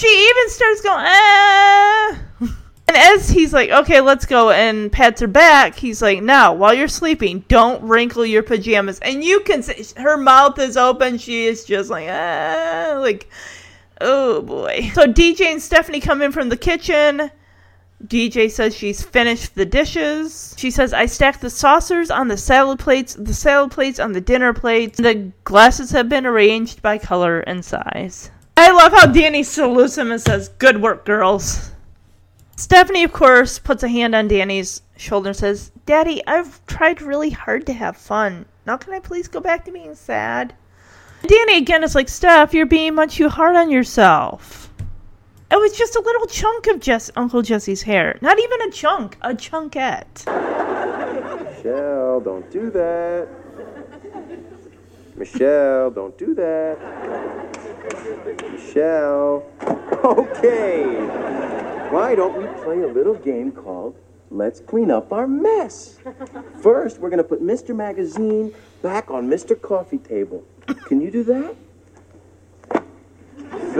She 0.00 0.08
even 0.08 0.50
starts 0.50 0.80
going, 0.80 1.04
ah. 1.06 2.18
And 2.40 2.96
as 2.96 3.30
he's 3.30 3.52
like, 3.52 3.70
okay, 3.70 4.00
let's 4.00 4.26
go, 4.26 4.50
and 4.50 4.90
pats 4.90 5.20
her 5.20 5.28
back, 5.28 5.76
he's 5.76 6.02
like, 6.02 6.20
now, 6.20 6.52
while 6.52 6.74
you're 6.74 6.88
sleeping, 6.88 7.44
don't 7.46 7.80
wrinkle 7.84 8.26
your 8.26 8.42
pajamas. 8.42 8.98
And 8.98 9.22
you 9.22 9.38
can 9.38 9.62
see 9.62 9.86
her 10.00 10.16
mouth 10.16 10.58
is 10.58 10.76
open. 10.76 11.16
She 11.16 11.46
is 11.46 11.64
just 11.64 11.90
like, 11.90 12.08
ah, 12.10 12.96
like, 12.98 13.30
oh 14.00 14.42
boy. 14.42 14.90
So 14.94 15.06
DJ 15.06 15.42
and 15.42 15.62
Stephanie 15.62 16.00
come 16.00 16.22
in 16.22 16.32
from 16.32 16.48
the 16.48 16.56
kitchen. 16.56 17.30
DJ 18.06 18.50
says 18.50 18.74
she's 18.74 19.02
finished 19.02 19.54
the 19.54 19.66
dishes. 19.66 20.54
She 20.56 20.70
says, 20.70 20.92
I 20.92 21.06
stacked 21.06 21.42
the 21.42 21.50
saucers 21.50 22.10
on 22.10 22.28
the 22.28 22.36
salad 22.36 22.78
plates, 22.78 23.14
the 23.14 23.34
salad 23.34 23.70
plates 23.70 23.98
on 23.98 24.12
the 24.12 24.20
dinner 24.20 24.54
plates. 24.54 24.98
The 24.98 25.32
glasses 25.44 25.90
have 25.90 26.08
been 26.08 26.26
arranged 26.26 26.80
by 26.80 26.98
color 26.98 27.40
and 27.40 27.64
size. 27.64 28.30
I 28.56 28.70
love 28.70 28.92
how 28.92 29.06
Danny 29.06 29.42
salutes 29.42 29.98
him 29.98 30.10
and 30.12 30.20
says, 30.20 30.48
Good 30.58 30.80
work, 30.80 31.04
girls. 31.04 31.72
Stephanie, 32.56 33.04
of 33.04 33.12
course, 33.12 33.58
puts 33.58 33.82
a 33.82 33.88
hand 33.88 34.14
on 34.14 34.28
Danny's 34.28 34.82
shoulder 34.96 35.30
and 35.30 35.36
says, 35.36 35.70
Daddy, 35.86 36.22
I've 36.26 36.64
tried 36.66 37.00
really 37.00 37.30
hard 37.30 37.66
to 37.66 37.72
have 37.72 37.96
fun. 37.96 38.44
Now, 38.66 38.76
can 38.76 38.92
I 38.92 39.00
please 39.00 39.28
go 39.28 39.40
back 39.40 39.64
to 39.64 39.72
being 39.72 39.94
sad? 39.94 40.54
Danny 41.22 41.58
again 41.58 41.82
is 41.82 41.94
like, 41.94 42.08
Steph, 42.08 42.54
you're 42.54 42.66
being 42.66 42.94
much 42.94 43.16
too 43.16 43.28
hard 43.28 43.56
on 43.56 43.70
yourself. 43.70 44.69
It 45.50 45.58
was 45.58 45.76
just 45.76 45.96
a 45.96 46.00
little 46.00 46.26
chunk 46.26 46.68
of 46.68 46.78
Jess- 46.80 47.10
Uncle 47.16 47.42
Jesse's 47.42 47.82
hair. 47.82 48.16
Not 48.20 48.38
even 48.38 48.62
a 48.62 48.70
chunk, 48.70 49.16
a 49.20 49.30
chunkette. 49.34 50.24
Michelle, 51.44 52.20
don't 52.20 52.48
do 52.50 52.70
that. 52.70 53.28
Michelle, 55.16 55.90
don't 55.90 56.16
do 56.16 56.34
that. 56.34 56.78
Michelle. 58.52 59.44
Okay. 60.04 60.84
Why 61.90 62.14
don't 62.14 62.36
we 62.38 62.46
play 62.62 62.82
a 62.82 62.86
little 62.86 63.14
game 63.14 63.50
called 63.50 63.96
Let's 64.30 64.60
Clean 64.60 64.90
Up 64.90 65.12
Our 65.12 65.26
Mess? 65.26 65.98
First, 66.62 67.00
we're 67.00 67.10
going 67.10 67.18
to 67.18 67.24
put 67.24 67.42
Mr. 67.42 67.74
Magazine 67.74 68.54
back 68.82 69.10
on 69.10 69.28
Mr. 69.28 69.60
Coffee 69.60 69.98
Table. 69.98 70.44
Can 70.86 71.00
you 71.00 71.10
do 71.10 71.24
that? 71.24 71.56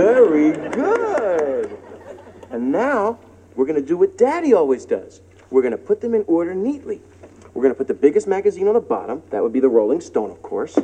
Very 0.01 0.53
good. 0.71 1.79
And 2.49 2.73
now, 2.73 3.19
we're 3.55 3.67
going 3.67 3.79
to 3.79 3.87
do 3.87 3.99
what 3.99 4.17
Daddy 4.17 4.55
always 4.55 4.87
does. 4.87 5.21
We're 5.51 5.61
going 5.61 5.73
to 5.73 5.79
put 5.79 6.01
them 6.01 6.15
in 6.15 6.25
order 6.27 6.55
neatly. 6.55 7.03
We're 7.53 7.61
going 7.61 7.75
to 7.75 7.77
put 7.77 7.87
the 7.87 7.93
biggest 7.93 8.27
magazine 8.27 8.67
on 8.67 8.73
the 8.73 8.81
bottom. 8.81 9.23
That 9.29 9.43
would 9.43 9.53
be 9.53 9.61
the 9.61 9.69
Rolling 9.69 10.01
Stone, 10.01 10.31
of 10.31 10.41
course. 10.41 10.79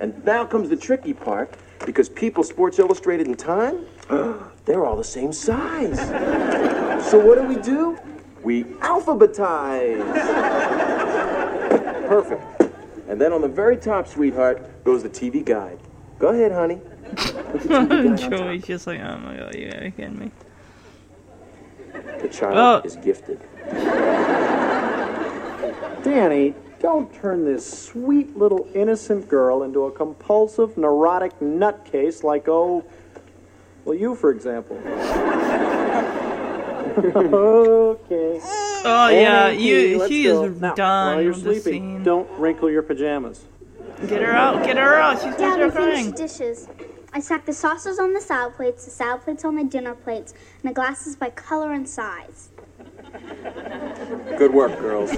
And 0.00 0.24
now 0.24 0.44
comes 0.44 0.68
the 0.68 0.76
tricky 0.76 1.14
part 1.14 1.54
because 1.84 2.08
People, 2.08 2.42
Sports 2.42 2.80
Illustrated, 2.80 3.28
and 3.28 3.38
Time, 3.38 3.86
they're 4.64 4.84
all 4.84 4.96
the 4.96 5.04
same 5.04 5.32
size. 5.32 6.00
So 7.06 7.24
what 7.24 7.36
do 7.36 7.46
we 7.46 7.54
do? 7.54 7.96
We 8.42 8.64
alphabetize. 8.64 10.02
Perfect. 12.08 12.62
And 13.06 13.20
then 13.20 13.32
on 13.32 13.42
the 13.42 13.48
very 13.48 13.76
top, 13.76 14.08
sweetheart, 14.08 14.82
goes 14.82 15.04
the 15.04 15.08
TV 15.08 15.44
guide. 15.44 15.78
Go 16.18 16.28
ahead, 16.28 16.50
honey. 16.50 16.80
Put 17.14 17.62
the 17.62 17.68
TV 17.68 17.68
guide 17.68 18.06
on 18.06 18.16
top. 18.16 18.30
Joey's 18.30 18.64
just 18.64 18.86
like, 18.86 19.00
oh 19.00 19.18
my 19.18 19.36
god, 19.36 19.54
you 19.54 19.66
gotta 19.70 19.84
be 19.84 19.90
kidding 19.92 20.18
me. 20.18 20.30
The 22.20 22.28
child 22.28 22.56
Oh. 22.56 22.86
is 22.86 22.96
gifted. 22.96 23.40
Danny, 26.02 26.54
don't 26.80 27.12
turn 27.14 27.44
this 27.44 27.84
sweet 27.86 28.36
little 28.36 28.68
innocent 28.74 29.28
girl 29.28 29.62
into 29.62 29.84
a 29.84 29.90
compulsive, 29.90 30.76
neurotic 30.76 31.38
nutcase 31.40 32.22
like, 32.22 32.48
oh, 32.48 32.84
well, 33.84 33.96
you, 33.96 34.14
for 34.14 34.30
example. 34.30 34.76
okay. 36.96 38.40
Oh 38.88 39.08
yeah, 39.08 39.48
you. 39.48 39.98
let's 39.98 40.10
She 40.12 40.24
go. 40.24 40.44
is 40.44 40.60
Now, 40.60 40.74
done 40.74 41.14
While 41.16 41.22
you're 41.24 41.34
sleeping, 41.34 42.02
don't 42.02 42.28
wrinkle 42.38 42.70
your 42.70 42.82
pajamas. 42.82 43.44
Get 44.06 44.20
her 44.22 44.32
out! 44.32 44.64
Get 44.64 44.76
her 44.76 44.94
out! 44.96 45.20
She's 45.22 45.34
gonna 45.36 45.70
Dad, 45.70 45.78
we 45.78 45.94
finished 45.94 46.16
dishes. 46.16 46.68
I 47.16 47.20
stacked 47.20 47.46
the 47.46 47.54
saucers 47.54 47.98
on 47.98 48.12
the 48.12 48.20
salad 48.20 48.56
plates, 48.56 48.84
the 48.84 48.90
salad 48.90 49.22
plates 49.22 49.42
on 49.42 49.56
the 49.56 49.64
dinner 49.64 49.94
plates, 49.94 50.34
and 50.62 50.68
the 50.70 50.74
glasses 50.74 51.16
by 51.16 51.30
color 51.30 51.72
and 51.72 51.88
size. 51.88 52.50
Good 54.36 54.52
work, 54.52 54.78
girls. 54.78 55.12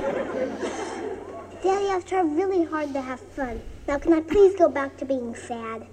Daddy, 1.61 1.87
I've 1.91 2.07
tried 2.07 2.37
really 2.37 2.63
hard 2.63 2.93
to 2.93 3.01
have 3.01 3.19
fun. 3.19 3.61
Now, 3.89 3.99
can 3.99 4.13
I 4.13 4.21
please 4.21 4.55
go 4.55 4.69
back 4.69 4.97
to 4.99 5.05
being 5.05 5.35
sad? 5.35 5.89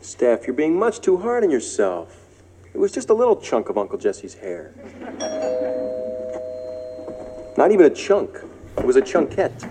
Steph, 0.00 0.48
you're 0.48 0.56
being 0.56 0.76
much 0.76 1.00
too 1.00 1.18
hard 1.18 1.44
on 1.44 1.52
yourself. 1.52 2.18
It 2.74 2.78
was 2.78 2.90
just 2.90 3.08
a 3.08 3.14
little 3.14 3.36
chunk 3.36 3.68
of 3.68 3.78
Uncle 3.78 3.98
Jesse's 3.98 4.34
hair. 4.34 4.74
Not 7.56 7.70
even 7.70 7.86
a 7.86 7.90
chunk. 7.90 8.40
It 8.76 8.84
was 8.84 8.96
a 8.96 9.02
chunkette. 9.02 9.70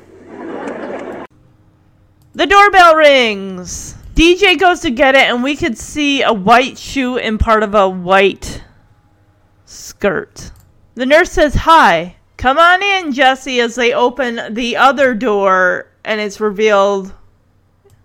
The 2.35 2.47
doorbell 2.47 2.95
rings. 2.95 3.97
DJ 4.21 4.55
goes 4.59 4.81
to 4.81 4.91
get 4.91 5.15
it, 5.15 5.23
and 5.23 5.41
we 5.41 5.55
could 5.55 5.75
see 5.75 6.21
a 6.21 6.31
white 6.31 6.77
shoe 6.77 7.17
and 7.17 7.39
part 7.39 7.63
of 7.63 7.73
a 7.73 7.89
white 7.89 8.63
skirt. 9.65 10.51
The 10.93 11.07
nurse 11.07 11.31
says, 11.31 11.55
Hi, 11.55 12.17
come 12.37 12.59
on 12.59 12.83
in, 12.83 13.13
Jesse, 13.13 13.59
as 13.59 13.73
they 13.73 13.93
open 13.93 14.53
the 14.53 14.77
other 14.77 15.15
door, 15.15 15.87
and 16.05 16.21
it's 16.21 16.39
revealed 16.39 17.11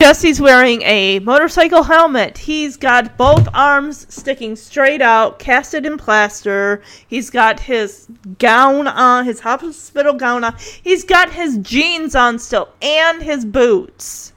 Jesse's 0.01 0.41
wearing 0.41 0.81
a 0.85 1.19
motorcycle 1.19 1.83
helmet. 1.83 2.39
He's 2.39 2.79
got 2.79 3.19
both 3.19 3.47
arms 3.53 4.07
sticking 4.09 4.57
straight 4.57 5.03
out, 5.03 5.39
casted 5.39 5.85
in 5.85 5.99
plaster. 5.99 6.81
He's 7.07 7.29
got 7.29 7.61
his 7.61 8.09
gown 8.39 8.89
on, 8.89 9.27
his 9.27 9.41
hospital 9.41 10.15
gown 10.15 10.45
on. 10.45 10.57
He's 10.83 11.05
got 11.05 11.31
his 11.31 11.59
jeans 11.59 12.15
on 12.15 12.39
still, 12.39 12.71
and 12.81 13.23
his 13.23 13.45
boots. 13.45 14.33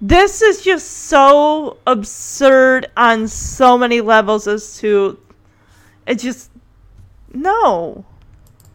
This 0.00 0.40
is 0.40 0.62
just 0.62 0.90
so 0.90 1.76
absurd 1.86 2.90
on 2.96 3.28
so 3.28 3.76
many 3.76 4.00
levels 4.00 4.46
as 4.46 4.78
to. 4.78 5.18
It 6.06 6.18
just. 6.18 6.50
No. 7.34 8.04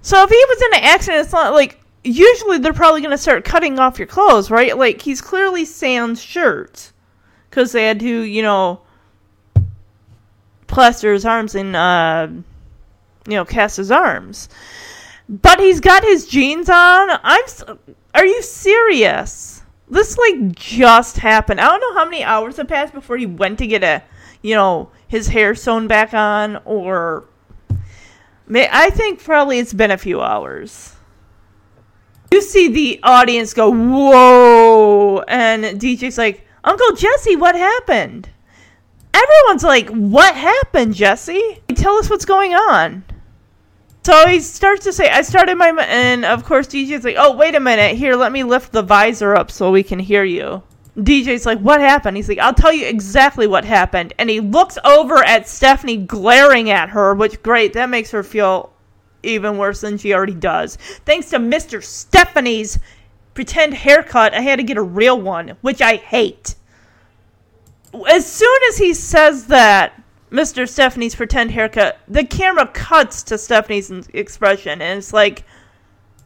So 0.01 0.23
if 0.23 0.29
he 0.29 0.35
was 0.35 0.61
in 0.61 0.79
an 0.79 0.83
accident, 0.83 1.23
it's 1.23 1.33
not 1.33 1.53
like 1.53 1.79
usually 2.03 2.59
they're 2.59 2.73
probably 2.73 3.01
going 3.01 3.11
to 3.11 3.17
start 3.17 3.43
cutting 3.43 3.79
off 3.79 3.97
your 3.97 4.07
clothes, 4.07 4.51
right? 4.51 4.77
Like 4.77 5.01
he's 5.01 5.19
clearly 5.19 5.65
sans 5.65 6.21
shirt 6.21 6.91
because 7.49 7.71
they 7.71 7.85
had 7.85 7.99
to, 8.01 8.21
you 8.21 8.43
know, 8.43 8.81
plaster 10.67 11.11
his 11.11 11.25
arms 11.25 11.55
and 11.55 11.75
uh, 11.75 12.27
you 13.27 13.33
know, 13.33 13.45
cast 13.45 13.77
his 13.77 13.89
arms. 13.89 14.49
But 15.27 15.59
he's 15.59 15.79
got 15.79 16.03
his 16.03 16.27
jeans 16.27 16.69
on. 16.69 17.09
I'm. 17.23 17.79
Are 18.13 18.25
you 18.25 18.43
serious? 18.43 19.54
This 19.87 20.17
like 20.17 20.55
just 20.55 21.17
happened. 21.17 21.61
I 21.61 21.65
don't 21.65 21.79
know 21.79 21.93
how 21.93 22.05
many 22.05 22.23
hours 22.23 22.57
have 22.57 22.67
passed 22.67 22.93
before 22.93 23.17
he 23.17 23.25
went 23.25 23.59
to 23.59 23.67
get 23.67 23.83
a, 23.83 24.03
you 24.41 24.55
know, 24.55 24.89
his 25.07 25.27
hair 25.27 25.55
sewn 25.55 25.87
back 25.87 26.13
on, 26.13 26.57
or. 26.65 27.25
May, 28.47 28.69
I 28.71 28.91
think 28.91 29.23
probably 29.23 29.57
it's 29.59 29.73
been 29.73 29.91
a 29.91 29.97
few 29.97 30.21
hours. 30.21 30.95
You 32.31 32.41
see 32.41 32.67
the 32.67 32.99
audience 33.01 33.53
go 33.53 33.71
whoa, 33.71 35.23
and 35.27 35.63
DJ's 35.79 36.17
like, 36.17 36.45
Uncle 36.63 36.95
Jesse, 36.95 37.35
what 37.35 37.55
happened? 37.55 38.29
Everyone's 39.13 39.63
like, 39.63 39.89
what 39.89 40.35
happened, 40.35 40.93
Jesse? 40.93 41.61
Tell 41.75 41.95
us 41.95 42.09
what's 42.09 42.25
going 42.25 42.53
on. 42.53 43.03
So 44.05 44.27
he 44.27 44.39
starts 44.39 44.83
to 44.83 44.93
say, 44.93 45.09
I 45.09 45.23
started 45.23 45.55
my, 45.55 45.69
and 45.89 46.25
of 46.25 46.43
course 46.43 46.67
DJ's 46.67 47.03
like, 47.03 47.15
oh, 47.17 47.35
wait 47.35 47.55
a 47.55 47.59
minute, 47.59 47.95
here, 47.95 48.15
let 48.15 48.31
me 48.31 48.43
lift 48.43 48.71
the 48.71 48.83
visor 48.83 49.35
up 49.35 49.49
so 49.49 49.71
we 49.71 49.81
can 49.81 49.97
hear 49.97 50.23
you. 50.23 50.61
DJ's 50.95 51.47
like, 51.47 51.57
what 51.57 51.81
happened? 51.81 52.15
He's 52.15 52.29
like, 52.29 52.37
I'll 52.37 52.53
tell 52.53 52.71
you 52.71 52.85
exactly 52.85 53.47
what 53.47 53.65
happened. 53.65 54.13
And 54.19 54.29
he 54.29 54.41
looks 54.41 54.77
over 54.85 55.23
at 55.23 55.49
Stephanie 55.49 55.97
glaring 55.97 56.69
at 56.69 56.89
her, 56.89 57.15
which, 57.15 57.41
great, 57.41 57.73
that 57.73 57.89
makes 57.89 58.11
her 58.11 58.21
feel 58.21 58.71
even 59.23 59.57
worse 59.57 59.81
than 59.81 59.97
she 59.97 60.13
already 60.13 60.35
does. 60.35 60.75
Thanks 60.75 61.31
to 61.31 61.39
Mr. 61.39 61.83
Stephanie's 61.83 62.77
pretend 63.33 63.73
haircut, 63.73 64.35
I 64.35 64.41
had 64.41 64.57
to 64.57 64.63
get 64.63 64.77
a 64.77 64.83
real 64.83 65.19
one, 65.19 65.57
which 65.61 65.81
I 65.81 65.95
hate. 65.95 66.53
As 68.07 68.31
soon 68.31 68.59
as 68.69 68.77
he 68.77 68.93
says 68.93 69.47
that, 69.47 69.99
Mr. 70.31 70.67
Stephanie's 70.67 71.15
pretend 71.15 71.51
haircut, 71.51 71.99
the 72.07 72.23
camera 72.23 72.67
cuts 72.67 73.23
to 73.23 73.37
Stephanie's 73.37 73.91
expression, 74.13 74.81
and 74.81 74.97
it's 74.97 75.13
like, 75.13 75.43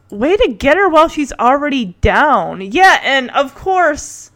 way 0.09 0.35
to 0.37 0.53
get 0.53 0.77
her 0.77 0.89
while 0.89 1.07
she's 1.07 1.33
already 1.33 1.97
down. 2.01 2.61
Yeah, 2.61 2.99
and 3.03 3.29
of 3.31 3.53
course, 3.55 4.31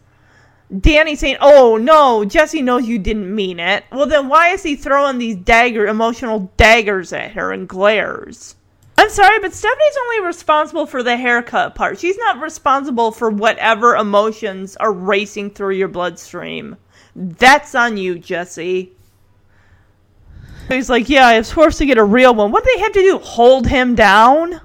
Danny 0.79 1.15
saying, 1.15 1.37
"Oh 1.39 1.77
no, 1.77 2.25
Jesse 2.25 2.61
knows 2.61 2.87
you 2.87 2.99
didn't 2.99 3.33
mean 3.33 3.59
it." 3.59 3.83
Well, 3.91 4.05
then 4.07 4.27
why 4.27 4.49
is 4.49 4.63
he 4.63 4.75
throwing 4.75 5.17
these 5.17 5.35
dagger, 5.35 5.87
emotional 5.87 6.51
daggers 6.57 7.13
at 7.13 7.31
her 7.31 7.51
and 7.51 7.67
glares? 7.67 8.55
I'm 8.97 9.09
sorry, 9.09 9.39
but 9.39 9.53
Stephanie's 9.53 9.97
only 10.03 10.27
responsible 10.27 10.85
for 10.85 11.03
the 11.03 11.17
haircut 11.17 11.75
part. 11.75 11.99
She's 11.99 12.17
not 12.17 12.39
responsible 12.39 13.11
for 13.11 13.29
whatever 13.29 13.95
emotions 13.95 14.75
are 14.77 14.91
racing 14.93 15.51
through 15.51 15.75
your 15.75 15.87
bloodstream. 15.87 16.77
That's 17.15 17.75
on 17.75 17.97
you, 17.97 18.19
Jesse. 18.19 18.93
He's 20.69 20.89
like, 20.89 21.09
"Yeah, 21.09 21.27
I 21.27 21.37
was 21.37 21.51
forced 21.51 21.77
to 21.79 21.85
get 21.85 21.97
a 21.97 22.03
real 22.03 22.33
one." 22.33 22.51
What 22.51 22.63
do 22.63 22.71
they 22.75 22.81
have 22.81 22.93
to 22.93 23.01
do? 23.01 23.17
Hold 23.19 23.67
him 23.67 23.95
down? 23.95 24.61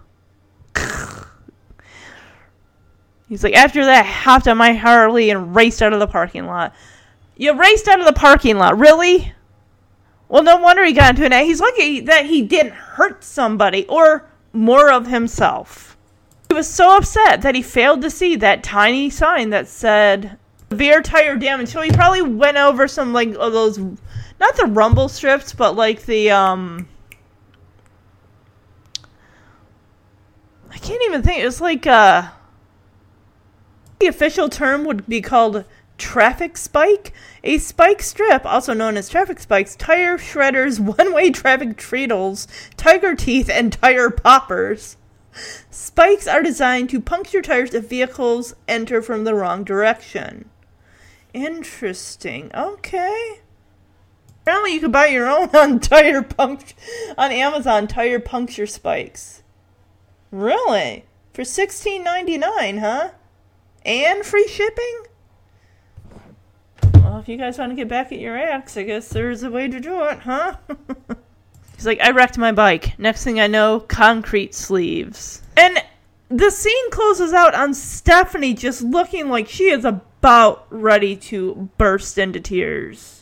He's 3.28 3.44
like, 3.44 3.54
after 3.54 3.84
that, 3.84 4.06
hopped 4.06 4.48
on 4.48 4.56
my 4.56 4.72
Harley 4.72 5.28
and 5.30 5.54
raced 5.54 5.82
out 5.82 5.92
of 5.92 6.00
the 6.00 6.06
parking 6.06 6.46
lot. 6.46 6.74
You 7.36 7.52
raced 7.52 7.86
out 7.86 8.00
of 8.00 8.06
the 8.06 8.12
parking 8.12 8.56
lot, 8.56 8.78
really? 8.78 9.34
Well, 10.28 10.42
no 10.42 10.56
wonder 10.56 10.84
he 10.84 10.92
got 10.92 11.10
into 11.10 11.26
an. 11.26 11.44
He's 11.44 11.60
lucky 11.60 12.00
that 12.00 12.26
he 12.26 12.42
didn't 12.42 12.72
hurt 12.72 13.22
somebody 13.22 13.86
or 13.86 14.28
more 14.52 14.90
of 14.90 15.06
himself. 15.06 15.96
He 16.48 16.54
was 16.54 16.68
so 16.68 16.96
upset 16.96 17.42
that 17.42 17.54
he 17.54 17.62
failed 17.62 18.00
to 18.02 18.10
see 18.10 18.34
that 18.36 18.62
tiny 18.62 19.10
sign 19.10 19.50
that 19.50 19.68
said 19.68 20.38
severe 20.70 21.02
tire 21.02 21.36
damage. 21.36 21.68
So 21.68 21.82
he 21.82 21.90
probably 21.90 22.22
went 22.22 22.56
over 22.56 22.88
some 22.88 23.12
like 23.12 23.34
of 23.34 23.52
those, 23.52 23.78
not 24.40 24.56
the 24.56 24.66
rumble 24.66 25.08
strips, 25.08 25.52
but 25.52 25.76
like 25.76 26.04
the 26.06 26.30
um. 26.30 26.88
I 30.70 30.78
can't 30.78 31.02
even 31.04 31.22
think. 31.22 31.44
It's 31.44 31.60
like 31.60 31.86
uh. 31.86 32.30
The 33.98 34.06
official 34.06 34.48
term 34.48 34.84
would 34.84 35.08
be 35.08 35.20
called 35.20 35.64
traffic 35.98 36.56
spike. 36.56 37.12
A 37.42 37.58
spike 37.58 38.00
strip, 38.02 38.46
also 38.46 38.72
known 38.72 38.96
as 38.96 39.08
traffic 39.08 39.40
spikes, 39.40 39.74
tire 39.76 40.16
shredders, 40.16 40.78
one 40.98 41.12
way 41.12 41.30
traffic 41.30 41.76
treadles, 41.76 42.46
tiger 42.76 43.14
teeth, 43.14 43.50
and 43.50 43.72
tire 43.72 44.10
poppers. 44.10 44.96
Spikes 45.70 46.26
are 46.26 46.42
designed 46.42 46.90
to 46.90 47.00
puncture 47.00 47.42
tires 47.42 47.74
if 47.74 47.88
vehicles 47.88 48.54
enter 48.66 49.02
from 49.02 49.24
the 49.24 49.34
wrong 49.34 49.62
direction. 49.64 50.48
Interesting. 51.32 52.50
Okay. 52.54 53.40
Apparently, 54.48 54.72
you 54.72 54.80
could 54.80 54.92
buy 54.92 55.08
your 55.08 55.28
own 55.28 55.50
on 55.54 55.78
tire 55.78 56.22
punct 56.22 56.72
on 57.18 57.30
Amazon 57.30 57.86
tire 57.86 58.18
puncture 58.18 58.66
spikes. 58.66 59.42
Really? 60.30 61.04
For 61.34 61.44
sixteen 61.44 62.02
ninety 62.02 62.38
nine, 62.38 62.78
huh? 62.78 63.10
And 63.84 64.24
free 64.24 64.48
shipping? 64.48 65.02
Well, 66.94 67.18
if 67.18 67.28
you 67.28 67.36
guys 67.36 67.58
want 67.58 67.72
to 67.72 67.76
get 67.76 67.88
back 67.88 68.10
at 68.10 68.20
your 68.20 68.38
ex, 68.38 68.78
I 68.78 68.84
guess 68.84 69.10
there's 69.10 69.42
a 69.42 69.50
way 69.50 69.68
to 69.68 69.78
do 69.80 70.04
it, 70.04 70.20
huh? 70.20 70.56
He's 71.76 71.84
like, 71.84 72.00
I 72.00 72.12
wrecked 72.12 72.38
my 72.38 72.52
bike. 72.52 72.98
Next 72.98 73.24
thing 73.24 73.38
I 73.38 73.48
know, 73.48 73.80
concrete 73.80 74.54
sleeves. 74.54 75.42
And 75.58 75.76
the 76.30 76.50
scene 76.50 76.90
closes 76.90 77.34
out 77.34 77.54
on 77.54 77.74
Stephanie 77.74 78.54
just 78.54 78.80
looking 78.80 79.28
like 79.28 79.46
she 79.46 79.64
is 79.64 79.84
about 79.84 80.66
ready 80.70 81.16
to 81.16 81.68
burst 81.76 82.16
into 82.16 82.40
tears. 82.40 83.17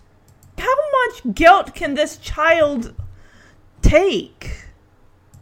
How 0.59 0.75
much 1.07 1.35
guilt 1.35 1.75
can 1.75 1.95
this 1.95 2.17
child 2.17 2.95
take? 3.83 4.65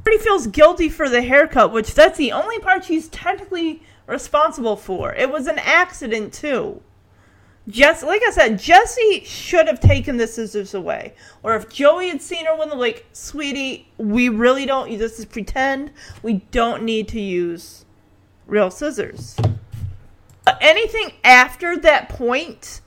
Already 0.06 0.22
feels 0.22 0.46
guilty 0.46 0.88
for 0.88 1.08
the 1.08 1.22
haircut, 1.22 1.72
which 1.72 1.94
that's 1.94 2.18
the 2.18 2.32
only 2.32 2.58
part 2.58 2.84
she's 2.84 3.08
technically 3.08 3.82
responsible 4.06 4.76
for. 4.76 5.14
It 5.14 5.30
was 5.30 5.46
an 5.46 5.58
accident 5.58 6.32
too. 6.32 6.82
Jess, 7.66 8.02
like 8.02 8.20
I 8.26 8.30
said, 8.30 8.58
Jesse 8.58 9.24
should 9.24 9.66
have 9.68 9.80
taken 9.80 10.18
the 10.18 10.26
scissors 10.26 10.74
away. 10.74 11.14
Or 11.42 11.56
if 11.56 11.70
Joey 11.70 12.08
had 12.08 12.20
seen 12.20 12.44
her 12.44 12.56
with 12.58 12.68
the 12.68 12.76
like, 12.76 13.06
sweetie, 13.12 13.88
we 13.96 14.28
really 14.28 14.66
don't. 14.66 14.98
This 14.98 15.18
is 15.18 15.24
pretend. 15.24 15.90
We 16.22 16.44
don't 16.50 16.82
need 16.82 17.08
to 17.08 17.20
use 17.20 17.86
real 18.46 18.70
scissors. 18.70 19.36
Uh, 20.46 20.54
anything 20.60 21.12
after 21.24 21.78
that 21.78 22.10
point 22.10 22.82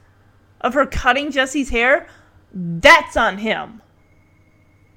of 0.62 0.76
her 0.76 0.86
cutting 0.86 1.32
Jesse's 1.32 1.70
hair, 1.70 2.08
that's 2.58 3.16
on 3.16 3.38
him. 3.38 3.82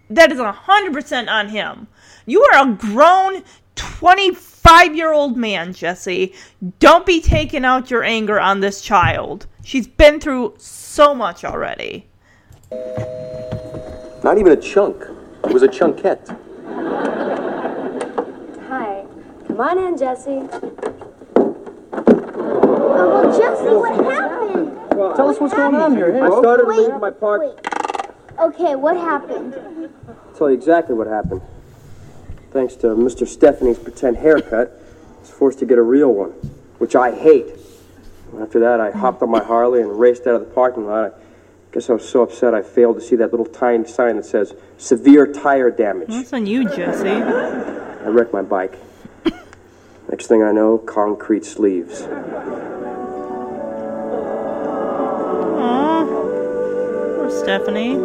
That 0.08 0.32
is 0.32 0.38
100% 0.38 1.28
on 1.28 1.48
him. 1.50 1.88
You 2.24 2.42
are 2.42 2.66
a 2.66 2.74
grown 2.74 3.42
25 3.76 4.96
year 4.96 5.12
old 5.12 5.36
man, 5.36 5.74
Jesse. 5.74 6.32
Don't 6.78 7.04
be 7.04 7.20
taking 7.20 7.64
out 7.64 7.90
your 7.90 8.02
anger 8.02 8.40
on 8.40 8.60
this 8.60 8.80
child. 8.80 9.46
She's 9.62 9.86
been 9.86 10.20
through 10.20 10.54
so 10.56 11.14
much 11.14 11.44
already. 11.44 12.06
Not 14.24 14.38
even 14.38 14.52
a 14.52 14.56
chunk. 14.56 15.04
It 15.44 15.52
was 15.52 15.62
a 15.62 15.68
chunkette. 15.68 16.28
Hi. 18.68 19.04
Come 19.46 19.60
on 19.60 19.78
in, 19.78 19.98
Jesse. 19.98 20.48
Oh, 22.42 23.22
Uncle 23.22 23.38
Jesse, 23.38 23.64
what 23.64 23.94
happened? 24.12 24.89
Tell 25.00 25.28
us 25.30 25.40
what's 25.40 25.54
going 25.54 25.74
on 25.74 25.96
here. 25.96 26.12
Hey, 26.12 26.20
I 26.20 26.28
started 26.28 26.66
wait, 26.66 26.80
leaving 26.80 27.00
my 27.00 27.10
park. 27.10 27.40
Wait. 27.40 28.38
Okay, 28.38 28.74
what 28.74 28.96
happened? 28.96 29.54
I'll 30.06 30.34
tell 30.34 30.50
you 30.50 30.56
exactly 30.56 30.94
what 30.94 31.06
happened. 31.06 31.40
Thanks 32.50 32.74
to 32.76 32.88
Mr. 32.88 33.26
Stephanie's 33.26 33.78
pretend 33.78 34.18
haircut, 34.18 34.78
I 35.16 35.20
was 35.20 35.30
forced 35.30 35.58
to 35.60 35.66
get 35.66 35.78
a 35.78 35.82
real 35.82 36.12
one, 36.12 36.30
which 36.78 36.94
I 36.94 37.12
hate. 37.14 37.46
After 38.38 38.60
that, 38.60 38.80
I 38.80 38.90
hopped 38.90 39.22
on 39.22 39.30
my 39.30 39.42
Harley 39.42 39.80
and 39.80 39.98
raced 39.98 40.26
out 40.26 40.34
of 40.34 40.40
the 40.40 40.54
parking 40.54 40.86
lot. 40.86 41.14
I 41.14 41.74
guess 41.74 41.88
I 41.88 41.94
was 41.94 42.08
so 42.08 42.22
upset 42.22 42.54
I 42.54 42.62
failed 42.62 42.96
to 42.96 43.00
see 43.00 43.16
that 43.16 43.30
little 43.30 43.46
tiny 43.46 43.86
sign 43.86 44.16
that 44.16 44.24
says 44.24 44.54
severe 44.76 45.26
tire 45.32 45.70
damage. 45.70 46.08
That's 46.08 46.32
on 46.32 46.46
you, 46.46 46.64
Jesse. 46.64 47.08
I 47.08 48.08
wrecked 48.08 48.32
my 48.32 48.42
bike. 48.42 48.78
Next 50.10 50.26
thing 50.26 50.42
I 50.42 50.52
know, 50.52 50.78
concrete 50.78 51.44
sleeves. 51.44 52.02
Aw. 55.60 56.04
Poor 57.16 57.30
Stephanie. 57.30 57.96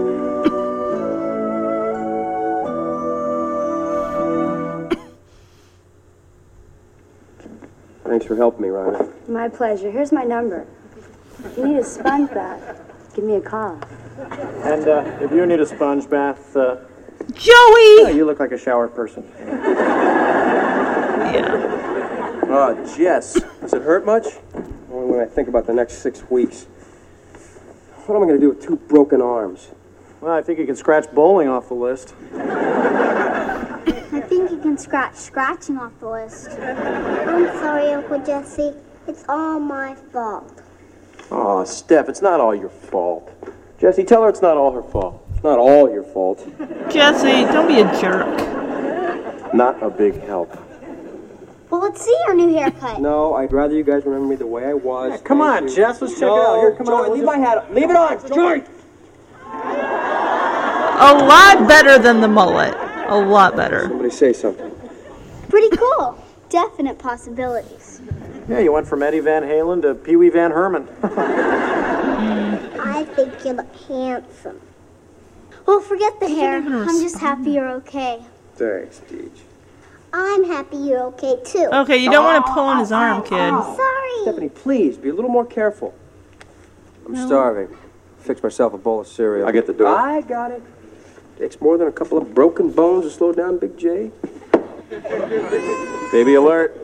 Thanks 8.04 8.26
for 8.26 8.36
helping 8.36 8.62
me, 8.62 8.70
Ryan. 8.70 9.12
My 9.28 9.50
pleasure. 9.50 9.92
Here's 9.92 10.12
my 10.12 10.24
number. 10.24 10.68
If 11.44 11.58
you 11.58 11.68
need 11.68 11.78
a 11.80 11.84
sponge 11.84 12.30
bath, 12.32 12.80
give 13.16 13.26
me 13.26 13.36
a 13.36 13.42
call. 13.42 13.80
And 14.64 14.88
uh, 14.88 15.18
if 15.22 15.32
you 15.32 15.46
need 15.46 15.60
a 15.60 15.66
sponge 15.66 16.10
bath, 16.10 16.56
uh, 16.56 16.78
Joey! 17.34 18.02
Yeah, 18.02 18.10
you 18.10 18.26
look 18.26 18.40
like 18.40 18.52
a 18.52 18.58
shower 18.58 18.88
person. 18.88 19.30
Yeah. 21.26 22.42
Oh, 22.48 22.96
Jess, 22.96 23.34
does 23.60 23.74
it 23.74 23.82
hurt 23.82 24.06
much? 24.06 24.26
Only 24.92 25.12
when 25.12 25.20
I 25.20 25.26
think 25.26 25.48
about 25.50 25.66
the 25.66 25.74
next 25.74 25.96
six 25.96 26.24
weeks. 26.30 26.68
What 28.06 28.16
am 28.16 28.22
I 28.22 28.28
going 28.28 28.40
to 28.40 28.46
do 28.46 28.50
with 28.50 28.62
two 28.62 28.76
broken 28.76 29.20
arms? 29.20 29.70
well, 30.22 30.32
I 30.32 30.42
think 30.44 30.60
you 30.60 30.66
can 30.68 30.76
scratch 30.76 31.12
bowling 31.12 31.48
off 31.48 31.70
the 31.70 31.74
list. 31.74 32.14
I 32.36 34.22
think 34.28 34.52
you 34.52 34.60
can 34.60 34.78
scratch 34.78 35.16
scratching 35.16 35.78
off 35.78 35.92
the 36.00 36.10
list. 36.10 36.50
I'm 36.50 37.48
sorry, 37.58 37.94
Uncle 37.94 38.20
Jesse. 38.24 38.74
It's 39.08 39.26
all 39.28 39.60
my 39.60 39.96
fault. 39.96 40.62
Oh, 41.32 41.64
Steph, 41.64 42.08
it's 42.08 42.22
not 42.22 42.40
all 42.40 42.54
your 42.54 42.70
fault. 42.70 43.32
Jesse, 43.80 44.04
tell 44.04 44.22
her 44.22 44.30
it's 44.30 44.42
not 44.42 44.56
all 44.56 44.72
her 44.72 44.84
fault. 44.84 45.28
It's 45.34 45.44
not 45.44 45.58
all 45.58 45.92
your 45.92 46.04
fault. 46.04 46.48
Jesse, 46.92 47.52
don't 47.52 47.68
be 47.68 47.82
a 47.82 48.02
jerk. 48.02 49.54
Not 49.54 49.82
a 49.82 49.90
big 49.90 50.22
help. 50.22 50.56
Well, 51.76 51.84
let's 51.84 52.00
see 52.06 52.16
your 52.26 52.36
new 52.36 52.54
haircut. 52.54 53.02
No, 53.02 53.34
I'd 53.34 53.52
rather 53.52 53.76
you 53.76 53.84
guys 53.84 54.06
remember 54.06 54.28
me 54.28 54.38
the 54.38 54.48
way 54.48 54.64
I 54.64 54.74
was. 54.74 55.20
come 55.24 55.42
on, 55.42 55.68
you. 55.68 55.76
Jess, 55.76 56.02
let's 56.02 56.14
check 56.14 56.24
it 56.24 56.30
out. 56.30 56.62
Here, 56.62 56.72
come 56.74 56.86
Joey, 56.86 56.96
on, 56.96 57.02
we'll 57.02 57.12
leave 57.12 57.24
just- 57.26 57.38
my 57.38 57.38
hat. 57.38 57.58
On. 57.68 57.76
Leave 57.76 57.90
it 57.90 57.96
on, 57.98 58.28
Joey. 58.30 58.64
A 59.52 61.26
lot 61.28 61.68
better 61.68 62.00
than 62.00 62.22
the 62.22 62.30
mullet. 62.30 62.74
A 63.10 63.20
lot 63.20 63.58
better. 63.58 63.90
Somebody 63.90 64.10
say 64.10 64.32
something. 64.32 64.72
Pretty 65.50 65.76
cool. 65.76 66.18
Definite 66.48 66.98
possibilities. 66.98 68.00
Yeah, 68.48 68.60
you 68.60 68.72
went 68.72 68.88
from 68.88 69.04
Eddie 69.04 69.20
Van 69.20 69.44
Halen 69.44 69.82
to 69.82 69.96
Pee 69.96 70.16
Wee 70.16 70.30
Van 70.30 70.52
Herman. 70.52 70.88
I 71.04 73.04
think 73.18 73.44
you 73.44 73.52
look 73.52 73.76
handsome. 73.90 74.62
Well, 75.66 75.82
forget 75.82 76.22
the 76.22 76.30
hair. 76.30 76.56
I'm 76.60 77.02
just 77.02 77.18
happy 77.18 77.52
you're 77.52 77.70
okay. 77.72 78.24
Thanks, 78.56 79.02
Teach. 79.10 79.42
I'm 80.18 80.46
happy 80.46 80.78
you're 80.78 81.02
okay 81.08 81.38
too. 81.44 81.68
Okay, 81.74 81.98
you 81.98 82.10
don't 82.10 82.24
want 82.24 82.46
to 82.46 82.54
pull 82.54 82.64
on 82.64 82.80
his 82.80 82.94
arm, 82.94 83.22
kid. 83.22 83.38
I'm 83.38 83.62
sorry. 83.76 84.22
Stephanie, 84.22 84.48
please 84.48 84.98
be 84.98 85.10
a 85.10 85.14
little 85.14 85.30
more 85.30 85.46
careful. 85.46 85.94
I'm 87.06 87.18
starving. 87.18 87.76
Fix 88.20 88.42
myself 88.42 88.74
a 88.74 88.78
bowl 88.78 89.02
of 89.02 89.08
cereal. 89.08 89.46
I 89.46 89.52
get 89.52 89.68
the 89.68 89.74
door. 89.74 89.90
I 89.90 90.22
got 90.22 90.52
it. 90.52 90.64
Takes 91.38 91.60
more 91.60 91.78
than 91.78 91.90
a 91.90 91.92
couple 91.92 92.18
of 92.18 92.34
broken 92.34 92.72
bones 92.72 93.04
to 93.04 93.12
slow 93.12 93.34
down 93.34 93.60
Big 93.60 93.78
J. 93.78 94.10
Baby 96.12 96.36
alert. 96.36 96.82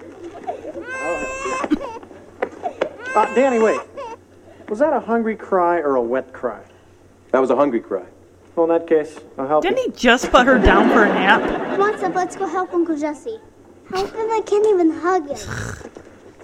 Uh, 3.15 3.33
Danny, 3.33 3.59
wait. 3.59 3.79
Was 4.67 4.79
that 4.79 4.91
a 4.91 4.99
hungry 4.99 5.37
cry 5.37 5.77
or 5.77 5.95
a 5.95 6.01
wet 6.01 6.33
cry? 6.33 6.61
That 7.31 7.39
was 7.39 7.49
a 7.49 7.55
hungry 7.55 7.79
cry. 7.79 8.05
Well, 8.61 8.71
in 8.71 8.79
that 8.79 8.87
case, 8.87 9.19
I'll 9.39 9.47
help 9.47 9.63
Didn't 9.63 9.79
you. 9.79 9.85
he 9.85 9.91
just 9.97 10.29
put 10.29 10.45
her 10.45 10.59
down 10.59 10.89
for 10.89 11.03
a 11.03 11.07
nap? 11.07 11.41
Come 11.41 11.81
on, 11.81 11.97
Steph, 11.97 12.13
let's 12.13 12.35
go 12.35 12.45
help 12.45 12.71
Uncle 12.75 12.95
Jesse. 12.95 13.39
Help 13.89 14.13
him, 14.13 14.29
I 14.29 14.39
can't 14.45 14.67
even 14.67 14.91
hug 14.91 15.27
him. 15.27 15.91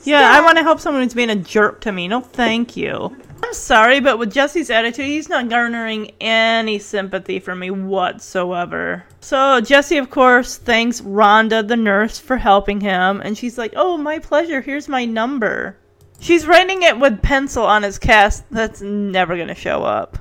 Yeah, 0.03 0.31
I 0.31 0.41
want 0.41 0.57
to 0.57 0.63
help 0.63 0.79
someone 0.79 1.03
who's 1.03 1.13
being 1.13 1.29
a 1.29 1.35
jerk 1.35 1.79
to 1.81 1.91
me. 1.91 2.07
No, 2.07 2.21
thank 2.21 2.75
you. 2.75 3.15
I'm 3.43 3.53
sorry, 3.53 3.99
but 3.99 4.17
with 4.17 4.33
Jesse's 4.33 4.71
attitude, 4.71 5.05
he's 5.05 5.29
not 5.29 5.47
garnering 5.47 6.09
any 6.19 6.79
sympathy 6.79 7.39
from 7.39 7.59
me 7.59 7.69
whatsoever. 7.69 9.03
So 9.19 9.61
Jesse, 9.61 9.97
of 9.97 10.09
course, 10.09 10.57
thanks 10.57 11.01
Rhonda, 11.01 11.67
the 11.67 11.77
nurse, 11.77 12.17
for 12.17 12.37
helping 12.37 12.81
him, 12.81 13.21
and 13.21 13.37
she's 13.37 13.59
like, 13.59 13.73
"Oh, 13.75 13.95
my 13.95 14.17
pleasure. 14.17 14.61
Here's 14.61 14.89
my 14.89 15.05
number." 15.05 15.77
She's 16.19 16.47
writing 16.47 16.81
it 16.81 16.97
with 16.97 17.21
pencil 17.21 17.63
on 17.63 17.83
his 17.83 17.99
cast. 17.99 18.43
That's 18.49 18.81
never 18.81 19.37
gonna 19.37 19.53
show 19.53 19.83
up. 19.83 20.17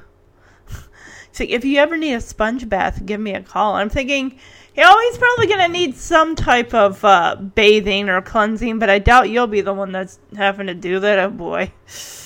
Like, 1.41 1.51
"If 1.51 1.65
you 1.65 1.79
ever 1.79 1.97
need 1.97 2.15
a 2.15 2.21
sponge 2.21 2.69
bath, 2.69 3.05
give 3.05 3.21
me 3.21 3.35
a 3.35 3.43
call." 3.43 3.75
I'm 3.75 3.91
thinking, 3.91 4.39
oh, 4.79 5.09
he's 5.09 5.19
probably 5.19 5.47
gonna 5.47 5.69
need 5.69 5.97
some 5.97 6.37
type 6.37 6.75
of 6.75 7.05
uh, 7.05 7.37
bathing 7.37 8.09
or 8.09 8.21
cleansing, 8.23 8.79
but 8.79 8.91
I 8.91 8.99
doubt 8.99 9.31
you'll 9.31 9.47
be 9.47 9.61
the 9.61 9.73
one 9.73 9.93
that's 9.93 10.19
having 10.37 10.67
to 10.67 10.75
do 10.75 11.01
that. 11.01 11.19
Oh 11.19 11.31
boy. 11.31 11.73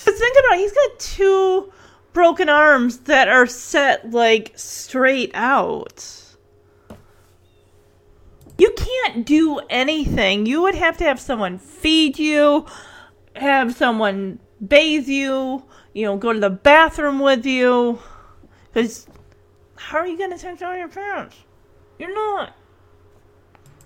But 0.04 0.14
think 0.14 0.36
about 0.38 0.58
it, 0.58 0.60
he's 0.60 0.72
got 0.72 0.98
two 0.98 1.72
broken 2.12 2.48
arms 2.48 2.98
that 3.00 3.28
are 3.28 3.46
set 3.46 4.10
like 4.10 4.52
straight 4.56 5.30
out. 5.34 6.36
You 8.58 8.74
can't 8.76 9.24
do 9.24 9.58
anything. 9.70 10.44
You 10.44 10.62
would 10.62 10.74
have 10.74 10.98
to 10.98 11.04
have 11.04 11.18
someone 11.18 11.58
feed 11.58 12.18
you, 12.18 12.66
have 13.36 13.74
someone 13.74 14.38
bathe 14.66 15.08
you, 15.08 15.64
you 15.94 16.04
know, 16.04 16.18
go 16.18 16.32
to 16.32 16.38
the 16.38 16.50
bathroom 16.50 17.20
with 17.20 17.46
you. 17.46 18.00
Because 18.72 19.06
how 19.76 19.98
are 19.98 20.06
you 20.06 20.18
going 20.18 20.30
to 20.30 20.38
take 20.38 20.62
out 20.62 20.78
your 20.78 20.88
parents? 20.88 21.36
You're 21.98 22.14
not. 22.14 22.56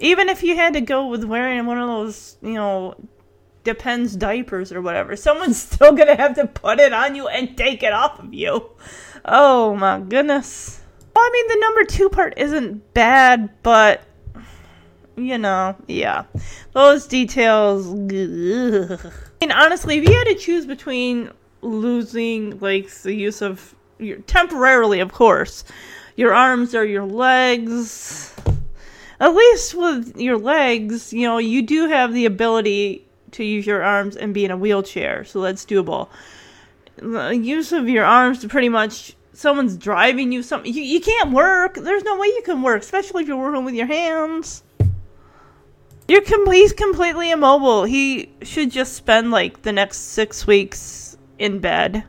Even 0.01 0.29
if 0.29 0.43
you 0.43 0.57
had 0.57 0.75
to 0.75 0.81
go 0.81 1.07
with 1.07 1.25
wearing 1.25 1.67
one 1.67 1.79
of 1.79 1.89
those, 1.89 2.37
you 2.43 2.55
know, 2.55 2.95
depends 3.63 4.17
diapers 4.17 4.73
or 4.73 4.83
whatever, 4.83 5.17
someone's 5.17 5.61
still 5.61 5.93
going 5.93 6.09
to 6.09 6.17
have 6.17 6.35
to 6.35 6.47
put 6.47 6.81
it 6.81 6.93
on 6.93 7.15
you 7.15 7.29
and 7.29 7.57
take 7.57 7.83
it 7.83 7.93
off 7.93 8.19
of 8.19 8.35
you. 8.35 8.71
Oh 9.25 9.75
my 9.77 10.01
goodness. 10.01 10.81
Well, 11.15 11.25
I 11.25 11.31
mean, 11.33 11.49
the 11.49 11.61
number 11.61 11.85
two 11.85 12.09
part 12.09 12.35
isn't 12.37 12.93
bad, 12.93 13.51
but 13.63 14.03
you 15.17 15.39
know, 15.39 15.77
yeah. 15.87 16.25
Those 16.73 17.07
details. 17.07 17.87
ugh. 17.87 19.01
I 19.01 19.47
mean, 19.47 19.53
honestly, 19.53 19.99
if 19.99 20.09
you 20.09 20.15
had 20.15 20.25
to 20.25 20.35
choose 20.35 20.67
between 20.67 21.31
losing, 21.63 22.59
like, 22.59 22.91
the 22.91 23.15
use 23.15 23.41
of 23.41 23.75
your 23.99 24.19
temporarily, 24.19 25.01
of 25.01 25.13
course, 25.13 25.65
your 26.17 26.35
arms 26.35 26.75
or 26.75 26.85
your 26.85 27.05
legs, 27.05 28.35
at 29.21 29.35
least 29.35 29.75
with 29.75 30.17
your 30.17 30.39
legs, 30.39 31.13
you 31.13 31.27
know, 31.27 31.39
you 31.39 31.63
do 31.63 31.89
have 31.89 32.13
the 32.13 32.27
ability 32.27 33.07
to 33.33 33.45
use 33.45 33.67
your 33.67 33.83
arms 33.83 34.17
and 34.17 34.33
be 34.33 34.45
in 34.45 34.51
a 34.51 34.57
wheelchair, 34.57 35.25
so 35.25 35.41
that's 35.41 35.65
doable. 35.65 36.09
The 36.97 37.37
use 37.37 37.73
of 37.73 37.89
your 37.89 38.05
arms 38.05 38.41
to 38.41 38.49
pretty 38.49 38.69
much 38.69 39.17
someone's 39.33 39.77
driving 39.77 40.31
you 40.31 40.45
something 40.45 40.73
you, 40.73 40.81
you 40.81 41.01
can't 41.01 41.33
work 41.33 41.75
there's 41.75 42.05
no 42.05 42.17
way 42.17 42.29
you 42.29 42.43
can 42.45 42.63
work 42.63 42.81
especially 42.81 43.21
if 43.21 43.27
you're 43.27 43.37
working 43.37 43.65
with 43.65 43.75
your 43.75 43.89
hands 43.89 44.63
you're 46.07 46.23
com- 46.23 46.51
he's 46.51 46.73
completely 46.73 47.31
immobile. 47.31 47.85
He 47.85 48.31
should 48.43 48.71
just 48.71 48.95
spend 48.95 49.31
like 49.31 49.63
the 49.63 49.73
next 49.73 49.99
six 49.99 50.47
weeks 50.47 51.17
in 51.39 51.61
bed. 51.61 52.05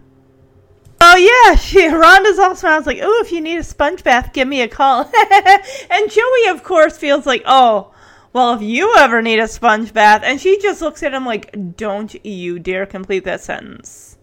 Oh 1.08 1.18
yeah, 1.18 1.56
she 1.56 1.88
Rhonda's 1.88 2.40
all 2.40 2.56
smiles 2.56 2.88
like, 2.88 2.98
"Oh, 3.00 3.22
if 3.24 3.32
you 3.32 3.40
need 3.40 3.58
a 3.58 3.64
sponge 3.64 4.04
bath, 4.04 4.34
give 4.34 4.48
me 4.48 4.62
a 4.62 4.68
call." 4.68 5.02
and 5.92 6.10
Joey, 6.12 6.48
of 6.48 6.64
course, 6.64 6.98
feels 6.98 7.28
like, 7.28 7.44
"Oh, 7.46 7.94
well, 8.34 8.56
if 8.56 8.64
you 8.64 8.96
ever 8.98 9.22
need 9.22 9.38
a 9.38 9.48
sponge 9.48 9.94
bath," 9.94 10.24
and 10.26 10.42
she 10.42 10.60
just 10.60 10.82
looks 10.82 11.04
at 11.04 11.14
him 11.14 11.24
like, 11.24 11.78
"Don't 11.78 12.16
you 12.26 12.58
dare 12.58 12.88
complete 12.88 13.24
that 13.26 13.42
sentence." 13.42 14.18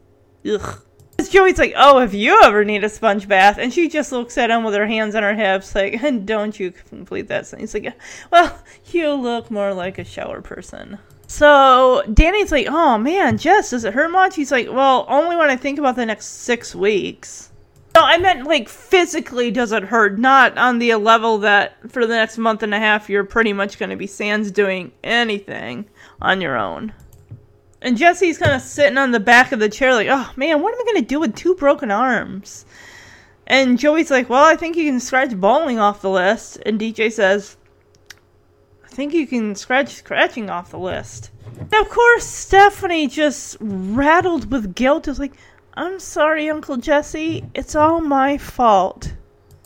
Ugh. 0.45 0.83
Joey's 1.31 1.59
like, 1.59 1.75
"Oh, 1.77 2.01
if 2.01 2.15
you 2.15 2.43
ever 2.43 2.65
need 2.65 2.83
a 2.83 2.89
sponge 2.89 3.29
bath," 3.29 3.59
and 3.59 3.73
she 3.73 3.89
just 3.89 4.11
looks 4.11 4.37
at 4.37 4.51
him 4.51 4.65
with 4.65 4.75
her 4.75 4.89
hands 4.89 5.15
on 5.15 5.23
her 5.23 5.35
hips, 5.35 5.77
like, 5.77 6.01
"Don't 6.25 6.59
you 6.59 6.73
complete 6.73 7.29
that 7.29 7.47
sentence?" 7.47 7.75
He's 7.75 7.85
like, 7.85 7.95
"Well, 8.33 8.59
you 8.87 9.15
look 9.15 9.53
more 9.53 9.73
like 9.73 9.99
a 9.99 10.05
shower 10.05 10.43
person." 10.43 10.99
So 11.33 12.03
Danny's 12.13 12.53
like, 12.53 12.67
"Oh 12.69 12.99
man, 12.99 13.39
Jess, 13.39 13.71
does 13.71 13.85
it 13.85 13.95
hurt 13.95 14.11
much?" 14.11 14.37
He's 14.37 14.53
like, 14.53 14.71
"Well, 14.71 15.07
only 15.09 15.35
when 15.35 15.49
I 15.49 15.57
think 15.57 15.79
about 15.79 15.97
the 15.97 16.05
next 16.05 16.27
six 16.27 16.75
weeks." 16.75 17.51
No, 17.95 18.03
I 18.03 18.19
meant 18.19 18.47
like 18.47 18.69
physically 18.69 19.51
does 19.51 19.73
it 19.73 19.85
hurt, 19.85 20.19
not 20.19 20.59
on 20.59 20.79
the 20.79 20.95
level 20.97 21.39
that 21.39 21.91
for 21.91 22.07
the 22.07 22.17
next 22.17 22.37
month 22.37 22.63
and 22.63 22.75
a 22.75 22.79
half 22.79 23.09
you're 23.09 23.25
pretty 23.25 23.55
much 23.55 23.79
going 23.79 23.89
to 23.89 23.97
be 23.97 24.07
sans 24.07 24.51
doing 24.51 24.93
anything 25.03 25.87
on 26.21 26.43
your 26.43 26.59
own. 26.59 26.93
And 27.81 27.97
Jesse's 27.97 28.37
kind 28.37 28.53
of 28.53 28.61
sitting 28.61 28.99
on 28.99 29.13
the 29.13 29.19
back 29.19 29.53
of 29.53 29.59
the 29.59 29.71
chair, 29.71 29.95
like, 29.95 30.09
oh 30.11 30.31
man, 30.37 30.61
what 30.61 30.75
am 30.75 30.81
I 30.83 30.93
going 30.93 31.03
to 31.03 31.09
do 31.09 31.19
with 31.19 31.35
two 31.35 31.55
broken 31.55 31.91
arms? 31.91 32.67
And 33.47 33.79
Joey's 33.79 34.11
like, 34.11 34.29
well, 34.29 34.45
I 34.45 34.57
think 34.57 34.77
you 34.77 34.85
can 34.85 35.01
scratch 35.01 35.35
bowling 35.35 35.79
off 35.79 36.03
the 36.03 36.11
list. 36.11 36.59
And 36.67 36.79
DJ 36.79 37.11
says, 37.11 37.57
think 38.93 39.13
you 39.13 39.27
can 39.27 39.55
scratch 39.55 39.91
scratching 39.95 40.51
off 40.51 40.71
the 40.71 40.79
list. 40.79 41.31
And 41.59 41.75
of 41.75 41.89
course, 41.89 42.25
Stephanie 42.25 43.09
just 43.09 43.57
rattled 43.61 44.51
with 44.51 44.75
guilt 44.75 45.09
is 45.09 45.19
like, 45.19 45.35
I'm 45.75 45.99
sorry, 45.99 46.51
Uncle 46.51 46.77
Jesse. 46.77 47.45
It's 47.55 47.75
all 47.75 48.01
my 48.01 48.39
fault. 48.39 49.13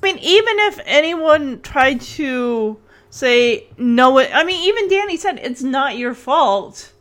I 0.03 0.07
mean, 0.07 0.19
even 0.19 0.59
if 0.61 0.81
anyone 0.85 1.61
tried 1.63 2.01
to 2.03 2.79
say, 3.11 3.67
no, 3.77 4.19
it, 4.19 4.31
I 4.33 4.45
mean, 4.45 4.69
even 4.69 4.89
Danny 4.89 5.17
said, 5.17 5.41
it's 5.43 5.63
not 5.63 5.99
your 5.99 6.15
fault 6.15 6.93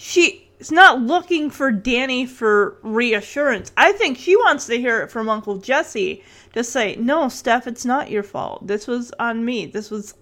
she's 0.00 0.70
not 0.70 1.00
looking 1.00 1.50
for 1.50 1.70
Danny 1.70 2.24
for 2.24 2.78
reassurance. 2.82 3.70
I 3.76 3.92
think 3.92 4.16
she 4.16 4.34
wants 4.34 4.66
to 4.66 4.78
hear 4.78 5.02
it 5.02 5.10
from 5.10 5.28
Uncle 5.28 5.58
Jesse 5.58 6.24
to 6.54 6.64
say, 6.64 6.96
"No, 6.96 7.28
Steph, 7.28 7.66
it's 7.66 7.84
not 7.84 8.10
your 8.10 8.22
fault. 8.22 8.66
This 8.66 8.86
was 8.86 9.12
on 9.18 9.44
me. 9.44 9.66
This 9.66 9.90
was 9.90 10.14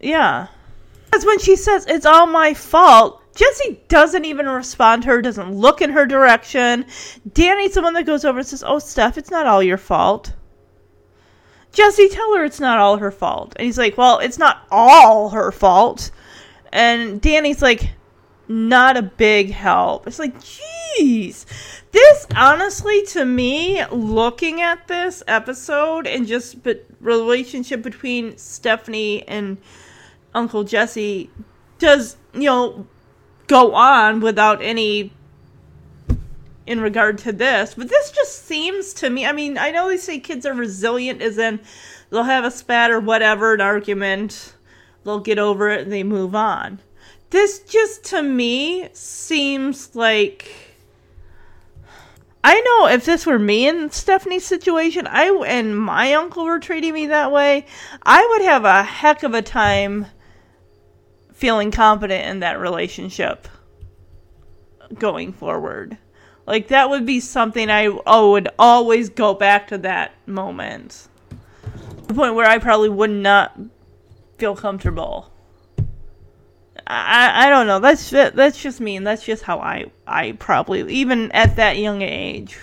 yeah." 0.00 0.48
Because 1.04 1.24
when 1.24 1.38
she 1.38 1.56
says 1.56 1.86
it's 1.86 2.06
all 2.06 2.26
my 2.26 2.54
fault, 2.54 3.22
Jesse 3.34 3.80
doesn't 3.88 4.24
even 4.24 4.46
respond 4.48 5.02
to 5.02 5.08
her, 5.08 5.22
doesn't 5.22 5.52
look 5.52 5.82
in 5.82 5.90
her 5.90 6.06
direction. 6.06 6.86
Danny's 7.32 7.74
the 7.74 7.82
one 7.82 7.94
that 7.94 8.06
goes 8.06 8.24
over 8.24 8.38
and 8.38 8.46
says, 8.46 8.64
"Oh, 8.66 8.78
Steph, 8.78 9.18
it's 9.18 9.30
not 9.30 9.46
all 9.46 9.62
your 9.62 9.78
fault." 9.78 10.32
Jesse, 11.72 12.08
tell 12.08 12.34
her 12.34 12.44
it's 12.44 12.60
not 12.60 12.78
all 12.78 12.96
her 12.96 13.12
fault. 13.12 13.54
And 13.56 13.66
he's 13.66 13.78
like, 13.78 13.96
"Well, 13.96 14.18
it's 14.18 14.38
not 14.38 14.66
all 14.70 15.30
her 15.30 15.52
fault." 15.52 16.10
And 16.72 17.20
Danny's 17.20 17.62
like, 17.62 17.90
not 18.50 18.96
a 18.96 19.02
big 19.02 19.52
help. 19.52 20.08
It's 20.08 20.18
like, 20.18 20.36
jeez. 20.40 21.46
This, 21.92 22.26
honestly, 22.36 23.04
to 23.06 23.24
me, 23.24 23.84
looking 23.86 24.60
at 24.60 24.88
this 24.88 25.22
episode 25.28 26.08
and 26.08 26.26
just 26.26 26.62
but 26.64 26.84
relationship 27.00 27.80
between 27.80 28.36
Stephanie 28.36 29.26
and 29.28 29.56
Uncle 30.34 30.64
Jesse 30.64 31.30
does, 31.78 32.16
you 32.32 32.42
know, 32.42 32.86
go 33.46 33.74
on 33.74 34.20
without 34.20 34.62
any 34.62 35.12
in 36.66 36.80
regard 36.80 37.18
to 37.18 37.32
this. 37.32 37.74
But 37.74 37.88
this 37.88 38.12
just 38.12 38.44
seems 38.44 38.94
to 38.94 39.10
me, 39.10 39.26
I 39.26 39.32
mean, 39.32 39.58
I 39.58 39.72
know 39.72 39.88
they 39.88 39.96
say 39.96 40.20
kids 40.20 40.46
are 40.46 40.54
resilient, 40.54 41.20
as 41.20 41.36
in 41.36 41.58
they'll 42.10 42.22
have 42.22 42.44
a 42.44 42.50
spat 42.50 42.92
or 42.92 43.00
whatever, 43.00 43.54
an 43.54 43.60
argument, 43.60 44.54
they'll 45.02 45.18
get 45.18 45.38
over 45.38 45.68
it 45.68 45.82
and 45.82 45.92
they 45.92 46.04
move 46.04 46.34
on. 46.34 46.78
This 47.30 47.60
just 47.60 48.04
to 48.06 48.22
me 48.22 48.88
seems 48.92 49.94
like. 49.96 50.68
I 52.42 52.58
know 52.60 52.86
if 52.86 53.04
this 53.04 53.26
were 53.26 53.38
me 53.38 53.68
in 53.68 53.90
Stephanie's 53.90 54.46
situation, 54.46 55.06
I 55.06 55.28
and 55.46 55.78
my 55.78 56.14
uncle 56.14 56.44
were 56.44 56.58
treating 56.58 56.94
me 56.94 57.06
that 57.08 57.32
way, 57.32 57.66
I 58.02 58.26
would 58.30 58.42
have 58.42 58.64
a 58.64 58.82
heck 58.82 59.22
of 59.22 59.34
a 59.34 59.42
time 59.42 60.06
feeling 61.40 61.70
confident 61.70 62.26
in 62.26 62.40
that 62.40 62.60
relationship 62.60 63.48
going 64.98 65.32
forward. 65.32 65.96
Like 66.46 66.68
that 66.68 66.90
would 66.90 67.06
be 67.06 67.20
something 67.20 67.70
I 67.70 67.88
would 67.88 68.48
always 68.58 69.08
go 69.08 69.32
back 69.32 69.68
to 69.68 69.78
that 69.78 70.12
moment. 70.26 71.08
The 72.08 72.14
point 72.14 72.34
where 72.34 72.46
I 72.46 72.58
probably 72.58 72.90
would 72.90 73.10
not 73.10 73.58
feel 74.36 74.54
comfortable. 74.54 75.32
I, 76.86 77.46
I 77.46 77.50
don't 77.50 77.66
know. 77.66 77.78
That's 77.78 78.10
that's 78.10 78.60
just 78.60 78.80
me, 78.80 78.96
and 78.96 79.06
that's 79.06 79.24
just 79.24 79.42
how 79.44 79.60
I 79.60 79.86
I 80.06 80.32
probably 80.32 80.92
even 80.92 81.30
at 81.32 81.56
that 81.56 81.78
young 81.78 82.02
age, 82.02 82.58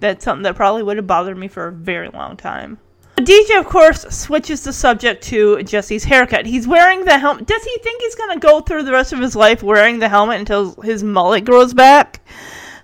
that's 0.00 0.24
something 0.24 0.44
that 0.44 0.56
probably 0.56 0.82
would 0.82 0.96
have 0.96 1.06
bothered 1.06 1.36
me 1.36 1.46
for 1.46 1.68
a 1.68 1.72
very 1.72 2.08
long 2.08 2.36
time. 2.36 2.78
DJ, 3.16 3.58
of 3.58 3.66
course, 3.66 4.02
switches 4.10 4.62
the 4.62 4.72
subject 4.72 5.22
to 5.24 5.62
Jesse's 5.62 6.04
haircut. 6.04 6.44
He's 6.44 6.68
wearing 6.68 7.04
the 7.04 7.18
helmet. 7.18 7.46
Does 7.46 7.64
he 7.64 7.78
think 7.78 8.02
he's 8.02 8.14
gonna 8.14 8.38
go 8.38 8.60
through 8.60 8.82
the 8.82 8.92
rest 8.92 9.12
of 9.14 9.20
his 9.20 9.34
life 9.34 9.62
wearing 9.62 9.98
the 9.98 10.08
helmet 10.08 10.38
until 10.38 10.74
his 10.82 11.02
mullet 11.02 11.44
grows 11.46 11.72
back? 11.72 12.20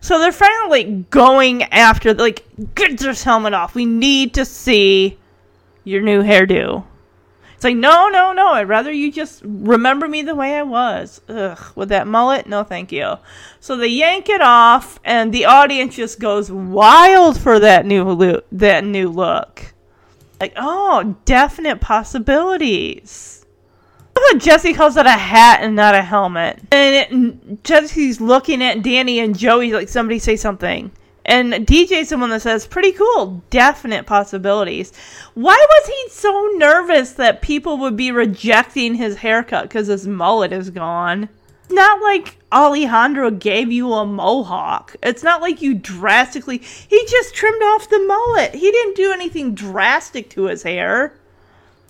So 0.01 0.19
they're 0.19 0.33
finally 0.33 1.05
going 1.11 1.65
after, 1.65 2.15
like, 2.15 2.45
get 2.75 2.99
this 2.99 3.23
helmet 3.23 3.53
off. 3.53 3.75
We 3.75 3.85
need 3.85 4.35
to 4.35 4.45
see 4.45 5.19
your 5.85 6.01
new 6.01 6.23
hairdo. 6.23 6.85
It's 7.55 7.65
like, 7.65 7.77
no, 7.77 8.09
no, 8.09 8.33
no. 8.33 8.49
I'd 8.49 8.69
rather 8.69 8.91
you 8.91 9.13
just 9.13 9.43
remember 9.45 10.09
me 10.09 10.23
the 10.23 10.35
way 10.35 10.57
I 10.57 10.63
was. 10.63 11.21
Ugh, 11.29 11.59
with 11.77 11.91
that 11.91 12.09
mullet, 12.09 12.49
no, 12.49 12.65
thank 12.65 12.91
you. 12.91 13.19
So 13.61 13.77
they 13.77 13.87
yank 13.87 14.29
it 14.29 14.41
off, 14.41 14.99
and 15.05 15.33
the 15.33 15.45
audience 15.45 15.95
just 15.95 16.19
goes 16.19 16.51
wild 16.51 17.39
for 17.39 17.61
that 17.61 17.87
new 17.87 18.03
look. 18.03 18.47
That 18.51 18.85
new 18.85 19.09
look. 19.09 19.73
Like, 20.43 20.55
oh, 20.57 21.15
definite 21.25 21.81
possibilities. 21.81 23.47
Jesse 24.39 24.75
calls 24.75 24.97
it 24.97 25.07
a 25.07 25.11
hat 25.11 25.61
and 25.63 25.77
not 25.77 25.95
a 25.95 26.03
helmet. 26.03 26.59
And 26.73 26.97
it, 26.97 27.63
Jesse's 27.63 28.21
looking 28.21 28.61
at 28.61 28.83
Danny 28.83 29.21
and 29.21 29.39
Joey 29.39 29.73
like 29.73 29.89
somebody 29.89 30.19
say 30.19 30.35
something. 30.35 30.91
And 31.25 31.53
DJ's 31.53 32.09
someone 32.09 32.31
that 32.31 32.43
says, 32.43 32.67
pretty 32.67 32.91
cool, 32.91 33.41
definite 33.51 34.05
possibilities. 34.07 34.93
Why 35.35 35.65
was 35.69 35.87
he 35.87 36.11
so 36.11 36.51
nervous 36.57 37.13
that 37.13 37.41
people 37.41 37.79
would 37.79 37.97
be 37.97 38.11
rejecting 38.11 38.97
his 38.97 39.19
haircut 39.19 39.69
because 39.69 39.87
his 39.87 40.09
mullet 40.09 40.53
is 40.53 40.71
gone? 40.71 41.29
Not 41.73 42.03
like 42.03 42.37
Alejandro 42.53 43.31
gave 43.31 43.73
you 43.73 43.93
a 43.93 44.07
mohawk. 44.07 44.95
It's 45.03 45.23
not 45.23 45.41
like 45.41 45.63
you 45.63 45.75
drastically. 45.75 46.59
He 46.59 47.07
just 47.09 47.35
trimmed 47.35 47.63
off 47.63 47.89
the 47.89 47.99
mullet. 47.99 48.55
He 48.55 48.71
didn't 48.71 48.97
do 48.97 49.13
anything 49.13 49.55
drastic 49.55 50.31
to 50.31 50.45
his 50.45 50.63
hair. 50.63 51.19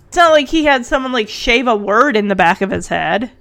It's 0.07 0.17
not 0.17 0.31
like 0.31 0.49
he 0.49 0.65
had 0.65 0.85
someone 0.85 1.11
like 1.11 1.27
shave 1.27 1.67
a 1.67 1.75
word 1.75 2.15
in 2.15 2.27
the 2.27 2.35
back 2.35 2.61
of 2.61 2.71
his 2.71 2.87
head 2.87 3.31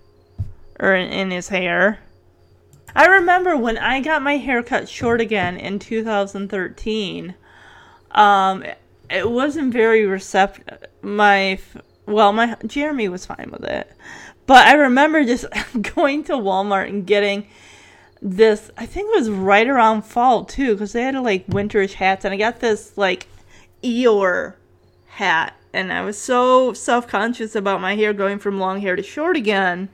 or 0.81 0.95
in, 0.95 1.11
in 1.13 1.31
his 1.31 1.49
hair. 1.49 2.01
I 2.95 3.07
remember 3.07 3.57
when 3.57 3.79
I 3.79 4.01
got 4.01 4.23
my 4.23 4.37
hair 4.37 4.63
cut 4.63 4.89
short 4.89 5.21
again 5.21 5.57
in 5.57 5.79
2013. 5.79 7.35
Um, 8.11 8.65
it 9.09 9.31
wasn't 9.31 9.73
very 9.73 10.07
receptive. 10.07 10.79
My 11.03 11.59
well, 12.07 12.33
my 12.33 12.57
Jeremy 12.67 13.09
was 13.09 13.27
fine 13.27 13.51
with 13.53 13.65
it, 13.65 13.91
but 14.47 14.67
I 14.67 14.75
remember 14.75 15.25
just 15.25 15.47
going 15.95 16.25
to 16.25 16.33
Walmart 16.33 16.89
and 16.89 17.07
getting 17.07 17.47
this. 18.21 18.71
I 18.77 18.87
think 18.87 19.11
it 19.11 19.19
was 19.19 19.31
right 19.31 19.69
around 19.69 20.03
fall 20.03 20.45
too, 20.45 20.73
because 20.75 20.93
they 20.93 21.03
had 21.03 21.15
like 21.17 21.47
winterish 21.47 21.95
hats, 21.95 22.25
and 22.25 22.35
I 22.35 22.37
got 22.37 22.61
this 22.61 22.97
like 22.97 23.27
Eeyore 23.83 24.55
hat, 25.07 25.55
and 25.73 25.93
I 25.93 26.03
was 26.03 26.19
so 26.19 26.73
self 26.73 27.07
conscious 27.07 27.55
about 27.55 27.81
my 27.81 27.95
hair 27.97 28.13
going 28.13 28.39
from 28.39 28.59
long 28.59 28.81
hair 28.81 28.97
to 28.97 29.03
short 29.03 29.37
again 29.37 29.89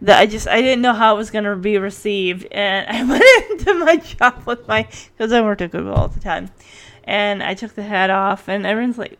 that 0.00 0.20
I 0.20 0.26
just 0.26 0.46
I 0.46 0.60
didn't 0.60 0.82
know 0.82 0.92
how 0.92 1.14
it 1.14 1.18
was 1.18 1.30
gonna 1.30 1.56
be 1.56 1.78
received, 1.78 2.46
and 2.50 2.86
I 2.96 3.04
went 3.04 3.50
into 3.50 3.74
my 3.74 3.96
job 3.96 4.42
with 4.46 4.66
my 4.68 4.88
because 5.16 5.32
I 5.32 5.40
worked 5.40 5.62
at 5.62 5.70
Goodwill 5.70 5.94
all 5.94 6.08
the 6.08 6.20
time, 6.20 6.50
and 7.04 7.42
I 7.42 7.54
took 7.54 7.74
the 7.74 7.82
hat 7.82 8.10
off, 8.10 8.48
and 8.48 8.66
everyone's 8.66 8.98
like, 8.98 9.18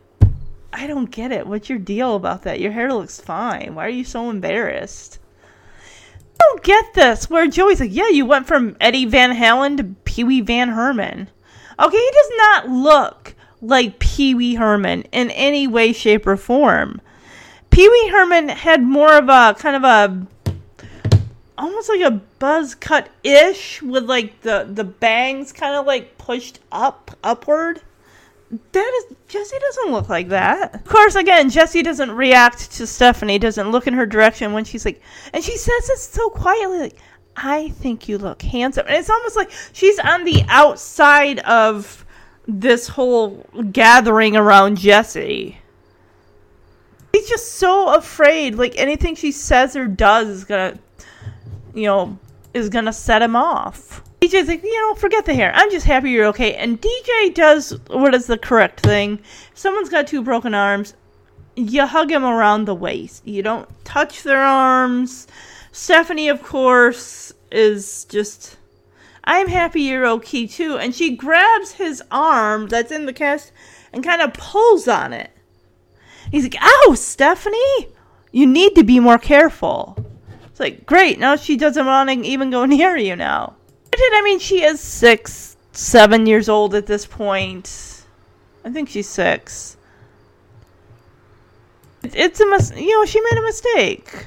"I 0.79 0.87
don't 0.87 1.11
get 1.11 1.33
it. 1.33 1.47
What's 1.47 1.69
your 1.69 1.79
deal 1.79 2.15
about 2.15 2.43
that? 2.43 2.61
Your 2.61 2.73
hair 2.73 2.93
looks 2.93 3.21
fine. 3.21 3.75
Why 3.75 3.87
are 3.87 3.91
you 3.91 4.05
so 4.05 4.31
embarrassed?" 4.31 5.19
I 6.41 6.45
don't 6.51 6.63
get 6.63 6.95
this. 6.95 7.29
Where 7.29 7.49
Joey's 7.49 7.81
like, 7.81 7.93
"Yeah, 7.93 8.09
you 8.09 8.25
went 8.25 8.47
from 8.47 8.77
Eddie 8.81 9.07
Van 9.07 9.35
Halen 9.35 9.77
to 9.79 9.85
Pee 10.05 10.25
Wee 10.25 10.41
Van 10.41 10.69
Herman." 10.69 11.29
Okay, 11.81 11.97
he 11.97 12.11
does 12.13 12.31
not 12.37 12.69
look 12.69 13.35
like 13.61 13.99
Pee 13.99 14.35
Wee 14.35 14.55
Herman 14.55 15.03
in 15.11 15.31
any 15.31 15.67
way, 15.67 15.93
shape, 15.93 16.27
or 16.27 16.37
form. 16.37 17.01
Pee 17.71 17.89
Wee 17.89 18.09
Herman 18.09 18.49
had 18.49 18.83
more 18.83 19.17
of 19.17 19.29
a 19.29 19.55
kind 19.59 19.77
of 19.77 19.85
a 19.85 20.27
almost 21.59 21.89
like 21.89 22.01
a 22.01 22.21
buzz 22.39 22.75
cut 22.77 23.09
ish 23.25 23.83
with 23.83 24.05
like 24.05 24.41
the 24.43 24.69
the 24.71 24.85
bangs 24.85 25.53
kind 25.53 25.75
of 25.75 25.87
like 25.87 26.17
pushed 26.19 26.61
up 26.71 27.11
upward. 27.23 27.81
That 28.51 28.93
is 28.99 29.16
Jesse 29.29 29.59
doesn't 29.59 29.93
look 29.93 30.09
like 30.09 30.29
that. 30.29 30.75
Of 30.75 30.85
course, 30.85 31.15
again, 31.15 31.51
Jesse 31.51 31.83
doesn't 31.83 32.11
react 32.11 32.73
to 32.73 32.87
Stephanie, 32.87 33.39
doesn't 33.39 33.70
look 33.70 33.87
in 33.87 33.95
her 33.95 34.07
direction 34.07 34.53
when 34.53 34.65
she's 34.65 34.85
like, 34.85 35.03
and 35.35 35.45
she 35.45 35.57
says 35.57 35.91
it 35.91 35.99
so 35.99 36.31
quietly, 36.31 36.79
like, 36.79 36.97
"I 37.37 37.69
think 37.69 38.09
you 38.09 38.16
look 38.16 38.41
handsome," 38.41 38.87
and 38.87 38.97
it's 38.97 39.11
almost 39.11 39.37
like 39.37 39.51
she's 39.73 39.99
on 39.99 40.25
the 40.25 40.45
outside 40.49 41.41
of 41.41 42.07
this 42.47 42.89
whole 42.89 43.45
gathering 43.70 44.35
around 44.35 44.79
Jesse. 44.79 45.59
He's 47.12 47.29
just 47.29 47.57
so 47.57 47.95
afraid, 47.95 48.55
like 48.55 48.75
anything 48.79 49.15
she 49.15 49.33
says 49.33 49.77
or 49.77 49.87
does 49.87 50.29
is 50.29 50.45
gonna 50.45 50.79
you 51.75 51.87
know, 51.87 52.19
is 52.55 52.69
gonna 52.69 52.93
set 52.93 53.23
him 53.23 53.37
off. 53.37 54.03
DJ's 54.20 54.49
like, 54.49 54.62
you 54.65 54.81
know, 54.81 54.95
forget 54.95 55.24
the 55.24 55.35
hair. 55.35 55.53
I'm 55.55 55.70
just 55.70 55.86
happy 55.86 56.11
you're 56.11 56.27
okay. 56.27 56.55
And 56.55 56.81
DJ 56.81 57.35
does 57.35 57.78
what 57.86 58.15
is 58.15 58.27
the 58.27 58.39
correct 58.39 58.81
thing. 58.81 59.20
Someone's 59.55 59.89
got 59.89 60.07
two 60.09 60.23
broken 60.23 60.55
arms, 60.55 60.95
you 61.55 61.86
hug 61.86 62.11
him 62.11 62.24
around 62.24 62.65
the 62.65 62.74
waist. 62.74 63.27
You 63.27 63.43
don't 63.43 63.69
touch 63.85 64.23
their 64.23 64.40
arms. 64.40 65.27
Stephanie, 65.73 66.28
of 66.28 66.43
course, 66.43 67.32
is 67.51 68.05
just, 68.05 68.57
I'm 69.24 69.49
happy 69.49 69.82
you're 69.82 70.07
okay 70.07 70.47
too. 70.47 70.78
And 70.78 70.95
she 70.95 71.16
grabs 71.16 71.73
his 71.73 72.03
arm 72.11 72.69
that's 72.69 72.93
in 72.93 73.07
the 73.07 73.12
cast 73.12 73.53
and 73.93 74.05
kind 74.05 74.23
of 74.23 74.35
pulls 74.35 74.89
on 74.89 75.12
it. 75.12 75.31
He's 76.31 76.45
like, 76.45 76.57
ow, 76.61 76.95
Stephanie, 76.95 77.89
you 78.32 78.47
need 78.47 78.74
to 78.74 78.85
be 78.85 79.01
more 79.01 79.19
careful. 79.19 79.97
It's 80.47 80.61
like, 80.61 80.86
great, 80.86 81.19
now 81.19 81.36
she 81.36 81.57
doesn't 81.57 81.86
want 81.86 82.11
to 82.11 82.16
even 82.16 82.51
go 82.51 82.65
near 82.66 82.97
you 82.97 83.16
now. 83.16 83.55
I 83.94 84.23
mean, 84.23 84.39
she 84.39 84.62
is 84.62 84.81
six, 84.81 85.56
seven 85.73 86.27
years 86.27 86.48
old 86.48 86.74
at 86.74 86.86
this 86.86 87.06
point. 87.06 88.05
I 88.65 88.70
think 88.70 88.89
she's 88.89 89.09
six. 89.09 89.77
It's 92.02 92.40
a 92.40 92.47
mis- 92.47 92.73
you 92.77 92.90
know, 92.98 93.05
she 93.05 93.20
made 93.20 93.39
a 93.39 93.43
mistake. 93.43 94.27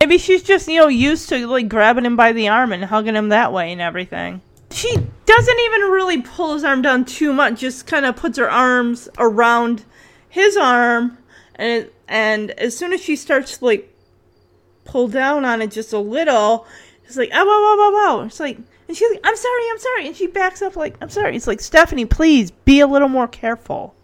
Maybe 0.00 0.18
she's 0.18 0.42
just, 0.42 0.66
you 0.68 0.80
know, 0.80 0.88
used 0.88 1.28
to 1.28 1.46
like 1.46 1.68
grabbing 1.68 2.04
him 2.04 2.16
by 2.16 2.32
the 2.32 2.48
arm 2.48 2.72
and 2.72 2.84
hugging 2.84 3.14
him 3.14 3.28
that 3.28 3.52
way 3.52 3.72
and 3.72 3.80
everything. 3.80 4.40
She 4.70 4.94
doesn't 5.26 5.58
even 5.60 5.80
really 5.82 6.22
pull 6.22 6.54
his 6.54 6.64
arm 6.64 6.82
down 6.82 7.04
too 7.04 7.32
much, 7.32 7.60
just 7.60 7.86
kind 7.86 8.04
of 8.06 8.16
puts 8.16 8.38
her 8.38 8.50
arms 8.50 9.08
around 9.18 9.84
his 10.28 10.56
arm 10.56 11.18
and 11.54 11.88
and 12.08 12.50
as 12.52 12.76
soon 12.76 12.92
as 12.92 13.00
she 13.00 13.16
starts 13.16 13.58
to, 13.58 13.64
like 13.64 13.94
pull 14.84 15.08
down 15.08 15.44
on 15.44 15.62
it 15.62 15.70
just 15.70 15.92
a 15.92 15.98
little. 15.98 16.66
It's 17.04 17.16
like, 17.16 17.30
oh, 17.32 17.44
wow, 17.44 17.76
wow, 17.76 18.16
wow, 18.16 18.18
wow. 18.18 18.26
It's 18.26 18.40
like, 18.40 18.58
and 18.92 18.96
she's 18.98 19.10
like, 19.10 19.20
I'm 19.24 19.36
sorry, 19.36 19.62
I'm 19.70 19.78
sorry. 19.78 20.06
And 20.08 20.14
she 20.14 20.26
backs 20.26 20.60
up, 20.60 20.76
like, 20.76 20.96
I'm 21.00 21.08
sorry. 21.08 21.34
It's 21.34 21.46
like, 21.46 21.60
Stephanie, 21.60 22.04
please 22.04 22.50
be 22.50 22.80
a 22.80 22.86
little 22.86 23.08
more 23.08 23.26
careful. 23.26 23.94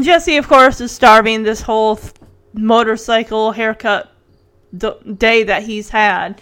Jesse, 0.00 0.38
of 0.38 0.48
course, 0.48 0.80
is 0.80 0.90
starving 0.90 1.44
this 1.44 1.60
whole 1.60 1.94
th- 1.94 2.14
motorcycle 2.52 3.52
haircut 3.52 4.12
d- 4.76 4.90
day 5.16 5.44
that 5.44 5.62
he's 5.62 5.88
had. 5.88 6.40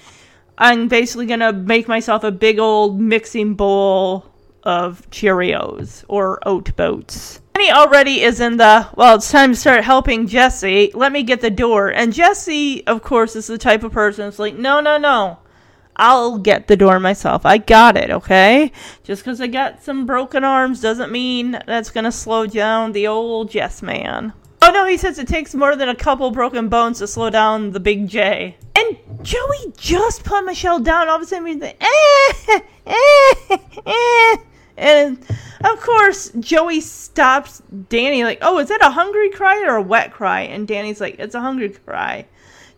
I'm 0.56 0.88
basically 0.88 1.26
going 1.26 1.40
to 1.40 1.52
make 1.52 1.86
myself 1.86 2.24
a 2.24 2.32
big 2.32 2.58
old 2.58 2.98
mixing 2.98 3.56
bowl 3.56 4.24
of 4.62 5.10
Cheerios 5.10 6.02
or 6.08 6.38
oat 6.48 6.74
boats. 6.76 7.42
And 7.54 7.62
already 7.76 8.22
is 8.22 8.40
in 8.40 8.56
the, 8.56 8.88
well, 8.96 9.16
it's 9.16 9.30
time 9.30 9.52
to 9.52 9.60
start 9.60 9.84
helping 9.84 10.26
Jesse. 10.26 10.92
Let 10.94 11.12
me 11.12 11.24
get 11.24 11.42
the 11.42 11.50
door. 11.50 11.88
And 11.88 12.14
Jesse, 12.14 12.86
of 12.86 13.02
course, 13.02 13.36
is 13.36 13.48
the 13.48 13.58
type 13.58 13.84
of 13.84 13.92
person 13.92 14.24
that's 14.24 14.38
like, 14.38 14.54
no, 14.54 14.80
no, 14.80 14.96
no. 14.96 15.40
I'll 16.00 16.38
get 16.38 16.66
the 16.66 16.78
door 16.78 16.98
myself. 16.98 17.44
I 17.44 17.58
got 17.58 17.94
it, 17.94 18.10
okay? 18.10 18.72
Just 19.04 19.22
because 19.22 19.38
I 19.38 19.48
got 19.48 19.82
some 19.82 20.06
broken 20.06 20.44
arms 20.44 20.80
doesn't 20.80 21.12
mean 21.12 21.60
that's 21.66 21.90
going 21.90 22.04
to 22.04 22.12
slow 22.12 22.46
down 22.46 22.92
the 22.92 23.06
old 23.06 23.54
yes 23.54 23.82
man. 23.82 24.32
Oh 24.62 24.70
no, 24.70 24.86
he 24.86 24.96
says 24.96 25.18
it 25.18 25.28
takes 25.28 25.54
more 25.54 25.76
than 25.76 25.90
a 25.90 25.94
couple 25.94 26.30
broken 26.30 26.70
bones 26.70 27.00
to 27.00 27.06
slow 27.06 27.28
down 27.28 27.72
the 27.72 27.80
big 27.80 28.08
J. 28.08 28.56
And 28.74 28.96
Joey 29.22 29.72
just 29.76 30.24
put 30.24 30.46
Michelle 30.46 30.80
down. 30.80 31.06
All 31.08 31.16
of 31.16 31.22
a 31.22 31.26
sudden, 31.26 31.46
he's 31.46 31.60
like, 31.60 31.76
eh, 31.82 32.60
eh, 32.86 33.58
eh. 33.86 34.36
And 34.78 35.18
of 35.64 35.80
course, 35.80 36.30
Joey 36.40 36.80
stops 36.80 37.62
Danny, 37.90 38.24
like, 38.24 38.38
oh, 38.40 38.58
is 38.58 38.68
that 38.68 38.82
a 38.82 38.90
hungry 38.90 39.28
cry 39.28 39.62
or 39.66 39.76
a 39.76 39.82
wet 39.82 40.12
cry? 40.12 40.40
And 40.40 40.66
Danny's 40.66 41.00
like, 41.00 41.16
it's 41.18 41.34
a 41.34 41.40
hungry 41.40 41.68
cry. 41.68 42.24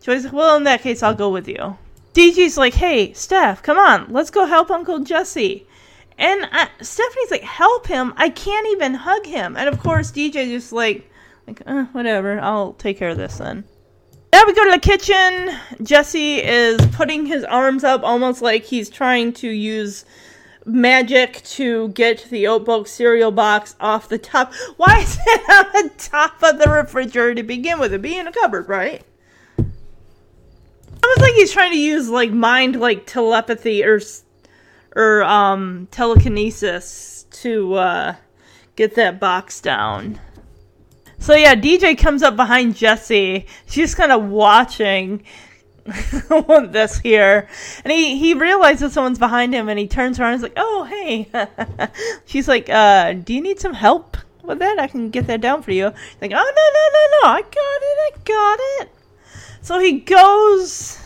Joey's 0.01 0.25
like, 0.25 0.33
well, 0.33 0.57
in 0.57 0.65
that 0.65 0.81
case, 0.81 1.01
I'll 1.01 1.15
go 1.15 1.29
with 1.29 1.47
you. 1.47 1.77
DJ's 2.13 2.57
like, 2.57 2.75
hey, 2.75 3.13
Steph, 3.13 3.63
come 3.63 3.77
on, 3.77 4.11
let's 4.11 4.29
go 4.29 4.45
help 4.45 4.69
Uncle 4.69 4.99
Jesse. 4.99 5.67
And 6.17 6.47
uh, 6.51 6.67
Stephanie's 6.81 7.31
like, 7.31 7.41
help 7.41 7.87
him. 7.87 8.13
I 8.17 8.29
can't 8.29 8.67
even 8.67 8.93
hug 8.93 9.25
him. 9.25 9.57
And 9.57 9.67
of 9.67 9.79
course, 9.79 10.11
DJ 10.11 10.47
just 10.47 10.71
like, 10.71 11.09
like, 11.47 11.61
uh, 11.65 11.85
whatever. 11.85 12.39
I'll 12.39 12.73
take 12.73 12.97
care 12.97 13.09
of 13.09 13.17
this 13.17 13.37
then. 13.37 13.63
Now 14.31 14.43
we 14.45 14.53
go 14.53 14.65
to 14.65 14.71
the 14.71 14.79
kitchen. 14.79 15.55
Jesse 15.83 16.37
is 16.37 16.79
putting 16.93 17.25
his 17.25 17.43
arms 17.43 17.83
up 17.83 18.03
almost 18.03 18.41
like 18.41 18.63
he's 18.63 18.89
trying 18.89 19.33
to 19.33 19.49
use 19.49 20.05
magic 20.65 21.43
to 21.43 21.89
get 21.89 22.25
the 22.29 22.45
Oatbulk 22.45 22.87
cereal 22.87 23.31
box 23.31 23.75
off 23.79 24.09
the 24.09 24.17
top. 24.17 24.53
Why 24.77 24.99
is 24.99 25.17
it 25.25 25.49
on 25.49 25.83
the 25.83 25.91
top 25.97 26.41
of 26.43 26.59
the 26.59 26.69
refrigerator 26.69 27.35
to 27.35 27.43
begin 27.43 27.79
with? 27.79 27.93
It 27.93 28.01
being 28.01 28.19
in 28.19 28.27
a 28.27 28.31
cupboard, 28.31 28.69
right? 28.69 29.03
Almost 31.03 31.21
like 31.21 31.33
he's 31.33 31.51
trying 31.51 31.71
to 31.71 31.77
use 31.77 32.09
like 32.09 32.31
mind 32.31 32.79
like 32.79 33.05
telepathy 33.05 33.83
or 33.83 33.99
or 34.95 35.23
um 35.23 35.87
telekinesis 35.91 37.25
to 37.31 37.73
uh 37.73 38.15
get 38.75 38.95
that 38.95 39.19
box 39.19 39.59
down. 39.59 40.19
So 41.19 41.35
yeah, 41.35 41.55
DJ 41.55 41.97
comes 41.97 42.23
up 42.23 42.35
behind 42.35 42.75
Jesse. 42.75 43.47
She's 43.65 43.95
kind 43.95 44.11
of 44.11 44.25
watching 44.25 45.23
this 45.85 46.99
here, 46.99 47.47
and 47.83 47.91
he 47.91 48.17
he 48.17 48.33
realizes 48.33 48.93
someone's 48.93 49.19
behind 49.19 49.53
him, 49.53 49.69
and 49.69 49.77
he 49.77 49.87
turns 49.87 50.19
around. 50.19 50.33
and 50.33 50.37
is 50.37 50.43
like, 50.43 50.53
"Oh, 50.57 50.83
hey." 50.83 51.29
She's 52.25 52.47
like, 52.47 52.69
"Uh, 52.69 53.13
do 53.13 53.33
you 53.33 53.41
need 53.41 53.59
some 53.59 53.73
help 53.73 54.17
with 54.41 54.59
that? 54.59 54.79
I 54.79 54.87
can 54.87 55.09
get 55.09 55.27
that 55.27 55.41
down 55.41 55.61
for 55.61 55.71
you." 55.71 55.91
He's 55.91 56.21
like, 56.21 56.31
"Oh 56.33 56.35
no 56.35 56.43
no 56.43 56.85
no 56.93 57.29
no, 57.29 57.35
I 57.35 57.41
got 57.41 57.49
it, 57.49 57.97
I 58.03 58.11
got 58.23 58.59
it." 58.81 59.02
So 59.63 59.79
he 59.79 59.99
goes. 59.99 60.99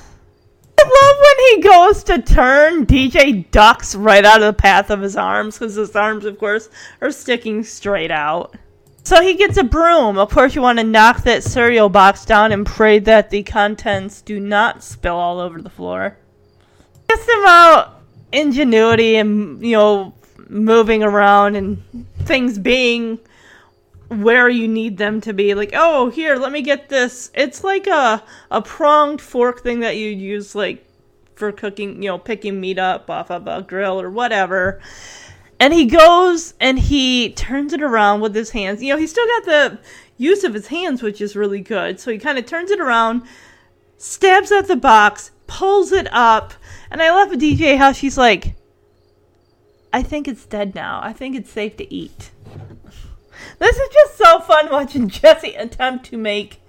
I 0.80 0.84
love 0.84 1.18
when 1.22 1.56
he 1.56 1.70
goes 1.70 2.04
to 2.06 2.22
turn, 2.22 2.86
DJ 2.88 3.50
ducks 3.52 3.96
right 3.96 4.26
out 4.26 4.42
of 4.42 4.48
the 4.48 4.60
path 4.60 4.90
of 4.90 5.02
his 5.02 5.16
arms 5.16 5.58
because 5.58 5.76
his 5.76 5.96
arms, 5.96 6.26
of 6.26 6.40
course, 6.40 6.70
are 7.00 7.12
sticking 7.12 7.64
straight 7.64 8.12
out. 8.12 8.56
So 9.04 9.22
he 9.22 9.36
gets 9.36 9.58
a 9.58 9.64
broom. 9.64 10.18
Of 10.18 10.32
course, 10.32 10.56
you 10.56 10.62
want 10.62 10.80
to 10.80 10.84
knock 10.84 11.24
that 11.24 11.44
cereal 11.44 11.88
box 11.88 12.26
down 12.26 12.52
and 12.52 12.66
pray 12.66 13.00
that 13.00 13.30
the 13.30 13.44
contents 13.44 14.22
do 14.22 14.40
not 14.40 14.84
spill 14.84 15.16
all 15.16 15.40
over 15.40 15.62
the 15.62 15.70
floor. 15.70 16.18
Just 17.10 17.30
about 17.30 17.88
uh, 17.88 17.92
ingenuity 18.32 19.18
and, 19.18 19.62
you 19.62 19.78
know, 19.78 20.14
moving 20.50 21.04
around 21.04 21.56
and 21.56 21.84
things 22.24 22.58
being 22.58 23.20
where 24.10 24.50
you 24.50 24.68
need 24.68 24.98
them 24.98 25.22
to 25.22 25.34
be. 25.34 25.54
Like, 25.54 25.72
oh, 25.74 26.10
here, 26.10 26.36
let 26.36 26.52
me 26.52 26.62
get 26.62 26.90
this. 26.90 27.32
It's 27.34 27.64
like 27.64 27.88
a, 27.88 28.24
a 28.52 28.62
pronged 28.62 29.22
fork 29.22 29.62
thing 29.62 29.82
that 29.82 29.98
you 29.98 30.10
use, 30.10 30.56
like, 30.56 30.86
for 31.36 31.52
cooking, 31.52 32.02
you 32.02 32.10
know, 32.10 32.18
picking 32.18 32.60
meat 32.60 32.80
up 32.80 33.10
off 33.10 33.30
of 33.30 33.48
a 33.48 33.62
grill 33.62 34.02
or 34.02 34.10
whatever. 34.10 34.82
And 35.60 35.74
he 35.74 35.86
goes 35.86 36.54
and 36.60 36.78
he 36.78 37.32
turns 37.32 37.74
it 37.74 37.82
around 37.82 38.22
with 38.22 38.36
his 38.36 38.52
hands. 38.52 38.82
You 38.82 38.94
know, 38.94 39.00
he's 39.00 39.12
still 39.12 39.26
got 39.26 39.46
the 39.46 39.80
use 40.18 40.44
of 40.44 40.54
his 40.54 40.68
hands, 40.68 41.02
which 41.02 41.22
is 41.22 41.36
really 41.36 41.62
good. 41.62 42.00
So 42.00 42.12
he 42.12 42.18
kind 42.18 42.38
of 42.38 42.46
turns 42.46 42.72
it 42.72 42.80
around, 42.80 43.24
stabs 43.98 44.52
at 44.52 44.68
the 44.68 44.76
box, 44.76 45.32
pulls 45.48 45.92
it 45.92 46.08
up, 46.12 46.54
and 46.92 47.02
I 47.02 47.10
love 47.12 47.30
DJ 47.32 47.78
how 47.78 47.92
she's 47.92 48.18
like, 48.18 48.56
I 49.94 50.04
think 50.04 50.28
it's 50.28 50.46
dead 50.46 50.76
now. 50.76 51.00
I 51.02 51.14
think 51.14 51.36
it's 51.36 51.52
safe 51.52 51.78
to 51.78 51.94
eat. 51.94 52.32
This 53.60 53.76
is 53.76 53.90
just 53.94 54.18
so 54.18 54.40
fun 54.40 54.70
watching 54.72 55.08
Jesse 55.10 55.56
attempt 55.56 56.06
to 56.08 56.18
make 56.18 56.62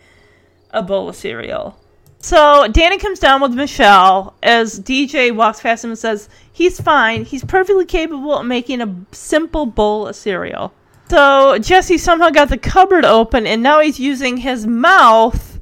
a 0.70 0.82
bowl 0.82 1.08
of 1.08 1.16
cereal. 1.16 1.78
So 2.20 2.66
Danny 2.68 2.98
comes 2.98 3.20
down 3.20 3.40
with 3.40 3.54
Michelle 3.54 4.34
as 4.42 4.80
DJ 4.80 5.34
walks 5.34 5.60
past 5.60 5.84
him 5.84 5.90
and 5.90 5.98
says, 5.98 6.28
He's 6.52 6.80
fine. 6.80 7.24
He's 7.24 7.44
perfectly 7.44 7.84
capable 7.84 8.34
of 8.34 8.46
making 8.46 8.80
a 8.80 8.94
simple 9.12 9.66
bowl 9.66 10.08
of 10.08 10.16
cereal. 10.16 10.72
So 11.08 11.58
Jesse 11.58 11.96
somehow 11.96 12.30
got 12.30 12.48
the 12.48 12.58
cupboard 12.58 13.04
open 13.04 13.46
and 13.46 13.62
now 13.62 13.80
he's 13.80 14.00
using 14.00 14.38
his 14.38 14.66
mouth 14.66 15.60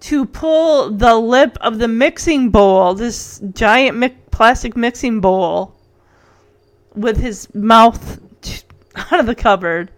to 0.00 0.24
pull 0.24 0.90
the 0.90 1.16
lip 1.16 1.58
of 1.60 1.78
the 1.78 1.88
mixing 1.88 2.50
bowl, 2.50 2.94
this 2.94 3.40
giant 3.52 3.96
mi- 3.98 4.16
plastic 4.30 4.76
mixing 4.76 5.20
bowl, 5.20 5.74
with 6.94 7.16
his 7.18 7.52
mouth 7.54 8.20
out 8.94 9.20
of 9.20 9.26
the 9.26 9.34
cupboard. 9.34 9.90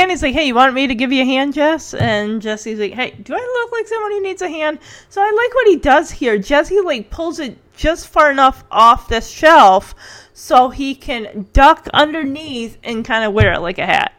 And 0.00 0.10
he's 0.10 0.22
like, 0.22 0.32
hey, 0.32 0.46
you 0.46 0.54
want 0.54 0.72
me 0.72 0.86
to 0.86 0.94
give 0.94 1.12
you 1.12 1.20
a 1.20 1.26
hand, 1.26 1.52
Jess? 1.52 1.92
And 1.92 2.40
Jesse's 2.40 2.80
like, 2.80 2.94
hey, 2.94 3.10
do 3.22 3.34
I 3.34 3.36
look 3.36 3.70
like 3.70 3.86
someone 3.86 4.12
who 4.12 4.22
needs 4.22 4.40
a 4.40 4.48
hand? 4.48 4.78
So 5.10 5.20
I 5.20 5.30
like 5.30 5.54
what 5.54 5.66
he 5.66 5.76
does 5.76 6.10
here. 6.10 6.38
Jesse, 6.38 6.80
like, 6.80 7.10
pulls 7.10 7.38
it 7.38 7.58
just 7.76 8.08
far 8.08 8.30
enough 8.30 8.64
off 8.70 9.08
the 9.08 9.20
shelf 9.20 9.94
so 10.32 10.70
he 10.70 10.94
can 10.94 11.46
duck 11.52 11.86
underneath 11.92 12.78
and 12.82 13.04
kind 13.04 13.26
of 13.26 13.34
wear 13.34 13.52
it 13.52 13.60
like 13.60 13.78
a 13.78 13.84
hat. 13.84 14.14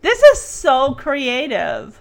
This 0.00 0.20
is 0.20 0.40
so 0.40 0.94
creative. 0.94 2.00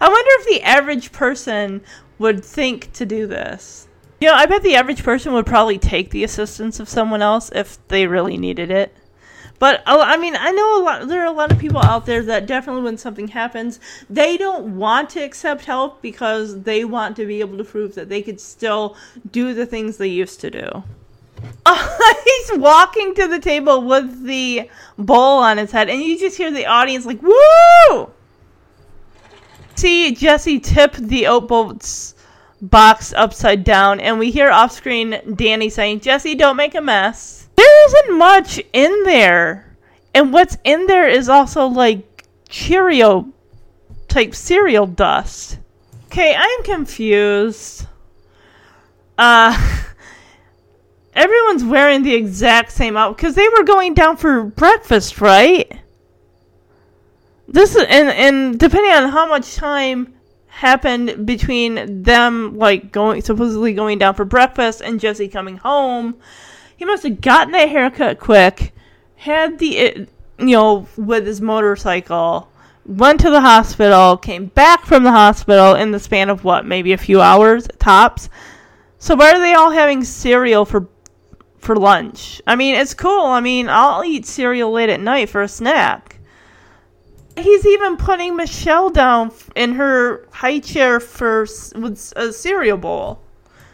I 0.00 0.08
wonder 0.08 0.30
if 0.34 0.46
the 0.46 0.62
average 0.62 1.10
person 1.10 1.82
would 2.20 2.44
think 2.44 2.92
to 2.92 3.04
do 3.04 3.26
this. 3.26 3.88
You 4.20 4.28
know, 4.28 4.34
I 4.34 4.46
bet 4.46 4.62
the 4.62 4.76
average 4.76 5.02
person 5.02 5.32
would 5.32 5.46
probably 5.46 5.76
take 5.76 6.10
the 6.10 6.22
assistance 6.22 6.78
of 6.78 6.88
someone 6.88 7.20
else 7.20 7.50
if 7.52 7.84
they 7.88 8.06
really 8.06 8.36
needed 8.36 8.70
it. 8.70 8.94
But 9.62 9.84
uh, 9.86 10.02
I 10.04 10.16
mean, 10.16 10.34
I 10.34 10.50
know 10.50 10.76
a 10.76 10.82
lot. 10.82 11.06
There 11.06 11.22
are 11.22 11.26
a 11.26 11.30
lot 11.30 11.52
of 11.52 11.58
people 11.60 11.80
out 11.84 12.04
there 12.04 12.20
that 12.24 12.46
definitely, 12.46 12.82
when 12.82 12.98
something 12.98 13.28
happens, 13.28 13.78
they 14.10 14.36
don't 14.36 14.76
want 14.76 15.08
to 15.10 15.20
accept 15.20 15.66
help 15.66 16.02
because 16.02 16.62
they 16.62 16.84
want 16.84 17.14
to 17.14 17.26
be 17.26 17.38
able 17.38 17.56
to 17.58 17.62
prove 17.62 17.94
that 17.94 18.08
they 18.08 18.22
could 18.22 18.40
still 18.40 18.96
do 19.30 19.54
the 19.54 19.64
things 19.64 19.98
they 19.98 20.08
used 20.08 20.40
to 20.40 20.50
do. 20.50 20.82
Uh, 21.64 21.98
he's 22.24 22.58
walking 22.58 23.14
to 23.14 23.28
the 23.28 23.38
table 23.38 23.82
with 23.82 24.24
the 24.24 24.68
bowl 24.98 25.38
on 25.38 25.58
his 25.58 25.70
head, 25.70 25.88
and 25.88 26.02
you 26.02 26.18
just 26.18 26.36
hear 26.36 26.50
the 26.50 26.66
audience 26.66 27.06
like 27.06 27.22
"woo!" 27.22 28.10
See 29.76 30.12
Jesse 30.12 30.58
tip 30.58 30.94
the 30.94 31.28
oat 31.28 31.46
bolts 31.46 32.16
box 32.60 33.12
upside 33.12 33.62
down, 33.62 34.00
and 34.00 34.18
we 34.18 34.32
hear 34.32 34.50
off 34.50 34.72
screen 34.72 35.20
Danny 35.36 35.70
saying, 35.70 36.00
"Jesse, 36.00 36.34
don't 36.34 36.56
make 36.56 36.74
a 36.74 36.80
mess." 36.80 37.41
There 37.72 37.86
isn't 37.86 38.18
much 38.18 38.60
in 38.72 39.04
there. 39.04 39.76
And 40.14 40.32
what's 40.32 40.58
in 40.62 40.86
there 40.86 41.08
is 41.08 41.28
also 41.28 41.66
like 41.66 42.26
Cheerio 42.48 43.32
type 44.08 44.34
cereal 44.34 44.86
dust. 44.86 45.58
Okay, 46.06 46.34
I'm 46.36 46.64
confused. 46.64 47.86
Uh 49.16 49.56
everyone's 51.14 51.64
wearing 51.64 52.02
the 52.02 52.14
exact 52.14 52.72
same 52.72 52.96
outfit 52.96 53.16
because 53.16 53.34
they 53.36 53.48
were 53.48 53.64
going 53.64 53.94
down 53.94 54.18
for 54.18 54.44
breakfast, 54.44 55.20
right? 55.22 55.72
This 57.48 57.74
is 57.74 57.86
and 57.88 58.08
and 58.10 58.58
depending 58.58 58.92
on 58.92 59.08
how 59.08 59.26
much 59.26 59.54
time 59.54 60.12
happened 60.48 61.24
between 61.24 62.02
them 62.02 62.58
like 62.58 62.92
going 62.92 63.22
supposedly 63.22 63.72
going 63.72 63.98
down 63.98 64.14
for 64.14 64.26
breakfast 64.26 64.82
and 64.82 65.00
Jesse 65.00 65.28
coming 65.28 65.56
home, 65.56 66.16
he 66.82 66.86
must 66.86 67.04
have 67.04 67.20
gotten 67.20 67.52
that 67.52 67.68
haircut 67.68 68.18
quick, 68.18 68.74
had 69.14 69.60
the 69.60 69.78
uh, 69.78 70.04
you 70.40 70.56
know 70.56 70.88
with 70.96 71.24
his 71.24 71.40
motorcycle, 71.40 72.50
went 72.84 73.20
to 73.20 73.30
the 73.30 73.40
hospital, 73.40 74.16
came 74.16 74.46
back 74.46 74.84
from 74.84 75.04
the 75.04 75.12
hospital 75.12 75.76
in 75.76 75.92
the 75.92 76.00
span 76.00 76.28
of 76.28 76.42
what 76.42 76.66
maybe 76.66 76.92
a 76.92 76.98
few 76.98 77.20
hours 77.20 77.68
tops. 77.78 78.28
So 78.98 79.14
why 79.14 79.30
are 79.30 79.38
they 79.38 79.54
all 79.54 79.70
having 79.70 80.02
cereal 80.02 80.64
for 80.64 80.88
for 81.58 81.76
lunch? 81.76 82.42
I 82.48 82.56
mean, 82.56 82.74
it's 82.74 82.94
cool. 82.94 83.26
I 83.26 83.38
mean, 83.38 83.68
I'll 83.68 84.04
eat 84.04 84.26
cereal 84.26 84.72
late 84.72 84.88
at 84.88 84.98
night 84.98 85.28
for 85.28 85.42
a 85.42 85.46
snack. 85.46 86.18
He's 87.36 87.64
even 87.64 87.96
putting 87.96 88.34
Michelle 88.34 88.90
down 88.90 89.30
in 89.54 89.74
her 89.74 90.26
high 90.32 90.58
chair 90.58 90.98
for 90.98 91.46
with 91.76 92.12
a 92.16 92.32
cereal 92.32 92.76
bowl. 92.76 93.22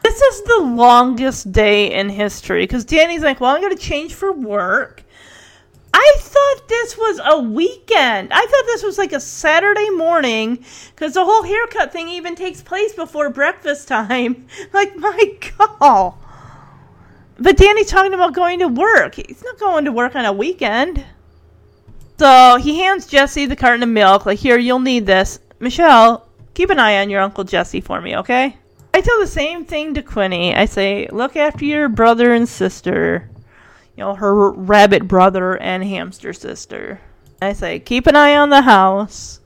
This 0.03 0.21
is 0.21 0.43
the 0.43 0.61
longest 0.61 1.53
day 1.53 1.93
in 1.93 2.09
history 2.09 2.65
because 2.65 2.85
Danny's 2.85 3.23
like, 3.23 3.41
"Well, 3.41 3.55
I'm 3.55 3.61
going 3.61 3.77
to 3.77 3.83
change 3.83 4.15
for 4.15 4.33
work." 4.33 5.05
I 5.93 6.17
thought 6.19 6.69
this 6.69 6.97
was 6.97 7.21
a 7.25 7.41
weekend. 7.41 8.33
I 8.33 8.41
thought 8.41 8.67
this 8.67 8.83
was 8.83 8.99
like 8.99 9.13
a 9.13 9.21
Saturday 9.21 9.91
morning 9.91 10.65
because 10.95 11.15
the 11.15 11.25
whole 11.25 11.43
haircut 11.43 11.93
thing 11.93 12.09
even 12.09 12.35
takes 12.35 12.63
place 12.63 12.93
before 12.95 13.31
breakfast 13.31 13.89
time. 13.89 14.47
Like, 14.73 14.97
my 14.97 15.37
God. 15.59 16.15
But 17.39 17.57
Danny's 17.57 17.89
talking 17.89 18.15
about 18.15 18.35
going 18.35 18.59
to 18.59 18.69
work. 18.69 19.15
He's 19.15 19.43
not 19.43 19.59
going 19.59 19.87
to 19.87 19.93
work 19.93 20.15
on 20.15 20.25
a 20.25 20.33
weekend. 20.33 21.05
So 22.19 22.59
he 22.61 22.79
hands 22.79 23.07
Jesse 23.07 23.47
the 23.47 23.57
carton 23.57 23.83
of 23.83 23.89
milk. 23.89 24.27
Like, 24.27 24.39
here, 24.39 24.59
you'll 24.59 24.81
need 24.81 25.07
this. 25.07 25.41
Michelle, 25.59 26.29
keep 26.55 26.71
an 26.71 26.79
eye 26.79 27.01
on 27.01 27.11
your 27.11 27.23
Uncle 27.23 27.45
Jesse 27.45 27.81
for 27.81 28.01
me, 28.01 28.17
okay? 28.17 28.57
I 28.93 29.01
tell 29.01 29.21
the 29.21 29.27
same 29.27 29.65
thing 29.65 29.95
to 29.95 30.03
Quinny. 30.03 30.55
I 30.55 30.65
say, 30.65 31.09
look 31.11 31.37
after 31.37 31.65
your 31.65 31.89
brother 31.89 32.33
and 32.33 32.49
sister. 32.49 33.31
You 33.97 34.05
know, 34.05 34.15
her 34.15 34.51
rabbit 34.53 35.07
brother 35.09 35.57
and 35.57 35.85
hamster 35.85 36.33
sister. 36.33 37.01
I 37.41 37.53
say, 37.53 37.81
keep 37.81 38.07
an 38.07 38.17
eye 38.17 38.37
on 38.37 38.51
the 38.51 38.63
house. 38.63 39.41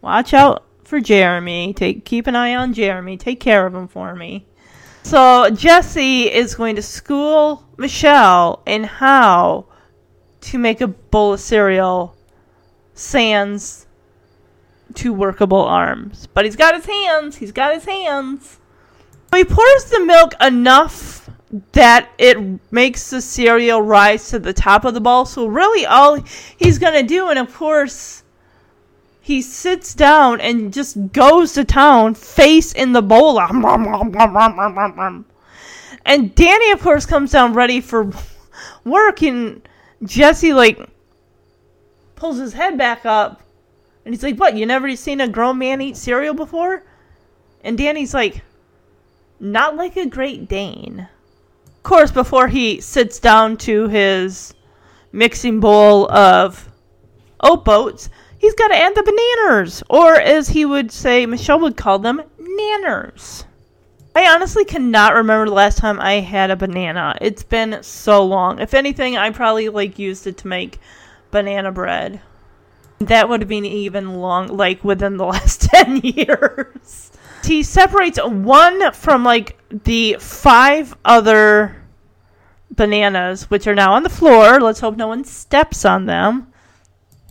Watch 0.00 0.34
out 0.34 0.64
for 0.84 1.00
Jeremy. 1.00 1.72
Take 1.72 2.04
keep 2.04 2.26
an 2.26 2.36
eye 2.36 2.54
on 2.54 2.74
Jeremy. 2.74 3.16
Take 3.16 3.40
care 3.40 3.66
of 3.66 3.74
him 3.74 3.88
for 3.88 4.14
me. 4.14 4.46
So 5.04 5.50
Jesse 5.50 6.30
is 6.30 6.54
going 6.54 6.76
to 6.76 6.82
school 6.82 7.66
Michelle 7.76 8.62
in 8.66 8.84
how 8.84 9.66
to 10.42 10.58
make 10.58 10.80
a 10.80 10.88
bowl 10.88 11.32
of 11.34 11.40
cereal 11.40 12.16
sans 12.94 13.86
two 14.94 15.12
workable 15.12 15.62
arms. 15.62 16.28
But 16.32 16.44
he's 16.44 16.56
got 16.56 16.74
his 16.74 16.86
hands. 16.86 17.36
He's 17.36 17.52
got 17.52 17.74
his 17.74 17.84
hands. 17.84 18.58
He 19.34 19.44
pours 19.44 19.84
the 19.84 20.04
milk 20.04 20.34
enough 20.40 21.30
that 21.72 22.10
it 22.18 22.38
makes 22.72 23.10
the 23.10 23.20
cereal 23.20 23.82
rise 23.82 24.30
to 24.30 24.38
the 24.38 24.52
top 24.52 24.84
of 24.84 24.94
the 24.94 25.00
bowl. 25.00 25.24
So 25.24 25.46
really 25.46 25.86
all 25.86 26.18
he's 26.56 26.78
going 26.78 26.94
to 26.94 27.02
do, 27.02 27.28
and 27.28 27.38
of 27.38 27.54
course 27.54 28.22
he 29.20 29.40
sits 29.40 29.94
down 29.94 30.40
and 30.40 30.72
just 30.72 31.12
goes 31.12 31.52
to 31.54 31.64
town 31.64 32.14
face 32.14 32.72
in 32.72 32.92
the 32.92 33.02
bowl. 33.02 33.38
And 36.04 36.34
Danny, 36.34 36.72
of 36.72 36.80
course, 36.80 37.06
comes 37.06 37.30
down 37.30 37.52
ready 37.52 37.80
for 37.80 38.10
work, 38.84 39.22
and 39.22 39.62
Jesse, 40.02 40.52
like, 40.52 40.80
pulls 42.16 42.38
his 42.38 42.52
head 42.52 42.76
back 42.76 43.06
up. 43.06 43.40
And 44.04 44.12
he's 44.12 44.24
like, 44.24 44.36
What, 44.36 44.56
you 44.56 44.66
never 44.66 44.96
seen 44.96 45.20
a 45.20 45.28
grown 45.28 45.58
man 45.58 45.80
eat 45.80 45.96
cereal 45.96 46.34
before? 46.34 46.82
And 47.62 47.78
Danny's 47.78 48.12
like, 48.12 48.42
Not 49.44 49.74
like 49.74 49.96
a 49.96 50.06
Great 50.06 50.48
Dane. 50.48 51.08
Of 51.66 51.82
course, 51.82 52.12
before 52.12 52.46
he 52.46 52.80
sits 52.80 53.18
down 53.18 53.56
to 53.56 53.88
his 53.88 54.54
mixing 55.10 55.58
bowl 55.58 56.08
of 56.12 56.70
oat 57.40 57.64
boats, 57.64 58.08
he's 58.38 58.54
got 58.54 58.68
to 58.68 58.76
add 58.76 58.94
the 58.94 59.02
bananas, 59.02 59.82
or 59.90 60.14
as 60.14 60.50
he 60.50 60.64
would 60.64 60.92
say, 60.92 61.26
Michelle 61.26 61.58
would 61.58 61.76
call 61.76 61.98
them, 61.98 62.22
nanners. 62.38 63.42
I 64.14 64.32
honestly 64.32 64.64
cannot 64.64 65.14
remember 65.14 65.46
the 65.46 65.54
last 65.54 65.78
time 65.78 65.98
I 65.98 66.20
had 66.20 66.52
a 66.52 66.56
banana. 66.56 67.18
It's 67.20 67.42
been 67.42 67.82
so 67.82 68.24
long. 68.24 68.60
If 68.60 68.74
anything, 68.74 69.16
I 69.16 69.30
probably 69.30 69.68
like 69.70 69.98
used 69.98 70.28
it 70.28 70.36
to 70.38 70.46
make 70.46 70.78
banana 71.32 71.72
bread. 71.72 72.20
That 73.00 73.28
would 73.28 73.40
have 73.40 73.48
been 73.48 73.64
even 73.64 74.20
long, 74.20 74.56
like 74.56 74.84
within 74.84 75.16
the 75.16 75.26
last 75.34 75.62
10 75.62 75.96
years. 76.04 77.11
He 77.44 77.62
separates 77.62 78.18
one 78.22 78.92
from 78.92 79.24
like 79.24 79.58
the 79.84 80.16
five 80.20 80.96
other 81.04 81.76
bananas, 82.70 83.50
which 83.50 83.66
are 83.66 83.74
now 83.74 83.94
on 83.94 84.02
the 84.02 84.08
floor. 84.08 84.60
Let's 84.60 84.80
hope 84.80 84.96
no 84.96 85.08
one 85.08 85.24
steps 85.24 85.84
on 85.84 86.06
them. 86.06 86.52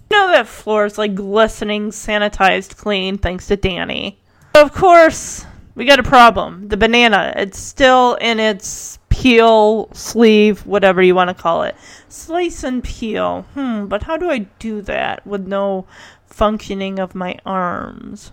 You 0.09 0.17
know 0.17 0.31
that 0.31 0.47
floor 0.47 0.85
is 0.85 0.97
like 0.97 1.15
glistening, 1.15 1.91
sanitized, 1.91 2.75
clean, 2.75 3.17
thanks 3.17 3.47
to 3.47 3.55
Danny. 3.55 4.19
Of 4.55 4.73
course, 4.73 5.45
we 5.75 5.85
got 5.85 5.99
a 5.99 6.03
problem. 6.03 6.67
The 6.67 6.77
banana, 6.77 7.33
it's 7.37 7.57
still 7.57 8.15
in 8.15 8.39
its 8.39 8.99
peel, 9.07 9.89
sleeve, 9.93 10.65
whatever 10.65 11.01
you 11.01 11.15
want 11.15 11.29
to 11.29 11.33
call 11.33 11.63
it. 11.63 11.75
Slice 12.09 12.63
and 12.63 12.83
peel. 12.83 13.43
Hmm, 13.53 13.85
but 13.85 14.03
how 14.03 14.17
do 14.17 14.29
I 14.29 14.39
do 14.59 14.81
that 14.81 15.25
with 15.25 15.47
no 15.47 15.85
functioning 16.25 16.99
of 16.99 17.15
my 17.15 17.37
arms? 17.45 18.31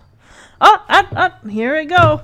Oh, 0.61 0.83
ah, 0.89 1.07
ah, 1.15 1.47
here 1.47 1.75
I 1.75 1.85
go. 1.85 2.21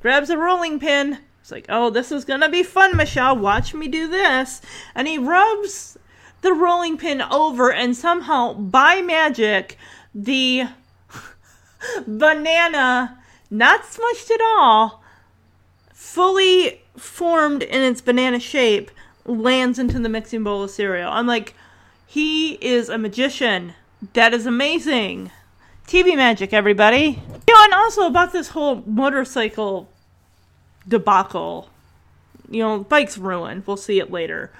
Grabs 0.00 0.30
a 0.30 0.36
rolling 0.36 0.80
pin. 0.80 1.18
It's 1.40 1.50
like, 1.50 1.66
oh, 1.68 1.90
this 1.90 2.10
is 2.12 2.24
gonna 2.24 2.48
be 2.48 2.62
fun, 2.62 2.96
Michelle. 2.96 3.36
Watch 3.36 3.74
me 3.74 3.88
do 3.88 4.08
this. 4.08 4.60
And 4.94 5.06
he 5.06 5.18
rubs 5.18 5.98
the 6.40 6.52
rolling 6.52 6.98
pin 6.98 7.22
over, 7.22 7.72
and 7.72 7.96
somehow, 7.96 8.52
by 8.52 9.00
magic, 9.00 9.78
the 10.14 10.64
banana, 12.06 13.18
not 13.50 13.82
smushed 13.82 14.30
at 14.30 14.40
all, 14.40 15.02
fully 15.92 16.82
formed 16.96 17.62
in 17.62 17.82
its 17.82 18.00
banana 18.00 18.40
shape, 18.40 18.90
lands 19.24 19.78
into 19.78 19.98
the 20.00 20.08
mixing 20.08 20.42
bowl 20.42 20.64
of 20.64 20.70
cereal. 20.70 21.10
I'm 21.10 21.26
like, 21.26 21.54
he 22.06 22.54
is 22.54 22.88
a 22.88 22.98
magician. 22.98 23.74
That 24.14 24.34
is 24.34 24.46
amazing. 24.46 25.30
TV 25.86 26.16
magic, 26.16 26.52
everybody. 26.52 27.22
You 27.48 27.54
know, 27.54 27.64
and 27.64 27.74
also 27.74 28.06
about 28.06 28.32
this 28.32 28.48
whole 28.48 28.82
motorcycle 28.86 29.88
debacle. 30.86 31.68
You 32.50 32.62
know, 32.62 32.78
bike's 32.80 33.18
ruined. 33.18 33.66
We'll 33.66 33.76
see 33.76 33.98
it 33.98 34.10
later. 34.10 34.52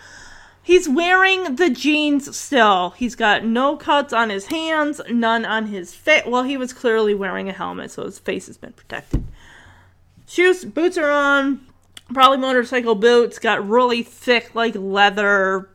He's 0.65 0.89
wearing 0.89 1.57
the 1.57 1.71
jeans 1.71 2.37
still. 2.37 2.91
He's 2.91 3.17
got 3.17 3.45
no 3.45 3.77
cuts 3.77 4.13
on 4.13 4.31
his 4.31 4.47
hands, 4.47 5.01
none 5.11 5.45
on 5.45 5.67
his 5.67 5.93
face. 5.93 6.23
Well, 6.25 6.45
he 6.45 6.57
was 6.57 6.73
clearly 6.73 7.15
wearing 7.15 7.49
a 7.49 7.53
helmet, 7.53 7.91
so 7.91 8.05
his 8.05 8.21
face 8.21 8.47
has 8.47 8.57
been 8.57 8.73
protected. 8.73 9.25
Shoes, 10.27 10.65
boots 10.65 10.97
are 10.97 11.11
on. 11.11 11.67
Probably 12.15 12.39
motorcycle 12.39 12.95
boots. 12.95 13.39
Got 13.41 13.69
really 13.69 14.03
thick, 14.05 14.55
like 14.55 14.75
leather. 14.77 15.69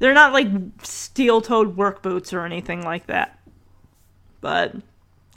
They're 0.00 0.14
not 0.14 0.32
like 0.32 0.48
steel 0.82 1.40
toed 1.40 1.76
work 1.76 2.02
boots 2.02 2.32
or 2.32 2.44
anything 2.44 2.82
like 2.82 3.06
that. 3.06 3.38
But, 4.40 4.74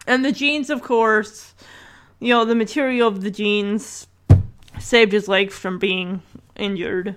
and 0.08 0.24
the 0.24 0.32
jeans, 0.32 0.70
of 0.70 0.82
course, 0.82 1.54
you 2.20 2.30
know, 2.30 2.46
the 2.46 2.56
material 2.56 3.08
of 3.08 3.22
the 3.22 3.32
jeans 3.32 4.08
saved 4.80 5.12
his 5.12 5.28
legs 5.28 5.58
from 5.58 5.80
being 5.80 6.22
injured. 6.56 7.16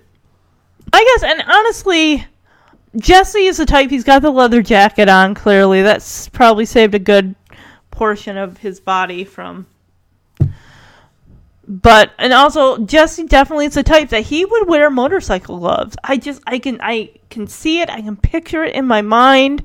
I 0.93 1.05
guess, 1.05 1.31
and 1.31 1.43
honestly, 1.51 2.27
Jesse 2.97 3.47
is 3.47 3.59
the 3.59 3.67
type, 3.67 3.91
he's 3.91 4.05
got 4.05 4.23
the 4.23 4.31
leather 4.31 4.63
jacket 4.63 5.09
on, 5.09 5.35
clearly. 5.35 5.83
That's 5.83 6.29
probably 6.29 6.65
saved 6.65 6.95
a 6.95 6.99
good 6.99 7.35
portion 7.91 8.37
of 8.37 8.59
his 8.59 8.81
body 8.81 9.25
from. 9.25 9.67
But, 11.67 12.13
and 12.19 12.33
also, 12.33 12.79
Jesse 12.79 13.25
definitely 13.25 13.67
is 13.67 13.75
the 13.75 13.83
type 13.83 14.09
that 14.09 14.23
he 14.23 14.47
would 14.47 14.69
wear 14.69 14.89
motorcycle 14.89 15.59
gloves. 15.59 15.97
I 16.03 16.17
just, 16.17 16.41
I 16.47 16.59
can, 16.59 16.81
I 16.81 17.11
can 17.29 17.47
see 17.47 17.83
it, 17.83 17.91
I 17.91 18.01
can 18.01 18.17
picture 18.17 18.65
it 18.65 18.75
in 18.75 18.87
my 18.87 19.03
mind. 19.03 19.65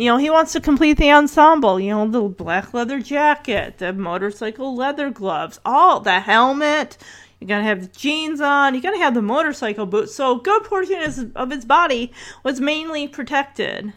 You 0.00 0.06
know, 0.06 0.16
he 0.16 0.30
wants 0.30 0.52
to 0.52 0.62
complete 0.62 0.96
the 0.96 1.12
ensemble. 1.12 1.78
You 1.78 1.90
know, 1.90 2.08
the 2.08 2.22
black 2.22 2.72
leather 2.72 3.00
jacket, 3.00 3.76
the 3.76 3.92
motorcycle 3.92 4.74
leather 4.74 5.10
gloves, 5.10 5.60
all 5.62 6.00
the 6.00 6.20
helmet. 6.20 6.96
You 7.38 7.46
gotta 7.46 7.64
have 7.64 7.82
the 7.82 7.98
jeans 7.98 8.40
on. 8.40 8.74
You 8.74 8.80
gotta 8.80 8.96
have 8.96 9.12
the 9.12 9.20
motorcycle 9.20 9.84
boots. 9.84 10.14
So 10.14 10.36
good 10.36 10.64
portion 10.64 11.32
of 11.36 11.50
his 11.50 11.66
body 11.66 12.14
was 12.42 12.62
mainly 12.62 13.08
protected. 13.08 13.92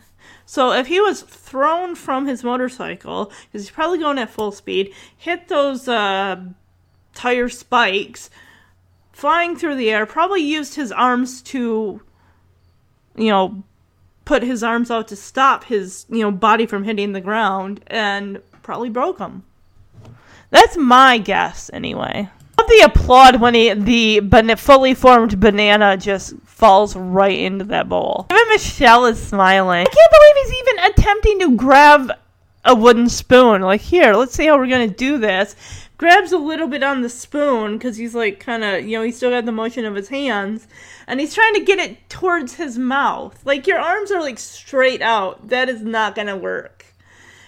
So 0.46 0.74
if 0.74 0.88
he 0.88 1.00
was 1.00 1.22
thrown 1.22 1.96
from 1.96 2.28
his 2.28 2.44
motorcycle, 2.44 3.28
because 3.46 3.62
he's 3.62 3.72
probably 3.72 4.00
going 4.00 4.20
at 4.20 4.30
full 4.30 4.52
speed, 4.52 4.94
hit 5.18 5.48
those 5.48 5.88
uh, 5.88 6.44
tire 7.16 7.48
spikes, 7.48 8.30
flying 9.14 9.56
through 9.56 9.76
the 9.76 9.90
air, 9.90 10.06
probably 10.06 10.42
used 10.42 10.76
his 10.76 10.92
arms 10.92 11.42
to, 11.44 12.02
you 13.16 13.30
know, 13.30 13.64
put 14.26 14.44
his 14.44 14.64
arms 14.64 14.90
out 14.90 15.08
to 15.10 15.16
stop 15.16 15.66
his, 15.66 16.06
you 16.10 16.22
know, 16.22 16.32
body 16.32 16.66
from 16.66 16.84
hitting 16.84 17.14
the 17.14 17.22
ground, 17.22 17.82
and 17.88 18.42
probably 18.62 18.90
broke 18.90 19.20
him. 19.20 19.44
That's 20.50 20.78
my 20.78 21.18
guess, 21.18 21.70
anyway 21.74 22.30
the 22.68 22.86
applaud 22.86 23.40
when 23.40 23.54
he 23.54 23.74
the 23.74 24.20
ban- 24.22 24.56
fully 24.56 24.94
formed 24.94 25.40
banana 25.40 25.98
just 25.98 26.36
falls 26.44 26.96
right 26.96 27.38
into 27.38 27.66
that 27.66 27.90
bowl. 27.90 28.28
Even 28.32 28.48
Michelle 28.50 29.06
is 29.06 29.22
smiling. 29.22 29.86
I 29.88 29.90
can't 29.90 30.12
believe 30.12 30.36
he's 30.36 30.62
even 30.62 30.92
attempting 30.92 31.40
to 31.40 31.56
grab 31.56 32.12
a 32.66 32.76
wooden 32.76 33.10
spoon. 33.10 33.62
Like, 33.62 33.82
here, 33.82 34.14
let's 34.14 34.34
see 34.34 34.46
how 34.46 34.58
we're 34.58 34.68
gonna 34.68 34.88
do 34.88 35.18
this. 35.18 35.56
Grabs 35.98 36.32
a 36.32 36.38
little 36.38 36.68
bit 36.68 36.84
on 36.84 37.02
the 37.02 37.10
spoon 37.10 37.78
because 37.78 37.98
he's 37.98 38.16
like 38.16 38.40
kind 38.40 38.64
of, 38.64 38.86
you 38.86 38.98
know, 38.98 39.04
he's 39.04 39.18
still 39.18 39.30
got 39.30 39.46
the 39.46 39.52
motion 39.52 39.86
of 39.86 39.96
his 39.96 40.10
hands, 40.10 40.68
and 41.08 41.20
he's 41.20 41.34
trying 41.34 41.54
to 41.56 41.64
get 41.64 41.80
it 41.80 42.10
towards 42.10 42.56
his 42.56 42.78
mouth. 42.78 43.46
Like, 43.46 43.68
your 43.68 43.80
arms 43.80 44.12
are 44.12 44.22
like 44.22 44.40
straight 44.40 45.02
out. 45.02 45.50
That 45.50 45.70
is 45.70 45.82
not 45.82 46.16
gonna 46.16 46.38
work. 46.38 46.86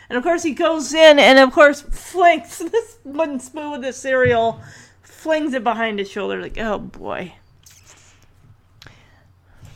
And 0.09 0.17
of 0.17 0.23
course, 0.23 0.43
he 0.43 0.53
goes 0.53 0.93
in 0.93 1.17
and, 1.19 1.39
of 1.39 1.51
course, 1.51 1.81
flings 1.81 2.57
this 2.71 2.99
wooden 3.03 3.39
spoon 3.39 3.71
with 3.71 3.81
the 3.81 3.93
cereal 3.93 4.61
flings 5.01 5.53
it 5.53 5.63
behind 5.63 5.97
his 5.97 6.09
shoulder, 6.09 6.39
like, 6.39 6.57
oh 6.59 6.77
boy. 6.77 7.33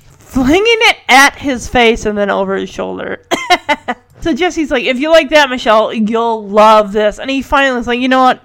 flinging 0.07 0.63
it 0.63 0.97
at 1.07 1.35
his 1.35 1.67
face 1.67 2.05
and 2.05 2.15
then 2.15 2.29
over 2.29 2.55
his 2.55 2.69
shoulder. 2.69 3.25
so 4.21 4.33
Jesse's 4.33 4.71
like, 4.71 4.83
if 4.83 4.99
you 4.99 5.09
like 5.09 5.29
that, 5.29 5.49
Michelle, 5.49 5.93
you'll 5.93 6.47
love 6.47 6.91
this. 6.91 7.19
And 7.19 7.29
he 7.29 7.41
finally 7.41 7.79
is 7.79 7.87
like, 7.87 7.99
you 7.99 8.07
know 8.07 8.21
what? 8.21 8.43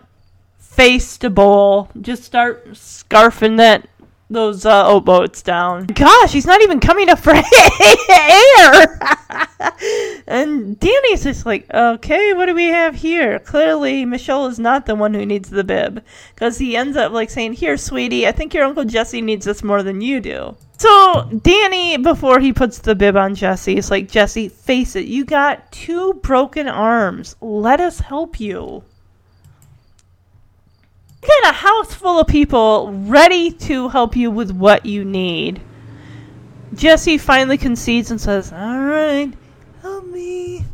Face 0.58 1.18
to 1.18 1.30
bowl. 1.30 1.90
Just 2.00 2.24
start 2.24 2.70
scarfing 2.72 3.56
that 3.58 3.88
those 4.30 4.66
uh, 4.66 4.86
oat 4.86 5.04
boats 5.04 5.42
down. 5.42 5.86
Gosh, 5.86 6.32
he's 6.32 6.46
not 6.46 6.62
even 6.62 6.80
coming 6.80 7.08
up 7.08 7.18
for 7.20 7.32
air. 7.32 7.42
and 10.26 10.78
Danny's 10.78 11.22
just 11.22 11.46
like, 11.46 11.72
okay, 11.72 12.32
what 12.34 12.46
do 12.46 12.54
we 12.54 12.66
have 12.66 12.96
here? 12.96 13.38
Clearly, 13.38 14.04
Michelle 14.04 14.46
is 14.46 14.58
not 14.58 14.86
the 14.86 14.94
one 14.94 15.14
who 15.14 15.26
needs 15.26 15.50
the 15.50 15.64
bib 15.64 16.02
because 16.34 16.58
he 16.58 16.76
ends 16.76 16.96
up 16.96 17.12
like 17.12 17.30
saying, 17.30 17.54
"Here, 17.54 17.76
sweetie, 17.76 18.26
I 18.26 18.32
think 18.32 18.54
your 18.54 18.64
uncle 18.64 18.84
Jesse 18.84 19.20
needs 19.20 19.46
this 19.46 19.62
more 19.62 19.82
than 19.82 20.00
you 20.00 20.20
do." 20.20 20.56
So 20.78 21.30
Danny, 21.42 21.96
before 21.96 22.40
he 22.40 22.52
puts 22.52 22.78
the 22.78 22.94
bib 22.94 23.16
on 23.16 23.34
Jesse, 23.34 23.76
is 23.76 23.90
like, 23.90 24.10
Jesse, 24.10 24.48
face 24.48 24.96
it, 24.96 25.06
you 25.06 25.24
got 25.24 25.70
two 25.70 26.14
broken 26.14 26.68
arms. 26.68 27.36
Let 27.40 27.80
us 27.80 28.00
help 28.00 28.40
you. 28.40 28.82
You 31.22 31.28
got 31.42 31.54
a 31.54 31.56
house 31.56 31.94
full 31.94 32.18
of 32.18 32.26
people 32.26 32.92
ready 32.92 33.50
to 33.50 33.88
help 33.88 34.16
you 34.16 34.30
with 34.30 34.50
what 34.50 34.84
you 34.84 35.04
need. 35.04 35.60
Jesse 36.74 37.18
finally 37.18 37.56
concedes 37.56 38.10
and 38.10 38.20
says, 38.20 38.52
All 38.52 38.80
right, 38.80 39.32
help 39.80 40.06
me. 40.06 40.64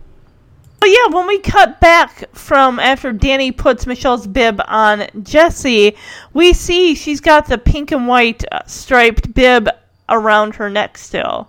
But 0.80 0.88
yeah, 0.88 1.14
when 1.14 1.26
we 1.26 1.38
cut 1.38 1.78
back 1.78 2.24
from 2.34 2.78
after 2.78 3.12
Danny 3.12 3.52
puts 3.52 3.86
Michelle's 3.86 4.26
bib 4.26 4.62
on 4.66 5.06
Jesse, 5.22 5.94
we 6.32 6.54
see 6.54 6.94
she's 6.94 7.20
got 7.20 7.46
the 7.46 7.58
pink 7.58 7.92
and 7.92 8.08
white 8.08 8.42
uh, 8.50 8.64
striped 8.64 9.34
bib 9.34 9.68
around 10.10 10.56
her 10.56 10.68
neck 10.68 10.98
still. 10.98 11.48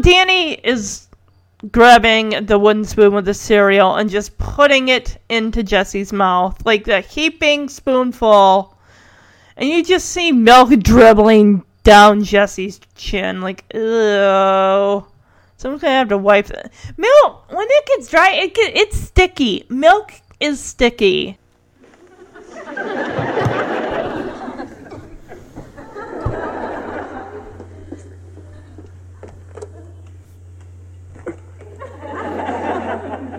Danny 0.00 0.54
is 0.54 1.06
grabbing 1.70 2.46
the 2.46 2.58
wooden 2.58 2.84
spoon 2.84 3.12
with 3.12 3.24
the 3.24 3.34
cereal 3.34 3.96
and 3.96 4.08
just 4.08 4.38
putting 4.38 4.88
it 4.88 5.20
into 5.28 5.62
Jesse's 5.62 6.12
mouth, 6.12 6.64
like 6.64 6.88
a 6.88 7.00
heaping 7.00 7.68
spoonful. 7.68 8.76
And 9.56 9.68
you 9.68 9.84
just 9.84 10.10
see 10.10 10.30
milk 10.30 10.70
dribbling 10.80 11.64
down 11.82 12.22
Jesse's 12.22 12.80
chin, 12.94 13.40
like, 13.40 13.64
ew. 13.74 15.04
Someone's 15.56 15.82
gonna 15.82 15.94
have 15.94 16.08
to 16.10 16.18
wipe 16.18 16.46
that. 16.46 16.72
Milk, 16.96 17.50
when 17.52 17.66
it 17.68 17.86
gets 17.86 18.08
dry, 18.08 18.30
it 18.30 18.52
it's 18.56 18.96
sticky. 18.96 19.66
Milk 19.68 20.12
is 20.38 20.60
sticky. 20.60 21.36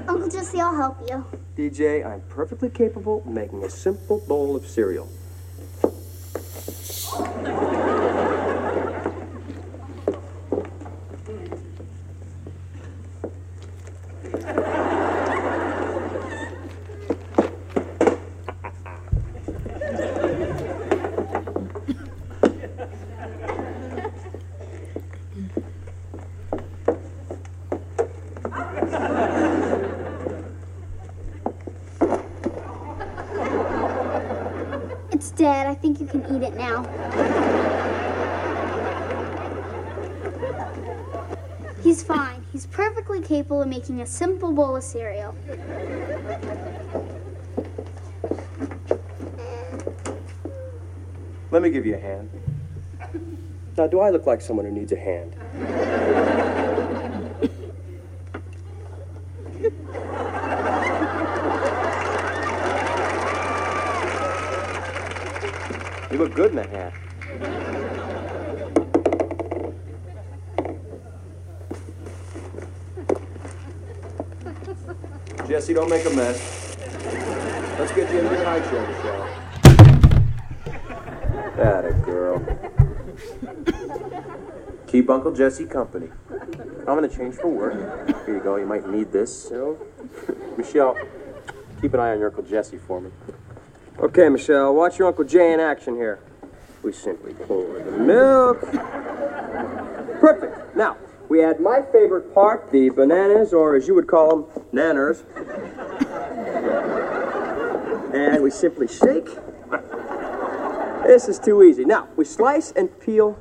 Uncle 0.08 0.30
Jesse, 0.30 0.60
I'll 0.60 0.76
help 0.76 0.98
you. 1.10 1.24
DJ, 1.60 2.06
I'm 2.06 2.22
perfectly 2.30 2.70
capable 2.70 3.20
of 3.20 3.26
making 3.26 3.66
a 3.66 3.70
simple 3.70 4.20
bowl 4.20 4.56
of 4.56 4.66
cereal. 4.66 5.10
It's 35.12 35.32
dead. 35.32 35.68
I 35.68 35.74
think 35.74 35.99
you 35.99 35.99
can 36.10 36.26
eat 36.36 36.44
it 36.44 36.56
now. 36.56 36.84
He's 41.84 42.04
fine. 42.04 42.44
He's 42.52 42.66
perfectly 42.66 43.22
capable 43.22 43.62
of 43.62 43.68
making 43.68 44.02
a 44.02 44.06
simple 44.06 44.52
bowl 44.52 44.76
of 44.76 44.84
cereal. 44.84 45.36
Let 51.52 51.62
me 51.62 51.70
give 51.70 51.86
you 51.86 51.96
a 51.96 52.00
hand. 52.00 52.30
Now, 53.78 53.88
do 53.88 54.02
I 54.02 54.10
look 54.10 54.26
like 54.26 54.42
someone 54.42 54.66
who 54.66 54.72
needs 54.72 54.92
a 54.92 54.98
hand? 54.98 55.36
You 66.12 66.18
look 66.18 66.34
good 66.34 66.52
in 66.52 66.58
a 66.58 66.68
hat. 66.68 66.94
Jesse, 75.70 75.76
don't 75.76 75.90
make 75.90 76.06
a 76.06 76.10
mess. 76.10 76.76
Let's 77.78 77.92
get 77.92 78.12
you 78.12 78.20
in 78.20 78.26
your 78.26 78.44
high 78.44 78.60
chair, 78.60 78.88
Michelle. 78.88 79.30
That 81.58 81.86
a 81.86 81.94
girl. 82.04 82.44
Keep 84.88 85.12
Uncle 85.12 85.32
Jesse 85.32 85.66
company. 85.66 86.10
I'm 86.32 86.96
gonna 86.96 87.08
change 87.08 87.36
for 87.36 87.50
work. 87.50 87.76
Here 88.26 88.38
you 88.38 88.42
go. 88.42 88.56
You 88.56 88.66
might 88.66 88.90
need 88.90 89.12
this. 89.12 89.52
Michelle, 90.58 90.98
keep 91.82 91.94
an 91.94 92.00
eye 92.00 92.14
on 92.14 92.20
your 92.20 92.30
Uncle 92.30 92.46
Jesse 92.46 92.80
for 92.80 93.00
me. 93.00 93.12
Okay, 94.00 94.28
Michelle, 94.28 94.74
watch 94.74 94.98
your 94.98 95.10
Uncle 95.10 95.24
Jay 95.24 95.54
in 95.54 95.60
action 95.60 95.96
here. 95.96 96.20
We 96.82 96.94
simply 96.94 97.34
pour 97.34 97.78
the 97.78 97.92
milk. 97.92 98.62
Perfect. 100.20 100.76
Now, 100.76 100.98
we 101.30 101.44
add 101.44 101.60
my 101.60 101.84
favorite 101.92 102.34
part, 102.34 102.72
the 102.72 102.90
bananas, 102.90 103.54
or 103.54 103.76
as 103.76 103.88
you 103.88 103.94
would 103.94 104.08
call 104.08 104.30
them, 104.30 104.46
nanners. 104.74 105.24
And 108.14 108.44
we 108.44 108.50
simply 108.50 108.88
shake. 108.88 109.30
This 111.04 111.28
is 111.28 111.40
too 111.40 111.64
easy. 111.64 111.86
Now, 111.86 112.08
we 112.16 112.26
slice 112.26 112.72
and 112.72 112.90
peel. 113.00 113.40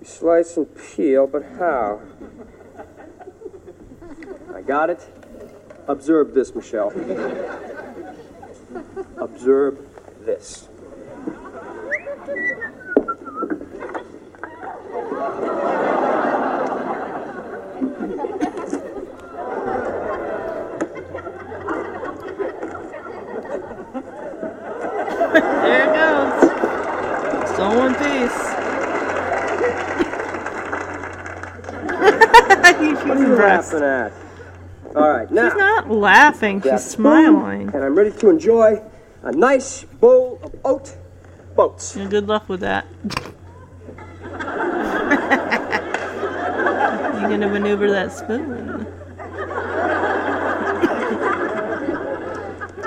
We 0.00 0.06
slice 0.06 0.56
and 0.56 0.66
peel, 0.76 1.26
but 1.26 1.42
how? 1.58 2.00
I 4.54 4.62
got 4.62 4.90
it. 4.90 5.06
Observe 5.88 6.34
this, 6.34 6.54
Michelle. 6.54 6.92
Observe 9.18 9.78
this. 10.24 10.68
There 25.32 25.84
it 25.84 25.92
goes. 25.94 26.34
Still 27.50 27.70
in 27.70 27.76
one 27.78 27.94
piece. 27.94 28.40
He's 32.80 32.99
What 33.10 33.18
are 33.18 33.26
you 33.26 33.34
laughing 33.34 33.82
at? 33.82 34.12
All 34.94 35.08
right, 35.08 35.28
now. 35.32 35.48
She's 35.48 35.58
not 35.58 35.90
laughing, 35.90 36.60
grab 36.60 36.78
she's 36.78 36.86
a 36.86 36.90
smiling. 36.90 37.74
And 37.74 37.82
I'm 37.82 37.96
ready 37.96 38.12
to 38.12 38.30
enjoy 38.30 38.80
a 39.22 39.32
nice 39.32 39.82
bowl 39.82 40.38
of 40.44 40.54
oat 40.64 40.96
boats. 41.56 41.96
Yeah, 41.96 42.06
good 42.06 42.28
luck 42.28 42.48
with 42.48 42.60
that. 42.60 42.86
You're 47.20 47.30
gonna 47.30 47.48
maneuver 47.48 47.90
that 47.90 48.12
spoon? 48.12 48.86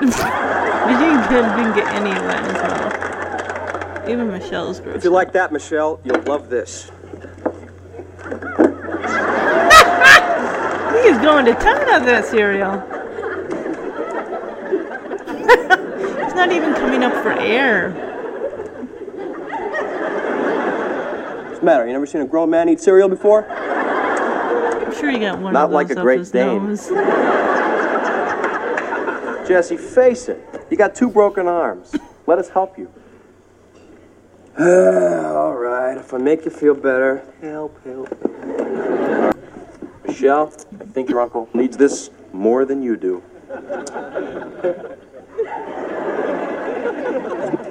you 0.90 0.96
didn't, 0.96 1.56
didn't 1.58 1.74
get 1.74 1.86
any 1.94 2.12
of 2.12 2.22
that 2.24 2.44
as 2.46 4.00
well. 4.00 4.10
Even 4.10 4.28
Michelle's 4.28 4.80
gross. 4.80 4.96
If 4.96 5.04
you 5.04 5.10
like 5.10 5.32
that, 5.32 5.52
Michelle, 5.52 6.00
you'll 6.02 6.22
love 6.22 6.48
this. 6.48 6.90
Is 11.06 11.18
going 11.18 11.44
to 11.46 11.54
town 11.54 11.88
on 11.90 12.04
that 12.06 12.24
cereal. 12.24 12.80
He's 16.24 16.34
not 16.34 16.50
even 16.50 16.74
coming 16.74 17.04
up 17.04 17.12
for 17.22 17.32
air. 17.32 17.90
What's 21.46 21.60
the 21.60 21.64
matter? 21.64 21.86
You 21.86 21.92
never 21.92 22.06
seen 22.06 22.22
a 22.22 22.26
grown 22.26 22.50
man 22.50 22.68
eat 22.68 22.80
cereal 22.80 23.08
before? 23.08 23.48
I'm 23.48 24.92
sure 24.94 25.10
you 25.10 25.18
got 25.18 25.38
one 25.38 25.52
Not 25.52 25.64
of 25.64 25.70
those 25.70 25.74
like 25.74 25.90
a 25.90 26.00
Great 26.00 26.30
Dane. 26.32 26.76
Jesse, 29.46 29.76
face 29.76 30.28
it. 30.28 30.42
You 30.70 30.76
got 30.78 30.94
two 30.94 31.10
broken 31.10 31.46
arms. 31.46 31.94
Let 32.26 32.38
us 32.38 32.48
help 32.48 32.78
you. 32.78 32.90
All 34.58 35.54
right, 35.54 35.98
if 35.98 36.14
I 36.14 36.18
make 36.18 36.44
you 36.44 36.50
feel 36.50 36.74
better, 36.74 37.22
help, 37.42 37.84
help. 37.84 39.33
Michelle, 40.06 40.52
I 40.80 40.84
think 40.84 41.08
your 41.08 41.20
uncle 41.20 41.48
needs 41.54 41.76
this 41.76 42.10
more 42.32 42.64
than 42.64 42.82
you 42.82 42.96
do. 42.96 43.22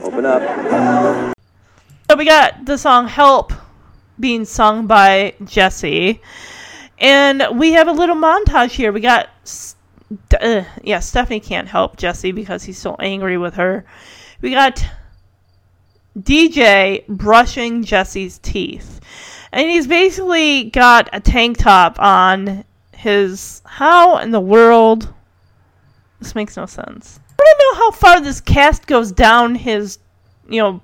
Open 0.04 0.26
up. 0.26 1.36
So 2.10 2.18
we 2.18 2.26
got 2.26 2.66
the 2.66 2.78
song 2.78 3.08
Help 3.08 3.54
being 4.20 4.46
sung 4.46 4.88
by 4.88 5.34
Jesse. 5.44 6.22
And 7.00 7.44
we 7.54 7.74
have 7.74 7.88
a 7.88 7.92
little 7.92 8.16
montage 8.16 8.72
here. 8.72 8.92
We 8.92 9.02
got, 9.02 9.30
uh, 10.40 10.64
yeah, 10.84 11.00
Stephanie 11.00 11.40
can't 11.40 11.68
help 11.68 11.98
Jesse 11.98 12.32
because 12.32 12.64
he's 12.64 12.78
so 12.78 12.96
angry 13.00 13.38
with 13.38 13.56
her. 13.56 13.86
We 14.42 14.52
got 14.52 14.86
DJ 16.18 17.06
brushing 17.08 17.84
Jesse's 17.84 18.38
teeth. 18.40 19.02
And 19.54 19.70
he's 19.70 19.86
basically 19.86 20.64
got 20.64 21.10
a 21.14 21.20
tank 21.20 21.60
top 21.60 22.00
on 22.00 22.66
his. 22.92 23.62
How 23.66 24.18
in 24.18 24.32
the 24.32 24.40
world? 24.40 25.14
This 26.20 26.34
makes 26.34 26.58
no 26.58 26.66
sense. 26.66 27.20
I 27.40 27.44
don't 27.44 27.60
know 27.60 27.84
how 27.84 27.92
far 27.92 28.20
this 28.20 28.42
cast 28.42 28.88
goes 28.88 29.12
down 29.12 29.54
his, 29.54 30.00
you 30.50 30.60
know, 30.60 30.82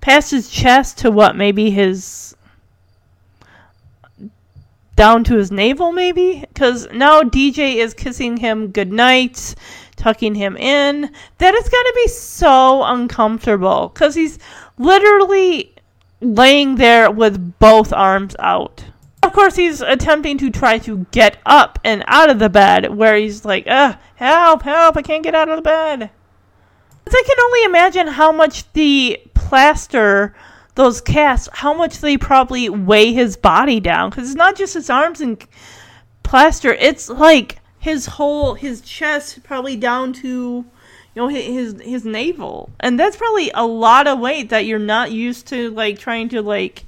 past 0.00 0.32
his 0.32 0.50
chest 0.50 0.98
to 0.98 1.12
what, 1.12 1.36
maybe 1.36 1.70
his. 1.70 2.34
down 4.96 5.22
to 5.24 5.36
his 5.36 5.52
navel, 5.52 5.92
maybe? 5.92 6.44
Because 6.52 6.88
now 6.92 7.22
DJ 7.22 7.76
is 7.76 7.94
kissing 7.94 8.36
him 8.36 8.72
goodnight, 8.72 9.54
tucking 9.94 10.34
him 10.34 10.56
in. 10.56 11.08
That 11.38 11.54
is 11.54 11.68
going 11.68 11.84
to 11.84 11.92
be 11.94 12.08
so 12.08 12.82
uncomfortable 12.82 13.90
because 13.94 14.16
he's 14.16 14.40
literally 14.76 15.69
laying 16.20 16.76
there 16.76 17.10
with 17.10 17.58
both 17.58 17.92
arms 17.92 18.36
out. 18.38 18.84
Of 19.22 19.32
course, 19.32 19.56
he's 19.56 19.80
attempting 19.80 20.38
to 20.38 20.50
try 20.50 20.78
to 20.78 21.06
get 21.10 21.38
up 21.44 21.78
and 21.84 22.02
out 22.06 22.30
of 22.30 22.38
the 22.38 22.48
bed, 22.48 22.94
where 22.94 23.16
he's 23.16 23.44
like, 23.44 23.64
Ugh, 23.66 23.96
help, 24.16 24.62
help, 24.62 24.96
I 24.96 25.02
can't 25.02 25.22
get 25.22 25.34
out 25.34 25.48
of 25.48 25.56
the 25.56 25.62
bed. 25.62 26.10
But 27.04 27.14
I 27.14 27.22
can 27.26 27.40
only 27.44 27.64
imagine 27.64 28.06
how 28.06 28.32
much 28.32 28.72
the 28.72 29.20
plaster, 29.34 30.34
those 30.74 31.00
casts, 31.00 31.48
how 31.52 31.74
much 31.74 31.98
they 31.98 32.16
probably 32.16 32.68
weigh 32.68 33.12
his 33.12 33.36
body 33.36 33.80
down. 33.80 34.10
Because 34.10 34.28
it's 34.28 34.36
not 34.36 34.56
just 34.56 34.74
his 34.74 34.88
arms 34.88 35.20
and 35.20 35.44
plaster, 36.22 36.72
it's 36.72 37.08
like 37.08 37.60
his 37.78 38.06
whole, 38.06 38.54
his 38.54 38.80
chest, 38.80 39.42
probably 39.42 39.76
down 39.76 40.12
to, 40.14 40.64
you 41.14 41.22
know, 41.22 41.28
his 41.28 41.80
his 41.80 42.04
navel. 42.04 42.70
And 42.80 42.98
that's 42.98 43.16
probably 43.16 43.50
a 43.54 43.66
lot 43.66 44.06
of 44.06 44.18
weight 44.20 44.50
that 44.50 44.66
you're 44.66 44.78
not 44.78 45.12
used 45.12 45.46
to, 45.48 45.70
like, 45.70 45.98
trying 45.98 46.28
to, 46.30 46.42
like, 46.42 46.84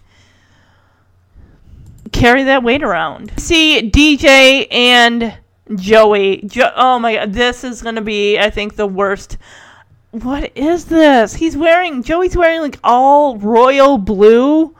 carry 2.12 2.44
that 2.44 2.62
weight 2.62 2.82
around. 2.82 3.32
See 3.38 3.90
DJ 3.90 4.66
and 4.70 5.34
Joey. 5.74 6.42
Jo- 6.46 6.72
oh 6.76 6.98
my 6.98 7.14
god, 7.14 7.32
this 7.32 7.64
is 7.64 7.82
gonna 7.82 8.02
be, 8.02 8.38
I 8.38 8.50
think, 8.50 8.76
the 8.76 8.86
worst. 8.86 9.38
What 10.12 10.52
is 10.54 10.84
this? 10.86 11.34
He's 11.34 11.56
wearing 11.56 12.02
Joey's 12.02 12.36
wearing 12.36 12.60
like 12.60 12.78
all 12.84 13.38
royal 13.38 13.98
blue. 13.98 14.76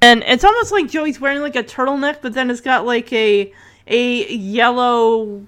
And 0.00 0.24
it's 0.26 0.44
almost 0.44 0.72
like 0.72 0.88
Joey's 0.88 1.20
wearing 1.20 1.42
like 1.42 1.54
a 1.54 1.62
turtleneck, 1.62 2.18
but 2.22 2.32
then 2.32 2.50
it's 2.50 2.60
got 2.60 2.86
like 2.86 3.12
a 3.12 3.52
a 3.86 4.32
yellow 4.32 5.46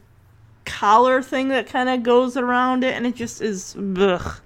collar 0.65 1.23
thing 1.23 1.49
that 1.49 1.67
kind 1.67 1.89
of 1.89 2.03
goes 2.03 2.37
around 2.37 2.85
it, 2.85 2.95
and 2.95 3.07
it 3.07 3.15
just 3.15 3.41
is. 3.41 3.77
Ugh. 3.77 4.41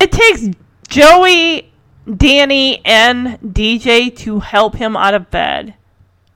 It 0.00 0.12
takes 0.12 0.48
Joey, 0.88 1.72
Danny, 2.16 2.84
and 2.84 3.38
DJ 3.40 4.14
to 4.18 4.40
help 4.40 4.74
him 4.76 4.96
out 4.96 5.14
of 5.14 5.30
bed. 5.30 5.74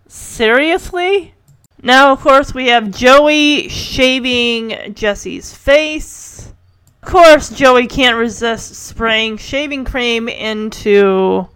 Seriously? 0.07 1.35
Now, 1.83 2.13
of 2.13 2.21
course, 2.21 2.55
we 2.55 2.67
have 2.69 2.91
Joey 2.91 3.69
shaving 3.69 4.95
Jesse's 4.95 5.55
face. 5.55 6.53
Of 7.03 7.09
course, 7.09 7.51
Joey 7.51 7.87
can't 7.87 8.17
resist 8.17 8.75
spraying 8.75 9.37
shaving 9.37 9.85
cream 9.85 10.29
into 10.29 11.47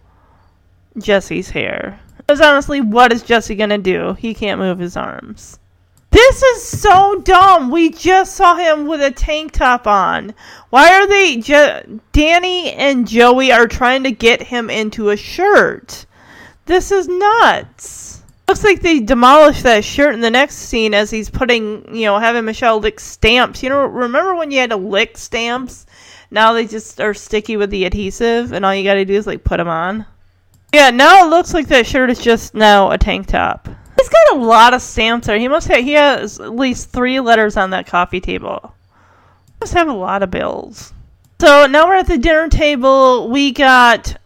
Jesse's 0.98 1.50
hair. 1.50 1.98
Because 2.18 2.40
honestly, 2.40 2.80
what 2.80 3.12
is 3.12 3.22
Jesse 3.22 3.56
gonna 3.56 3.78
do? 3.78 4.14
He 4.14 4.32
can't 4.32 4.60
move 4.60 4.78
his 4.78 4.96
arms. 4.96 5.58
This 6.12 6.42
is 6.42 6.62
so 6.62 7.20
dumb. 7.20 7.70
We 7.70 7.88
just 7.88 8.36
saw 8.36 8.54
him 8.54 8.86
with 8.86 9.00
a 9.00 9.10
tank 9.10 9.52
top 9.52 9.86
on. 9.86 10.34
Why 10.68 10.92
are 10.92 11.06
they? 11.06 11.38
Je- 11.38 12.00
Danny 12.12 12.70
and 12.72 13.08
Joey 13.08 13.50
are 13.50 13.66
trying 13.66 14.02
to 14.04 14.12
get 14.12 14.42
him 14.42 14.68
into 14.68 15.08
a 15.08 15.16
shirt. 15.16 16.04
This 16.66 16.92
is 16.92 17.08
nuts. 17.08 18.22
Looks 18.46 18.62
like 18.62 18.82
they 18.82 19.00
demolished 19.00 19.62
that 19.62 19.84
shirt 19.84 20.12
in 20.12 20.20
the 20.20 20.30
next 20.30 20.56
scene 20.56 20.92
as 20.92 21.10
he's 21.10 21.30
putting, 21.30 21.94
you 21.94 22.04
know, 22.04 22.18
having 22.18 22.44
Michelle 22.44 22.78
lick 22.78 23.00
stamps. 23.00 23.62
You 23.62 23.70
know, 23.70 23.86
remember 23.86 24.34
when 24.34 24.50
you 24.50 24.58
had 24.58 24.70
to 24.70 24.76
lick 24.76 25.16
stamps? 25.16 25.86
Now 26.30 26.52
they 26.52 26.66
just 26.66 27.00
are 27.00 27.14
sticky 27.14 27.56
with 27.56 27.70
the 27.70 27.86
adhesive, 27.86 28.52
and 28.52 28.66
all 28.66 28.74
you 28.74 28.84
gotta 28.84 29.06
do 29.06 29.14
is 29.14 29.26
like 29.26 29.44
put 29.44 29.56
them 29.56 29.68
on. 29.68 30.04
Yeah, 30.74 30.90
now 30.90 31.24
it 31.24 31.30
looks 31.30 31.54
like 31.54 31.68
that 31.68 31.86
shirt 31.86 32.10
is 32.10 32.18
just 32.18 32.54
now 32.54 32.90
a 32.90 32.98
tank 32.98 33.28
top. 33.28 33.68
He's 34.02 34.08
got 34.08 34.36
a 34.36 34.40
lot 34.40 34.74
of 34.74 34.82
stamps 34.82 35.28
there. 35.28 35.38
He 35.38 35.46
must 35.46 35.68
have. 35.68 35.84
He 35.84 35.92
has 35.92 36.40
at 36.40 36.56
least 36.56 36.90
three 36.90 37.20
letters 37.20 37.56
on 37.56 37.70
that 37.70 37.86
coffee 37.86 38.20
table. 38.20 38.74
Must 39.60 39.74
have 39.74 39.86
a 39.86 39.92
lot 39.92 40.24
of 40.24 40.30
bills. 40.32 40.92
So 41.40 41.68
now 41.68 41.86
we're 41.86 41.94
at 41.94 42.08
the 42.08 42.18
dinner 42.18 42.48
table. 42.48 43.28
We 43.28 43.52
got 43.52 44.16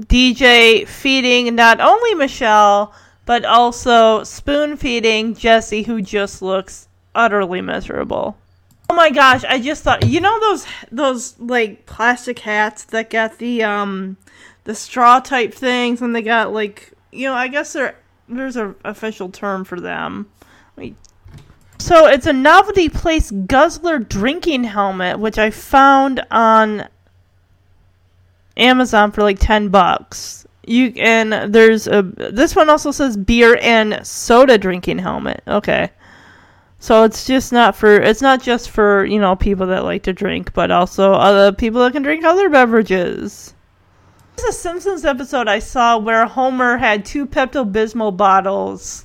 DJ 0.00 0.86
feeding 0.86 1.52
not 1.56 1.80
only 1.80 2.14
Michelle 2.14 2.94
but 3.26 3.44
also 3.44 4.22
spoon 4.22 4.76
feeding 4.76 5.34
Jesse, 5.34 5.82
who 5.82 6.00
just 6.00 6.40
looks 6.40 6.86
utterly 7.12 7.60
miserable. 7.60 8.36
Oh 8.88 8.94
my 8.94 9.10
gosh! 9.10 9.42
I 9.42 9.58
just 9.58 9.82
thought 9.82 10.06
you 10.06 10.20
know 10.20 10.38
those 10.38 10.64
those 10.92 11.40
like 11.40 11.86
plastic 11.86 12.38
hats 12.38 12.84
that 12.84 13.10
got 13.10 13.38
the 13.38 13.64
um 13.64 14.16
the 14.62 14.76
straw 14.76 15.18
type 15.18 15.52
things, 15.52 16.02
and 16.02 16.14
they 16.14 16.22
got 16.22 16.52
like 16.52 16.92
you 17.10 17.26
know 17.26 17.34
I 17.34 17.48
guess 17.48 17.72
there 17.72 17.96
there's 18.28 18.56
an 18.56 18.74
official 18.84 19.28
term 19.30 19.64
for 19.64 19.80
them. 19.80 20.30
So 21.78 22.06
it's 22.06 22.26
a 22.26 22.32
novelty 22.32 22.88
place 22.88 23.30
guzzler 23.30 23.98
drinking 23.98 24.64
helmet, 24.64 25.18
which 25.18 25.38
I 25.38 25.50
found 25.50 26.24
on 26.30 26.88
Amazon 28.56 29.12
for 29.12 29.22
like 29.22 29.38
ten 29.38 29.68
bucks. 29.68 30.46
You 30.66 30.92
and 30.96 31.54
there's 31.54 31.86
a 31.86 32.02
this 32.02 32.54
one 32.54 32.68
also 32.68 32.90
says 32.90 33.16
beer 33.16 33.58
and 33.62 34.06
soda 34.06 34.58
drinking 34.58 34.98
helmet. 34.98 35.42
Okay. 35.46 35.90
So 36.80 37.04
it's 37.04 37.26
just 37.26 37.52
not 37.52 37.74
for 37.74 37.96
it's 37.96 38.22
not 38.22 38.42
just 38.42 38.70
for, 38.70 39.04
you 39.04 39.18
know, 39.18 39.34
people 39.34 39.66
that 39.68 39.84
like 39.84 40.02
to 40.04 40.12
drink, 40.12 40.52
but 40.52 40.70
also 40.70 41.12
other 41.12 41.52
people 41.52 41.82
that 41.82 41.92
can 41.92 42.02
drink 42.02 42.24
other 42.24 42.48
beverages. 42.48 43.54
There's 44.38 44.54
a 44.54 44.58
Simpsons 44.60 45.04
episode 45.04 45.48
I 45.48 45.58
saw 45.58 45.98
where 45.98 46.24
Homer 46.24 46.76
had 46.76 47.04
two 47.04 47.26
Pepto 47.26 47.68
Bismol 47.68 48.16
bottles 48.16 49.04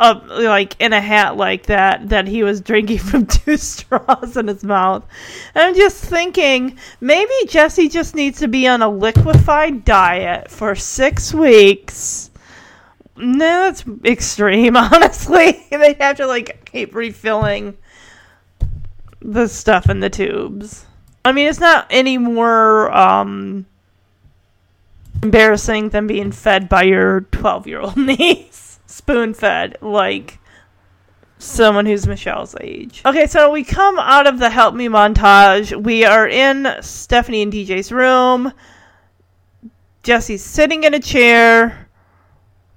up 0.00 0.26
like 0.26 0.74
in 0.80 0.92
a 0.92 1.00
hat 1.00 1.36
like 1.36 1.66
that 1.66 2.08
that 2.08 2.26
he 2.26 2.42
was 2.42 2.60
drinking 2.60 2.98
from 3.10 3.26
two 3.26 3.56
straws 3.56 4.36
in 4.36 4.48
his 4.48 4.64
mouth. 4.64 5.06
And 5.54 5.62
I'm 5.62 5.74
just 5.76 6.02
thinking 6.02 6.76
maybe 7.00 7.32
Jesse 7.46 7.88
just 7.88 8.16
needs 8.16 8.40
to 8.40 8.48
be 8.48 8.66
on 8.66 8.82
a 8.82 8.88
liquefied 8.88 9.84
diet 9.84 10.50
for 10.50 10.74
six 10.74 11.32
weeks. 11.32 12.32
No, 13.16 13.70
that's 13.70 13.84
extreme, 14.04 14.76
honestly. 14.76 15.66
They'd 15.70 16.02
have 16.02 16.16
to 16.16 16.26
like 16.26 16.68
keep 16.72 16.96
refilling 16.96 17.76
the 19.20 19.46
stuff 19.46 19.88
in 19.88 20.00
the 20.00 20.10
tubes. 20.10 20.87
I 21.28 21.32
mean, 21.32 21.46
it's 21.46 21.60
not 21.60 21.86
any 21.90 22.16
more 22.16 22.90
um, 22.90 23.66
embarrassing 25.22 25.90
than 25.90 26.06
being 26.06 26.32
fed 26.32 26.70
by 26.70 26.84
your 26.84 27.20
12 27.20 27.66
year 27.66 27.80
old 27.80 27.96
niece. 27.98 28.80
Spoon 28.86 29.34
fed, 29.34 29.76
like 29.82 30.38
someone 31.36 31.84
who's 31.84 32.06
Michelle's 32.06 32.56
age. 32.62 33.02
Okay, 33.04 33.26
so 33.26 33.50
we 33.50 33.62
come 33.62 33.98
out 33.98 34.26
of 34.26 34.38
the 34.38 34.48
help 34.48 34.74
me 34.74 34.88
montage. 34.88 35.78
We 35.78 36.02
are 36.06 36.26
in 36.26 36.66
Stephanie 36.80 37.42
and 37.42 37.52
DJ's 37.52 37.92
room. 37.92 38.54
Jesse's 40.02 40.42
sitting 40.42 40.84
in 40.84 40.94
a 40.94 40.98
chair. 40.98 41.88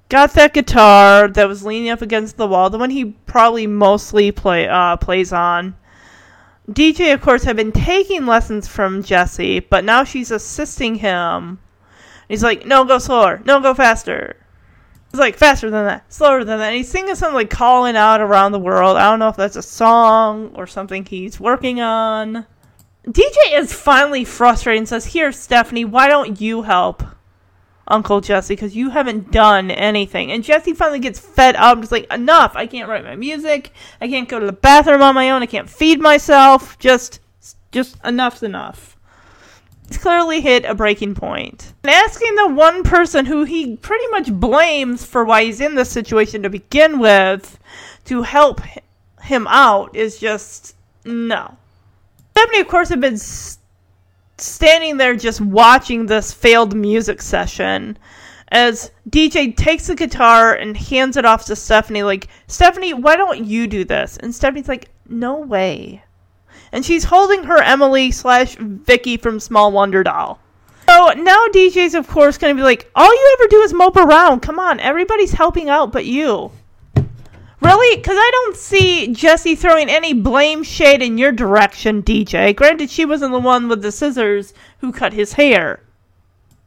Got 0.09 0.33
that 0.33 0.53
guitar 0.53 1.29
that 1.29 1.47
was 1.47 1.63
leaning 1.63 1.89
up 1.89 2.01
against 2.01 2.35
the 2.35 2.47
wall, 2.47 2.69
the 2.69 2.77
one 2.77 2.89
he 2.89 3.05
probably 3.05 3.65
mostly 3.65 4.33
play 4.33 4.67
uh, 4.67 4.97
plays 4.97 5.31
on. 5.31 5.77
DJ, 6.71 7.13
of 7.13 7.21
course, 7.21 7.43
had 7.43 7.55
been 7.55 7.71
taking 7.71 8.25
lessons 8.25 8.67
from 8.67 9.03
Jesse, 9.03 9.59
but 9.59 9.83
now 9.83 10.03
she's 10.03 10.31
assisting 10.31 10.95
him. 10.95 11.59
He's 12.29 12.43
like, 12.43 12.65
no, 12.65 12.85
go 12.85 12.97
slower. 12.97 13.41
No, 13.45 13.59
go 13.59 13.73
faster. 13.73 14.37
He's 15.11 15.19
like, 15.19 15.35
faster 15.35 15.69
than 15.69 15.85
that, 15.85 16.13
slower 16.13 16.45
than 16.45 16.59
that. 16.59 16.67
And 16.67 16.77
he's 16.77 16.89
singing 16.89 17.15
something 17.15 17.35
like 17.35 17.49
calling 17.49 17.97
out 17.97 18.21
around 18.21 18.53
the 18.53 18.59
world. 18.59 18.95
I 18.95 19.09
don't 19.09 19.19
know 19.19 19.27
if 19.27 19.35
that's 19.35 19.57
a 19.57 19.61
song 19.61 20.51
or 20.55 20.65
something 20.65 21.05
he's 21.05 21.39
working 21.39 21.81
on. 21.81 22.45
DJ 23.05 23.35
is 23.53 23.73
finally 23.73 24.23
frustrated 24.23 24.79
and 24.79 24.87
says, 24.87 25.07
Here, 25.07 25.33
Stephanie, 25.33 25.83
why 25.83 26.07
don't 26.07 26.39
you 26.39 26.61
help 26.61 27.03
Uncle 27.87 28.21
Jesse? 28.21 28.55
Because 28.55 28.75
you 28.75 28.89
haven't 28.89 29.31
done 29.31 29.71
anything. 29.71 30.31
And 30.31 30.43
Jesse 30.43 30.73
finally 30.73 30.99
gets 30.99 31.19
fed 31.19 31.55
up. 31.55 31.79
Just 31.79 31.91
like, 31.91 32.11
Enough. 32.11 32.55
I 32.55 32.67
can't 32.67 32.89
write 32.89 33.03
my 33.03 33.15
music. 33.15 33.71
I 33.99 34.07
can't 34.07 34.29
go 34.29 34.39
to 34.39 34.45
the 34.45 34.51
bathroom 34.53 35.01
on 35.01 35.15
my 35.15 35.29
own. 35.31 35.41
I 35.41 35.47
can't 35.47 35.69
feed 35.69 35.99
myself. 35.99 36.77
Just, 36.79 37.19
just 37.71 37.97
enough's 38.03 38.43
enough. 38.43 38.97
He's 39.87 39.97
clearly 39.97 40.39
hit 40.39 40.63
a 40.63 40.73
breaking 40.73 41.15
point. 41.15 41.73
And 41.83 41.91
asking 41.91 42.35
the 42.35 42.47
one 42.47 42.83
person 42.83 43.25
who 43.25 43.43
he 43.43 43.75
pretty 43.75 44.07
much 44.07 44.31
blames 44.31 45.05
for 45.05 45.25
why 45.25 45.43
he's 45.43 45.59
in 45.59 45.75
this 45.75 45.89
situation 45.89 46.43
to 46.43 46.49
begin 46.49 46.99
with 46.99 47.59
to 48.05 48.21
help 48.21 48.61
him 49.21 49.47
out 49.47 49.93
is 49.95 50.17
just 50.17 50.75
no. 51.03 51.57
Stephanie, 52.31 52.61
of 52.61 52.67
course, 52.69 52.87
had 52.89 53.01
been 53.01 53.15
s- 53.15 53.57
standing 54.41 54.97
there 54.97 55.15
just 55.15 55.41
watching 55.41 56.05
this 56.05 56.33
failed 56.33 56.75
music 56.75 57.21
session 57.21 57.97
as 58.49 58.91
DJ 59.09 59.55
takes 59.55 59.87
the 59.87 59.95
guitar 59.95 60.53
and 60.53 60.75
hands 60.75 61.15
it 61.15 61.25
off 61.25 61.45
to 61.45 61.55
Stephanie, 61.55 62.03
like, 62.03 62.27
Stephanie, 62.47 62.93
why 62.93 63.15
don't 63.15 63.45
you 63.45 63.65
do 63.65 63.85
this? 63.85 64.17
And 64.17 64.35
Stephanie's 64.35 64.67
like, 64.67 64.89
no 65.07 65.35
way. 65.39 66.03
And 66.73 66.85
she's 66.85 67.05
holding 67.05 67.43
her 67.43 67.61
Emily 67.61 68.11
slash 68.11 68.55
Vicki 68.57 69.17
from 69.17 69.39
Small 69.39 69.71
Wonder 69.71 70.03
doll. 70.03 70.39
So 70.89 71.13
now 71.13 71.45
DJ's, 71.53 71.95
of 71.95 72.07
course, 72.07 72.37
going 72.37 72.53
to 72.53 72.59
be 72.59 72.63
like, 72.63 72.91
all 72.95 73.13
you 73.13 73.37
ever 73.39 73.47
do 73.47 73.61
is 73.61 73.73
mope 73.73 73.95
around. 73.95 74.41
Come 74.41 74.59
on, 74.59 74.79
everybody's 74.81 75.31
helping 75.31 75.69
out 75.69 75.93
but 75.93 76.05
you. 76.05 76.51
Really? 77.61 77.97
Because 77.97 78.17
I 78.17 78.31
don't 78.31 78.57
see 78.57 79.13
Jesse 79.13 79.55
throwing 79.55 79.87
any 79.87 80.13
blame 80.13 80.63
shade 80.63 81.03
in 81.03 81.19
your 81.19 81.31
direction, 81.31 82.01
DJ. 82.01 82.55
Granted, 82.55 82.89
she 82.89 83.05
wasn't 83.05 83.33
the 83.33 83.39
one 83.39 83.67
with 83.67 83.83
the 83.83 83.91
scissors 83.91 84.53
who 84.79 84.91
cut 84.91 85.13
his 85.13 85.33
hair. 85.33 85.83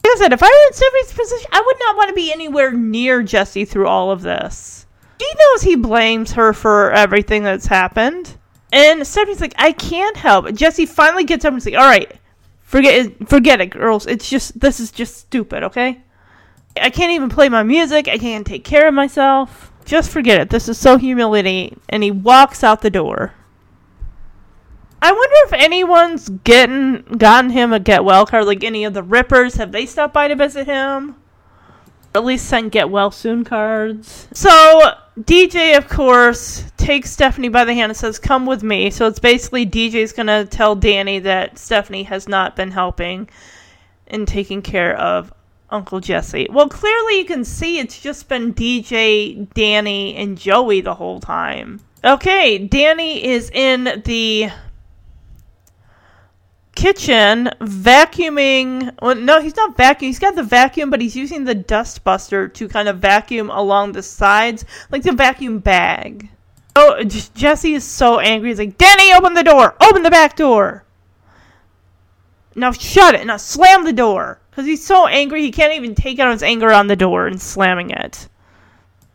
Like 0.04 0.12
I 0.14 0.16
said, 0.18 0.32
if 0.32 0.42
I 0.42 0.46
were 0.46 0.66
in 0.68 0.72
Stephanie's 0.72 1.12
position, 1.12 1.50
I 1.52 1.62
would 1.64 1.76
not 1.80 1.96
want 1.96 2.08
to 2.10 2.14
be 2.14 2.32
anywhere 2.32 2.70
near 2.72 3.22
Jesse 3.22 3.64
through 3.64 3.88
all 3.88 4.12
of 4.12 4.22
this. 4.22 4.86
She 5.20 5.26
knows 5.26 5.62
he 5.62 5.76
blames 5.76 6.32
her 6.32 6.52
for 6.52 6.92
everything 6.92 7.42
that's 7.42 7.66
happened. 7.66 8.36
And 8.72 9.04
Stephanie's 9.06 9.40
like, 9.40 9.54
I 9.58 9.72
can't 9.72 10.16
help. 10.16 10.52
Jesse 10.54 10.86
finally 10.86 11.24
gets 11.24 11.44
up 11.44 11.54
and 11.54 11.64
like, 11.64 11.74
all 11.74 11.88
right, 11.88 12.12
forget 12.62 13.06
it, 13.06 13.28
forget 13.28 13.60
it, 13.60 13.70
girls. 13.70 14.06
It's 14.06 14.28
just, 14.28 14.60
this 14.60 14.78
is 14.78 14.92
just 14.92 15.16
stupid, 15.16 15.64
okay? 15.64 16.02
I 16.80 16.90
can't 16.90 17.12
even 17.12 17.28
play 17.28 17.48
my 17.48 17.62
music. 17.62 18.06
I 18.06 18.18
can't 18.18 18.46
take 18.46 18.64
care 18.64 18.86
of 18.86 18.94
myself. 18.94 19.72
Just 19.84 20.10
forget 20.10 20.40
it. 20.40 20.50
This 20.50 20.68
is 20.68 20.78
so 20.78 20.96
humiliating. 20.96 21.80
And 21.88 22.02
he 22.02 22.10
walks 22.10 22.64
out 22.64 22.82
the 22.82 22.90
door. 22.90 23.34
I 25.02 25.12
wonder 25.12 25.34
if 25.44 25.52
anyone's 25.52 26.30
getting 26.30 27.02
gotten 27.18 27.50
him 27.50 27.74
a 27.74 27.78
get 27.80 28.04
well 28.04 28.24
card, 28.24 28.46
like 28.46 28.64
any 28.64 28.84
of 28.84 28.94
the 28.94 29.02
Rippers. 29.02 29.56
Have 29.56 29.70
they 29.70 29.84
stopped 29.84 30.14
by 30.14 30.28
to 30.28 30.34
visit 30.34 30.66
him? 30.66 31.16
Or 32.14 32.20
at 32.20 32.24
least 32.24 32.46
send 32.46 32.72
get 32.72 32.88
well 32.88 33.10
soon 33.10 33.44
cards. 33.44 34.28
So 34.32 34.94
DJ, 35.20 35.76
of 35.76 35.88
course, 35.88 36.72
takes 36.78 37.10
Stephanie 37.10 37.50
by 37.50 37.64
the 37.66 37.74
hand 37.74 37.90
and 37.90 37.96
says, 37.96 38.18
"Come 38.18 38.46
with 38.46 38.62
me." 38.62 38.88
So 38.88 39.06
it's 39.06 39.18
basically 39.18 39.66
DJ's 39.66 40.12
gonna 40.12 40.46
tell 40.46 40.74
Danny 40.74 41.18
that 41.18 41.58
Stephanie 41.58 42.04
has 42.04 42.26
not 42.26 42.56
been 42.56 42.70
helping 42.70 43.28
in 44.06 44.24
taking 44.24 44.62
care 44.62 44.96
of 44.96 45.32
Uncle 45.74 45.98
Jesse. 45.98 46.46
Well, 46.50 46.68
clearly 46.68 47.18
you 47.18 47.24
can 47.24 47.44
see 47.44 47.78
it's 47.78 48.00
just 48.00 48.28
been 48.28 48.54
DJ, 48.54 49.52
Danny, 49.54 50.14
and 50.14 50.38
Joey 50.38 50.80
the 50.80 50.94
whole 50.94 51.18
time. 51.20 51.80
Okay, 52.04 52.58
Danny 52.58 53.24
is 53.24 53.50
in 53.50 54.02
the 54.04 54.50
kitchen 56.76 57.50
vacuuming. 57.60 58.94
Well, 59.02 59.16
no, 59.16 59.40
he's 59.40 59.56
not 59.56 59.76
vacuuming. 59.76 60.00
He's 60.00 60.18
got 60.20 60.36
the 60.36 60.44
vacuum, 60.44 60.90
but 60.90 61.00
he's 61.00 61.16
using 61.16 61.42
the 61.42 61.56
dust 61.56 62.04
buster 62.04 62.46
to 62.46 62.68
kind 62.68 62.88
of 62.88 62.98
vacuum 62.98 63.50
along 63.50 63.92
the 63.92 64.02
sides, 64.02 64.64
like 64.92 65.02
the 65.02 65.12
vacuum 65.12 65.58
bag. 65.58 66.28
Oh, 66.76 67.02
Jesse 67.02 67.74
is 67.74 67.84
so 67.84 68.20
angry. 68.20 68.50
He's 68.50 68.58
like, 68.58 68.78
Danny, 68.78 69.12
open 69.12 69.34
the 69.34 69.42
door! 69.42 69.74
Open 69.80 70.02
the 70.02 70.10
back 70.10 70.36
door! 70.36 70.84
Now 72.54 72.70
shut 72.70 73.16
it! 73.16 73.26
Now 73.26 73.38
slam 73.38 73.84
the 73.84 73.92
door! 73.92 74.40
Because 74.54 74.68
he's 74.68 74.86
so 74.86 75.08
angry, 75.08 75.42
he 75.42 75.50
can't 75.50 75.72
even 75.72 75.96
take 75.96 76.20
out 76.20 76.30
his 76.30 76.44
anger 76.44 76.72
on 76.72 76.86
the 76.86 76.94
door 76.94 77.26
and 77.26 77.42
slamming 77.42 77.90
it. 77.90 78.28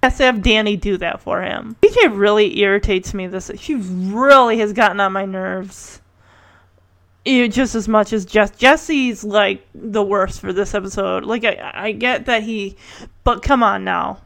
Has 0.03 0.17
to 0.17 0.23
have 0.23 0.41
Danny 0.41 0.75
do 0.75 0.97
that 0.97 1.21
for 1.21 1.41
him. 1.41 1.77
DJ 1.81 2.13
really 2.13 2.59
irritates 2.59 3.13
me. 3.13 3.27
This 3.27 3.49
she 3.57 3.75
really 3.75 4.57
has 4.57 4.73
gotten 4.73 4.99
on 4.99 5.13
my 5.13 5.23
nerves. 5.23 6.01
Just 7.25 7.73
as 7.73 7.87
much 7.87 8.11
as 8.11 8.25
Jess. 8.25 8.51
Jesse's 8.51 9.23
like 9.23 9.65
the 9.73 10.03
worst 10.03 10.41
for 10.41 10.51
this 10.51 10.73
episode. 10.73 11.23
Like 11.23 11.45
I, 11.45 11.71
I 11.73 11.91
get 11.93 12.25
that 12.25 12.43
he, 12.43 12.75
but 13.23 13.41
come 13.41 13.63
on 13.63 13.85
now. 13.85 14.19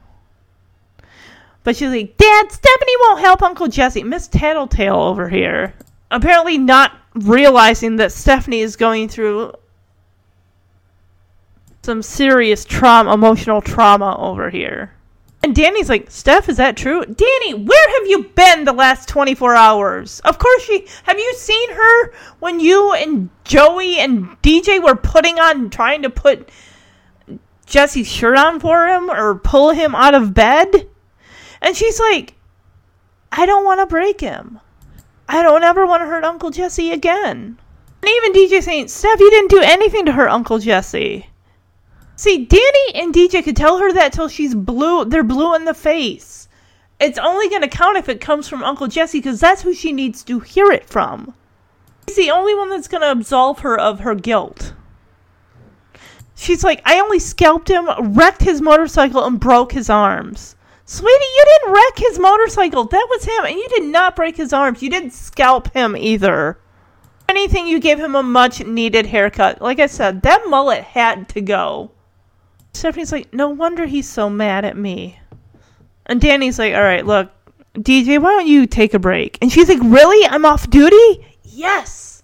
But 1.64 1.76
she's 1.76 1.90
like, 1.90 2.18
Dad, 2.18 2.52
Stephanie 2.52 2.98
won't 3.02 3.20
help 3.20 3.44
Uncle 3.44 3.68
Jesse. 3.68 4.04
Miss 4.04 4.28
Tattletale 4.28 5.00
over 5.00 5.30
here. 5.30 5.76
Apparently 6.10 6.58
not 6.58 6.92
realizing 7.14 7.98
that 7.98 8.12
Stephanie 8.12 8.62
is 8.62 8.76
going 8.76 9.10
through 9.10 9.54
some 11.84 12.02
serious 12.02 12.64
trauma, 12.64 13.14
emotional 13.14 13.62
trauma 13.62 14.16
over 14.18 14.50
here. 14.50 14.94
And 15.44 15.54
Danny's 15.54 15.90
like, 15.90 16.10
Steph, 16.10 16.48
is 16.48 16.56
that 16.56 16.78
true? 16.78 17.04
Danny, 17.04 17.54
where 17.54 18.00
have 18.00 18.08
you 18.08 18.24
been 18.34 18.64
the 18.64 18.72
last 18.72 19.10
24 19.10 19.56
hours? 19.56 20.22
Of 20.22 20.40
course 20.40 20.64
she. 20.64 20.88
Have 21.04 21.20
you 21.20 21.34
seen 21.36 21.74
her 21.74 22.14
when 22.40 22.62
you 22.62 22.94
and 22.94 23.30
Joey 23.44 24.00
and 24.00 24.42
DJ 24.42 24.82
were 24.82 24.96
putting 24.96 25.40
on, 25.40 25.70
trying 25.70 26.04
to 26.04 26.10
put 26.10 26.48
Jesse's 27.66 28.08
shirt 28.08 28.38
on 28.38 28.62
for 28.62 28.88
him 28.88 29.10
or 29.10 29.36
pull 29.36 29.72
him 29.72 29.94
out 29.96 30.16
of 30.16 30.34
bed? 30.34 30.88
And 31.62 31.76
she's 31.76 32.00
like, 32.00 32.36
I 33.30 33.46
don't 33.46 33.66
want 33.66 33.82
to 33.82 33.86
break 33.86 34.22
him. 34.22 34.62
I 35.28 35.44
don't 35.44 35.64
ever 35.64 35.86
want 35.86 36.02
to 36.02 36.08
hurt 36.08 36.24
Uncle 36.24 36.52
Jesse 36.52 36.92
again. 36.92 37.60
And 38.02 38.10
even 38.10 38.32
DJ 38.32 38.64
saying, 38.64 38.88
Steph, 38.88 39.20
you 39.20 39.30
didn't 39.30 39.52
do 39.52 39.62
anything 39.62 40.06
to 40.06 40.14
hurt 40.14 40.30
Uncle 40.30 40.60
Jesse. 40.60 41.28
See, 42.16 42.46
Danny 42.46 42.96
and 42.96 43.14
DJ 43.14 43.44
could 43.44 43.56
tell 43.56 43.80
her 43.80 43.92
that 43.92 44.14
till 44.14 44.28
she's 44.28 44.54
blue. 44.54 45.06
They're 45.06 45.24
blue 45.24 45.56
in 45.56 45.66
the 45.66 45.74
face. 45.74 46.48
It's 47.00 47.18
only 47.18 47.50
going 47.50 47.64
to 47.64 47.68
count 47.68 47.98
if 47.98 48.08
it 48.08 48.22
comes 48.22 48.48
from 48.48 48.64
Uncle 48.64 48.88
Jesse 48.88 49.18
because 49.20 49.40
that's 49.40 49.64
who 49.64 49.74
she 49.74 49.92
needs 49.92 50.24
to 50.26 50.40
hear 50.40 50.72
it 50.72 50.88
from. 50.88 51.34
He's 52.06 52.16
the 52.16 52.32
only 52.32 52.54
one 52.54 52.70
that's 52.70 52.88
going 52.88 53.02
to 53.02 53.12
absolve 53.12 53.60
her 53.60 53.78
of 53.78 54.02
her 54.02 54.16
guilt. 54.16 54.74
She's 56.36 56.64
like, 56.64 56.82
I 56.86 57.00
only 57.00 57.20
scalped 57.20 57.70
him, 57.70 57.90
wrecked 58.14 58.42
his 58.42 58.62
motorcycle, 58.62 59.26
and 59.26 59.40
broke 59.40 59.72
his 59.72 59.90
arms. 59.90 60.56
Sweetie, 60.86 61.10
you 61.10 61.46
didn't 61.46 61.74
wreck 61.74 61.98
his 61.98 62.20
motorcycle. 62.20 62.84
That 62.86 63.08
was 63.10 63.24
him, 63.24 63.46
and 63.46 63.56
you 63.56 63.68
did 63.70 63.86
not 63.86 64.16
break 64.16 64.36
his 64.36 64.52
arms. 64.54 64.84
You 64.84 64.90
didn't 64.90 65.14
scalp 65.14 65.74
him 65.74 65.96
either. 65.96 66.60
Anything, 67.30 67.68
you 67.68 67.80
gave 67.80 68.00
him 68.00 68.16
a 68.16 68.24
much 68.24 68.64
needed 68.66 69.06
haircut. 69.08 69.62
Like 69.62 69.80
I 69.80 69.88
said, 69.88 70.22
that 70.24 70.44
mullet 70.48 70.84
had 70.84 71.30
to 71.30 71.42
go. 71.42 71.92
Stephanie's 72.74 73.12
like, 73.12 73.34
no 73.34 73.50
wonder 73.50 73.86
he's 73.86 74.10
so 74.10 74.30
mad 74.30 74.66
at 74.66 74.78
me. 74.78 75.20
And 76.06 76.20
Danny's 76.20 76.60
like, 76.60 76.74
all 76.74 76.82
right, 76.82 77.06
look, 77.06 77.32
DJ, 77.76 78.22
why 78.22 78.32
don't 78.32 78.48
you 78.48 78.66
take 78.68 78.94
a 78.94 79.00
break? 79.00 79.38
And 79.42 79.52
she's 79.52 79.70
like, 79.70 79.80
really? 79.82 80.28
I'm 80.28 80.46
off 80.46 80.70
duty? 80.70 81.26
Yes. 81.44 82.24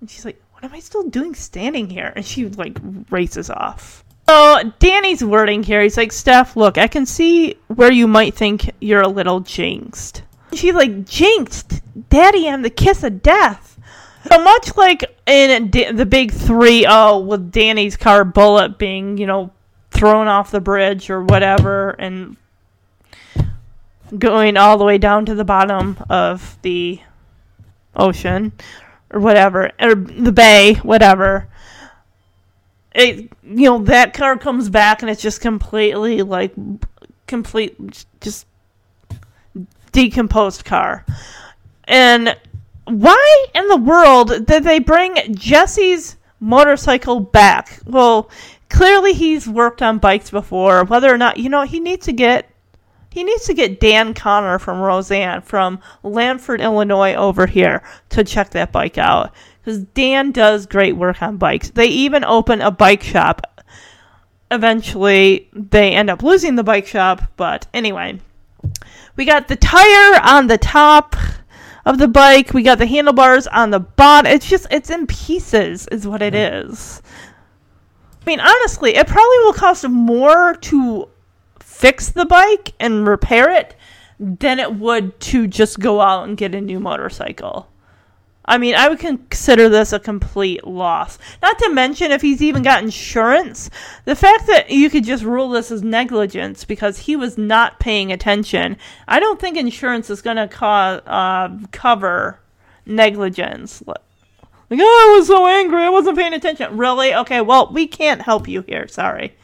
And 0.00 0.10
she's 0.10 0.24
like, 0.24 0.40
what 0.52 0.64
am 0.64 0.72
I 0.72 0.80
still 0.80 1.08
doing 1.08 1.34
standing 1.34 1.90
here? 1.90 2.12
And 2.14 2.24
she 2.24 2.48
like 2.48 2.78
races 3.10 3.50
off. 3.50 4.04
So 4.28 4.72
Danny's 4.78 5.22
wording 5.22 5.62
here, 5.62 5.82
he's 5.82 5.98
like, 5.98 6.12
Steph, 6.12 6.56
look, 6.56 6.78
I 6.78 6.86
can 6.86 7.04
see 7.04 7.56
where 7.68 7.92
you 7.92 8.06
might 8.06 8.34
think 8.34 8.70
you're 8.80 9.02
a 9.02 9.08
little 9.08 9.40
jinxed. 9.40 10.22
And 10.50 10.58
she's 10.58 10.74
like, 10.74 11.04
jinxed? 11.04 11.82
Daddy, 12.08 12.48
I'm 12.48 12.62
the 12.62 12.70
kiss 12.70 13.02
of 13.02 13.22
death. 13.22 13.78
So 14.30 14.42
much 14.42 14.76
like 14.76 15.04
in 15.26 15.68
D- 15.68 15.90
the 15.90 16.06
big 16.06 16.32
3 16.32 16.82
0 16.82 17.18
with 17.18 17.50
Danny's 17.50 17.96
car 17.98 18.24
bullet 18.24 18.78
being, 18.78 19.18
you 19.18 19.26
know, 19.26 19.50
thrown 19.94 20.28
off 20.28 20.50
the 20.50 20.60
bridge 20.60 21.08
or 21.08 21.22
whatever 21.22 21.90
and 21.90 22.36
going 24.18 24.56
all 24.56 24.76
the 24.76 24.84
way 24.84 24.98
down 24.98 25.24
to 25.26 25.34
the 25.34 25.44
bottom 25.44 25.96
of 26.10 26.58
the 26.62 27.00
ocean 27.96 28.52
or 29.10 29.20
whatever, 29.20 29.70
or 29.80 29.94
the 29.94 30.32
bay, 30.32 30.74
whatever. 30.74 31.48
It, 32.94 33.30
you 33.42 33.70
know, 33.70 33.78
that 33.84 34.14
car 34.14 34.36
comes 34.36 34.68
back 34.68 35.02
and 35.02 35.10
it's 35.10 35.22
just 35.22 35.40
completely 35.40 36.22
like 36.22 36.54
complete, 37.26 37.76
just 38.20 38.46
decomposed 39.92 40.64
car. 40.64 41.04
And 41.84 42.36
why 42.86 43.46
in 43.54 43.68
the 43.68 43.76
world 43.76 44.46
did 44.46 44.64
they 44.64 44.78
bring 44.78 45.16
Jesse's 45.34 46.16
motorcycle 46.40 47.20
back? 47.20 47.80
Well, 47.86 48.30
clearly 48.74 49.12
he's 49.12 49.48
worked 49.48 49.82
on 49.82 49.98
bikes 49.98 50.30
before. 50.30 50.84
Whether 50.84 51.12
or 51.12 51.16
not, 51.16 51.36
you 51.36 51.48
know, 51.48 51.62
he 51.62 51.78
needs 51.78 52.06
to 52.06 52.12
get 52.12 52.50
He 53.10 53.22
needs 53.22 53.46
to 53.46 53.54
get 53.54 53.78
Dan 53.78 54.12
Connor 54.12 54.58
from 54.58 54.80
Roseanne 54.80 55.40
from 55.42 55.78
Lanford, 56.02 56.60
Illinois 56.60 57.14
over 57.14 57.46
here 57.46 57.84
to 58.08 58.24
check 58.24 58.50
that 58.50 58.72
bike 58.72 58.98
out. 58.98 59.32
Because 59.62 59.78
Dan 59.94 60.32
does 60.32 60.66
great 60.66 60.96
work 60.96 61.22
on 61.22 61.36
bikes. 61.36 61.70
They 61.70 61.86
even 61.86 62.24
open 62.24 62.60
a 62.60 62.72
bike 62.72 63.04
shop. 63.04 63.62
Eventually, 64.50 65.48
they 65.52 65.92
end 65.92 66.10
up 66.10 66.22
losing 66.24 66.56
the 66.56 66.64
bike 66.64 66.88
shop, 66.88 67.22
but 67.36 67.68
anyway. 67.72 68.18
We 69.16 69.24
got 69.24 69.46
the 69.46 69.56
tire 69.56 70.20
on 70.22 70.48
the 70.48 70.58
top 70.58 71.14
of 71.86 71.98
the 71.98 72.08
bike. 72.08 72.52
We 72.52 72.64
got 72.64 72.78
the 72.78 72.86
handlebars 72.86 73.46
on 73.46 73.70
the 73.70 73.80
bottom. 73.80 74.32
It's 74.32 74.48
just, 74.48 74.66
it's 74.72 74.90
in 74.90 75.06
pieces, 75.06 75.86
is 75.92 76.06
what 76.06 76.20
it 76.20 76.34
mm-hmm. 76.34 76.70
is. 76.70 77.00
I 78.24 78.30
mean, 78.30 78.40
honestly, 78.40 78.96
it 78.96 79.06
probably 79.06 79.38
will 79.44 79.52
cost 79.52 79.86
more 79.86 80.54
to 80.54 81.08
fix 81.60 82.10
the 82.10 82.24
bike 82.24 82.72
and 82.80 83.06
repair 83.06 83.50
it 83.50 83.74
than 84.18 84.58
it 84.58 84.76
would 84.76 85.20
to 85.20 85.46
just 85.46 85.78
go 85.78 86.00
out 86.00 86.26
and 86.26 86.36
get 86.36 86.54
a 86.54 86.60
new 86.60 86.80
motorcycle. 86.80 87.68
I 88.46 88.58
mean, 88.58 88.74
I 88.74 88.88
would 88.88 88.98
consider 88.98 89.68
this 89.68 89.92
a 89.92 89.98
complete 89.98 90.66
loss. 90.66 91.18
Not 91.42 91.58
to 91.58 91.70
mention, 91.70 92.12
if 92.12 92.22
he's 92.22 92.42
even 92.42 92.62
got 92.62 92.82
insurance, 92.82 93.70
the 94.04 94.16
fact 94.16 94.46
that 94.46 94.70
you 94.70 94.88
could 94.88 95.04
just 95.04 95.24
rule 95.24 95.48
this 95.50 95.70
as 95.70 95.82
negligence 95.82 96.64
because 96.64 96.98
he 97.00 97.16
was 97.16 97.36
not 97.38 97.80
paying 97.80 98.12
attention, 98.12 98.76
I 99.08 99.18
don't 99.18 99.40
think 99.40 99.56
insurance 99.56 100.10
is 100.10 100.22
going 100.22 100.36
to 100.36 100.48
co- 100.48 100.66
uh, 100.66 101.58
cover 101.72 102.38
negligence. 102.86 103.82
Like, 104.70 104.80
oh, 104.82 105.10
I 105.12 105.18
was 105.18 105.26
so 105.26 105.46
angry, 105.46 105.82
I 105.82 105.90
wasn't 105.90 106.18
paying 106.18 106.34
attention. 106.34 106.76
Really? 106.76 107.14
Okay, 107.14 107.40
well, 107.40 107.70
we 107.72 107.86
can't 107.86 108.22
help 108.22 108.48
you 108.48 108.62
here. 108.62 108.88
Sorry. 108.88 109.34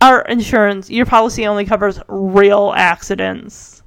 Our 0.00 0.22
insurance, 0.22 0.90
your 0.90 1.06
policy 1.06 1.46
only 1.46 1.64
covers 1.64 2.00
real 2.08 2.72
accidents. 2.76 3.82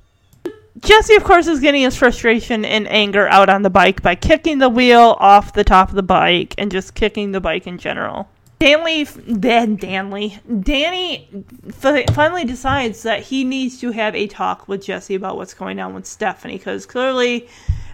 Jesse, 0.79 1.15
of 1.15 1.23
course, 1.23 1.47
is 1.47 1.59
getting 1.59 1.81
his 1.81 1.95
frustration 1.95 2.63
and 2.63 2.87
anger 2.89 3.27
out 3.27 3.49
on 3.49 3.63
the 3.63 3.69
bike 3.69 4.01
by 4.01 4.15
kicking 4.15 4.59
the 4.59 4.69
wheel 4.69 5.17
off 5.19 5.53
the 5.53 5.63
top 5.63 5.89
of 5.89 5.95
the 5.95 6.03
bike 6.03 6.55
and 6.57 6.71
just 6.71 6.93
kicking 6.93 7.31
the 7.31 7.41
bike 7.41 7.67
in 7.67 7.77
general. 7.77 8.29
Danley, 8.59 9.05
then 9.05 9.77
Danley, 9.77 10.39
Danny 10.61 11.29
fi- 11.71 12.05
finally 12.07 12.43
decides 12.43 13.03
that 13.03 13.23
he 13.23 13.45
needs 13.45 13.79
to 13.79 13.91
have 13.91 14.13
a 14.13 14.27
talk 14.27 14.67
with 14.67 14.83
Jesse 14.83 15.15
about 15.15 15.37
what's 15.37 15.53
going 15.53 15.79
on 15.79 15.93
with 15.93 16.05
Stephanie 16.05 16.57
because 16.57 16.85
clearly 16.85 17.47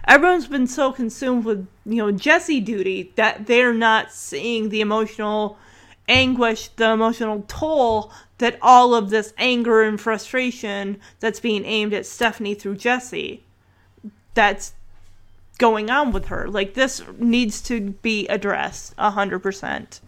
everyone's 0.08 0.48
been 0.48 0.66
so 0.66 0.90
consumed 0.90 1.44
with 1.44 1.68
you 1.84 1.96
know 1.96 2.10
Jesse 2.10 2.60
duty 2.60 3.12
that 3.14 3.46
they're 3.46 3.72
not 3.72 4.10
seeing 4.10 4.68
the 4.68 4.80
emotional 4.80 5.56
anguish, 6.08 6.68
the 6.70 6.90
emotional 6.90 7.44
toll 7.46 8.10
that 8.38 8.58
all 8.60 8.92
of 8.92 9.10
this 9.10 9.32
anger 9.38 9.82
and 9.82 10.00
frustration 10.00 11.00
that's 11.20 11.38
being 11.38 11.64
aimed 11.64 11.94
at 11.94 12.06
Stephanie 12.06 12.54
through 12.54 12.76
Jesse 12.76 13.44
that's 14.34 14.72
going 15.58 15.90
on 15.90 16.10
with 16.10 16.26
her. 16.26 16.48
Like 16.48 16.74
this 16.74 17.02
needs 17.18 17.60
to 17.62 17.92
be 18.02 18.26
addressed 18.26 18.94
a 18.98 19.12
hundred 19.12 19.40
percent. 19.40 20.00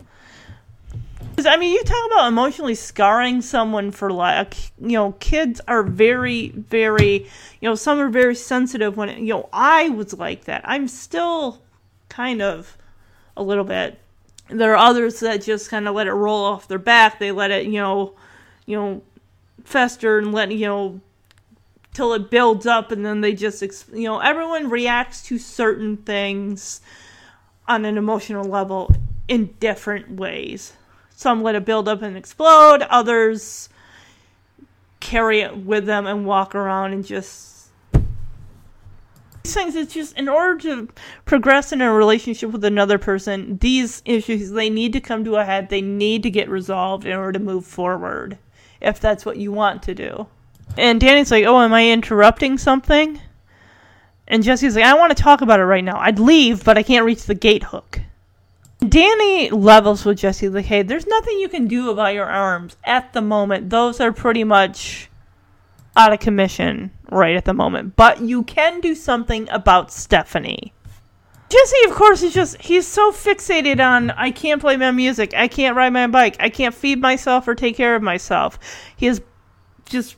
I 1.46 1.56
mean, 1.56 1.72
you 1.72 1.82
talk 1.82 2.10
about 2.12 2.28
emotionally 2.28 2.74
scarring 2.74 3.42
someone 3.42 3.90
for 3.90 4.10
life. 4.10 4.72
You 4.80 4.92
know, 4.92 5.12
kids 5.12 5.60
are 5.68 5.82
very, 5.82 6.50
very. 6.50 7.26
You 7.60 7.68
know, 7.68 7.74
some 7.74 7.98
are 7.98 8.08
very 8.08 8.34
sensitive 8.34 8.96
when 8.96 9.24
you 9.24 9.34
know. 9.34 9.48
I 9.52 9.88
was 9.90 10.14
like 10.14 10.44
that. 10.44 10.62
I'm 10.64 10.88
still 10.88 11.62
kind 12.08 12.42
of 12.42 12.76
a 13.36 13.42
little 13.42 13.64
bit 13.64 13.98
there 14.48 14.72
are 14.72 14.76
others 14.76 15.20
that 15.20 15.42
just 15.42 15.70
kind 15.70 15.86
of 15.86 15.94
let 15.94 16.06
it 16.06 16.12
roll 16.12 16.44
off 16.44 16.68
their 16.68 16.78
back. 16.78 17.18
They 17.18 17.32
let 17.32 17.50
it, 17.50 17.66
you 17.66 17.80
know, 17.80 18.14
you 18.66 18.76
know, 18.76 19.02
fester 19.64 20.18
and 20.18 20.32
let 20.32 20.50
you 20.50 20.66
know 20.66 21.00
till 21.92 22.14
it 22.14 22.30
builds 22.30 22.66
up, 22.66 22.92
and 22.92 23.04
then 23.04 23.20
they 23.20 23.34
just, 23.34 23.62
you 23.92 24.04
know, 24.04 24.20
everyone 24.20 24.70
reacts 24.70 25.22
to 25.24 25.38
certain 25.38 25.96
things 25.96 26.80
on 27.66 27.84
an 27.84 27.98
emotional 27.98 28.44
level 28.44 28.94
in 29.26 29.54
different 29.60 30.12
ways. 30.12 30.72
Some 31.18 31.42
let 31.42 31.56
it 31.56 31.64
build 31.64 31.88
up 31.88 32.00
and 32.02 32.16
explode. 32.16 32.82
Others 32.82 33.70
carry 35.00 35.40
it 35.40 35.56
with 35.56 35.84
them 35.84 36.06
and 36.06 36.24
walk 36.24 36.54
around 36.54 36.92
and 36.92 37.04
just 37.04 37.70
these 39.42 39.52
things 39.52 39.74
it's 39.74 39.92
just 39.92 40.16
in 40.16 40.28
order 40.28 40.60
to 40.60 40.88
progress 41.24 41.72
in 41.72 41.80
a 41.80 41.92
relationship 41.92 42.52
with 42.52 42.62
another 42.62 42.98
person 42.98 43.58
these 43.58 44.00
issues 44.04 44.52
they 44.52 44.70
need 44.70 44.92
to 44.92 45.00
come 45.00 45.24
to 45.24 45.34
a 45.34 45.44
head. 45.44 45.70
They 45.70 45.80
need 45.80 46.22
to 46.22 46.30
get 46.30 46.48
resolved 46.48 47.04
in 47.04 47.16
order 47.16 47.32
to 47.32 47.44
move 47.44 47.66
forward 47.66 48.38
if 48.80 49.00
that's 49.00 49.26
what 49.26 49.38
you 49.38 49.50
want 49.50 49.82
to 49.82 49.96
do. 49.96 50.28
And 50.76 51.00
danny's 51.00 51.32
like 51.32 51.44
oh 51.44 51.60
am 51.60 51.74
i 51.74 51.90
interrupting 51.90 52.58
something? 52.58 53.20
And 54.28 54.44
jesse's 54.44 54.76
like 54.76 54.84
i 54.84 54.94
want 54.94 55.16
to 55.16 55.20
talk 55.20 55.40
about 55.40 55.58
it 55.58 55.64
right 55.64 55.82
now. 55.82 55.98
I'd 55.98 56.20
leave 56.20 56.62
but 56.62 56.78
i 56.78 56.84
can't 56.84 57.04
reach 57.04 57.24
the 57.24 57.34
gate 57.34 57.64
hook 57.64 58.02
danny 58.86 59.50
levels 59.50 60.04
with 60.04 60.18
jesse 60.18 60.48
like 60.48 60.66
hey 60.66 60.82
there's 60.82 61.06
nothing 61.06 61.38
you 61.40 61.48
can 61.48 61.66
do 61.66 61.90
about 61.90 62.14
your 62.14 62.26
arms 62.26 62.76
at 62.84 63.12
the 63.12 63.20
moment 63.20 63.70
those 63.70 64.00
are 64.00 64.12
pretty 64.12 64.44
much 64.44 65.08
out 65.98 66.12
of 66.12 66.20
commission 66.20 66.90
right 67.10 67.36
at 67.36 67.44
the 67.44 67.52
moment, 67.52 67.96
but 67.96 68.20
you 68.20 68.44
can 68.44 68.80
do 68.80 68.94
something 68.94 69.48
about 69.50 69.90
Stephanie. 69.90 70.72
Jesse, 71.50 71.88
of 71.88 71.92
course, 71.92 72.22
is 72.22 72.32
just, 72.32 72.60
he's 72.60 72.86
so 72.86 73.10
fixated 73.10 73.84
on, 73.84 74.10
I 74.12 74.30
can't 74.30 74.60
play 74.60 74.76
my 74.76 74.92
music, 74.92 75.34
I 75.34 75.48
can't 75.48 75.76
ride 75.76 75.92
my 75.92 76.06
bike, 76.06 76.36
I 76.38 76.50
can't 76.50 76.74
feed 76.74 77.00
myself 77.00 77.48
or 77.48 77.54
take 77.54 77.76
care 77.76 77.96
of 77.96 78.02
myself. 78.02 78.58
He 78.96 79.06
is 79.06 79.22
just 79.86 80.16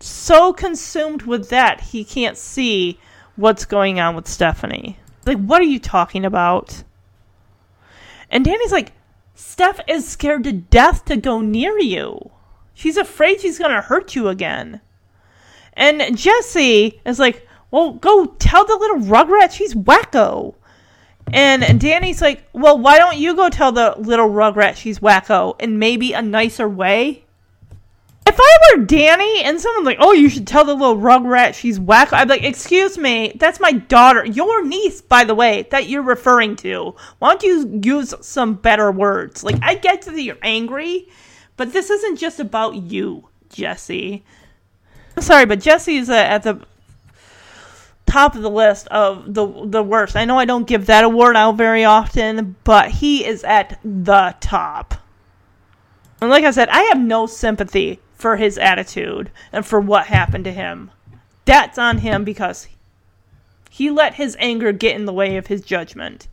so 0.00 0.52
consumed 0.52 1.22
with 1.22 1.50
that, 1.50 1.80
he 1.80 2.02
can't 2.02 2.36
see 2.36 2.98
what's 3.36 3.66
going 3.66 4.00
on 4.00 4.16
with 4.16 4.26
Stephanie. 4.26 4.98
Like, 5.26 5.38
what 5.38 5.60
are 5.60 5.64
you 5.64 5.78
talking 5.78 6.24
about? 6.24 6.82
And 8.30 8.44
Danny's 8.44 8.72
like, 8.72 8.92
Steph 9.34 9.80
is 9.86 10.08
scared 10.08 10.44
to 10.44 10.52
death 10.52 11.04
to 11.06 11.16
go 11.16 11.40
near 11.40 11.78
you. 11.78 12.30
She's 12.72 12.96
afraid 12.96 13.40
she's 13.40 13.58
going 13.58 13.70
to 13.70 13.82
hurt 13.82 14.14
you 14.14 14.28
again. 14.28 14.80
And 15.74 16.16
Jesse 16.16 17.00
is 17.04 17.18
like, 17.18 17.46
well, 17.70 17.92
go 17.92 18.24
tell 18.38 18.64
the 18.64 18.76
little 18.76 19.00
rugrat 19.00 19.52
she's 19.52 19.74
wacko. 19.74 20.54
And 21.32 21.80
Danny's 21.80 22.22
like, 22.22 22.48
well, 22.52 22.78
why 22.78 22.98
don't 22.98 23.18
you 23.18 23.34
go 23.34 23.50
tell 23.50 23.72
the 23.72 23.94
little 23.98 24.28
rugrat 24.28 24.76
she's 24.76 25.00
wacko 25.00 25.60
in 25.60 25.78
maybe 25.78 26.12
a 26.12 26.22
nicer 26.22 26.68
way? 26.68 27.25
If 28.28 28.36
I 28.40 28.58
were 28.76 28.84
Danny 28.84 29.44
and 29.44 29.60
someone's 29.60 29.86
like, 29.86 29.98
oh, 30.00 30.12
you 30.12 30.28
should 30.28 30.48
tell 30.48 30.64
the 30.64 30.74
little 30.74 30.96
rugrat 30.96 31.54
she's 31.54 31.78
wacko, 31.78 32.14
I'd 32.14 32.26
be 32.26 32.34
like, 32.34 32.42
excuse 32.42 32.98
me, 32.98 33.32
that's 33.38 33.60
my 33.60 33.72
daughter, 33.72 34.24
your 34.26 34.64
niece, 34.64 35.00
by 35.00 35.22
the 35.22 35.34
way, 35.34 35.68
that 35.70 35.88
you're 35.88 36.02
referring 36.02 36.56
to. 36.56 36.96
Why 37.20 37.30
don't 37.30 37.42
you 37.44 37.80
use 37.84 38.12
some 38.22 38.54
better 38.54 38.90
words? 38.90 39.44
Like, 39.44 39.62
I 39.62 39.76
get 39.76 40.02
that 40.02 40.20
you're 40.20 40.36
angry, 40.42 41.08
but 41.56 41.72
this 41.72 41.88
isn't 41.88 42.16
just 42.16 42.40
about 42.40 42.74
you, 42.74 43.28
Jesse. 43.48 44.24
I'm 45.16 45.22
sorry, 45.22 45.46
but 45.46 45.60
Jesse's 45.60 46.10
uh, 46.10 46.14
at 46.14 46.42
the 46.42 46.60
top 48.06 48.34
of 48.34 48.42
the 48.42 48.50
list 48.50 48.88
of 48.88 49.32
the 49.34 49.46
the 49.66 49.82
worst. 49.82 50.16
I 50.16 50.24
know 50.24 50.38
I 50.38 50.44
don't 50.44 50.66
give 50.66 50.86
that 50.86 51.04
award 51.04 51.36
out 51.36 51.56
very 51.56 51.84
often, 51.84 52.56
but 52.64 52.90
he 52.90 53.24
is 53.24 53.44
at 53.44 53.78
the 53.84 54.34
top. 54.40 54.94
And 56.20 56.30
like 56.30 56.44
I 56.44 56.50
said, 56.50 56.68
I 56.68 56.82
have 56.82 56.98
no 56.98 57.26
sympathy 57.26 58.00
for 58.16 58.36
his 58.36 58.58
attitude 58.58 59.30
and 59.52 59.64
for 59.64 59.80
what 59.80 60.06
happened 60.06 60.44
to 60.44 60.52
him. 60.52 60.90
That's 61.44 61.78
on 61.78 61.98
him 61.98 62.24
because 62.24 62.66
he 63.70 63.90
let 63.90 64.14
his 64.14 64.36
anger 64.40 64.72
get 64.72 64.96
in 64.96 65.04
the 65.04 65.12
way 65.12 65.36
of 65.36 65.46
his 65.46 65.62
judgment 65.62 66.26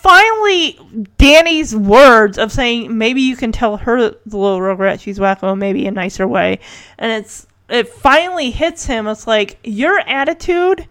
finally 0.00 0.78
Danny's 1.18 1.74
words 1.74 2.38
of 2.38 2.52
saying 2.52 2.96
maybe 2.96 3.20
you 3.20 3.36
can 3.36 3.52
tell 3.52 3.76
her 3.78 4.10
the 4.10 4.36
little 4.36 4.60
regret 4.60 5.00
she's 5.00 5.18
wacko 5.18 5.56
maybe 5.56 5.86
a 5.86 5.90
nicer 5.90 6.26
way, 6.26 6.58
and 6.98 7.12
it's 7.12 7.46
it 7.68 7.88
finally 7.88 8.50
hits 8.50 8.86
him. 8.86 9.06
It's 9.06 9.26
like 9.26 9.58
your 9.62 10.00
attitude 10.00 10.86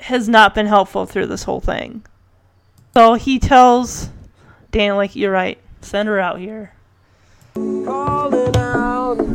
has 0.00 0.28
not 0.28 0.54
been 0.54 0.66
helpful 0.66 1.06
through 1.06 1.26
this 1.26 1.42
whole 1.42 1.60
thing. 1.60 2.04
So 2.94 3.14
he 3.14 3.38
tells 3.38 4.10
Dan 4.70 4.96
like 4.96 5.16
you're 5.16 5.32
right, 5.32 5.58
send 5.80 6.08
her 6.08 6.20
out 6.20 6.38
here. 6.38 6.72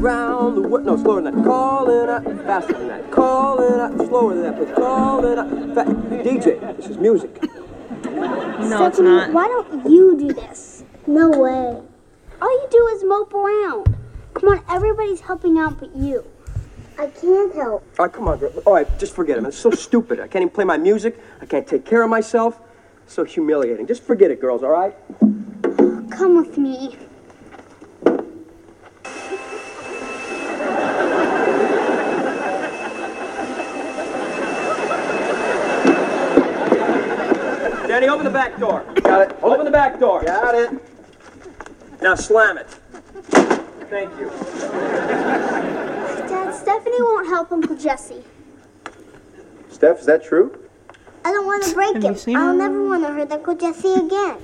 Around 0.02 0.56
the 0.56 0.62
world. 0.62 0.86
No, 0.86 0.98
slower 0.98 1.22
than 1.22 1.36
that. 1.36 1.44
Calling 1.46 2.10
out 2.10 2.24
faster 2.46 2.74
than 2.74 2.88
that. 2.88 3.12
Calling 3.12 3.80
out 3.80 3.96
slower 4.08 4.34
than 4.36 4.44
that. 4.44 4.58
But 4.58 4.76
calling 4.76 5.38
out. 5.38 5.50
Fa- 5.76 5.94
DJ, 6.24 6.78
this 6.78 6.88
is 6.88 6.98
music. 6.98 7.42
No, 8.04 8.88
it's 8.88 8.98
Stephanie, 8.98 9.10
not. 9.10 9.34
Why 9.34 9.48
don't 9.48 9.90
you 9.90 10.18
do 10.18 10.34
this? 10.34 10.84
No 11.08 11.30
way. 11.30 11.82
All 12.42 12.52
you 12.52 12.68
do 12.72 12.88
is 12.88 13.04
mope 13.04 13.34
around. 13.34 13.96
Come 14.34 14.50
on, 14.50 14.64
everybody's 14.70 15.22
helping 15.22 15.58
out 15.58 15.80
but 15.80 15.96
you. 15.96 16.24
I 16.98 17.08
can't 17.08 17.54
help. 17.54 17.84
All 18.00 18.06
right, 18.06 18.14
come 18.14 18.28
on, 18.28 18.40
girl. 18.40 18.52
All 18.66 18.74
right, 18.74 19.00
just 19.00 19.16
forget 19.16 19.38
it. 19.38 19.44
It's 19.46 19.58
so 19.58 19.72
stupid. 19.72 20.20
I 20.20 20.28
can't 20.28 20.44
even 20.44 20.50
play 20.50 20.66
my 20.66 20.78
music. 20.78 21.20
I 21.42 21.46
can't 21.46 21.68
take 21.68 21.86
care 21.86 22.04
of 22.04 22.10
myself. 22.10 22.60
So 23.08 23.24
humiliating. 23.24 23.88
Just 23.88 24.04
forget 24.04 24.32
it, 24.32 24.40
girls, 24.40 24.64
all 24.64 24.70
right? 24.70 24.96
Come 26.12 26.38
with 26.38 26.58
me. 26.58 26.98
Danny, 37.92 38.08
open 38.08 38.24
the 38.24 38.32
back 38.32 38.58
door. 38.58 38.86
Got 39.04 39.30
it. 39.30 39.38
Open 39.44 39.66
the 39.66 39.72
back 39.72 40.00
door. 40.00 40.24
Got 40.24 40.56
it. 40.56 40.72
Now 42.02 42.16
slam 42.16 42.58
it. 42.58 42.70
Thank 43.90 44.18
you. 44.18 44.30
Dad, 46.30 46.56
Stephanie 46.56 47.02
won't 47.02 47.28
help 47.28 47.52
Uncle 47.52 47.76
Jesse. 47.76 48.24
Steph, 49.68 50.00
is 50.00 50.06
that 50.06 50.24
true? 50.24 50.58
I 51.26 51.34
don't 51.34 51.46
want 51.46 51.66
to 51.66 51.74
break 51.74 51.96
Have 51.96 52.04
you 52.26 52.34
him. 52.34 52.38
I'll 52.38 52.48
her? 52.54 52.54
never 52.54 52.88
want 52.88 53.04
to 53.04 53.10
hurt 53.12 53.30
Uncle 53.30 53.56
Jesse 53.56 53.94
again. 53.96 54.38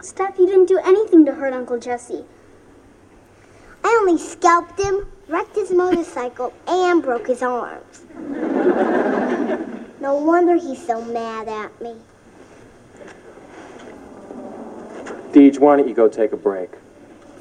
Steph, 0.00 0.36
you 0.36 0.46
didn't 0.46 0.66
do 0.66 0.80
anything 0.84 1.24
to 1.26 1.34
hurt 1.34 1.52
Uncle 1.52 1.78
Jesse. 1.78 2.24
I 3.84 3.96
only 4.00 4.18
scalped 4.18 4.80
him, 4.80 5.06
wrecked 5.28 5.54
his 5.54 5.70
motorcycle, 5.70 6.52
and 6.66 7.00
broke 7.00 7.28
his 7.28 7.44
arms. 7.44 8.02
no 10.00 10.16
wonder 10.16 10.54
he's 10.54 10.84
so 10.84 11.00
mad 11.04 11.46
at 11.46 11.80
me. 11.80 11.94
Deej, 15.32 15.58
why 15.58 15.76
don't 15.76 15.88
you 15.88 15.94
go 15.94 16.08
take 16.08 16.32
a 16.32 16.36
break? 16.36 16.70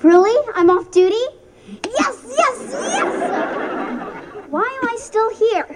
Really? 0.02 0.36
I'm 0.56 0.70
off 0.70 0.90
duty? 0.92 1.16
Yes, 1.84 2.26
yes, 2.38 2.70
yes! 2.72 4.48
Why 4.50 4.80
am 4.82 4.90
I 4.90 4.96
still 4.98 5.30
here? 5.36 5.68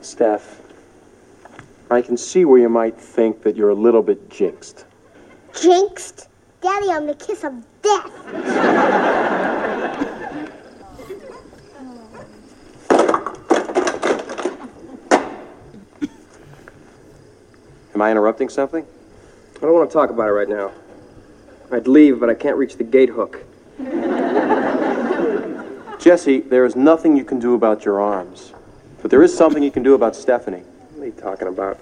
Steph, 0.00 0.60
I 1.90 2.00
can 2.02 2.16
see 2.16 2.44
where 2.44 2.60
you 2.60 2.68
might 2.68 2.96
think 2.96 3.42
that 3.42 3.56
you're 3.56 3.70
a 3.70 3.74
little 3.74 4.02
bit 4.02 4.30
jinxed. 4.30 4.84
Jinxed? 5.60 6.28
Daddy, 6.60 6.90
I'm 6.90 7.06
the 7.08 7.14
kiss 7.14 7.42
of 7.42 7.54
death. 7.82 9.21
Am 18.02 18.06
I 18.06 18.10
interrupting 18.10 18.48
something? 18.48 18.84
I 19.58 19.60
don't 19.60 19.74
want 19.74 19.88
to 19.88 19.94
talk 19.94 20.10
about 20.10 20.28
it 20.28 20.32
right 20.32 20.48
now. 20.48 20.72
I'd 21.70 21.86
leave, 21.86 22.18
but 22.18 22.28
I 22.28 22.34
can't 22.34 22.56
reach 22.56 22.76
the 22.76 22.82
gate 22.82 23.10
hook. 23.10 23.44
Jesse, 26.00 26.40
there 26.40 26.66
is 26.66 26.74
nothing 26.74 27.16
you 27.16 27.24
can 27.24 27.38
do 27.38 27.54
about 27.54 27.84
your 27.84 28.00
arms. 28.00 28.54
But 29.02 29.12
there 29.12 29.22
is 29.22 29.32
something 29.32 29.62
you 29.62 29.70
can 29.70 29.84
do 29.84 29.94
about 29.94 30.16
Stephanie. 30.16 30.64
What 30.94 31.04
are 31.04 31.06
you 31.06 31.12
talking 31.12 31.46
about? 31.46 31.78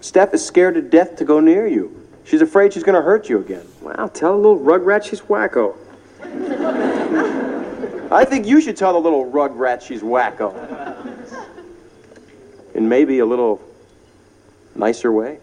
Steph 0.00 0.34
is 0.34 0.46
scared 0.46 0.74
to 0.74 0.82
death 0.82 1.16
to 1.16 1.24
go 1.24 1.40
near 1.40 1.66
you. 1.66 2.08
She's 2.22 2.40
afraid 2.40 2.72
she's 2.72 2.84
going 2.84 2.94
to 2.94 3.02
hurt 3.02 3.28
you 3.28 3.40
again. 3.40 3.66
Well, 3.80 4.08
tell 4.08 4.40
the 4.40 4.48
little 4.48 4.60
rugrat 4.60 5.02
she's 5.02 5.22
wacko. 5.22 5.76
I 8.12 8.24
think 8.24 8.46
you 8.46 8.60
should 8.60 8.76
tell 8.76 8.92
the 8.92 9.00
little 9.00 9.28
rugrat 9.28 9.82
she's 9.82 10.02
wacko. 10.02 10.54
And 12.76 12.88
maybe 12.88 13.18
a 13.18 13.26
little 13.26 13.60
nicer 14.74 15.12
way. 15.12 15.38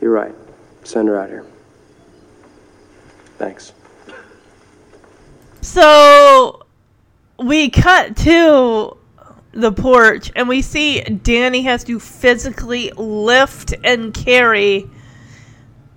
You're 0.00 0.12
right. 0.12 0.34
Send 0.82 1.08
her 1.08 1.18
out 1.18 1.28
here. 1.30 1.44
Thanks. 3.38 3.72
So 5.60 6.66
we 7.38 7.70
cut 7.70 8.16
to 8.18 8.96
the 9.52 9.72
porch 9.72 10.30
and 10.36 10.48
we 10.48 10.62
see 10.62 11.00
Danny 11.00 11.62
has 11.62 11.84
to 11.84 11.98
physically 12.00 12.90
lift 12.96 13.74
and 13.84 14.12
carry 14.12 14.90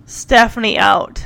Stephanie 0.06 0.78
out 0.78 1.24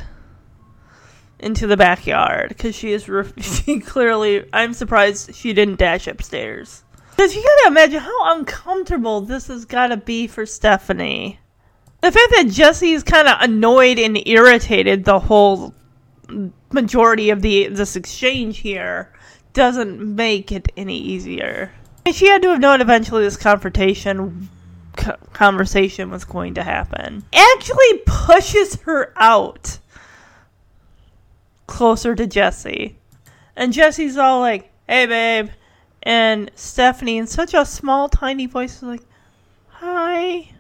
into 1.39 1.67
the 1.67 1.77
backyard 1.77 2.49
because 2.49 2.75
she 2.75 2.93
is 2.93 3.09
re- 3.09 3.31
she 3.39 3.81
clearly 3.81 4.45
I'm 4.53 4.73
surprised 4.75 5.35
she 5.35 5.53
didn't 5.53 5.79
dash 5.79 6.07
upstairs. 6.07 6.85
Because 7.23 7.37
you 7.37 7.43
gotta 7.45 7.69
imagine 7.69 8.01
how 8.01 8.35
uncomfortable 8.37 9.21
this 9.21 9.47
has 9.47 9.65
gotta 9.65 9.97
be 9.97 10.27
for 10.27 10.45
Stephanie. 10.45 11.39
The 12.01 12.11
fact 12.11 12.33
that 12.33 12.49
Jesse's 12.51 13.05
kind 13.05 13.29
of 13.29 13.37
annoyed 13.41 14.01
and 14.01 14.27
irritated 14.27 15.05
the 15.05 15.21
whole 15.21 15.73
majority 16.73 17.31
of 17.31 17.41
the 17.41 17.69
this 17.69 17.95
exchange 17.95 18.59
here 18.59 19.13
doesn't 19.53 20.01
make 20.01 20.51
it 20.51 20.73
any 20.77 20.99
easier. 20.99 21.71
And 22.05 22.13
she 22.13 22.27
had 22.27 22.43
to 22.43 22.49
have 22.49 22.59
known 22.59 22.81
eventually 22.81 23.23
this 23.23 23.37
confrontation 23.37 24.49
conversation 25.33 26.11
was 26.11 26.25
going 26.25 26.55
to 26.55 26.65
happen. 26.65 27.23
Actually 27.33 27.99
pushes 28.05 28.81
her 28.81 29.13
out 29.17 29.79
closer 31.69 32.17
to 32.17 32.27
Jesse. 32.27 32.99
And 33.55 33.73
Jesse's 33.73 34.17
all 34.17 34.41
like, 34.41 34.73
"Hey 34.89 35.07
babe." 35.07 35.51
And 36.03 36.51
Stephanie 36.55 37.19
in 37.19 37.27
such 37.27 37.55
a 37.55 37.65
small 37.65 38.09
tiny 38.09 38.47
voice 38.47 38.77
is 38.77 38.83
like, 38.83 39.03
"Hi." 39.69 40.51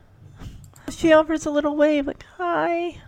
She 0.90 1.12
offers 1.12 1.47
a 1.47 1.51
little 1.51 1.77
wave 1.77 2.06
like, 2.06 2.24
"Hi." 2.36 3.01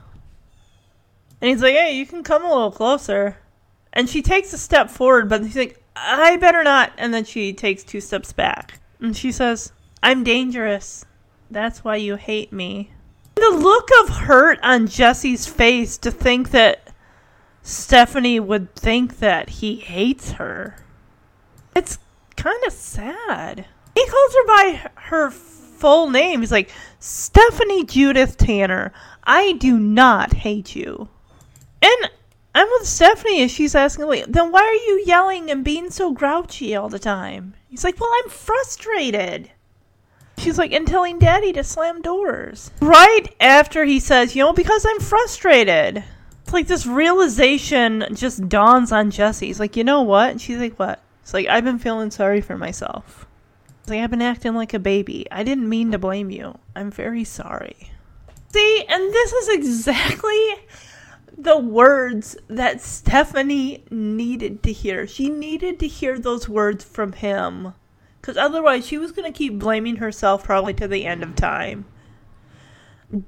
And 1.44 1.50
he's 1.50 1.60
like, 1.60 1.74
hey, 1.74 1.94
you 1.94 2.06
can 2.06 2.22
come 2.22 2.42
a 2.42 2.48
little 2.48 2.70
closer. 2.70 3.36
And 3.92 4.08
she 4.08 4.22
takes 4.22 4.54
a 4.54 4.58
step 4.58 4.88
forward, 4.88 5.28
but 5.28 5.42
he's 5.42 5.56
like, 5.56 5.78
I 5.94 6.38
better 6.38 6.64
not. 6.64 6.92
And 6.96 7.12
then 7.12 7.26
she 7.26 7.52
takes 7.52 7.84
two 7.84 8.00
steps 8.00 8.32
back. 8.32 8.80
And 8.98 9.14
she 9.14 9.30
says, 9.30 9.70
I'm 10.02 10.24
dangerous. 10.24 11.04
That's 11.50 11.84
why 11.84 11.96
you 11.96 12.16
hate 12.16 12.50
me. 12.50 12.92
The 13.34 13.50
look 13.50 13.90
of 14.00 14.08
hurt 14.08 14.58
on 14.62 14.86
Jesse's 14.86 15.46
face 15.46 15.98
to 15.98 16.10
think 16.10 16.50
that 16.52 16.88
Stephanie 17.62 18.40
would 18.40 18.74
think 18.74 19.18
that 19.18 19.50
he 19.50 19.76
hates 19.76 20.32
her. 20.32 20.76
It's 21.76 21.98
kind 22.36 22.62
of 22.66 22.72
sad. 22.72 23.66
He 23.94 24.06
calls 24.06 24.34
her 24.34 24.46
by 24.46 24.90
her 24.94 25.30
full 25.30 26.10
name. 26.10 26.40
He's 26.40 26.52
like, 26.52 26.70
Stephanie 26.98 27.84
Judith 27.84 28.36
Tanner, 28.36 28.92
I 29.24 29.52
do 29.52 29.78
not 29.78 30.32
hate 30.32 30.74
you. 30.74 31.08
And 31.82 32.10
I'm 32.54 32.68
with 32.78 32.86
Stephanie 32.86 33.42
and 33.42 33.50
she's 33.50 33.74
asking, 33.74 34.06
wait, 34.06 34.32
then 34.32 34.52
why 34.52 34.62
are 34.62 34.86
you 34.88 35.02
yelling 35.06 35.50
and 35.50 35.64
being 35.64 35.90
so 35.90 36.12
grouchy 36.12 36.74
all 36.74 36.88
the 36.88 36.98
time? 36.98 37.54
He's 37.68 37.84
like, 37.84 38.00
well, 38.00 38.10
I'm 38.22 38.30
frustrated. 38.30 39.50
She's 40.38 40.58
like, 40.58 40.72
and 40.72 40.86
telling 40.86 41.18
daddy 41.18 41.52
to 41.52 41.64
slam 41.64 42.00
doors. 42.02 42.70
Right 42.80 43.34
after 43.40 43.84
he 43.84 44.00
says, 44.00 44.34
you 44.34 44.42
know, 44.42 44.52
because 44.52 44.86
I'm 44.88 45.00
frustrated. 45.00 46.04
It's 46.42 46.52
like 46.52 46.66
this 46.66 46.86
realization 46.86 48.06
just 48.14 48.48
dawns 48.48 48.92
on 48.92 49.10
Jesse. 49.10 49.46
He's 49.46 49.60
like, 49.60 49.76
you 49.76 49.84
know 49.84 50.02
what? 50.02 50.30
And 50.30 50.40
she's 50.40 50.58
like, 50.58 50.78
what? 50.78 51.02
It's 51.24 51.32
like, 51.32 51.46
I've 51.46 51.64
been 51.64 51.78
feeling 51.78 52.10
sorry 52.10 52.42
for 52.42 52.58
myself. 52.58 53.26
It's 53.80 53.88
like, 53.88 54.00
I've 54.00 54.10
been 54.10 54.20
acting 54.20 54.54
like 54.54 54.74
a 54.74 54.78
baby. 54.78 55.26
I 55.30 55.42
didn't 55.42 55.70
mean 55.70 55.90
to 55.92 55.98
blame 55.98 56.30
you. 56.30 56.58
I'm 56.76 56.90
very 56.90 57.24
sorry. 57.24 57.90
See, 58.52 58.84
and 58.86 59.10
this 59.10 59.32
is 59.32 59.48
exactly 59.48 60.54
the 61.38 61.58
words 61.58 62.36
that 62.48 62.82
Stephanie 62.82 63.84
needed 63.90 64.62
to 64.64 64.72
hear. 64.72 65.06
She 65.06 65.30
needed 65.30 65.80
to 65.80 65.88
hear 65.88 66.18
those 66.18 66.46
words 66.46 66.84
from 66.84 67.14
him. 67.14 67.72
Because 68.20 68.36
otherwise, 68.36 68.86
she 68.86 68.98
was 68.98 69.12
going 69.12 69.32
to 69.32 69.36
keep 69.36 69.58
blaming 69.58 69.96
herself 69.96 70.44
probably 70.44 70.74
to 70.74 70.86
the 70.86 71.06
end 71.06 71.22
of 71.22 71.34
time. 71.34 71.86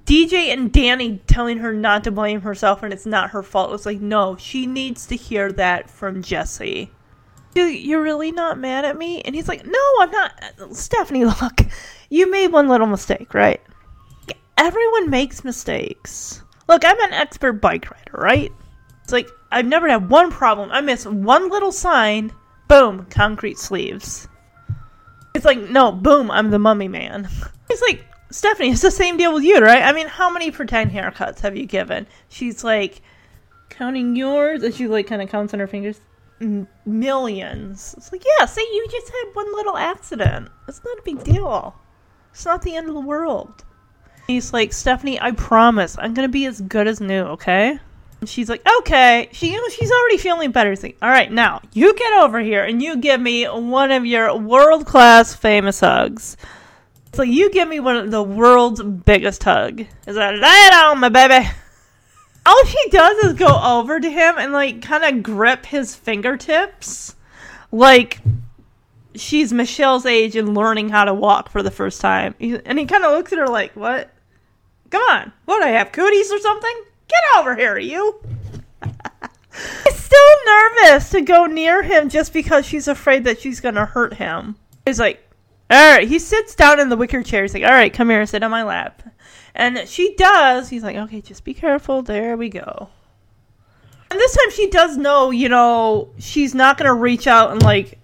DJ 0.05 0.53
and 0.53 0.71
Danny 0.71 1.23
telling 1.27 1.59
her 1.59 1.73
not 1.73 2.05
to 2.05 2.11
blame 2.11 2.43
herself 2.43 2.83
and 2.83 2.93
it's 2.93 3.07
not 3.07 3.31
her 3.31 3.43
fault. 3.43 3.73
It's 3.73 3.87
like, 3.87 4.03
no, 4.03 4.37
she 4.37 4.67
needs 4.67 5.07
to 5.07 5.17
hear 5.17 5.51
that 5.53 5.89
from 5.89 6.23
Jesse. 6.23 6.91
"You- 7.57 7.65
You're 7.65 8.03
really 8.03 8.33
not 8.33 8.59
mad 8.59 8.85
at 8.85 8.97
me? 8.99 9.21
And 9.23 9.35
he's 9.35 9.49
like, 9.49 9.65
no, 9.67 9.79
I'm 10.01 10.11
not. 10.11 10.33
Stephanie, 10.73 11.25
look, 11.43 11.61
you 12.11 12.31
made 12.31 12.49
one 12.53 12.69
little 12.69 12.87
mistake, 12.87 13.35
right? 13.35 13.61
Everyone 14.59 15.11
makes 15.11 15.45
mistakes. 15.45 16.43
Look, 16.69 16.85
I'm 16.85 17.01
an 17.01 17.13
expert 17.13 17.55
bike 17.55 17.91
rider, 17.91 18.13
right? 18.23 18.53
It's 19.03 19.13
like 19.13 19.29
I've 19.53 19.67
never 19.67 19.89
had 19.89 20.09
one 20.11 20.31
problem. 20.33 20.71
I 20.73 20.81
miss 20.81 21.07
one 21.07 21.49
little 21.51 21.73
sign, 21.73 22.33
boom, 22.69 23.07
concrete 23.11 23.59
sleeves. 23.59 24.29
It's 25.35 25.45
like, 25.45 25.59
no, 25.71 25.93
boom, 25.93 26.31
I'm 26.31 26.51
the 26.51 26.59
mummy 26.59 26.89
man. 26.89 27.29
It's 27.69 27.83
like, 27.83 28.07
Stephanie, 28.31 28.71
it's 28.71 28.81
the 28.81 28.93
same 28.93 29.17
deal 29.17 29.35
with 29.35 29.43
you, 29.43 29.59
right? 29.59 29.83
I 29.83 29.93
mean, 29.93 30.07
how 30.07 30.31
many 30.31 30.53
pretend 30.53 30.93
haircuts 30.93 31.41
have 31.41 31.57
you 31.57 31.67
given? 31.67 32.07
She's 32.29 32.63
like 32.63 33.03
counting 33.71 34.15
yours, 34.15 34.63
and 34.63 34.73
she 34.73 34.87
like 34.87 35.09
kind 35.09 35.21
of 35.21 35.29
counts 35.29 35.53
on 35.53 35.59
her 35.59 35.67
fingers. 35.67 36.01
M- 36.41 36.69
millions. 36.85 37.95
It's 37.97 38.13
like, 38.13 38.25
yeah, 38.39 38.47
say 38.47 38.61
you 38.61 38.87
just 38.91 39.09
had 39.09 39.35
one 39.35 39.53
little 39.55 39.77
accident. 39.77 40.49
It's 40.69 40.83
not 40.85 40.99
a 40.99 41.03
big 41.03 41.25
deal. 41.25 41.75
It's 42.33 42.45
not 42.45 42.63
the 42.63 42.77
end 42.77 42.89
of 42.89 42.95
the 42.95 43.01
world. 43.01 43.65
He's 44.27 44.53
like, 44.53 44.73
Stephanie, 44.73 45.21
I 45.21 45.31
promise, 45.31 45.97
I'm 45.99 46.13
gonna 46.13 46.29
be 46.29 46.47
as 46.47 46.61
good 46.61 46.87
as 46.89 47.01
new, 47.01 47.23
okay? 47.23 47.79
And 48.21 48.29
she's 48.29 48.49
like, 48.49 48.67
okay. 48.79 49.29
She, 49.33 49.53
you 49.53 49.61
know, 49.61 49.69
she's 49.69 49.91
already 49.91 50.19
feeling 50.19 50.51
better. 50.51 50.75
She's 50.75 50.83
like, 50.83 50.99
all 51.01 51.09
right, 51.09 51.31
now 51.31 51.61
you 51.73 51.95
get 51.95 52.13
over 52.15 52.41
here 52.41 52.65
and 52.65 52.83
you 52.83 52.97
give 52.97 53.21
me 53.21 53.45
one 53.45 53.93
of 53.93 54.05
your 54.05 54.37
world 54.37 54.87
class 54.87 55.35
famous 55.35 55.81
hugs. 55.81 56.37
It's 57.07 57.19
like 57.19 57.29
you 57.29 57.51
give 57.51 57.69
me 57.69 57.81
one 57.81 57.97
of 57.97 58.11
the 58.11 58.23
world's 58.23 58.83
biggest 58.83 59.43
hug. 59.45 59.81
Is 60.07 60.17
that 60.17 60.35
lay 60.35 60.67
it 60.67 60.75
on 60.75 60.99
my 60.99 61.09
baby? 61.09 61.49
All 62.47 62.65
she 62.65 62.91
does 62.91 63.25
is 63.25 63.33
go 63.33 63.61
over 63.61 63.99
to 63.99 64.09
him 64.09 64.37
and 64.39 64.53
like 64.53 64.81
kind 64.81 65.03
of 65.05 65.23
grip 65.25 65.67
his 65.67 65.97
fingertips, 65.97 67.17
like 67.73 68.21
she's 69.17 69.53
Michelle's 69.53 70.07
age 70.07 70.37
and 70.37 70.55
learning 70.55 70.91
how 70.91 71.05
to 71.05 71.13
walk 71.13 71.49
for 71.49 71.63
the 71.63 71.73
first 71.73 72.01
time. 72.01 72.37
And 72.41 72.79
he 72.79 72.87
kind 72.87 73.05
of 73.05 73.11
looks 73.13 73.33
at 73.33 73.39
her 73.39 73.49
like, 73.49 73.75
"What? 73.75 74.11
Come 74.91 75.03
on, 75.11 75.33
what 75.45 75.65
I 75.65 75.71
have 75.71 75.91
cooties 75.91 76.31
or 76.31 76.39
something? 76.39 76.85
Get 77.09 77.41
over 77.41 77.57
here, 77.57 77.79
you!" 77.79 78.21
He's 79.85 79.97
still 79.97 80.37
nervous 80.47 81.11
to 81.11 81.23
go 81.23 81.47
near 81.47 81.83
him 81.83 82.09
just 82.09 82.33
because 82.33 82.65
she's 82.65 82.87
afraid 82.87 83.25
that 83.25 83.41
she's 83.41 83.59
gonna 83.59 83.87
hurt 83.87 84.15
him. 84.15 84.55
He's 84.85 85.01
like, 85.01 85.27
"All 85.69 85.97
right." 85.97 86.07
He 86.07 86.21
sits 86.21 86.55
down 86.55 86.79
in 86.79 86.91
the 86.91 86.97
wicker 86.97 87.25
chair. 87.25 87.43
He's 87.43 87.55
like, 87.55 87.65
"All 87.65 87.71
right, 87.71 87.93
come 87.93 88.11
here, 88.11 88.25
sit 88.25 88.45
on 88.45 88.53
my 88.53 88.63
lap." 88.63 89.03
And 89.57 89.89
she 89.89 90.15
does. 90.15 90.69
He's 90.69 90.83
like, 90.83 90.97
"Okay, 90.97 91.21
just 91.21 91.43
be 91.43 91.55
careful." 91.55 92.03
There 92.03 92.37
we 92.37 92.51
go. 92.51 92.91
And 94.11 94.21
this 94.21 94.37
time 94.37 94.51
she 94.51 94.69
does 94.69 94.97
know, 94.97 95.31
you 95.31 95.49
know, 95.49 96.11
she's 96.19 96.55
not 96.55 96.79
going 96.79 96.87
to 96.87 96.95
reach 96.95 97.27
out 97.27 97.51
and 97.51 97.63
like 97.63 97.99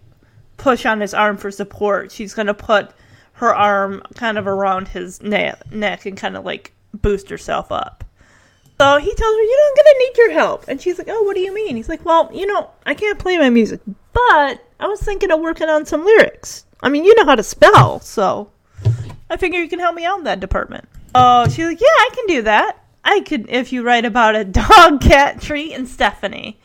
push 0.56 0.84
on 0.84 1.00
his 1.00 1.14
arm 1.14 1.36
for 1.36 1.50
support. 1.50 2.10
She's 2.10 2.34
going 2.34 2.46
to 2.46 2.54
put 2.54 2.90
her 3.34 3.54
arm 3.54 4.02
kind 4.14 4.38
of 4.38 4.46
around 4.46 4.88
his 4.88 5.22
ne- 5.22 5.54
neck 5.70 6.06
and 6.06 6.16
kind 6.16 6.36
of 6.36 6.44
like 6.44 6.72
boost 6.94 7.28
herself 7.30 7.70
up. 7.70 8.04
So 8.80 8.98
he 8.98 9.14
tells 9.14 9.34
her, 9.34 9.42
You 9.42 9.56
know, 9.56 9.68
I'm 9.68 9.74
going 9.74 9.94
to 9.94 9.98
need 9.98 10.16
your 10.18 10.32
help. 10.32 10.64
And 10.68 10.80
she's 10.80 10.98
like, 10.98 11.08
Oh, 11.08 11.22
what 11.22 11.34
do 11.34 11.40
you 11.40 11.54
mean? 11.54 11.76
He's 11.76 11.88
like, 11.88 12.04
Well, 12.04 12.30
you 12.32 12.46
know, 12.46 12.70
I 12.84 12.94
can't 12.94 13.18
play 13.18 13.38
my 13.38 13.50
music, 13.50 13.80
but 14.12 14.64
I 14.80 14.86
was 14.86 15.00
thinking 15.00 15.30
of 15.30 15.40
working 15.40 15.68
on 15.68 15.86
some 15.86 16.04
lyrics. 16.04 16.64
I 16.82 16.88
mean, 16.88 17.04
you 17.04 17.14
know 17.14 17.26
how 17.26 17.36
to 17.36 17.44
spell, 17.44 18.00
so 18.00 18.50
I 19.30 19.36
figure 19.36 19.60
you 19.60 19.68
can 19.68 19.78
help 19.78 19.94
me 19.94 20.04
out 20.04 20.18
in 20.18 20.24
that 20.24 20.40
department. 20.40 20.88
Oh, 21.14 21.48
she's 21.48 21.64
like, 21.64 21.80
Yeah, 21.80 21.86
I 21.88 22.08
can 22.14 22.26
do 22.26 22.42
that. 22.42 22.78
I 23.04 23.20
could 23.20 23.48
if 23.48 23.72
you 23.72 23.82
write 23.82 24.04
about 24.04 24.36
a 24.36 24.44
dog, 24.44 25.00
cat, 25.00 25.40
tree, 25.40 25.72
and 25.72 25.88
Stephanie. 25.88 26.60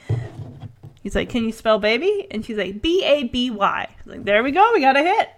He's 1.02 1.16
like, 1.16 1.30
Can 1.30 1.44
you 1.44 1.52
spell 1.52 1.80
baby? 1.80 2.28
And 2.32 2.46
she's 2.46 2.58
like, 2.58 2.82
B 2.82 3.04
A 3.04 3.26
B 3.26 3.50
Y. 3.52 3.96
Like, 4.06 4.24
there 4.24 4.44
we 4.44 4.52
go, 4.52 4.72
we 4.74 4.82
got 4.82 4.98
a 4.98 5.04
hit. 5.04 5.30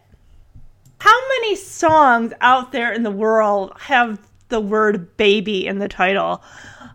How 1.00 1.28
many 1.30 1.56
songs 1.56 2.34
out 2.42 2.72
there 2.72 2.92
in 2.92 3.04
the 3.04 3.12
world 3.12 3.72
have 3.80 4.20
the 4.50 4.60
word 4.60 5.16
baby 5.16 5.66
in 5.66 5.80
the 5.80 5.88
title? 5.88 6.44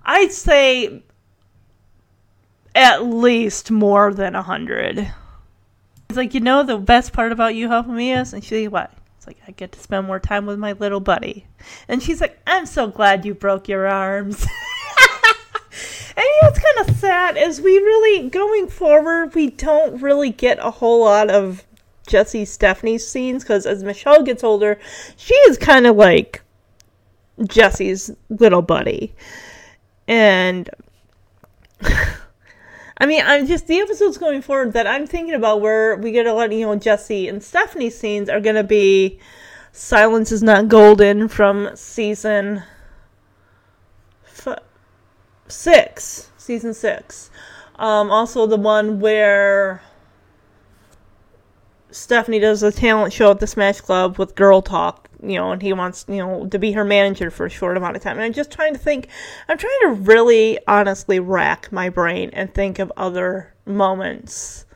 I'd 0.04 0.32
say 0.32 1.02
at 2.74 3.06
least 3.06 3.70
more 3.70 4.12
than 4.12 4.34
a 4.34 4.42
hundred. 4.42 5.10
It's 6.08 6.16
like, 6.16 6.34
you 6.34 6.40
know, 6.40 6.62
the 6.62 6.76
best 6.76 7.12
part 7.12 7.32
about 7.32 7.54
you 7.54 7.68
helping 7.68 7.94
me 7.94 8.12
is, 8.12 8.34
and 8.34 8.44
she's 8.44 8.64
like, 8.64 8.72
what? 8.72 8.92
It's 9.24 9.38
like, 9.38 9.48
I 9.48 9.52
get 9.52 9.72
to 9.72 9.80
spend 9.80 10.06
more 10.06 10.20
time 10.20 10.44
with 10.44 10.58
my 10.58 10.72
little 10.72 11.00
buddy. 11.00 11.46
And 11.88 12.02
she's 12.02 12.20
like, 12.20 12.38
I'm 12.46 12.66
so 12.66 12.88
glad 12.88 13.24
you 13.24 13.32
broke 13.32 13.68
your 13.68 13.86
arms. 13.86 14.42
and 16.14 16.18
you 16.18 16.38
know, 16.42 16.48
it's 16.48 16.58
kind 16.58 16.86
of 16.90 16.96
sad 16.96 17.38
as 17.38 17.58
we 17.58 17.78
really, 17.78 18.28
going 18.28 18.68
forward, 18.68 19.34
we 19.34 19.48
don't 19.48 20.02
really 20.02 20.28
get 20.28 20.58
a 20.58 20.70
whole 20.70 21.02
lot 21.02 21.30
of 21.30 21.64
Jesse 22.06 22.44
Stephanie's 22.44 23.08
scenes 23.08 23.44
because 23.44 23.64
as 23.64 23.82
Michelle 23.82 24.22
gets 24.22 24.44
older, 24.44 24.78
she 25.16 25.32
is 25.48 25.56
kind 25.56 25.86
of 25.86 25.96
like 25.96 26.42
Jesse's 27.48 28.10
little 28.28 28.60
buddy. 28.60 29.14
And 30.06 30.68
I 32.98 33.06
mean, 33.06 33.22
I'm 33.24 33.46
just 33.46 33.66
the 33.66 33.80
episodes 33.80 34.18
going 34.18 34.42
forward 34.42 34.72
that 34.74 34.86
I'm 34.86 35.06
thinking 35.06 35.34
about 35.34 35.60
where 35.60 35.96
we 35.96 36.12
get 36.12 36.26
a 36.26 36.32
lot, 36.32 36.52
you 36.52 36.66
know, 36.66 36.76
Jesse 36.76 37.28
and 37.28 37.42
Stephanie 37.42 37.90
scenes 37.90 38.28
are 38.28 38.40
going 38.40 38.54
to 38.54 38.64
be 38.64 39.18
Silence 39.72 40.30
is 40.30 40.42
Not 40.42 40.68
Golden 40.68 41.26
from 41.26 41.70
season 41.74 42.62
f- 44.24 44.60
six, 45.48 46.30
season 46.36 46.72
six. 46.72 47.30
Um, 47.76 48.12
also, 48.12 48.46
the 48.46 48.56
one 48.56 49.00
where 49.00 49.82
Stephanie 51.90 52.38
does 52.38 52.62
a 52.62 52.70
talent 52.70 53.12
show 53.12 53.32
at 53.32 53.40
the 53.40 53.48
Smash 53.48 53.80
Club 53.80 54.16
with 54.16 54.36
Girl 54.36 54.62
Talk, 54.62 55.03
you 55.28 55.36
know, 55.36 55.52
and 55.52 55.62
he 55.62 55.72
wants, 55.72 56.04
you 56.08 56.18
know, 56.18 56.46
to 56.46 56.58
be 56.58 56.72
her 56.72 56.84
manager 56.84 57.30
for 57.30 57.46
a 57.46 57.50
short 57.50 57.76
amount 57.76 57.96
of 57.96 58.02
time. 58.02 58.16
And 58.16 58.24
I'm 58.24 58.32
just 58.32 58.50
trying 58.50 58.74
to 58.74 58.78
think, 58.78 59.08
I'm 59.48 59.58
trying 59.58 59.80
to 59.82 59.88
really 60.02 60.58
honestly 60.66 61.20
rack 61.20 61.72
my 61.72 61.88
brain 61.88 62.30
and 62.32 62.52
think 62.52 62.78
of 62.78 62.92
other 62.96 63.54
moments 63.66 64.66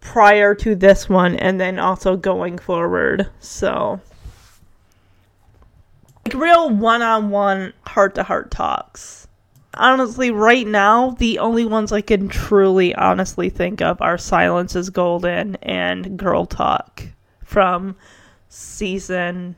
prior 0.00 0.54
to 0.56 0.74
this 0.74 1.08
one 1.08 1.36
and 1.36 1.60
then 1.60 1.78
also 1.78 2.16
going 2.16 2.58
forward. 2.58 3.28
So, 3.40 4.00
like 6.26 6.34
real 6.34 6.70
one 6.70 7.02
on 7.02 7.30
one, 7.30 7.72
heart 7.86 8.14
to 8.16 8.22
heart 8.22 8.50
talks. 8.50 9.28
Honestly, 9.74 10.30
right 10.30 10.66
now, 10.66 11.10
the 11.12 11.38
only 11.38 11.64
ones 11.64 11.92
I 11.92 12.02
can 12.02 12.28
truly 12.28 12.94
honestly 12.94 13.48
think 13.48 13.80
of 13.80 14.02
are 14.02 14.18
Silence 14.18 14.76
is 14.76 14.90
Golden 14.90 15.56
and 15.62 16.18
Girl 16.18 16.44
Talk 16.44 17.04
from 17.42 17.96
season 18.48 19.56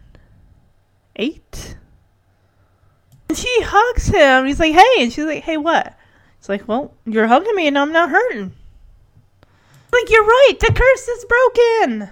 eight. 1.16 1.76
And 3.28 3.38
she 3.38 3.62
hugs 3.62 4.08
him. 4.08 4.46
He's 4.46 4.60
like, 4.60 4.72
hey. 4.72 5.02
And 5.02 5.12
she's 5.12 5.24
like, 5.24 5.44
hey, 5.44 5.56
what? 5.56 5.96
He's 6.38 6.48
like, 6.48 6.68
well, 6.68 6.94
you're 7.06 7.26
hugging 7.26 7.54
me 7.54 7.66
and 7.66 7.78
I'm 7.78 7.92
not 7.92 8.10
hurting. 8.10 8.52
Like, 9.92 10.10
you're 10.10 10.24
right. 10.24 10.54
The 10.60 10.72
curse 10.74 11.08
is 11.08 11.24
broken. 11.24 12.10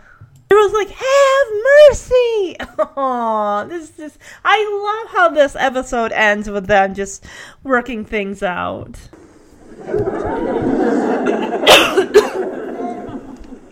It 0.51 0.55
was 0.55 0.73
like, 0.73 0.91
have 0.91 1.47
mercy. 1.89 2.57
Aw, 2.97 3.65
this 3.65 3.99
is. 3.99 4.19
I 4.45 5.03
love 5.03 5.13
how 5.15 5.29
this 5.31 5.57
episode 5.57 6.13
ends 6.13 6.49
with 6.51 6.67
them 6.67 6.95
just 6.95 7.25
working 7.63 8.05
things 8.05 8.43
out. 8.43 8.99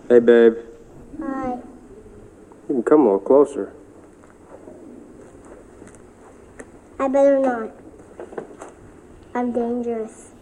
Hey, 0.09 0.19
babe. 0.19 0.55
Hi. 1.19 1.59
You 2.67 2.75
can 2.75 2.83
come 2.83 3.01
a 3.01 3.03
little 3.03 3.19
closer. 3.19 3.71
I 7.01 7.07
better 7.07 7.39
not. 7.39 7.71
I'm 9.33 9.51
dangerous. 9.51 10.33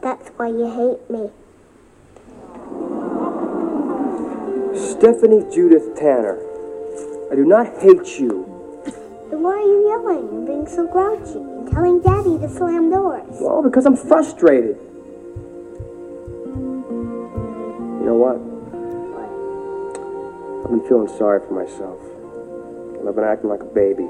That's 0.00 0.30
why 0.38 0.48
you 0.48 0.64
hate 0.64 1.10
me. 1.10 1.28
Stephanie 4.74 5.44
Judith 5.54 5.94
Tanner. 5.94 6.38
I 7.30 7.34
do 7.34 7.44
not 7.44 7.66
hate 7.82 8.18
you. 8.18 8.48
Then 9.28 9.42
why 9.42 9.52
are 9.52 9.60
you 9.60 9.86
yelling 9.86 10.30
and 10.30 10.46
being 10.46 10.66
so 10.66 10.86
grouchy 10.86 11.36
and 11.36 11.70
telling 11.70 12.00
Daddy 12.00 12.38
to 12.38 12.48
slam 12.48 12.88
doors? 12.88 13.36
Well, 13.38 13.62
because 13.62 13.84
I'm 13.84 13.96
frustrated. 13.96 14.78
You 18.00 18.06
know 18.06 18.16
what? 18.16 18.40
I've 20.64 20.70
been 20.70 20.88
feeling 20.88 21.08
sorry 21.18 21.46
for 21.46 21.52
myself. 21.52 22.00
And 22.98 23.06
I've 23.06 23.14
been 23.14 23.24
acting 23.24 23.50
like 23.50 23.60
a 23.60 23.66
baby. 23.66 24.08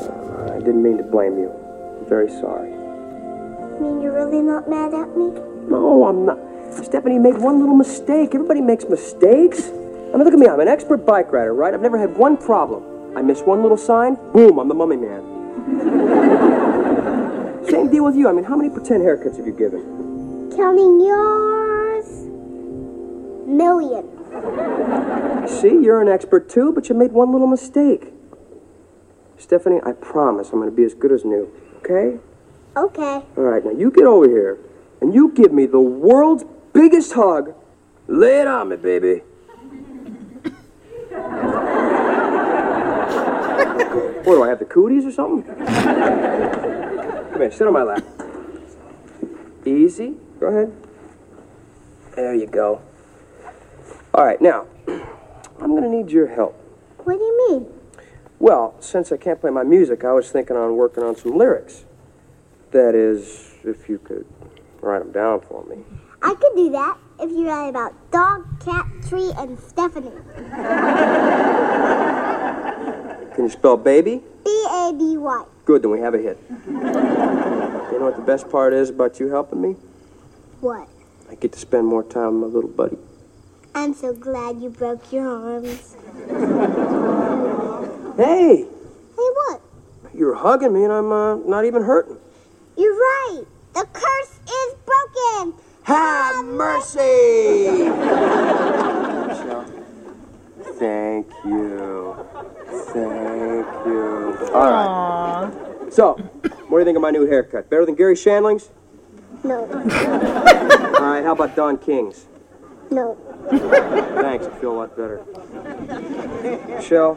Uh, 0.00 0.54
I 0.54 0.58
didn't 0.58 0.82
mean 0.82 0.96
to 0.98 1.02
blame 1.02 1.38
you. 1.38 1.50
I'm 1.98 2.06
very 2.08 2.30
sorry. 2.30 2.70
You 2.70 3.78
mean 3.80 4.00
you're 4.00 4.14
really 4.14 4.42
not 4.42 4.68
mad 4.68 4.94
at 4.94 5.16
me? 5.16 5.30
No, 5.68 6.04
I'm 6.04 6.26
not. 6.26 6.38
Stephanie 6.84 7.18
made 7.18 7.38
one 7.38 7.60
little 7.60 7.74
mistake. 7.74 8.34
Everybody 8.34 8.60
makes 8.60 8.84
mistakes. 8.84 9.68
I 9.68 10.16
mean, 10.16 10.24
look 10.24 10.32
at 10.32 10.38
me. 10.38 10.46
I'm 10.48 10.60
an 10.60 10.68
expert 10.68 11.04
bike 11.04 11.32
rider, 11.32 11.54
right? 11.54 11.74
I've 11.74 11.82
never 11.82 11.98
had 11.98 12.16
one 12.16 12.36
problem. 12.36 13.16
I 13.16 13.22
miss 13.22 13.40
one 13.42 13.62
little 13.62 13.76
sign, 13.76 14.16
boom, 14.32 14.58
I'm 14.58 14.68
the 14.68 14.74
mummy 14.74 14.96
man. 14.96 15.22
Same 17.68 17.90
deal 17.90 18.04
with 18.04 18.16
you. 18.16 18.28
I 18.28 18.32
mean, 18.32 18.44
how 18.44 18.56
many 18.56 18.70
pretend 18.70 19.02
haircuts 19.02 19.36
have 19.38 19.46
you 19.46 19.52
given? 19.52 20.52
Counting 20.56 21.00
yours? 21.00 22.06
Million. 23.46 24.06
See, 25.48 25.82
you're 25.82 26.00
an 26.00 26.08
expert 26.08 26.48
too, 26.48 26.72
but 26.72 26.88
you 26.88 26.94
made 26.94 27.12
one 27.12 27.32
little 27.32 27.46
mistake. 27.46 28.12
Stephanie, 29.38 29.80
I 29.84 29.92
promise 29.92 30.50
I'm 30.50 30.58
going 30.58 30.68
to 30.68 30.76
be 30.76 30.84
as 30.84 30.94
good 30.94 31.12
as 31.12 31.24
new, 31.24 31.48
okay? 31.78 32.18
Okay. 32.76 33.22
All 33.36 33.44
right, 33.44 33.64
now 33.64 33.70
you 33.70 33.90
get 33.90 34.04
over 34.04 34.28
here 34.28 34.58
and 35.00 35.14
you 35.14 35.30
give 35.30 35.52
me 35.52 35.66
the 35.66 35.80
world's 35.80 36.44
biggest 36.72 37.12
hug. 37.12 37.54
Lay 38.08 38.40
it 38.40 38.48
on 38.48 38.68
me, 38.68 38.76
baby. 38.76 39.14
what 44.24 44.34
do 44.34 44.42
I 44.42 44.48
have, 44.48 44.58
the 44.58 44.64
cooties 44.64 45.04
or 45.06 45.12
something? 45.12 45.44
Come 45.54 47.40
here, 47.40 47.50
sit 47.52 47.66
on 47.66 47.72
my 47.72 47.82
lap. 47.84 48.04
Easy. 49.64 50.16
Go 50.40 50.46
ahead. 50.46 50.72
There 52.16 52.34
you 52.34 52.46
go. 52.46 52.82
All 54.14 54.24
right, 54.24 54.40
now, 54.40 54.66
I'm 54.88 55.70
going 55.70 55.82
to 55.82 55.90
need 55.90 56.10
your 56.10 56.26
help. 56.26 56.54
What 57.04 57.18
do 57.18 57.24
you 57.24 57.48
mean? 57.48 57.77
Well, 58.40 58.76
since 58.78 59.10
I 59.10 59.16
can't 59.16 59.40
play 59.40 59.50
my 59.50 59.64
music, 59.64 60.04
I 60.04 60.12
was 60.12 60.30
thinking 60.30 60.56
on 60.56 60.76
working 60.76 61.02
on 61.02 61.16
some 61.16 61.36
lyrics. 61.36 61.84
That 62.70 62.94
is, 62.94 63.54
if 63.64 63.88
you 63.88 63.98
could 63.98 64.26
write 64.80 65.00
them 65.00 65.10
down 65.10 65.40
for 65.40 65.64
me. 65.64 65.78
I 66.22 66.34
could 66.34 66.54
do 66.54 66.70
that 66.70 66.98
if 67.20 67.30
you 67.30 67.48
write 67.48 67.68
about 67.68 67.94
dog, 68.12 68.46
cat, 68.64 68.86
tree, 69.08 69.32
and 69.36 69.58
Stephanie. 69.58 70.12
Can 73.34 73.44
you 73.44 73.50
spell 73.50 73.76
baby? 73.76 74.22
B 74.44 74.66
A 74.70 74.92
B 74.96 75.16
Y. 75.16 75.44
Good, 75.64 75.82
then 75.82 75.90
we 75.90 76.00
have 76.00 76.14
a 76.14 76.18
hit. 76.18 76.38
You 76.66 76.72
know 76.74 78.04
what 78.04 78.16
the 78.16 78.22
best 78.22 78.48
part 78.50 78.72
is 78.72 78.90
about 78.90 79.18
you 79.18 79.28
helping 79.28 79.60
me? 79.60 79.76
What? 80.60 80.88
I 81.30 81.34
get 81.34 81.52
to 81.52 81.58
spend 81.58 81.86
more 81.86 82.04
time 82.04 82.40
with 82.40 82.50
my 82.50 82.54
little 82.54 82.70
buddy. 82.70 82.98
I'm 83.74 83.94
so 83.94 84.12
glad 84.12 84.60
you 84.60 84.70
broke 84.70 85.12
your 85.12 85.28
arms. 85.28 85.96
Hey, 88.18 88.66
Hey, 88.66 88.66
what? 89.16 89.60
you're 90.12 90.34
hugging 90.34 90.72
me 90.72 90.82
and 90.82 90.92
I'm 90.92 91.12
uh, 91.12 91.36
not 91.36 91.64
even 91.64 91.82
hurting. 91.84 92.16
You're 92.76 92.92
right. 92.94 93.44
The 93.74 93.86
curse 93.92 94.40
is 94.50 94.74
broken. 94.84 95.54
Have 95.84 96.44
mercy! 96.44 97.88
Michelle, 99.28 99.64
thank 100.78 101.28
you. 101.44 102.16
Thank 102.92 103.66
you. 103.86 104.36
All 104.52 104.70
right. 104.70 105.50
Aww. 105.50 105.92
So, 105.92 106.14
what 106.14 106.70
do 106.70 106.78
you 106.80 106.84
think 106.84 106.96
of 106.96 107.02
my 107.02 107.10
new 107.12 107.24
haircut? 107.26 107.70
Better 107.70 107.86
than 107.86 107.94
Garry 107.94 108.16
Shandling's? 108.16 108.68
No, 109.44 109.60
All 109.66 111.04
right, 111.12 111.22
how 111.22 111.32
about 111.32 111.54
Don 111.54 111.78
King's? 111.78 112.26
no. 112.90 113.16
Thanks, 113.50 114.46
I 114.46 114.50
feel 114.58 114.72
a 114.72 114.76
lot 114.78 114.96
better. 114.96 115.22
Michelle, 116.68 117.16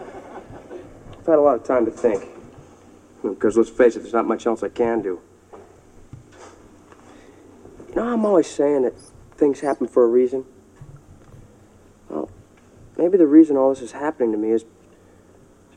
I've 1.21 1.27
had 1.27 1.37
a 1.37 1.41
lot 1.41 1.55
of 1.55 1.63
time 1.63 1.85
to 1.85 1.91
think. 1.91 2.23
Because 3.21 3.55
let's 3.55 3.69
face 3.69 3.95
it, 3.95 3.99
there's 3.99 4.13
not 4.13 4.25
much 4.25 4.47
else 4.47 4.63
I 4.63 4.69
can 4.69 5.03
do. 5.03 5.21
You 7.89 7.95
know, 7.95 8.11
I'm 8.11 8.25
always 8.25 8.47
saying 8.47 8.81
that 8.81 8.97
things 9.37 9.59
happen 9.59 9.87
for 9.87 10.03
a 10.03 10.07
reason. 10.07 10.45
Well, 12.09 12.27
maybe 12.97 13.19
the 13.19 13.27
reason 13.27 13.55
all 13.55 13.69
this 13.69 13.83
is 13.83 13.91
happening 13.91 14.31
to 14.31 14.37
me 14.39 14.49
is 14.49 14.65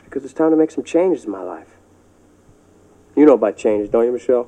because 0.04 0.24
it's 0.24 0.32
time 0.32 0.50
to 0.50 0.56
make 0.56 0.70
some 0.70 0.82
changes 0.82 1.26
in 1.26 1.30
my 1.30 1.42
life. 1.42 1.76
You 3.14 3.26
know 3.26 3.34
about 3.34 3.58
changes, 3.58 3.90
don't 3.90 4.06
you, 4.06 4.12
Michelle? 4.12 4.44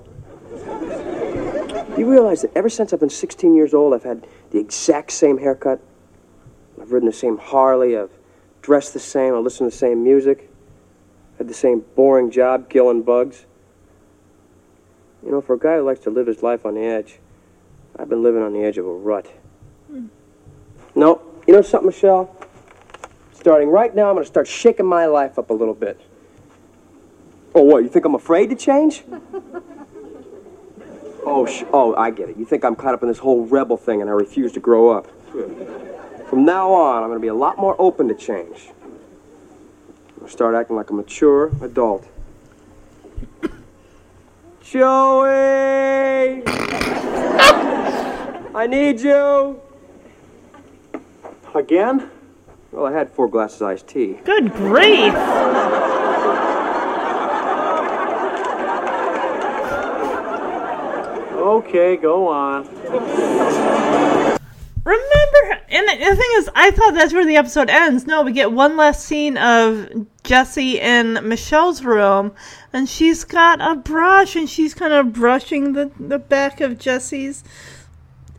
Do 1.94 1.94
you 1.98 2.10
realize 2.10 2.40
that 2.40 2.52
ever 2.56 2.70
since 2.70 2.94
I've 2.94 3.00
been 3.00 3.10
16 3.10 3.54
years 3.54 3.74
old, 3.74 3.92
I've 3.92 4.02
had 4.02 4.26
the 4.50 4.58
exact 4.58 5.12
same 5.12 5.36
haircut. 5.36 5.78
I've 6.80 6.90
ridden 6.90 7.06
the 7.06 7.14
same 7.14 7.36
Harley. 7.36 7.98
I've 7.98 8.16
dressed 8.62 8.94
the 8.94 8.98
same. 8.98 9.34
I 9.34 9.38
listen 9.38 9.66
to 9.66 9.70
the 9.70 9.76
same 9.76 10.02
music. 10.02 10.50
Had 11.38 11.48
the 11.48 11.54
same 11.54 11.84
boring 11.94 12.30
job 12.30 12.68
killing 12.68 13.02
bugs. 13.02 13.46
You 15.24 15.30
know, 15.32 15.40
for 15.40 15.54
a 15.54 15.58
guy 15.58 15.76
who 15.76 15.82
likes 15.82 16.00
to 16.00 16.10
live 16.10 16.26
his 16.26 16.42
life 16.42 16.64
on 16.64 16.74
the 16.74 16.82
edge, 16.82 17.18
I've 17.98 18.08
been 18.08 18.22
living 18.22 18.42
on 18.42 18.52
the 18.52 18.62
edge 18.62 18.78
of 18.78 18.86
a 18.86 18.92
rut. 18.92 19.26
Hmm. 19.88 20.06
No, 20.94 21.20
you 21.46 21.54
know 21.54 21.62
something, 21.62 21.88
Michelle? 21.88 22.34
Starting 23.32 23.68
right 23.68 23.94
now, 23.94 24.08
I'm 24.08 24.14
going 24.14 24.24
to 24.24 24.28
start 24.28 24.48
shaking 24.48 24.86
my 24.86 25.06
life 25.06 25.38
up 25.38 25.50
a 25.50 25.52
little 25.52 25.74
bit. 25.74 26.00
Oh, 27.54 27.62
what? 27.62 27.82
You 27.82 27.88
think 27.88 28.04
I'm 28.04 28.14
afraid 28.14 28.50
to 28.50 28.56
change? 28.56 29.04
Oh, 31.28 31.44
sh- 31.44 31.64
oh, 31.72 31.92
I 31.96 32.12
get 32.12 32.28
it. 32.28 32.36
You 32.36 32.44
think 32.44 32.64
I'm 32.64 32.76
caught 32.76 32.94
up 32.94 33.02
in 33.02 33.08
this 33.08 33.18
whole 33.18 33.44
rebel 33.46 33.76
thing 33.76 34.00
and 34.00 34.08
I 34.08 34.12
refuse 34.12 34.52
to 34.52 34.60
grow 34.60 34.90
up. 34.90 35.08
From 36.30 36.44
now 36.44 36.72
on, 36.72 37.02
I'm 37.02 37.08
going 37.08 37.18
to 37.18 37.20
be 37.20 37.26
a 37.26 37.34
lot 37.34 37.58
more 37.58 37.74
open 37.80 38.06
to 38.06 38.14
change. 38.14 38.70
I'm 40.26 40.32
start 40.32 40.56
acting 40.56 40.74
like 40.74 40.90
a 40.90 40.92
mature 40.92 41.52
adult. 41.62 42.04
Joey! 44.60 46.42
I 48.52 48.66
need 48.68 48.98
you! 48.98 49.60
Again? 51.54 52.10
Well, 52.72 52.86
I 52.86 52.92
had 52.92 53.08
four 53.12 53.28
glasses 53.28 53.60
of 53.62 53.68
iced 53.68 53.86
tea. 53.86 54.18
Good 54.24 54.52
grief. 54.52 55.14
Okay, 61.36 61.96
go 61.96 62.26
on. 62.26 63.45
Remember, 64.86 65.62
and 65.68 65.88
the 65.88 66.14
thing 66.14 66.30
is, 66.36 66.48
I 66.54 66.70
thought 66.70 66.94
that's 66.94 67.12
where 67.12 67.26
the 67.26 67.34
episode 67.34 67.68
ends. 67.68 68.06
No, 68.06 68.22
we 68.22 68.30
get 68.30 68.52
one 68.52 68.76
last 68.76 69.04
scene 69.04 69.36
of 69.36 70.06
Jesse 70.22 70.78
in 70.78 71.14
Michelle's 71.28 71.82
room, 71.82 72.32
and 72.72 72.88
she's 72.88 73.24
got 73.24 73.60
a 73.60 73.74
brush, 73.74 74.36
and 74.36 74.48
she's 74.48 74.74
kind 74.74 74.92
of 74.92 75.12
brushing 75.12 75.72
the, 75.72 75.90
the 75.98 76.20
back 76.20 76.60
of 76.60 76.78
Jesse's 76.78 77.42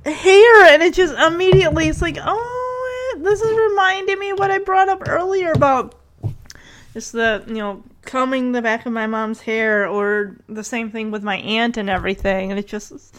hair, 0.05 0.63
and 0.73 0.81
it 0.81 0.93
just 0.93 1.13
immediately, 1.15 1.89
it's 1.89 2.01
like, 2.01 2.17
oh, 2.21 3.19
this 3.19 3.41
is 3.41 3.71
reminding 3.71 4.17
me 4.17 4.31
what 4.31 4.49
I 4.49 4.59
brought 4.59 4.87
up 4.87 5.05
earlier 5.05 5.51
about 5.51 5.95
just 6.93 7.11
the, 7.11 7.43
you 7.45 7.55
know, 7.55 7.83
combing 8.03 8.53
the 8.53 8.61
back 8.61 8.85
of 8.85 8.93
my 8.93 9.05
mom's 9.05 9.41
hair, 9.41 9.85
or 9.85 10.37
the 10.47 10.63
same 10.63 10.91
thing 10.91 11.11
with 11.11 11.23
my 11.23 11.39
aunt 11.39 11.75
and 11.75 11.89
everything, 11.89 12.51
and 12.51 12.57
it 12.57 12.67
just. 12.67 13.17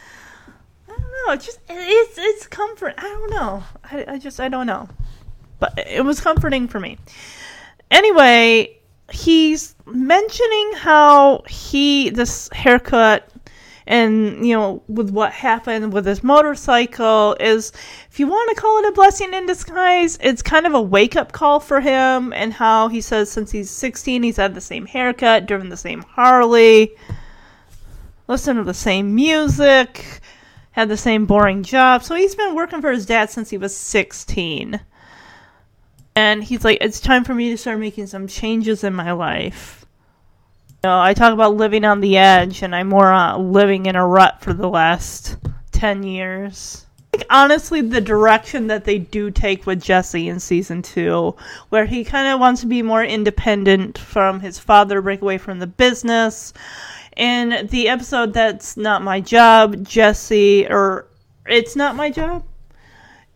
Know. 1.27 1.33
It's 1.35 1.47
just 1.47 1.61
it's 1.69 2.19
it's 2.19 2.47
comfort. 2.47 2.95
I 2.99 3.03
don't 3.03 3.31
know. 3.31 3.65
I, 3.85 4.05
I 4.15 4.19
just 4.19 4.41
I 4.41 4.49
don't 4.49 4.67
know. 4.67 4.89
But 5.59 5.79
it 5.79 6.05
was 6.05 6.21
comforting 6.21 6.69
for 6.69 6.79
me. 6.79 6.99
Anyway, 7.91 8.79
he's 9.11 9.75
mentioning 9.87 10.73
how 10.75 11.43
he 11.49 12.11
this 12.11 12.49
haircut 12.53 13.29
and 13.89 14.47
you 14.47 14.55
know 14.55 14.83
with 14.87 15.11
what 15.11 15.33
happened 15.33 15.93
with 15.93 16.05
his 16.05 16.23
motorcycle 16.23 17.35
is 17.41 17.73
if 18.11 18.21
you 18.21 18.27
want 18.27 18.55
to 18.55 18.61
call 18.61 18.79
it 18.79 18.89
a 18.89 18.93
blessing 18.93 19.33
in 19.33 19.47
disguise 19.47 20.19
it's 20.21 20.43
kind 20.43 20.67
of 20.67 20.75
a 20.75 20.81
wake 20.81 21.17
up 21.17 21.33
call 21.33 21.59
for 21.59 21.81
him 21.81 22.33
and 22.35 22.53
how 22.53 22.89
he 22.89 23.01
says 23.01 23.31
since 23.31 23.51
he's 23.51 23.71
16 23.71 24.23
he's 24.23 24.37
had 24.37 24.55
the 24.55 24.61
same 24.61 24.85
haircut 24.85 25.47
driven 25.47 25.71
the 25.71 25.77
same 25.77 26.03
harley 26.03 26.95
listened 28.29 28.59
to 28.59 28.65
the 28.65 28.75
same 28.75 29.15
music 29.15 30.21
had 30.79 30.89
the 30.89 30.97
same 30.97 31.27
boring 31.27 31.65
job. 31.65 32.05
So 32.05 32.15
he's 32.15 32.37
been 32.37 32.55
working 32.55 32.81
for 32.81 32.93
his 32.93 33.05
dad 33.05 33.31
since 33.31 33.51
he 33.51 33.59
was 33.59 33.77
16. 33.77 34.79
And 36.15 36.45
he's 36.45 36.65
like, 36.65 36.79
it's 36.81 37.01
time 37.01 37.25
for 37.25 37.35
me 37.35 37.51
to 37.51 37.59
start 37.59 37.81
making 37.81 38.07
some 38.07 38.29
changes 38.29 38.85
in 38.85 38.95
my 38.95 39.11
life. 39.11 39.85
You 40.85 40.91
know, 40.91 41.01
I 41.01 41.15
talk 41.15 41.33
about 41.33 41.57
living 41.57 41.85
on 41.85 42.01
the 42.01 42.17
edge, 42.17 42.63
and 42.63 42.77
I'm 42.77 42.89
more 42.89 43.13
uh, 43.13 43.37
living 43.37 43.87
in 43.87 43.97
a 43.97 44.07
rut 44.07 44.41
for 44.41 44.53
the 44.53 44.69
last 44.69 45.37
10 45.73 46.05
years. 46.05 46.87
Like, 47.13 47.27
honestly, 47.29 47.81
the 47.81 48.01
direction 48.01 48.69
that 48.69 48.85
they 48.85 48.99
do 48.99 49.33
take 49.33 49.67
with 49.67 49.83
Jesse 49.83 50.29
in 50.29 50.39
season 50.39 50.83
two, 50.83 51.35
where 51.71 51.87
he 51.87 52.05
kind 52.05 52.29
of 52.29 52.39
wants 52.39 52.61
to 52.61 52.69
be 52.69 52.83
more 52.83 53.03
independent 53.03 53.99
from 53.99 54.39
his 54.39 54.61
father, 54.61 55.03
break 55.03 55.23
away 55.23 55.39
from 55.39 55.59
the 55.59 55.67
business, 55.67 56.53
in 57.19 57.67
the 57.67 57.89
episode 57.89 58.33
that's 58.33 58.77
not 58.77 59.03
my 59.03 59.21
job 59.21 59.85
jesse 59.85 60.67
or 60.67 61.07
it's 61.47 61.77
not 61.77 61.97
my 61.97 62.11
job. 62.11 62.45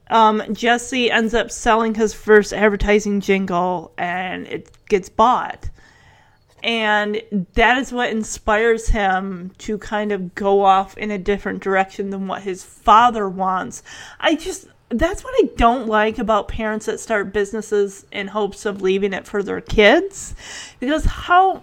Um, 0.08 0.42
jesse 0.52 1.10
ends 1.10 1.34
up 1.34 1.50
selling 1.50 1.94
his 1.94 2.14
first 2.14 2.52
advertising 2.52 3.20
jingle 3.20 3.92
and 3.98 4.46
it 4.46 4.70
gets 4.88 5.08
bought. 5.08 5.68
And 6.62 7.20
that 7.54 7.78
is 7.78 7.92
what 7.92 8.10
inspires 8.10 8.88
him 8.88 9.50
to 9.58 9.78
kind 9.78 10.12
of 10.12 10.34
go 10.34 10.62
off 10.62 10.96
in 10.96 11.10
a 11.10 11.18
different 11.18 11.62
direction 11.62 12.10
than 12.10 12.28
what 12.28 12.42
his 12.42 12.62
father 12.62 13.28
wants. 13.28 13.82
I 14.20 14.36
just 14.36 14.68
that's 14.90 15.24
what 15.24 15.32
I 15.38 15.48
don't 15.56 15.88
like 15.88 16.18
about 16.18 16.48
parents 16.48 16.86
that 16.86 17.00
start 17.00 17.32
businesses 17.32 18.04
in 18.12 18.28
hopes 18.28 18.66
of 18.66 18.82
leaving 18.82 19.14
it 19.14 19.26
for 19.26 19.42
their 19.42 19.62
kids. 19.62 20.34
Because 20.78 21.06
how 21.06 21.62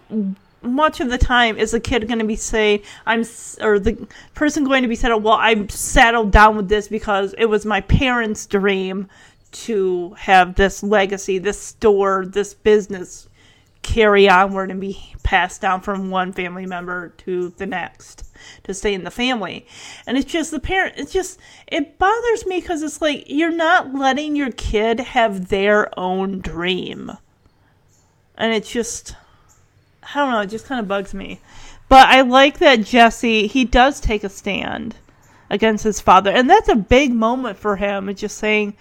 much 0.61 0.99
of 0.99 1.09
the 1.09 1.17
time 1.17 1.57
is 1.57 1.71
the 1.71 1.79
kid 1.79 2.07
going 2.07 2.19
to 2.19 2.25
be 2.25 2.35
say 2.35 2.83
I'm 3.05 3.23
or 3.61 3.79
the 3.79 4.07
person 4.33 4.63
going 4.63 4.83
to 4.83 4.89
be 4.89 4.95
said, 4.95 5.13
"Well, 5.13 5.37
I'm 5.39 5.69
settled 5.69 6.31
down 6.31 6.57
with 6.57 6.69
this 6.69 6.87
because 6.87 7.33
it 7.37 7.45
was 7.45 7.65
my 7.65 7.81
parents' 7.81 8.45
dream 8.45 9.07
to 9.51 10.13
have 10.17 10.55
this 10.55 10.83
legacy, 10.83 11.37
this 11.37 11.59
store, 11.59 12.25
this 12.25 12.53
business 12.53 13.27
carry 13.81 14.29
onward 14.29 14.69
and 14.69 14.81
be 14.81 15.13
passed 15.23 15.61
down 15.61 15.81
from 15.81 16.11
one 16.11 16.33
family 16.33 16.65
member 16.65 17.09
to 17.17 17.49
the 17.57 17.65
next 17.65 18.23
to 18.63 18.73
stay 18.73 18.93
in 18.93 19.03
the 19.03 19.11
family. 19.11 19.65
And 20.05 20.17
it's 20.17 20.31
just 20.31 20.51
the 20.51 20.59
parent, 20.59 20.95
it's 20.97 21.13
just, 21.13 21.39
it 21.67 21.97
bothers 21.97 22.45
me 22.45 22.59
because 22.59 22.83
it's 22.83 23.01
like 23.01 23.23
you're 23.27 23.51
not 23.51 23.93
letting 23.93 24.35
your 24.35 24.51
kid 24.51 24.99
have 24.99 25.47
their 25.49 25.97
own 25.97 26.39
dream. 26.39 27.11
And 28.37 28.53
it's 28.53 28.71
just, 28.71 29.15
I 30.13 30.19
don't 30.19 30.31
know, 30.31 30.41
it 30.41 30.47
just 30.47 30.65
kind 30.65 30.79
of 30.79 30.87
bugs 30.87 31.13
me. 31.13 31.39
But 31.87 32.07
I 32.07 32.21
like 32.21 32.59
that 32.59 32.83
Jesse, 32.83 33.47
he 33.47 33.65
does 33.65 33.99
take 33.99 34.23
a 34.23 34.29
stand 34.29 34.95
against 35.49 35.83
his 35.83 35.99
father. 35.99 36.31
And 36.31 36.49
that's 36.49 36.69
a 36.69 36.75
big 36.75 37.13
moment 37.13 37.57
for 37.57 37.75
him. 37.75 38.09
It's 38.09 38.21
just 38.21 38.37
saying, 38.37 38.75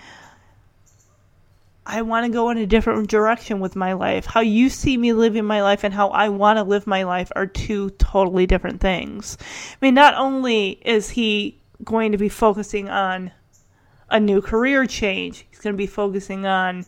I 1.91 2.03
want 2.03 2.27
to 2.27 2.33
go 2.33 2.51
in 2.51 2.59
a 2.59 2.67
different 2.67 3.09
direction 3.09 3.61
with 3.61 3.75
my 3.75 3.95
life. 3.95 4.27
How 4.27 4.41
you 4.41 4.69
see 4.69 4.99
me 4.99 5.15
living 5.15 5.47
my 5.47 5.63
life 5.63 5.85
and 5.85 5.95
how 5.95 6.09
I 6.11 6.29
want 6.29 6.59
to 6.59 6.63
live 6.63 6.87
my 6.87 7.05
life 7.05 7.33
are 7.35 7.47
two 7.47 7.89
totally 7.91 8.47
different 8.47 8.83
things. 8.83 9.39
I 9.41 9.77
mean, 9.81 9.95
not 9.95 10.15
only 10.15 10.81
is 10.85 11.09
he 11.09 11.59
going 11.83 12.13
to 12.13 12.19
be 12.19 12.29
focusing 12.29 12.91
on 12.91 13.31
a 14.11 14.21
new 14.21 14.43
career 14.43 14.85
change, 14.87 15.47
he's 15.49 15.61
going 15.61 15.73
to 15.73 15.79
be 15.79 15.87
focusing 15.87 16.45
on, 16.45 16.85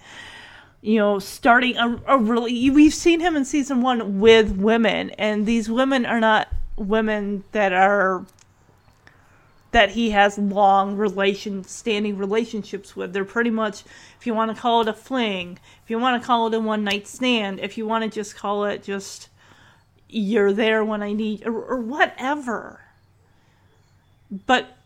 you 0.83 0.99
know, 0.99 1.18
starting 1.18 1.76
a, 1.76 2.00
a 2.07 2.18
really. 2.18 2.70
We've 2.70 2.94
seen 2.94 3.20
him 3.20 3.36
in 3.36 3.44
season 3.44 3.83
one 3.83 4.20
with 4.20 4.57
women, 4.57 5.10
and 5.10 5.47
these 5.47 5.70
women 5.70 6.07
are 6.07 6.20
not 6.20 6.49
women 6.76 7.44
that 7.52 7.73
are 7.73 8.25
that 9.73 9.91
he 9.91 10.10
has 10.10 10.36
long 10.36 10.97
relation 10.97 11.62
standing 11.65 12.17
relationships 12.17 12.97
with. 12.97 13.12
They're 13.12 13.25
pretty 13.25 13.50
much 13.50 13.84
if 14.18 14.26
you 14.26 14.34
want 14.34 14.55
to 14.55 14.60
call 14.60 14.81
it 14.81 14.89
a 14.89 14.92
fling, 14.92 15.59
if 15.84 15.91
you 15.91 15.99
want 15.99 16.20
to 16.20 16.26
call 16.26 16.47
it 16.49 16.55
a 16.55 16.60
one 16.60 16.83
night 16.83 17.07
stand, 17.07 17.60
if 17.60 17.78
you 17.78 17.86
want 17.86 18.05
to 18.05 18.10
just 18.10 18.36
call 18.36 18.65
it 18.65 18.83
just 18.83 19.28
you're 20.09 20.52
there 20.52 20.84
when 20.84 21.02
I 21.02 21.12
need 21.12 21.47
or, 21.47 21.62
or 21.62 21.81
whatever. 21.81 22.81
But 24.47 24.76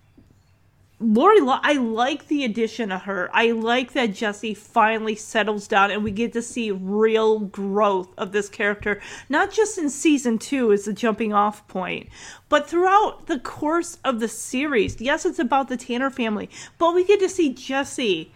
Lori, 1.00 1.40
Lo- 1.40 1.58
I 1.62 1.74
like 1.74 2.28
the 2.28 2.44
addition 2.44 2.92
of 2.92 3.02
her. 3.02 3.28
I 3.32 3.50
like 3.50 3.92
that 3.92 4.14
Jesse 4.14 4.55
finally 4.55 5.16
settles 5.16 5.66
down 5.66 5.90
and 5.90 6.05
we 6.05 6.12
get 6.12 6.32
to 6.34 6.42
see 6.42 6.70
real 6.70 7.40
growth 7.40 8.08
of 8.16 8.32
this 8.32 8.48
character, 8.48 9.00
not 9.28 9.50
just 9.50 9.76
in 9.76 9.90
season 9.90 10.39
two 10.39 10.73
as 10.73 10.84
the 10.84 10.92
jumping 10.92 11.32
off 11.32 11.66
point, 11.66 12.08
but 12.48 12.68
throughout 12.68 13.26
the 13.26 13.40
course 13.40 13.98
of 14.05 14.20
the 14.20 14.28
series. 14.28 15.00
Yes, 15.00 15.26
it's 15.26 15.40
about 15.40 15.68
the 15.68 15.76
Tanner 15.76 16.10
family, 16.10 16.48
but 16.78 16.94
we 16.94 17.05
get 17.05 17.18
to 17.20 17.28
see 17.28 17.52
Jesse 17.52 18.32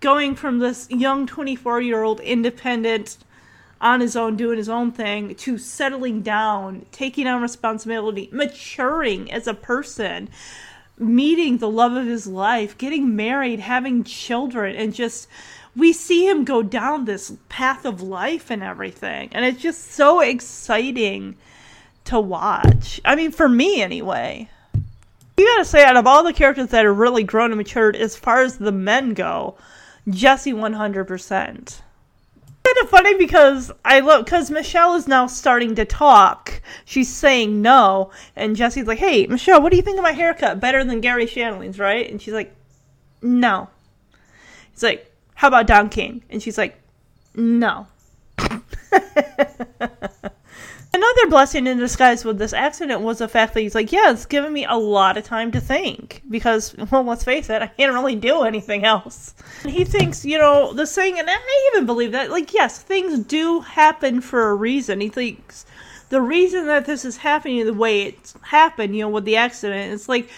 going 0.00 0.34
from 0.34 0.58
this 0.58 0.90
young 0.90 1.26
24 1.26 1.80
year 1.80 2.02
old 2.02 2.20
independent 2.20 3.18
on 3.80 4.00
his 4.00 4.16
own, 4.16 4.36
doing 4.36 4.58
his 4.58 4.68
own 4.68 4.92
thing, 4.92 5.34
to 5.34 5.56
settling 5.56 6.20
down, 6.20 6.84
taking 6.92 7.26
on 7.26 7.40
responsibility, 7.40 8.28
maturing 8.32 9.30
as 9.30 9.46
a 9.46 9.54
person, 9.54 10.28
meeting 11.00 11.58
the 11.58 11.70
love 11.70 11.94
of 11.94 12.06
his 12.06 12.26
life, 12.26 12.78
getting 12.78 13.16
married, 13.16 13.58
having 13.60 14.04
children, 14.04 14.76
and 14.76 14.94
just 14.94 15.26
we 15.76 15.92
see 15.92 16.28
him 16.28 16.44
go 16.44 16.62
down 16.62 17.04
this 17.04 17.32
path 17.48 17.84
of 17.84 18.02
life 18.02 18.50
and 18.50 18.62
everything. 18.62 19.30
And 19.32 19.44
it's 19.44 19.62
just 19.62 19.92
so 19.92 20.20
exciting 20.20 21.36
to 22.04 22.20
watch. 22.20 23.00
I 23.04 23.16
mean, 23.16 23.32
for 23.32 23.48
me 23.48 23.82
anyway. 23.82 24.48
You 25.36 25.46
gotta 25.46 25.64
say, 25.64 25.82
out 25.84 25.96
of 25.96 26.06
all 26.06 26.22
the 26.22 26.34
characters 26.34 26.68
that 26.68 26.84
are 26.84 26.92
really 26.92 27.22
grown 27.22 27.50
and 27.50 27.56
matured, 27.56 27.96
as 27.96 28.14
far 28.14 28.42
as 28.42 28.58
the 28.58 28.72
men 28.72 29.14
go, 29.14 29.56
Jesse 30.08 30.52
100% 30.52 31.80
kind 32.64 32.76
of 32.82 32.90
funny 32.90 33.14
because 33.16 33.72
I 33.84 34.00
love 34.00 34.24
because 34.24 34.50
Michelle 34.50 34.94
is 34.94 35.08
now 35.08 35.26
starting 35.26 35.74
to 35.76 35.84
talk. 35.84 36.60
She's 36.84 37.08
saying 37.08 37.62
no, 37.62 38.10
and 38.36 38.56
Jesse's 38.56 38.86
like, 38.86 38.98
"Hey, 38.98 39.26
Michelle, 39.26 39.62
what 39.62 39.70
do 39.70 39.76
you 39.76 39.82
think 39.82 39.98
of 39.98 40.04
my 40.04 40.12
haircut? 40.12 40.60
Better 40.60 40.84
than 40.84 41.00
Garry 41.00 41.26
Shandling's, 41.26 41.78
right?" 41.78 42.10
And 42.10 42.20
she's 42.20 42.34
like, 42.34 42.54
"No." 43.22 43.68
He's 44.72 44.82
like, 44.82 45.10
"How 45.34 45.48
about 45.48 45.66
Don 45.66 45.88
King?" 45.88 46.22
And 46.30 46.42
she's 46.42 46.58
like, 46.58 46.80
"No." 47.34 47.86
Another 50.92 51.28
blessing 51.28 51.68
in 51.68 51.78
disguise 51.78 52.24
with 52.24 52.38
this 52.38 52.52
accident 52.52 53.00
was 53.00 53.18
the 53.18 53.28
fact 53.28 53.54
that 53.54 53.60
he's 53.60 53.76
like, 53.76 53.92
yeah, 53.92 54.10
it's 54.10 54.26
given 54.26 54.52
me 54.52 54.64
a 54.64 54.74
lot 54.74 55.16
of 55.16 55.22
time 55.22 55.52
to 55.52 55.60
think 55.60 56.20
because, 56.28 56.74
well, 56.90 57.04
let's 57.04 57.22
face 57.22 57.48
it, 57.48 57.62
I 57.62 57.68
can't 57.68 57.92
really 57.92 58.16
do 58.16 58.42
anything 58.42 58.84
else. 58.84 59.34
And 59.62 59.72
he 59.72 59.84
thinks, 59.84 60.24
you 60.24 60.36
know, 60.36 60.72
the 60.72 60.86
saying, 60.86 61.16
and 61.16 61.30
I 61.30 61.70
even 61.72 61.86
believe 61.86 62.10
that, 62.12 62.32
like, 62.32 62.52
yes, 62.52 62.82
things 62.82 63.20
do 63.20 63.60
happen 63.60 64.20
for 64.20 64.50
a 64.50 64.54
reason. 64.54 65.00
He 65.00 65.08
thinks 65.08 65.64
the 66.08 66.20
reason 66.20 66.66
that 66.66 66.86
this 66.86 67.04
is 67.04 67.18
happening 67.18 67.64
the 67.64 67.72
way 67.72 68.02
it's 68.02 68.34
happened, 68.42 68.96
you 68.96 69.02
know, 69.02 69.10
with 69.10 69.24
the 69.24 69.36
accident, 69.36 69.92
it's 69.92 70.08
like, 70.08 70.28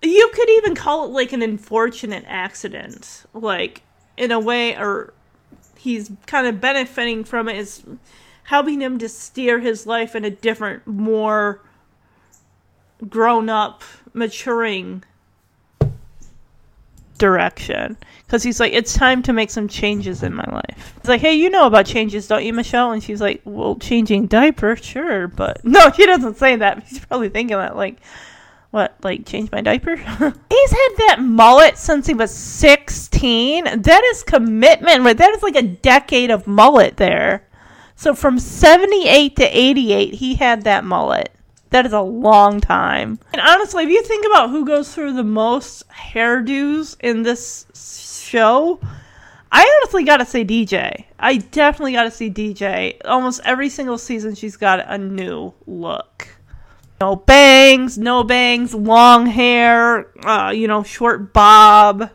you 0.00 0.30
could 0.32 0.48
even 0.50 0.76
call 0.76 1.06
it 1.06 1.08
like 1.08 1.32
an 1.32 1.42
unfortunate 1.42 2.24
accident, 2.28 3.24
like, 3.34 3.82
in 4.16 4.30
a 4.30 4.38
way, 4.38 4.76
or 4.76 5.12
he's 5.76 6.12
kind 6.26 6.46
of 6.46 6.60
benefiting 6.60 7.24
from 7.24 7.48
it. 7.48 7.56
Is, 7.56 7.82
helping 8.48 8.80
him 8.80 8.96
to 8.96 9.06
steer 9.10 9.60
his 9.60 9.86
life 9.86 10.16
in 10.16 10.24
a 10.24 10.30
different, 10.30 10.86
more 10.86 11.60
grown 13.06 13.50
up, 13.50 13.82
maturing 14.14 15.04
direction. 17.18 17.94
Because 18.24 18.42
he's 18.42 18.58
like, 18.58 18.72
it's 18.72 18.94
time 18.94 19.22
to 19.24 19.34
make 19.34 19.50
some 19.50 19.68
changes 19.68 20.22
in 20.22 20.32
my 20.32 20.46
life. 20.50 20.94
He's 20.98 21.10
like, 21.10 21.20
hey, 21.20 21.34
you 21.34 21.50
know 21.50 21.66
about 21.66 21.84
changes, 21.84 22.26
don't 22.26 22.42
you, 22.42 22.54
Michelle? 22.54 22.92
And 22.92 23.02
she's 23.02 23.20
like, 23.20 23.42
well, 23.44 23.76
changing 23.76 24.28
diaper, 24.28 24.76
sure, 24.76 25.28
but 25.28 25.62
no, 25.64 25.90
she 25.92 26.06
doesn't 26.06 26.38
say 26.38 26.56
that. 26.56 26.84
He's 26.84 27.04
probably 27.04 27.28
thinking 27.28 27.58
that, 27.58 27.76
like, 27.76 27.98
what, 28.70 28.96
like 29.02 29.26
change 29.26 29.52
my 29.52 29.60
diaper? 29.60 29.96
He's 29.96 30.70
had 30.70 30.88
that 30.98 31.16
mullet 31.20 31.78
since 31.78 32.06
he 32.06 32.12
was 32.12 32.30
16. 32.30 33.64
That 33.82 34.04
is 34.12 34.22
commitment. 34.22 35.04
Right? 35.04 35.16
That 35.16 35.34
is 35.34 35.42
like 35.42 35.56
a 35.56 35.62
decade 35.62 36.30
of 36.30 36.46
mullet 36.46 36.98
there. 36.98 37.47
So 37.98 38.14
from 38.14 38.38
78 38.38 39.34
to 39.34 39.44
88, 39.44 40.14
he 40.14 40.36
had 40.36 40.62
that 40.62 40.84
mullet. 40.84 41.32
That 41.70 41.84
is 41.84 41.92
a 41.92 42.00
long 42.00 42.60
time. 42.60 43.18
And 43.32 43.42
honestly, 43.42 43.82
if 43.82 43.90
you 43.90 44.04
think 44.04 44.24
about 44.24 44.50
who 44.50 44.64
goes 44.64 44.94
through 44.94 45.14
the 45.14 45.24
most 45.24 45.82
hairdos 45.88 46.96
in 47.00 47.24
this 47.24 47.66
show, 48.24 48.78
I 49.50 49.78
honestly 49.80 50.04
gotta 50.04 50.24
say 50.24 50.44
DJ. 50.44 51.06
I 51.18 51.38
definitely 51.38 51.94
gotta 51.94 52.12
see 52.12 52.30
DJ. 52.30 52.98
Almost 53.04 53.40
every 53.44 53.68
single 53.68 53.98
season, 53.98 54.36
she's 54.36 54.56
got 54.56 54.88
a 54.88 54.96
new 54.96 55.52
look. 55.66 56.28
No 57.00 57.16
bangs, 57.16 57.98
no 57.98 58.22
bangs, 58.22 58.74
long 58.74 59.26
hair, 59.26 60.06
uh, 60.24 60.50
you 60.50 60.68
know, 60.68 60.84
short 60.84 61.32
bob. 61.32 62.10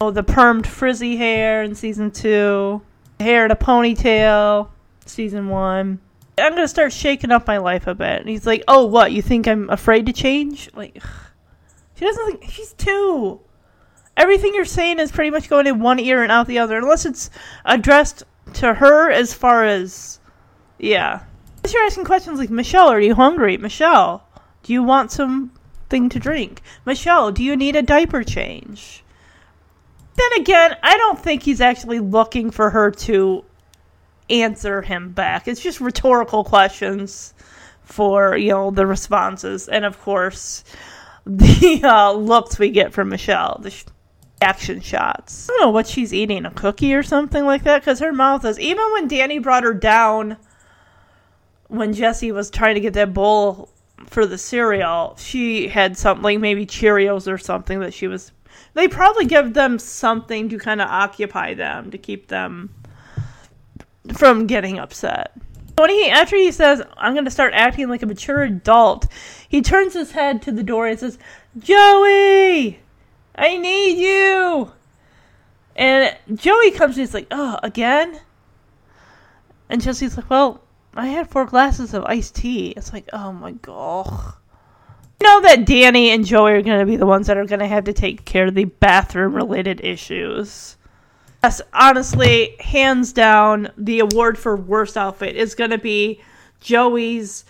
Oh, 0.00 0.10
the 0.10 0.24
permed 0.24 0.64
frizzy 0.64 1.18
hair 1.18 1.62
in 1.62 1.74
season 1.74 2.10
two 2.10 2.80
hair 3.20 3.44
in 3.44 3.50
a 3.50 3.56
ponytail, 3.56 4.68
season 5.04 5.48
one. 5.48 6.00
I'm 6.38 6.52
gonna 6.54 6.68
start 6.68 6.92
shaking 6.92 7.32
up 7.32 7.46
my 7.46 7.56
life 7.56 7.86
a 7.86 7.94
bit. 7.94 8.20
And 8.20 8.28
he's 8.28 8.46
like, 8.46 8.62
"Oh, 8.68 8.84
what? 8.86 9.12
You 9.12 9.22
think 9.22 9.48
I'm 9.48 9.70
afraid 9.70 10.06
to 10.06 10.12
change?" 10.12 10.68
Like, 10.74 11.02
she 11.94 12.04
doesn't 12.04 12.26
think 12.26 12.50
she's 12.50 12.74
two. 12.74 13.40
Everything 14.16 14.54
you're 14.54 14.64
saying 14.64 14.98
is 14.98 15.12
pretty 15.12 15.30
much 15.30 15.48
going 15.48 15.66
in 15.66 15.80
one 15.80 15.98
ear 15.98 16.22
and 16.22 16.30
out 16.30 16.46
the 16.46 16.58
other, 16.58 16.76
unless 16.76 17.06
it's 17.06 17.30
addressed 17.64 18.22
to 18.54 18.74
her 18.74 19.10
as 19.10 19.32
far 19.34 19.64
as, 19.64 20.20
yeah. 20.78 21.20
Unless 21.58 21.74
you're 21.74 21.84
asking 21.84 22.04
questions 22.04 22.38
like, 22.38 22.50
"Michelle, 22.50 22.88
are 22.88 23.00
you 23.00 23.14
hungry?" 23.14 23.56
"Michelle, 23.56 24.26
do 24.62 24.72
you 24.72 24.82
want 24.82 25.10
something 25.10 26.08
to 26.10 26.18
drink?" 26.18 26.60
"Michelle, 26.84 27.32
do 27.32 27.42
you 27.42 27.56
need 27.56 27.76
a 27.76 27.82
diaper 27.82 28.22
change?" 28.22 29.02
Then 30.16 30.40
again, 30.40 30.76
I 30.82 30.96
don't 30.96 31.18
think 31.18 31.42
he's 31.42 31.60
actually 31.60 32.00
looking 32.00 32.50
for 32.50 32.70
her 32.70 32.90
to 32.90 33.44
answer 34.30 34.82
him 34.82 35.12
back. 35.12 35.46
It's 35.48 35.60
just 35.60 35.80
rhetorical 35.80 36.44
questions 36.44 37.34
for, 37.82 38.36
you 38.36 38.50
know, 38.50 38.70
the 38.70 38.86
responses. 38.86 39.68
And 39.68 39.84
of 39.84 40.00
course, 40.00 40.64
the 41.26 41.80
uh, 41.82 42.12
looks 42.12 42.58
we 42.58 42.70
get 42.70 42.92
from 42.92 43.08
Michelle, 43.08 43.58
the 43.62 43.70
sh- 43.70 43.84
action 44.40 44.80
shots. 44.80 45.48
I 45.48 45.52
don't 45.52 45.60
know 45.62 45.70
what 45.70 45.86
she's 45.86 46.12
eating, 46.12 46.44
a 46.44 46.50
cookie 46.50 46.94
or 46.94 47.02
something 47.02 47.44
like 47.44 47.64
that, 47.64 47.80
because 47.80 48.00
her 48.00 48.12
mouth 48.12 48.44
is. 48.44 48.58
Even 48.58 48.84
when 48.92 49.08
Danny 49.08 49.38
brought 49.38 49.64
her 49.64 49.74
down, 49.74 50.36
when 51.68 51.92
Jesse 51.92 52.32
was 52.32 52.50
trying 52.50 52.74
to 52.74 52.80
get 52.80 52.94
that 52.94 53.14
bowl 53.14 53.70
for 54.06 54.26
the 54.26 54.38
cereal, 54.38 55.16
she 55.18 55.68
had 55.68 55.96
something 55.96 56.22
like 56.22 56.38
maybe 56.38 56.66
Cheerios 56.66 57.30
or 57.30 57.38
something 57.38 57.80
that 57.80 57.94
she 57.94 58.06
was 58.08 58.32
they 58.74 58.88
probably 58.88 59.24
give 59.24 59.54
them 59.54 59.78
something 59.78 60.48
to 60.48 60.58
kind 60.58 60.80
of 60.80 60.88
occupy 60.88 61.54
them 61.54 61.90
to 61.90 61.98
keep 61.98 62.28
them 62.28 62.74
from 64.14 64.46
getting 64.46 64.78
upset. 64.78 65.32
When 65.76 65.90
he 65.90 66.08
after 66.08 66.36
he 66.36 66.52
says, 66.52 66.82
"I'm 66.96 67.12
going 67.12 67.26
to 67.26 67.30
start 67.30 67.52
acting 67.54 67.88
like 67.88 68.02
a 68.02 68.06
mature 68.06 68.42
adult," 68.42 69.06
he 69.48 69.60
turns 69.60 69.92
his 69.92 70.12
head 70.12 70.40
to 70.42 70.52
the 70.52 70.62
door 70.62 70.86
and 70.86 70.98
says, 70.98 71.18
"Joey, 71.58 72.80
I 73.34 73.56
need 73.58 73.98
you." 73.98 74.72
And 75.74 76.16
Joey 76.34 76.70
comes 76.70 76.96
and 76.96 77.02
he's 77.02 77.12
like, 77.12 77.26
"Oh, 77.30 77.58
again?" 77.62 78.20
And 79.68 79.82
Jesse's 79.82 80.16
like, 80.16 80.30
"Well, 80.30 80.62
I 80.94 81.08
had 81.08 81.28
four 81.28 81.44
glasses 81.44 81.92
of 81.92 82.04
iced 82.04 82.36
tea." 82.36 82.68
It's 82.70 82.94
like, 82.94 83.08
"Oh 83.12 83.32
my 83.32 83.52
god." 83.52 84.34
You 85.20 85.26
know 85.26 85.40
that 85.42 85.64
Danny 85.64 86.10
and 86.10 86.26
Joey 86.26 86.52
are 86.52 86.62
going 86.62 86.80
to 86.80 86.86
be 86.86 86.96
the 86.96 87.06
ones 87.06 87.26
that 87.26 87.38
are 87.38 87.46
going 87.46 87.60
to 87.60 87.66
have 87.66 87.84
to 87.84 87.92
take 87.92 88.24
care 88.24 88.46
of 88.46 88.54
the 88.54 88.66
bathroom 88.66 89.34
related 89.34 89.80
issues. 89.82 90.76
Yes, 91.42 91.62
honestly, 91.72 92.56
hands 92.60 93.12
down, 93.12 93.70
the 93.78 94.00
award 94.00 94.36
for 94.38 94.56
worst 94.56 94.96
outfit 94.96 95.36
is 95.36 95.54
going 95.54 95.70
to 95.70 95.78
be 95.78 96.20
Joey's 96.60 97.44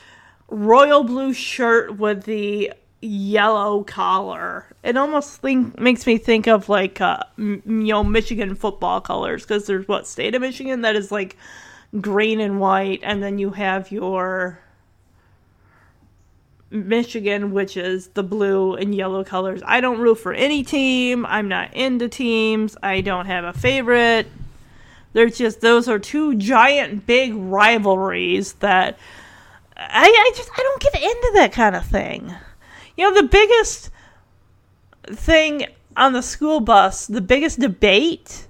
royal 0.49 1.03
blue 1.03 1.33
shirt 1.33 1.97
with 1.97 2.25
the 2.25 2.73
yellow 3.01 3.85
collar. 3.85 4.67
It 4.83 4.97
almost 4.97 5.41
think, 5.41 5.78
makes 5.78 6.07
me 6.07 6.19
think 6.19 6.47
of 6.47 6.69
like 6.69 7.01
uh, 7.01 7.19
m- 7.39 7.62
you 7.67 7.93
know 7.93 8.05
Michigan 8.05 8.55
football 8.55 9.01
colors 9.01 9.43
because 9.43 9.67
there's 9.67 9.89
what 9.89 10.07
state 10.07 10.35
of 10.35 10.43
Michigan 10.43 10.83
that 10.83 10.97
is 10.97 11.11
like 11.11 11.36
green 12.01 12.41
and 12.41 12.61
white, 12.61 13.01
and 13.03 13.23
then 13.23 13.39
you 13.39 13.51
have 13.51 13.91
your 13.91 14.61
Michigan, 16.70 17.53
which 17.53 17.77
is 17.77 18.09
the 18.09 18.23
blue 18.23 18.75
and 18.75 18.95
yellow 18.95 19.23
colors. 19.23 19.62
I 19.65 19.81
don't 19.81 19.99
root 19.99 20.17
for 20.17 20.33
any 20.33 20.65
team. 20.65 21.25
I'm 21.27 21.49
not 21.49 21.75
into 21.75 22.09
teams. 22.09 22.77
I 22.83 23.01
don't 23.01 23.27
have 23.27 23.45
a 23.45 23.53
favorite. 23.53 24.27
There's 25.12 25.39
just 25.39 25.61
those 25.61 25.89
are 25.89 25.99
two 25.99 26.35
giant 26.35 27.07
big 27.07 27.35
rivalries 27.35 28.55
that 28.55 28.99
I, 29.77 30.05
I 30.05 30.33
just 30.36 30.51
I 30.57 30.62
don't 30.62 30.83
get 30.83 31.03
into 31.03 31.31
that 31.35 31.53
kind 31.53 31.77
of 31.77 31.86
thing. 31.86 32.35
You 32.97 33.11
know, 33.11 33.23
the 33.23 33.28
biggest 33.28 33.91
thing 35.07 35.67
on 35.97 36.12
the 36.12 36.23
school 36.23 36.61
bus, 36.61 37.07
the 37.07 37.20
biggest 37.20 37.61
debate 37.61 38.47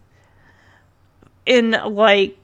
in 1.44 1.70
like 1.70 2.38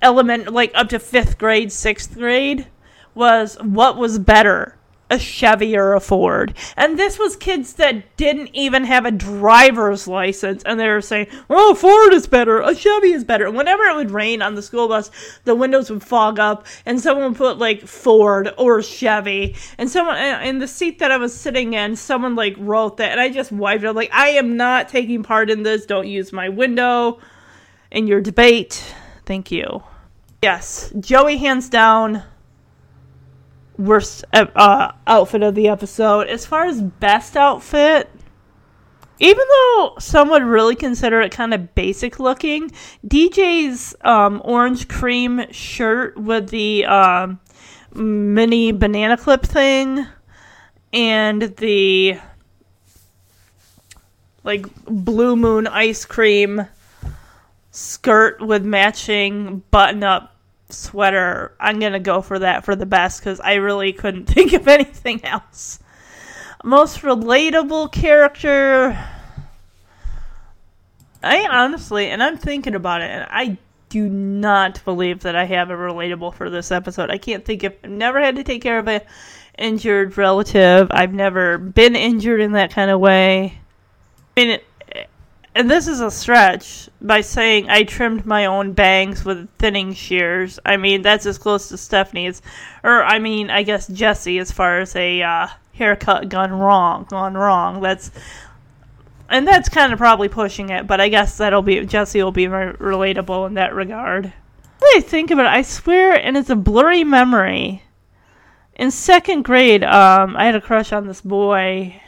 element, 0.00 0.52
like 0.52 0.72
up 0.74 0.88
to 0.90 0.98
fifth 0.98 1.38
grade, 1.38 1.72
sixth 1.72 2.14
grade, 2.14 2.66
was 3.14 3.56
what 3.60 3.96
was 3.96 4.18
better, 4.18 4.76
a 5.10 5.18
Chevy 5.18 5.76
or 5.76 5.92
a 5.92 6.00
Ford. 6.00 6.54
And 6.76 6.98
this 6.98 7.18
was 7.18 7.36
kids 7.36 7.74
that 7.74 8.16
didn't 8.16 8.50
even 8.54 8.84
have 8.84 9.04
a 9.04 9.10
driver's 9.10 10.08
license, 10.08 10.62
and 10.64 10.80
they 10.80 10.88
were 10.88 11.00
saying, 11.00 11.26
"Oh, 11.50 11.74
Ford 11.74 12.12
is 12.12 12.26
better, 12.26 12.60
a 12.60 12.74
Chevy 12.74 13.12
is 13.12 13.22
better." 13.24 13.50
Whenever 13.50 13.84
it 13.84 13.96
would 13.96 14.10
rain 14.10 14.42
on 14.42 14.54
the 14.54 14.62
school 14.62 14.88
bus, 14.88 15.10
the 15.44 15.54
windows 15.54 15.90
would 15.90 16.02
fog 16.02 16.38
up, 16.38 16.66
and 16.86 17.00
someone 17.00 17.28
would 17.28 17.38
put 17.38 17.58
like 17.58 17.86
Ford 17.86 18.52
or 18.56 18.82
Chevy, 18.82 19.56
and 19.78 19.90
someone 19.90 20.16
uh, 20.16 20.40
in 20.42 20.58
the 20.58 20.68
seat 20.68 20.98
that 20.98 21.12
I 21.12 21.16
was 21.18 21.34
sitting 21.34 21.74
in, 21.74 21.96
someone 21.96 22.34
like 22.34 22.56
wrote 22.58 22.96
that, 22.96 23.12
and 23.12 23.20
I 23.20 23.28
just 23.28 23.52
wiped 23.52 23.84
it. 23.84 23.92
Like, 23.92 24.12
I 24.12 24.30
am 24.30 24.56
not 24.56 24.88
taking 24.88 25.22
part 25.22 25.50
in 25.50 25.62
this. 25.62 25.86
Don't 25.86 26.08
use 26.08 26.32
my 26.32 26.48
window 26.48 27.20
in 27.90 28.06
your 28.06 28.20
debate. 28.20 28.82
Thank 29.26 29.52
you. 29.52 29.82
Yes, 30.42 30.92
Joey 30.98 31.38
hands 31.38 31.68
down 31.68 32.22
worst 33.78 34.24
uh, 34.32 34.46
uh, 34.54 34.92
outfit 35.06 35.42
of 35.42 35.54
the 35.54 35.68
episode. 35.68 36.28
As 36.28 36.46
far 36.46 36.66
as 36.66 36.80
best 36.80 37.36
outfit, 37.36 38.10
even 39.18 39.44
though 39.48 39.94
some 39.98 40.30
would 40.30 40.42
really 40.42 40.74
consider 40.74 41.20
it 41.20 41.32
kind 41.32 41.54
of 41.54 41.74
basic 41.74 42.18
looking, 42.18 42.70
DJ's 43.06 43.94
um, 44.02 44.40
orange 44.44 44.88
cream 44.88 45.50
shirt 45.50 46.16
with 46.16 46.50
the 46.50 46.84
um, 46.86 47.40
mini 47.94 48.72
banana 48.72 49.16
clip 49.16 49.42
thing 49.42 50.06
and 50.92 51.42
the 51.56 52.18
like 54.42 54.66
blue 54.84 55.36
moon 55.36 55.66
ice 55.66 56.04
cream 56.04 56.66
skirt 57.70 58.40
with 58.40 58.64
matching 58.64 59.62
button 59.70 60.04
up 60.04 60.33
sweater. 60.70 61.54
I'm 61.60 61.78
gonna 61.78 62.00
go 62.00 62.20
for 62.22 62.38
that 62.40 62.64
for 62.64 62.76
the 62.76 62.86
best 62.86 63.20
because 63.20 63.40
I 63.40 63.54
really 63.54 63.92
couldn't 63.92 64.26
think 64.28 64.52
of 64.52 64.68
anything 64.68 65.24
else. 65.24 65.80
Most 66.62 67.00
relatable 67.00 67.92
character. 67.92 68.98
I 71.22 71.46
honestly, 71.50 72.08
and 72.08 72.22
I'm 72.22 72.36
thinking 72.36 72.74
about 72.74 73.00
it, 73.00 73.10
and 73.10 73.26
I 73.30 73.58
do 73.88 74.08
not 74.08 74.84
believe 74.84 75.20
that 75.20 75.36
I 75.36 75.44
have 75.44 75.70
a 75.70 75.74
relatable 75.74 76.34
for 76.34 76.50
this 76.50 76.72
episode. 76.72 77.10
I 77.10 77.18
can't 77.18 77.44
think 77.44 77.62
of. 77.62 77.74
I've 77.84 77.90
never 77.90 78.20
had 78.20 78.36
to 78.36 78.44
take 78.44 78.62
care 78.62 78.78
of 78.78 78.88
a 78.88 79.02
injured 79.58 80.18
relative. 80.18 80.88
I've 80.90 81.14
never 81.14 81.58
been 81.58 81.96
injured 81.96 82.40
in 82.40 82.52
that 82.52 82.72
kind 82.72 82.90
of 82.90 83.00
way. 83.00 83.58
I 84.36 84.40
mean, 84.40 84.50
it, 84.50 84.64
and 85.54 85.70
this 85.70 85.86
is 85.86 86.00
a 86.00 86.10
stretch 86.10 86.88
by 87.00 87.20
saying 87.20 87.70
I 87.70 87.84
trimmed 87.84 88.26
my 88.26 88.46
own 88.46 88.72
bangs 88.72 89.24
with 89.24 89.48
thinning 89.58 89.94
shears. 89.94 90.58
I 90.66 90.76
mean, 90.76 91.02
that's 91.02 91.26
as 91.26 91.38
close 91.38 91.68
to 91.68 91.78
Stephanie's, 91.78 92.42
or 92.82 93.04
I 93.04 93.18
mean, 93.18 93.50
I 93.50 93.62
guess 93.62 93.86
Jesse 93.86 94.38
as 94.38 94.50
far 94.50 94.80
as 94.80 94.96
a 94.96 95.22
uh, 95.22 95.48
haircut 95.74 96.28
gone 96.28 96.52
wrong, 96.52 97.06
gone 97.08 97.34
wrong. 97.34 97.80
That's 97.80 98.10
and 99.28 99.46
that's 99.46 99.68
kind 99.68 99.92
of 99.92 99.98
probably 99.98 100.28
pushing 100.28 100.70
it, 100.70 100.86
but 100.86 101.00
I 101.00 101.08
guess 101.08 101.38
that'll 101.38 101.62
be 101.62 101.84
Jesse 101.86 102.22
will 102.22 102.32
be 102.32 102.48
re- 102.48 102.72
relatable 102.72 103.46
in 103.46 103.54
that 103.54 103.74
regard. 103.74 104.32
I 104.82 105.00
think 105.00 105.30
of 105.30 105.38
it, 105.38 105.46
I 105.46 105.62
swear, 105.62 106.12
and 106.12 106.36
it's 106.36 106.50
a 106.50 106.56
blurry 106.56 107.04
memory. 107.04 107.82
In 108.74 108.90
second 108.90 109.42
grade, 109.42 109.84
um, 109.84 110.36
I 110.36 110.46
had 110.46 110.56
a 110.56 110.60
crush 110.60 110.92
on 110.92 111.06
this 111.06 111.20
boy, 111.20 112.00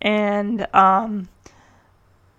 and 0.00 0.66
um, 0.74 1.28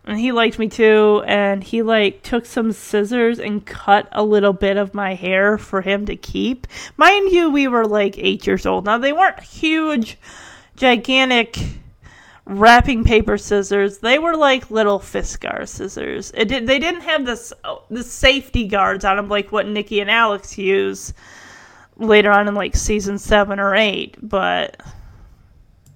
and 0.06 0.20
he 0.20 0.32
liked 0.32 0.60
me 0.60 0.68
too 0.68 1.24
and 1.26 1.64
he 1.64 1.82
like 1.82 2.22
took 2.24 2.46
some 2.46 2.72
scissors 2.72 3.40
and 3.40 3.66
cut 3.66 4.08
a 4.12 4.24
little 4.24 4.54
bit 4.54 4.78
of 4.78 4.94
my 4.94 5.16
hair 5.16 5.58
for 5.58 5.82
him 5.82 6.06
to 6.06 6.16
keep. 6.16 6.68
Mind 6.98 7.32
you 7.32 7.50
we 7.50 7.68
were 7.68 7.86
like 7.86 8.18
eight 8.18 8.46
years 8.46 8.66
old. 8.66 8.86
Now 8.86 8.98
they 8.98 9.14
weren't 9.14 9.40
huge 9.42 10.18
gigantic 10.76 11.58
wrapping 12.46 13.06
paper 13.06 13.38
scissors. 13.38 14.00
They 14.00 14.20
were 14.20 14.36
like 14.36 14.70
little 14.70 15.00
fiskar 15.00 15.68
scissors. 15.68 16.32
It 16.36 16.50
did 16.50 16.68
they 16.68 16.80
didn't 16.80 17.02
have 17.02 17.26
this 17.26 17.54
oh, 17.64 17.84
the 17.90 18.04
safety 18.04 18.68
guards 18.68 19.06
on 19.06 19.16
them 19.16 19.30
like 19.30 19.52
what 19.52 19.68
Nicky 19.68 20.02
and 20.02 20.12
alex 20.12 20.58
use 20.58 21.14
later 21.98 22.32
on 22.32 22.48
in 22.48 22.56
like 22.56 22.76
season 22.76 23.18
seven 23.18 23.60
or 23.60 23.76
eight 23.76 24.18
but 24.22 24.82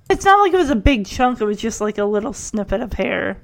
it's 0.10 0.24
not 0.24 0.40
like 0.40 0.53
it 0.53 0.58
was 0.58 0.69
a 0.69 0.76
big 0.76 1.06
chunk. 1.06 1.42
It 1.42 1.45
was 1.45 1.60
just 1.60 1.82
like 1.82 1.98
a 1.98 2.06
little 2.06 2.32
snippet 2.32 2.80
of 2.80 2.94
hair 2.94 3.42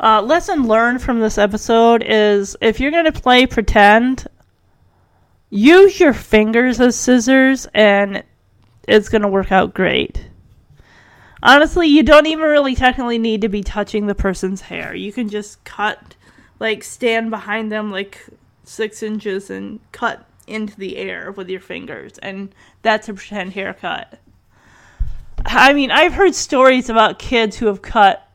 uh, 0.00 0.22
lesson 0.22 0.66
learned 0.66 1.02
from 1.02 1.20
this 1.20 1.38
episode 1.38 2.02
is 2.04 2.56
if 2.60 2.80
you're 2.80 2.90
going 2.90 3.04
to 3.04 3.12
play 3.12 3.46
pretend, 3.46 4.26
use 5.50 6.00
your 6.00 6.12
fingers 6.12 6.80
as 6.80 6.96
scissors 6.96 7.66
and 7.74 8.22
it's 8.88 9.08
going 9.08 9.22
to 9.22 9.28
work 9.28 9.52
out 9.52 9.72
great. 9.72 10.28
Honestly, 11.42 11.86
you 11.86 12.02
don't 12.02 12.26
even 12.26 12.44
really 12.44 12.74
technically 12.74 13.18
need 13.18 13.42
to 13.42 13.48
be 13.48 13.62
touching 13.62 14.06
the 14.06 14.14
person's 14.14 14.62
hair. 14.62 14.94
You 14.94 15.12
can 15.12 15.28
just 15.28 15.62
cut, 15.64 16.16
like, 16.58 16.82
stand 16.82 17.30
behind 17.30 17.70
them 17.70 17.90
like 17.90 18.26
six 18.64 19.02
inches 19.02 19.50
and 19.50 19.80
cut 19.92 20.26
into 20.46 20.76
the 20.76 20.96
air 20.96 21.30
with 21.32 21.48
your 21.48 21.60
fingers. 21.60 22.18
And 22.18 22.54
that's 22.82 23.08
a 23.08 23.14
pretend 23.14 23.52
haircut. 23.52 24.18
I 25.44 25.74
mean, 25.74 25.90
I've 25.90 26.14
heard 26.14 26.34
stories 26.34 26.88
about 26.88 27.18
kids 27.18 27.56
who 27.56 27.66
have 27.66 27.82
cut 27.82 28.26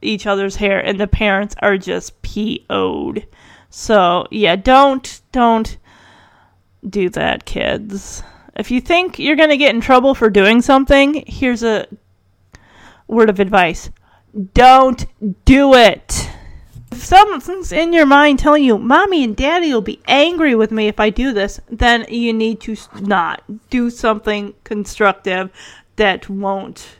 each 0.00 0.26
other's 0.26 0.56
hair 0.56 0.78
and 0.78 0.98
the 0.98 1.06
parents 1.06 1.54
are 1.60 1.76
just 1.76 2.20
PO'd. 2.22 3.26
So, 3.70 4.26
yeah, 4.30 4.56
don't 4.56 5.20
don't 5.32 5.76
do 6.88 7.08
that, 7.10 7.44
kids. 7.44 8.22
If 8.56 8.70
you 8.70 8.80
think 8.80 9.18
you're 9.18 9.36
going 9.36 9.50
to 9.50 9.56
get 9.56 9.74
in 9.74 9.80
trouble 9.80 10.14
for 10.14 10.30
doing 10.30 10.62
something, 10.62 11.24
here's 11.26 11.62
a 11.62 11.86
word 13.06 13.30
of 13.30 13.40
advice. 13.40 13.90
Don't 14.54 15.06
do 15.44 15.74
it. 15.74 16.30
If 16.90 17.04
something's 17.04 17.70
in 17.70 17.92
your 17.92 18.06
mind 18.06 18.38
telling 18.38 18.64
you, 18.64 18.78
Mommy 18.78 19.22
and 19.22 19.36
Daddy 19.36 19.72
will 19.72 19.82
be 19.82 20.00
angry 20.08 20.54
with 20.54 20.70
me 20.70 20.88
if 20.88 20.98
I 20.98 21.10
do 21.10 21.32
this, 21.32 21.60
then 21.68 22.06
you 22.08 22.32
need 22.32 22.60
to 22.62 22.76
not 23.00 23.42
do 23.70 23.90
something 23.90 24.54
constructive 24.64 25.50
that 25.96 26.28
won't 26.28 26.97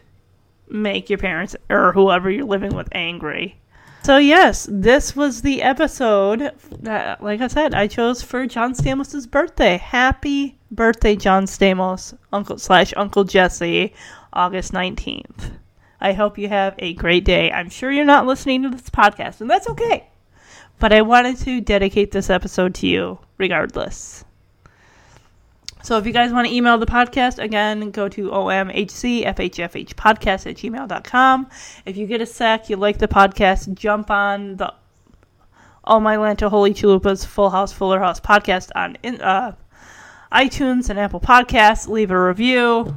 make 0.71 1.09
your 1.09 1.19
parents 1.19 1.57
or 1.69 1.93
whoever 1.93 2.31
you're 2.31 2.45
living 2.45 2.75
with 2.75 2.89
angry. 2.93 3.61
So 4.05 4.17
yes, 4.17 4.67
this 4.71 5.17
was 5.17 5.43
the 5.43 5.63
episode 5.63 6.53
that, 6.81 7.23
like 7.23 7.41
I 7.41 7.49
said, 7.49 7.75
I 7.75 7.89
chose 7.89 8.23
for 8.23 8.47
John 8.47 8.73
Stamos's 8.73 9.27
birthday. 9.27 9.77
Happy 9.77 10.59
birthday, 10.71 11.17
John 11.17 11.45
Stamos, 11.45 12.17
Uncle 12.33 12.59
slash 12.59 12.95
Uncle 12.97 13.25
Jesse, 13.25 13.93
August 14.33 14.73
nineteenth. 14.73 15.51
I 16.01 16.13
hope 16.13 16.39
you 16.39 16.49
have 16.49 16.77
a 16.79 16.95
great 16.95 17.25
day. 17.25 17.51
I'm 17.51 17.71
sure 17.71 17.91
you're 17.91 18.05
not 18.05 18.27
listening 18.27 18.63
to 18.63 18.71
this 18.71 18.89
podcast, 18.89 19.41
and 19.41 19.51
that's 19.51 19.69
okay. 19.69 20.09
But 20.79 20.93
I 20.93 21.03
wanted 21.03 21.39
to 21.39 21.61
dedicate 21.61 22.13
this 22.13 22.31
episode 22.31 22.77
to 22.77 22.87
you, 22.87 23.19
regardless. 23.37 24.25
So 25.83 25.97
if 25.97 26.07
you 26.07 26.13
guys 26.13 26.33
want 26.33 26.49
to 26.49 26.55
email 26.55 26.77
the 26.77 26.87
podcast, 26.87 27.39
again, 27.39 27.91
go 27.91 28.09
to 28.09 28.31
omhcfhfhpodcast 28.31 30.51
at 30.51 30.57
gmail.com. 30.57 31.49
If 31.87 31.97
you 31.97 32.07
get 32.07 32.21
a 32.21 32.27
sec, 32.27 32.69
you 32.69 32.77
like 32.77 32.99
the 32.99 33.09
podcast, 33.09 33.75
jump 33.75 34.11
on 34.11 34.57
the 34.57 34.75
All 35.85 36.01
My 36.01 36.17
Land 36.17 36.41
to 36.41 36.49
Holy 36.49 36.75
Chalupas 36.75 37.25
Full 37.25 37.51
House, 37.51 37.73
Fuller 37.73 38.01
House 38.01 38.21
podcast 38.21 38.71
on 38.75 38.97
uh, 39.21 39.53
iTunes 40.33 40.91
and 40.91 40.99
Apple 40.99 41.21
Podcasts. 41.21 41.89
Leave 41.89 42.11
a 42.11 42.21
review. 42.21 42.97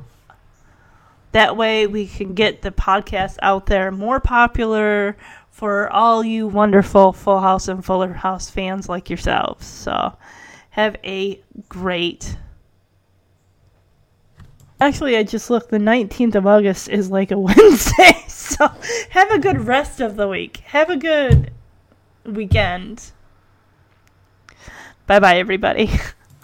That 1.33 1.55
way 1.55 1.87
we 1.87 2.07
can 2.07 2.33
get 2.33 2.61
the 2.61 2.71
podcast 2.71 3.37
out 3.41 3.67
there 3.67 3.91
more 3.91 4.19
popular 4.19 5.15
for 5.49 5.89
all 5.91 6.23
you 6.23 6.47
wonderful 6.47 7.13
Full 7.13 7.39
House 7.39 7.67
and 7.67 7.85
Fuller 7.85 8.11
House 8.11 8.49
fans 8.49 8.89
like 8.89 9.09
yourselves. 9.09 9.67
So 9.67 10.17
have 10.71 10.97
a 11.03 11.39
great 11.69 12.37
Actually, 14.81 15.15
I 15.15 15.21
just 15.21 15.51
looked. 15.51 15.69
The 15.69 15.77
19th 15.77 16.33
of 16.33 16.47
August 16.47 16.89
is 16.89 17.11
like 17.11 17.29
a 17.31 17.37
Wednesday. 17.39 18.25
So 18.27 18.67
have 19.11 19.31
a 19.31 19.39
good 19.39 19.65
rest 19.67 20.01
of 20.01 20.17
the 20.17 20.27
week. 20.27 20.57
Have 20.65 20.89
a 20.89 20.97
good 20.97 21.51
weekend. 22.25 23.11
Bye 25.07 25.19
bye, 25.19 25.37
everybody. 25.37 25.89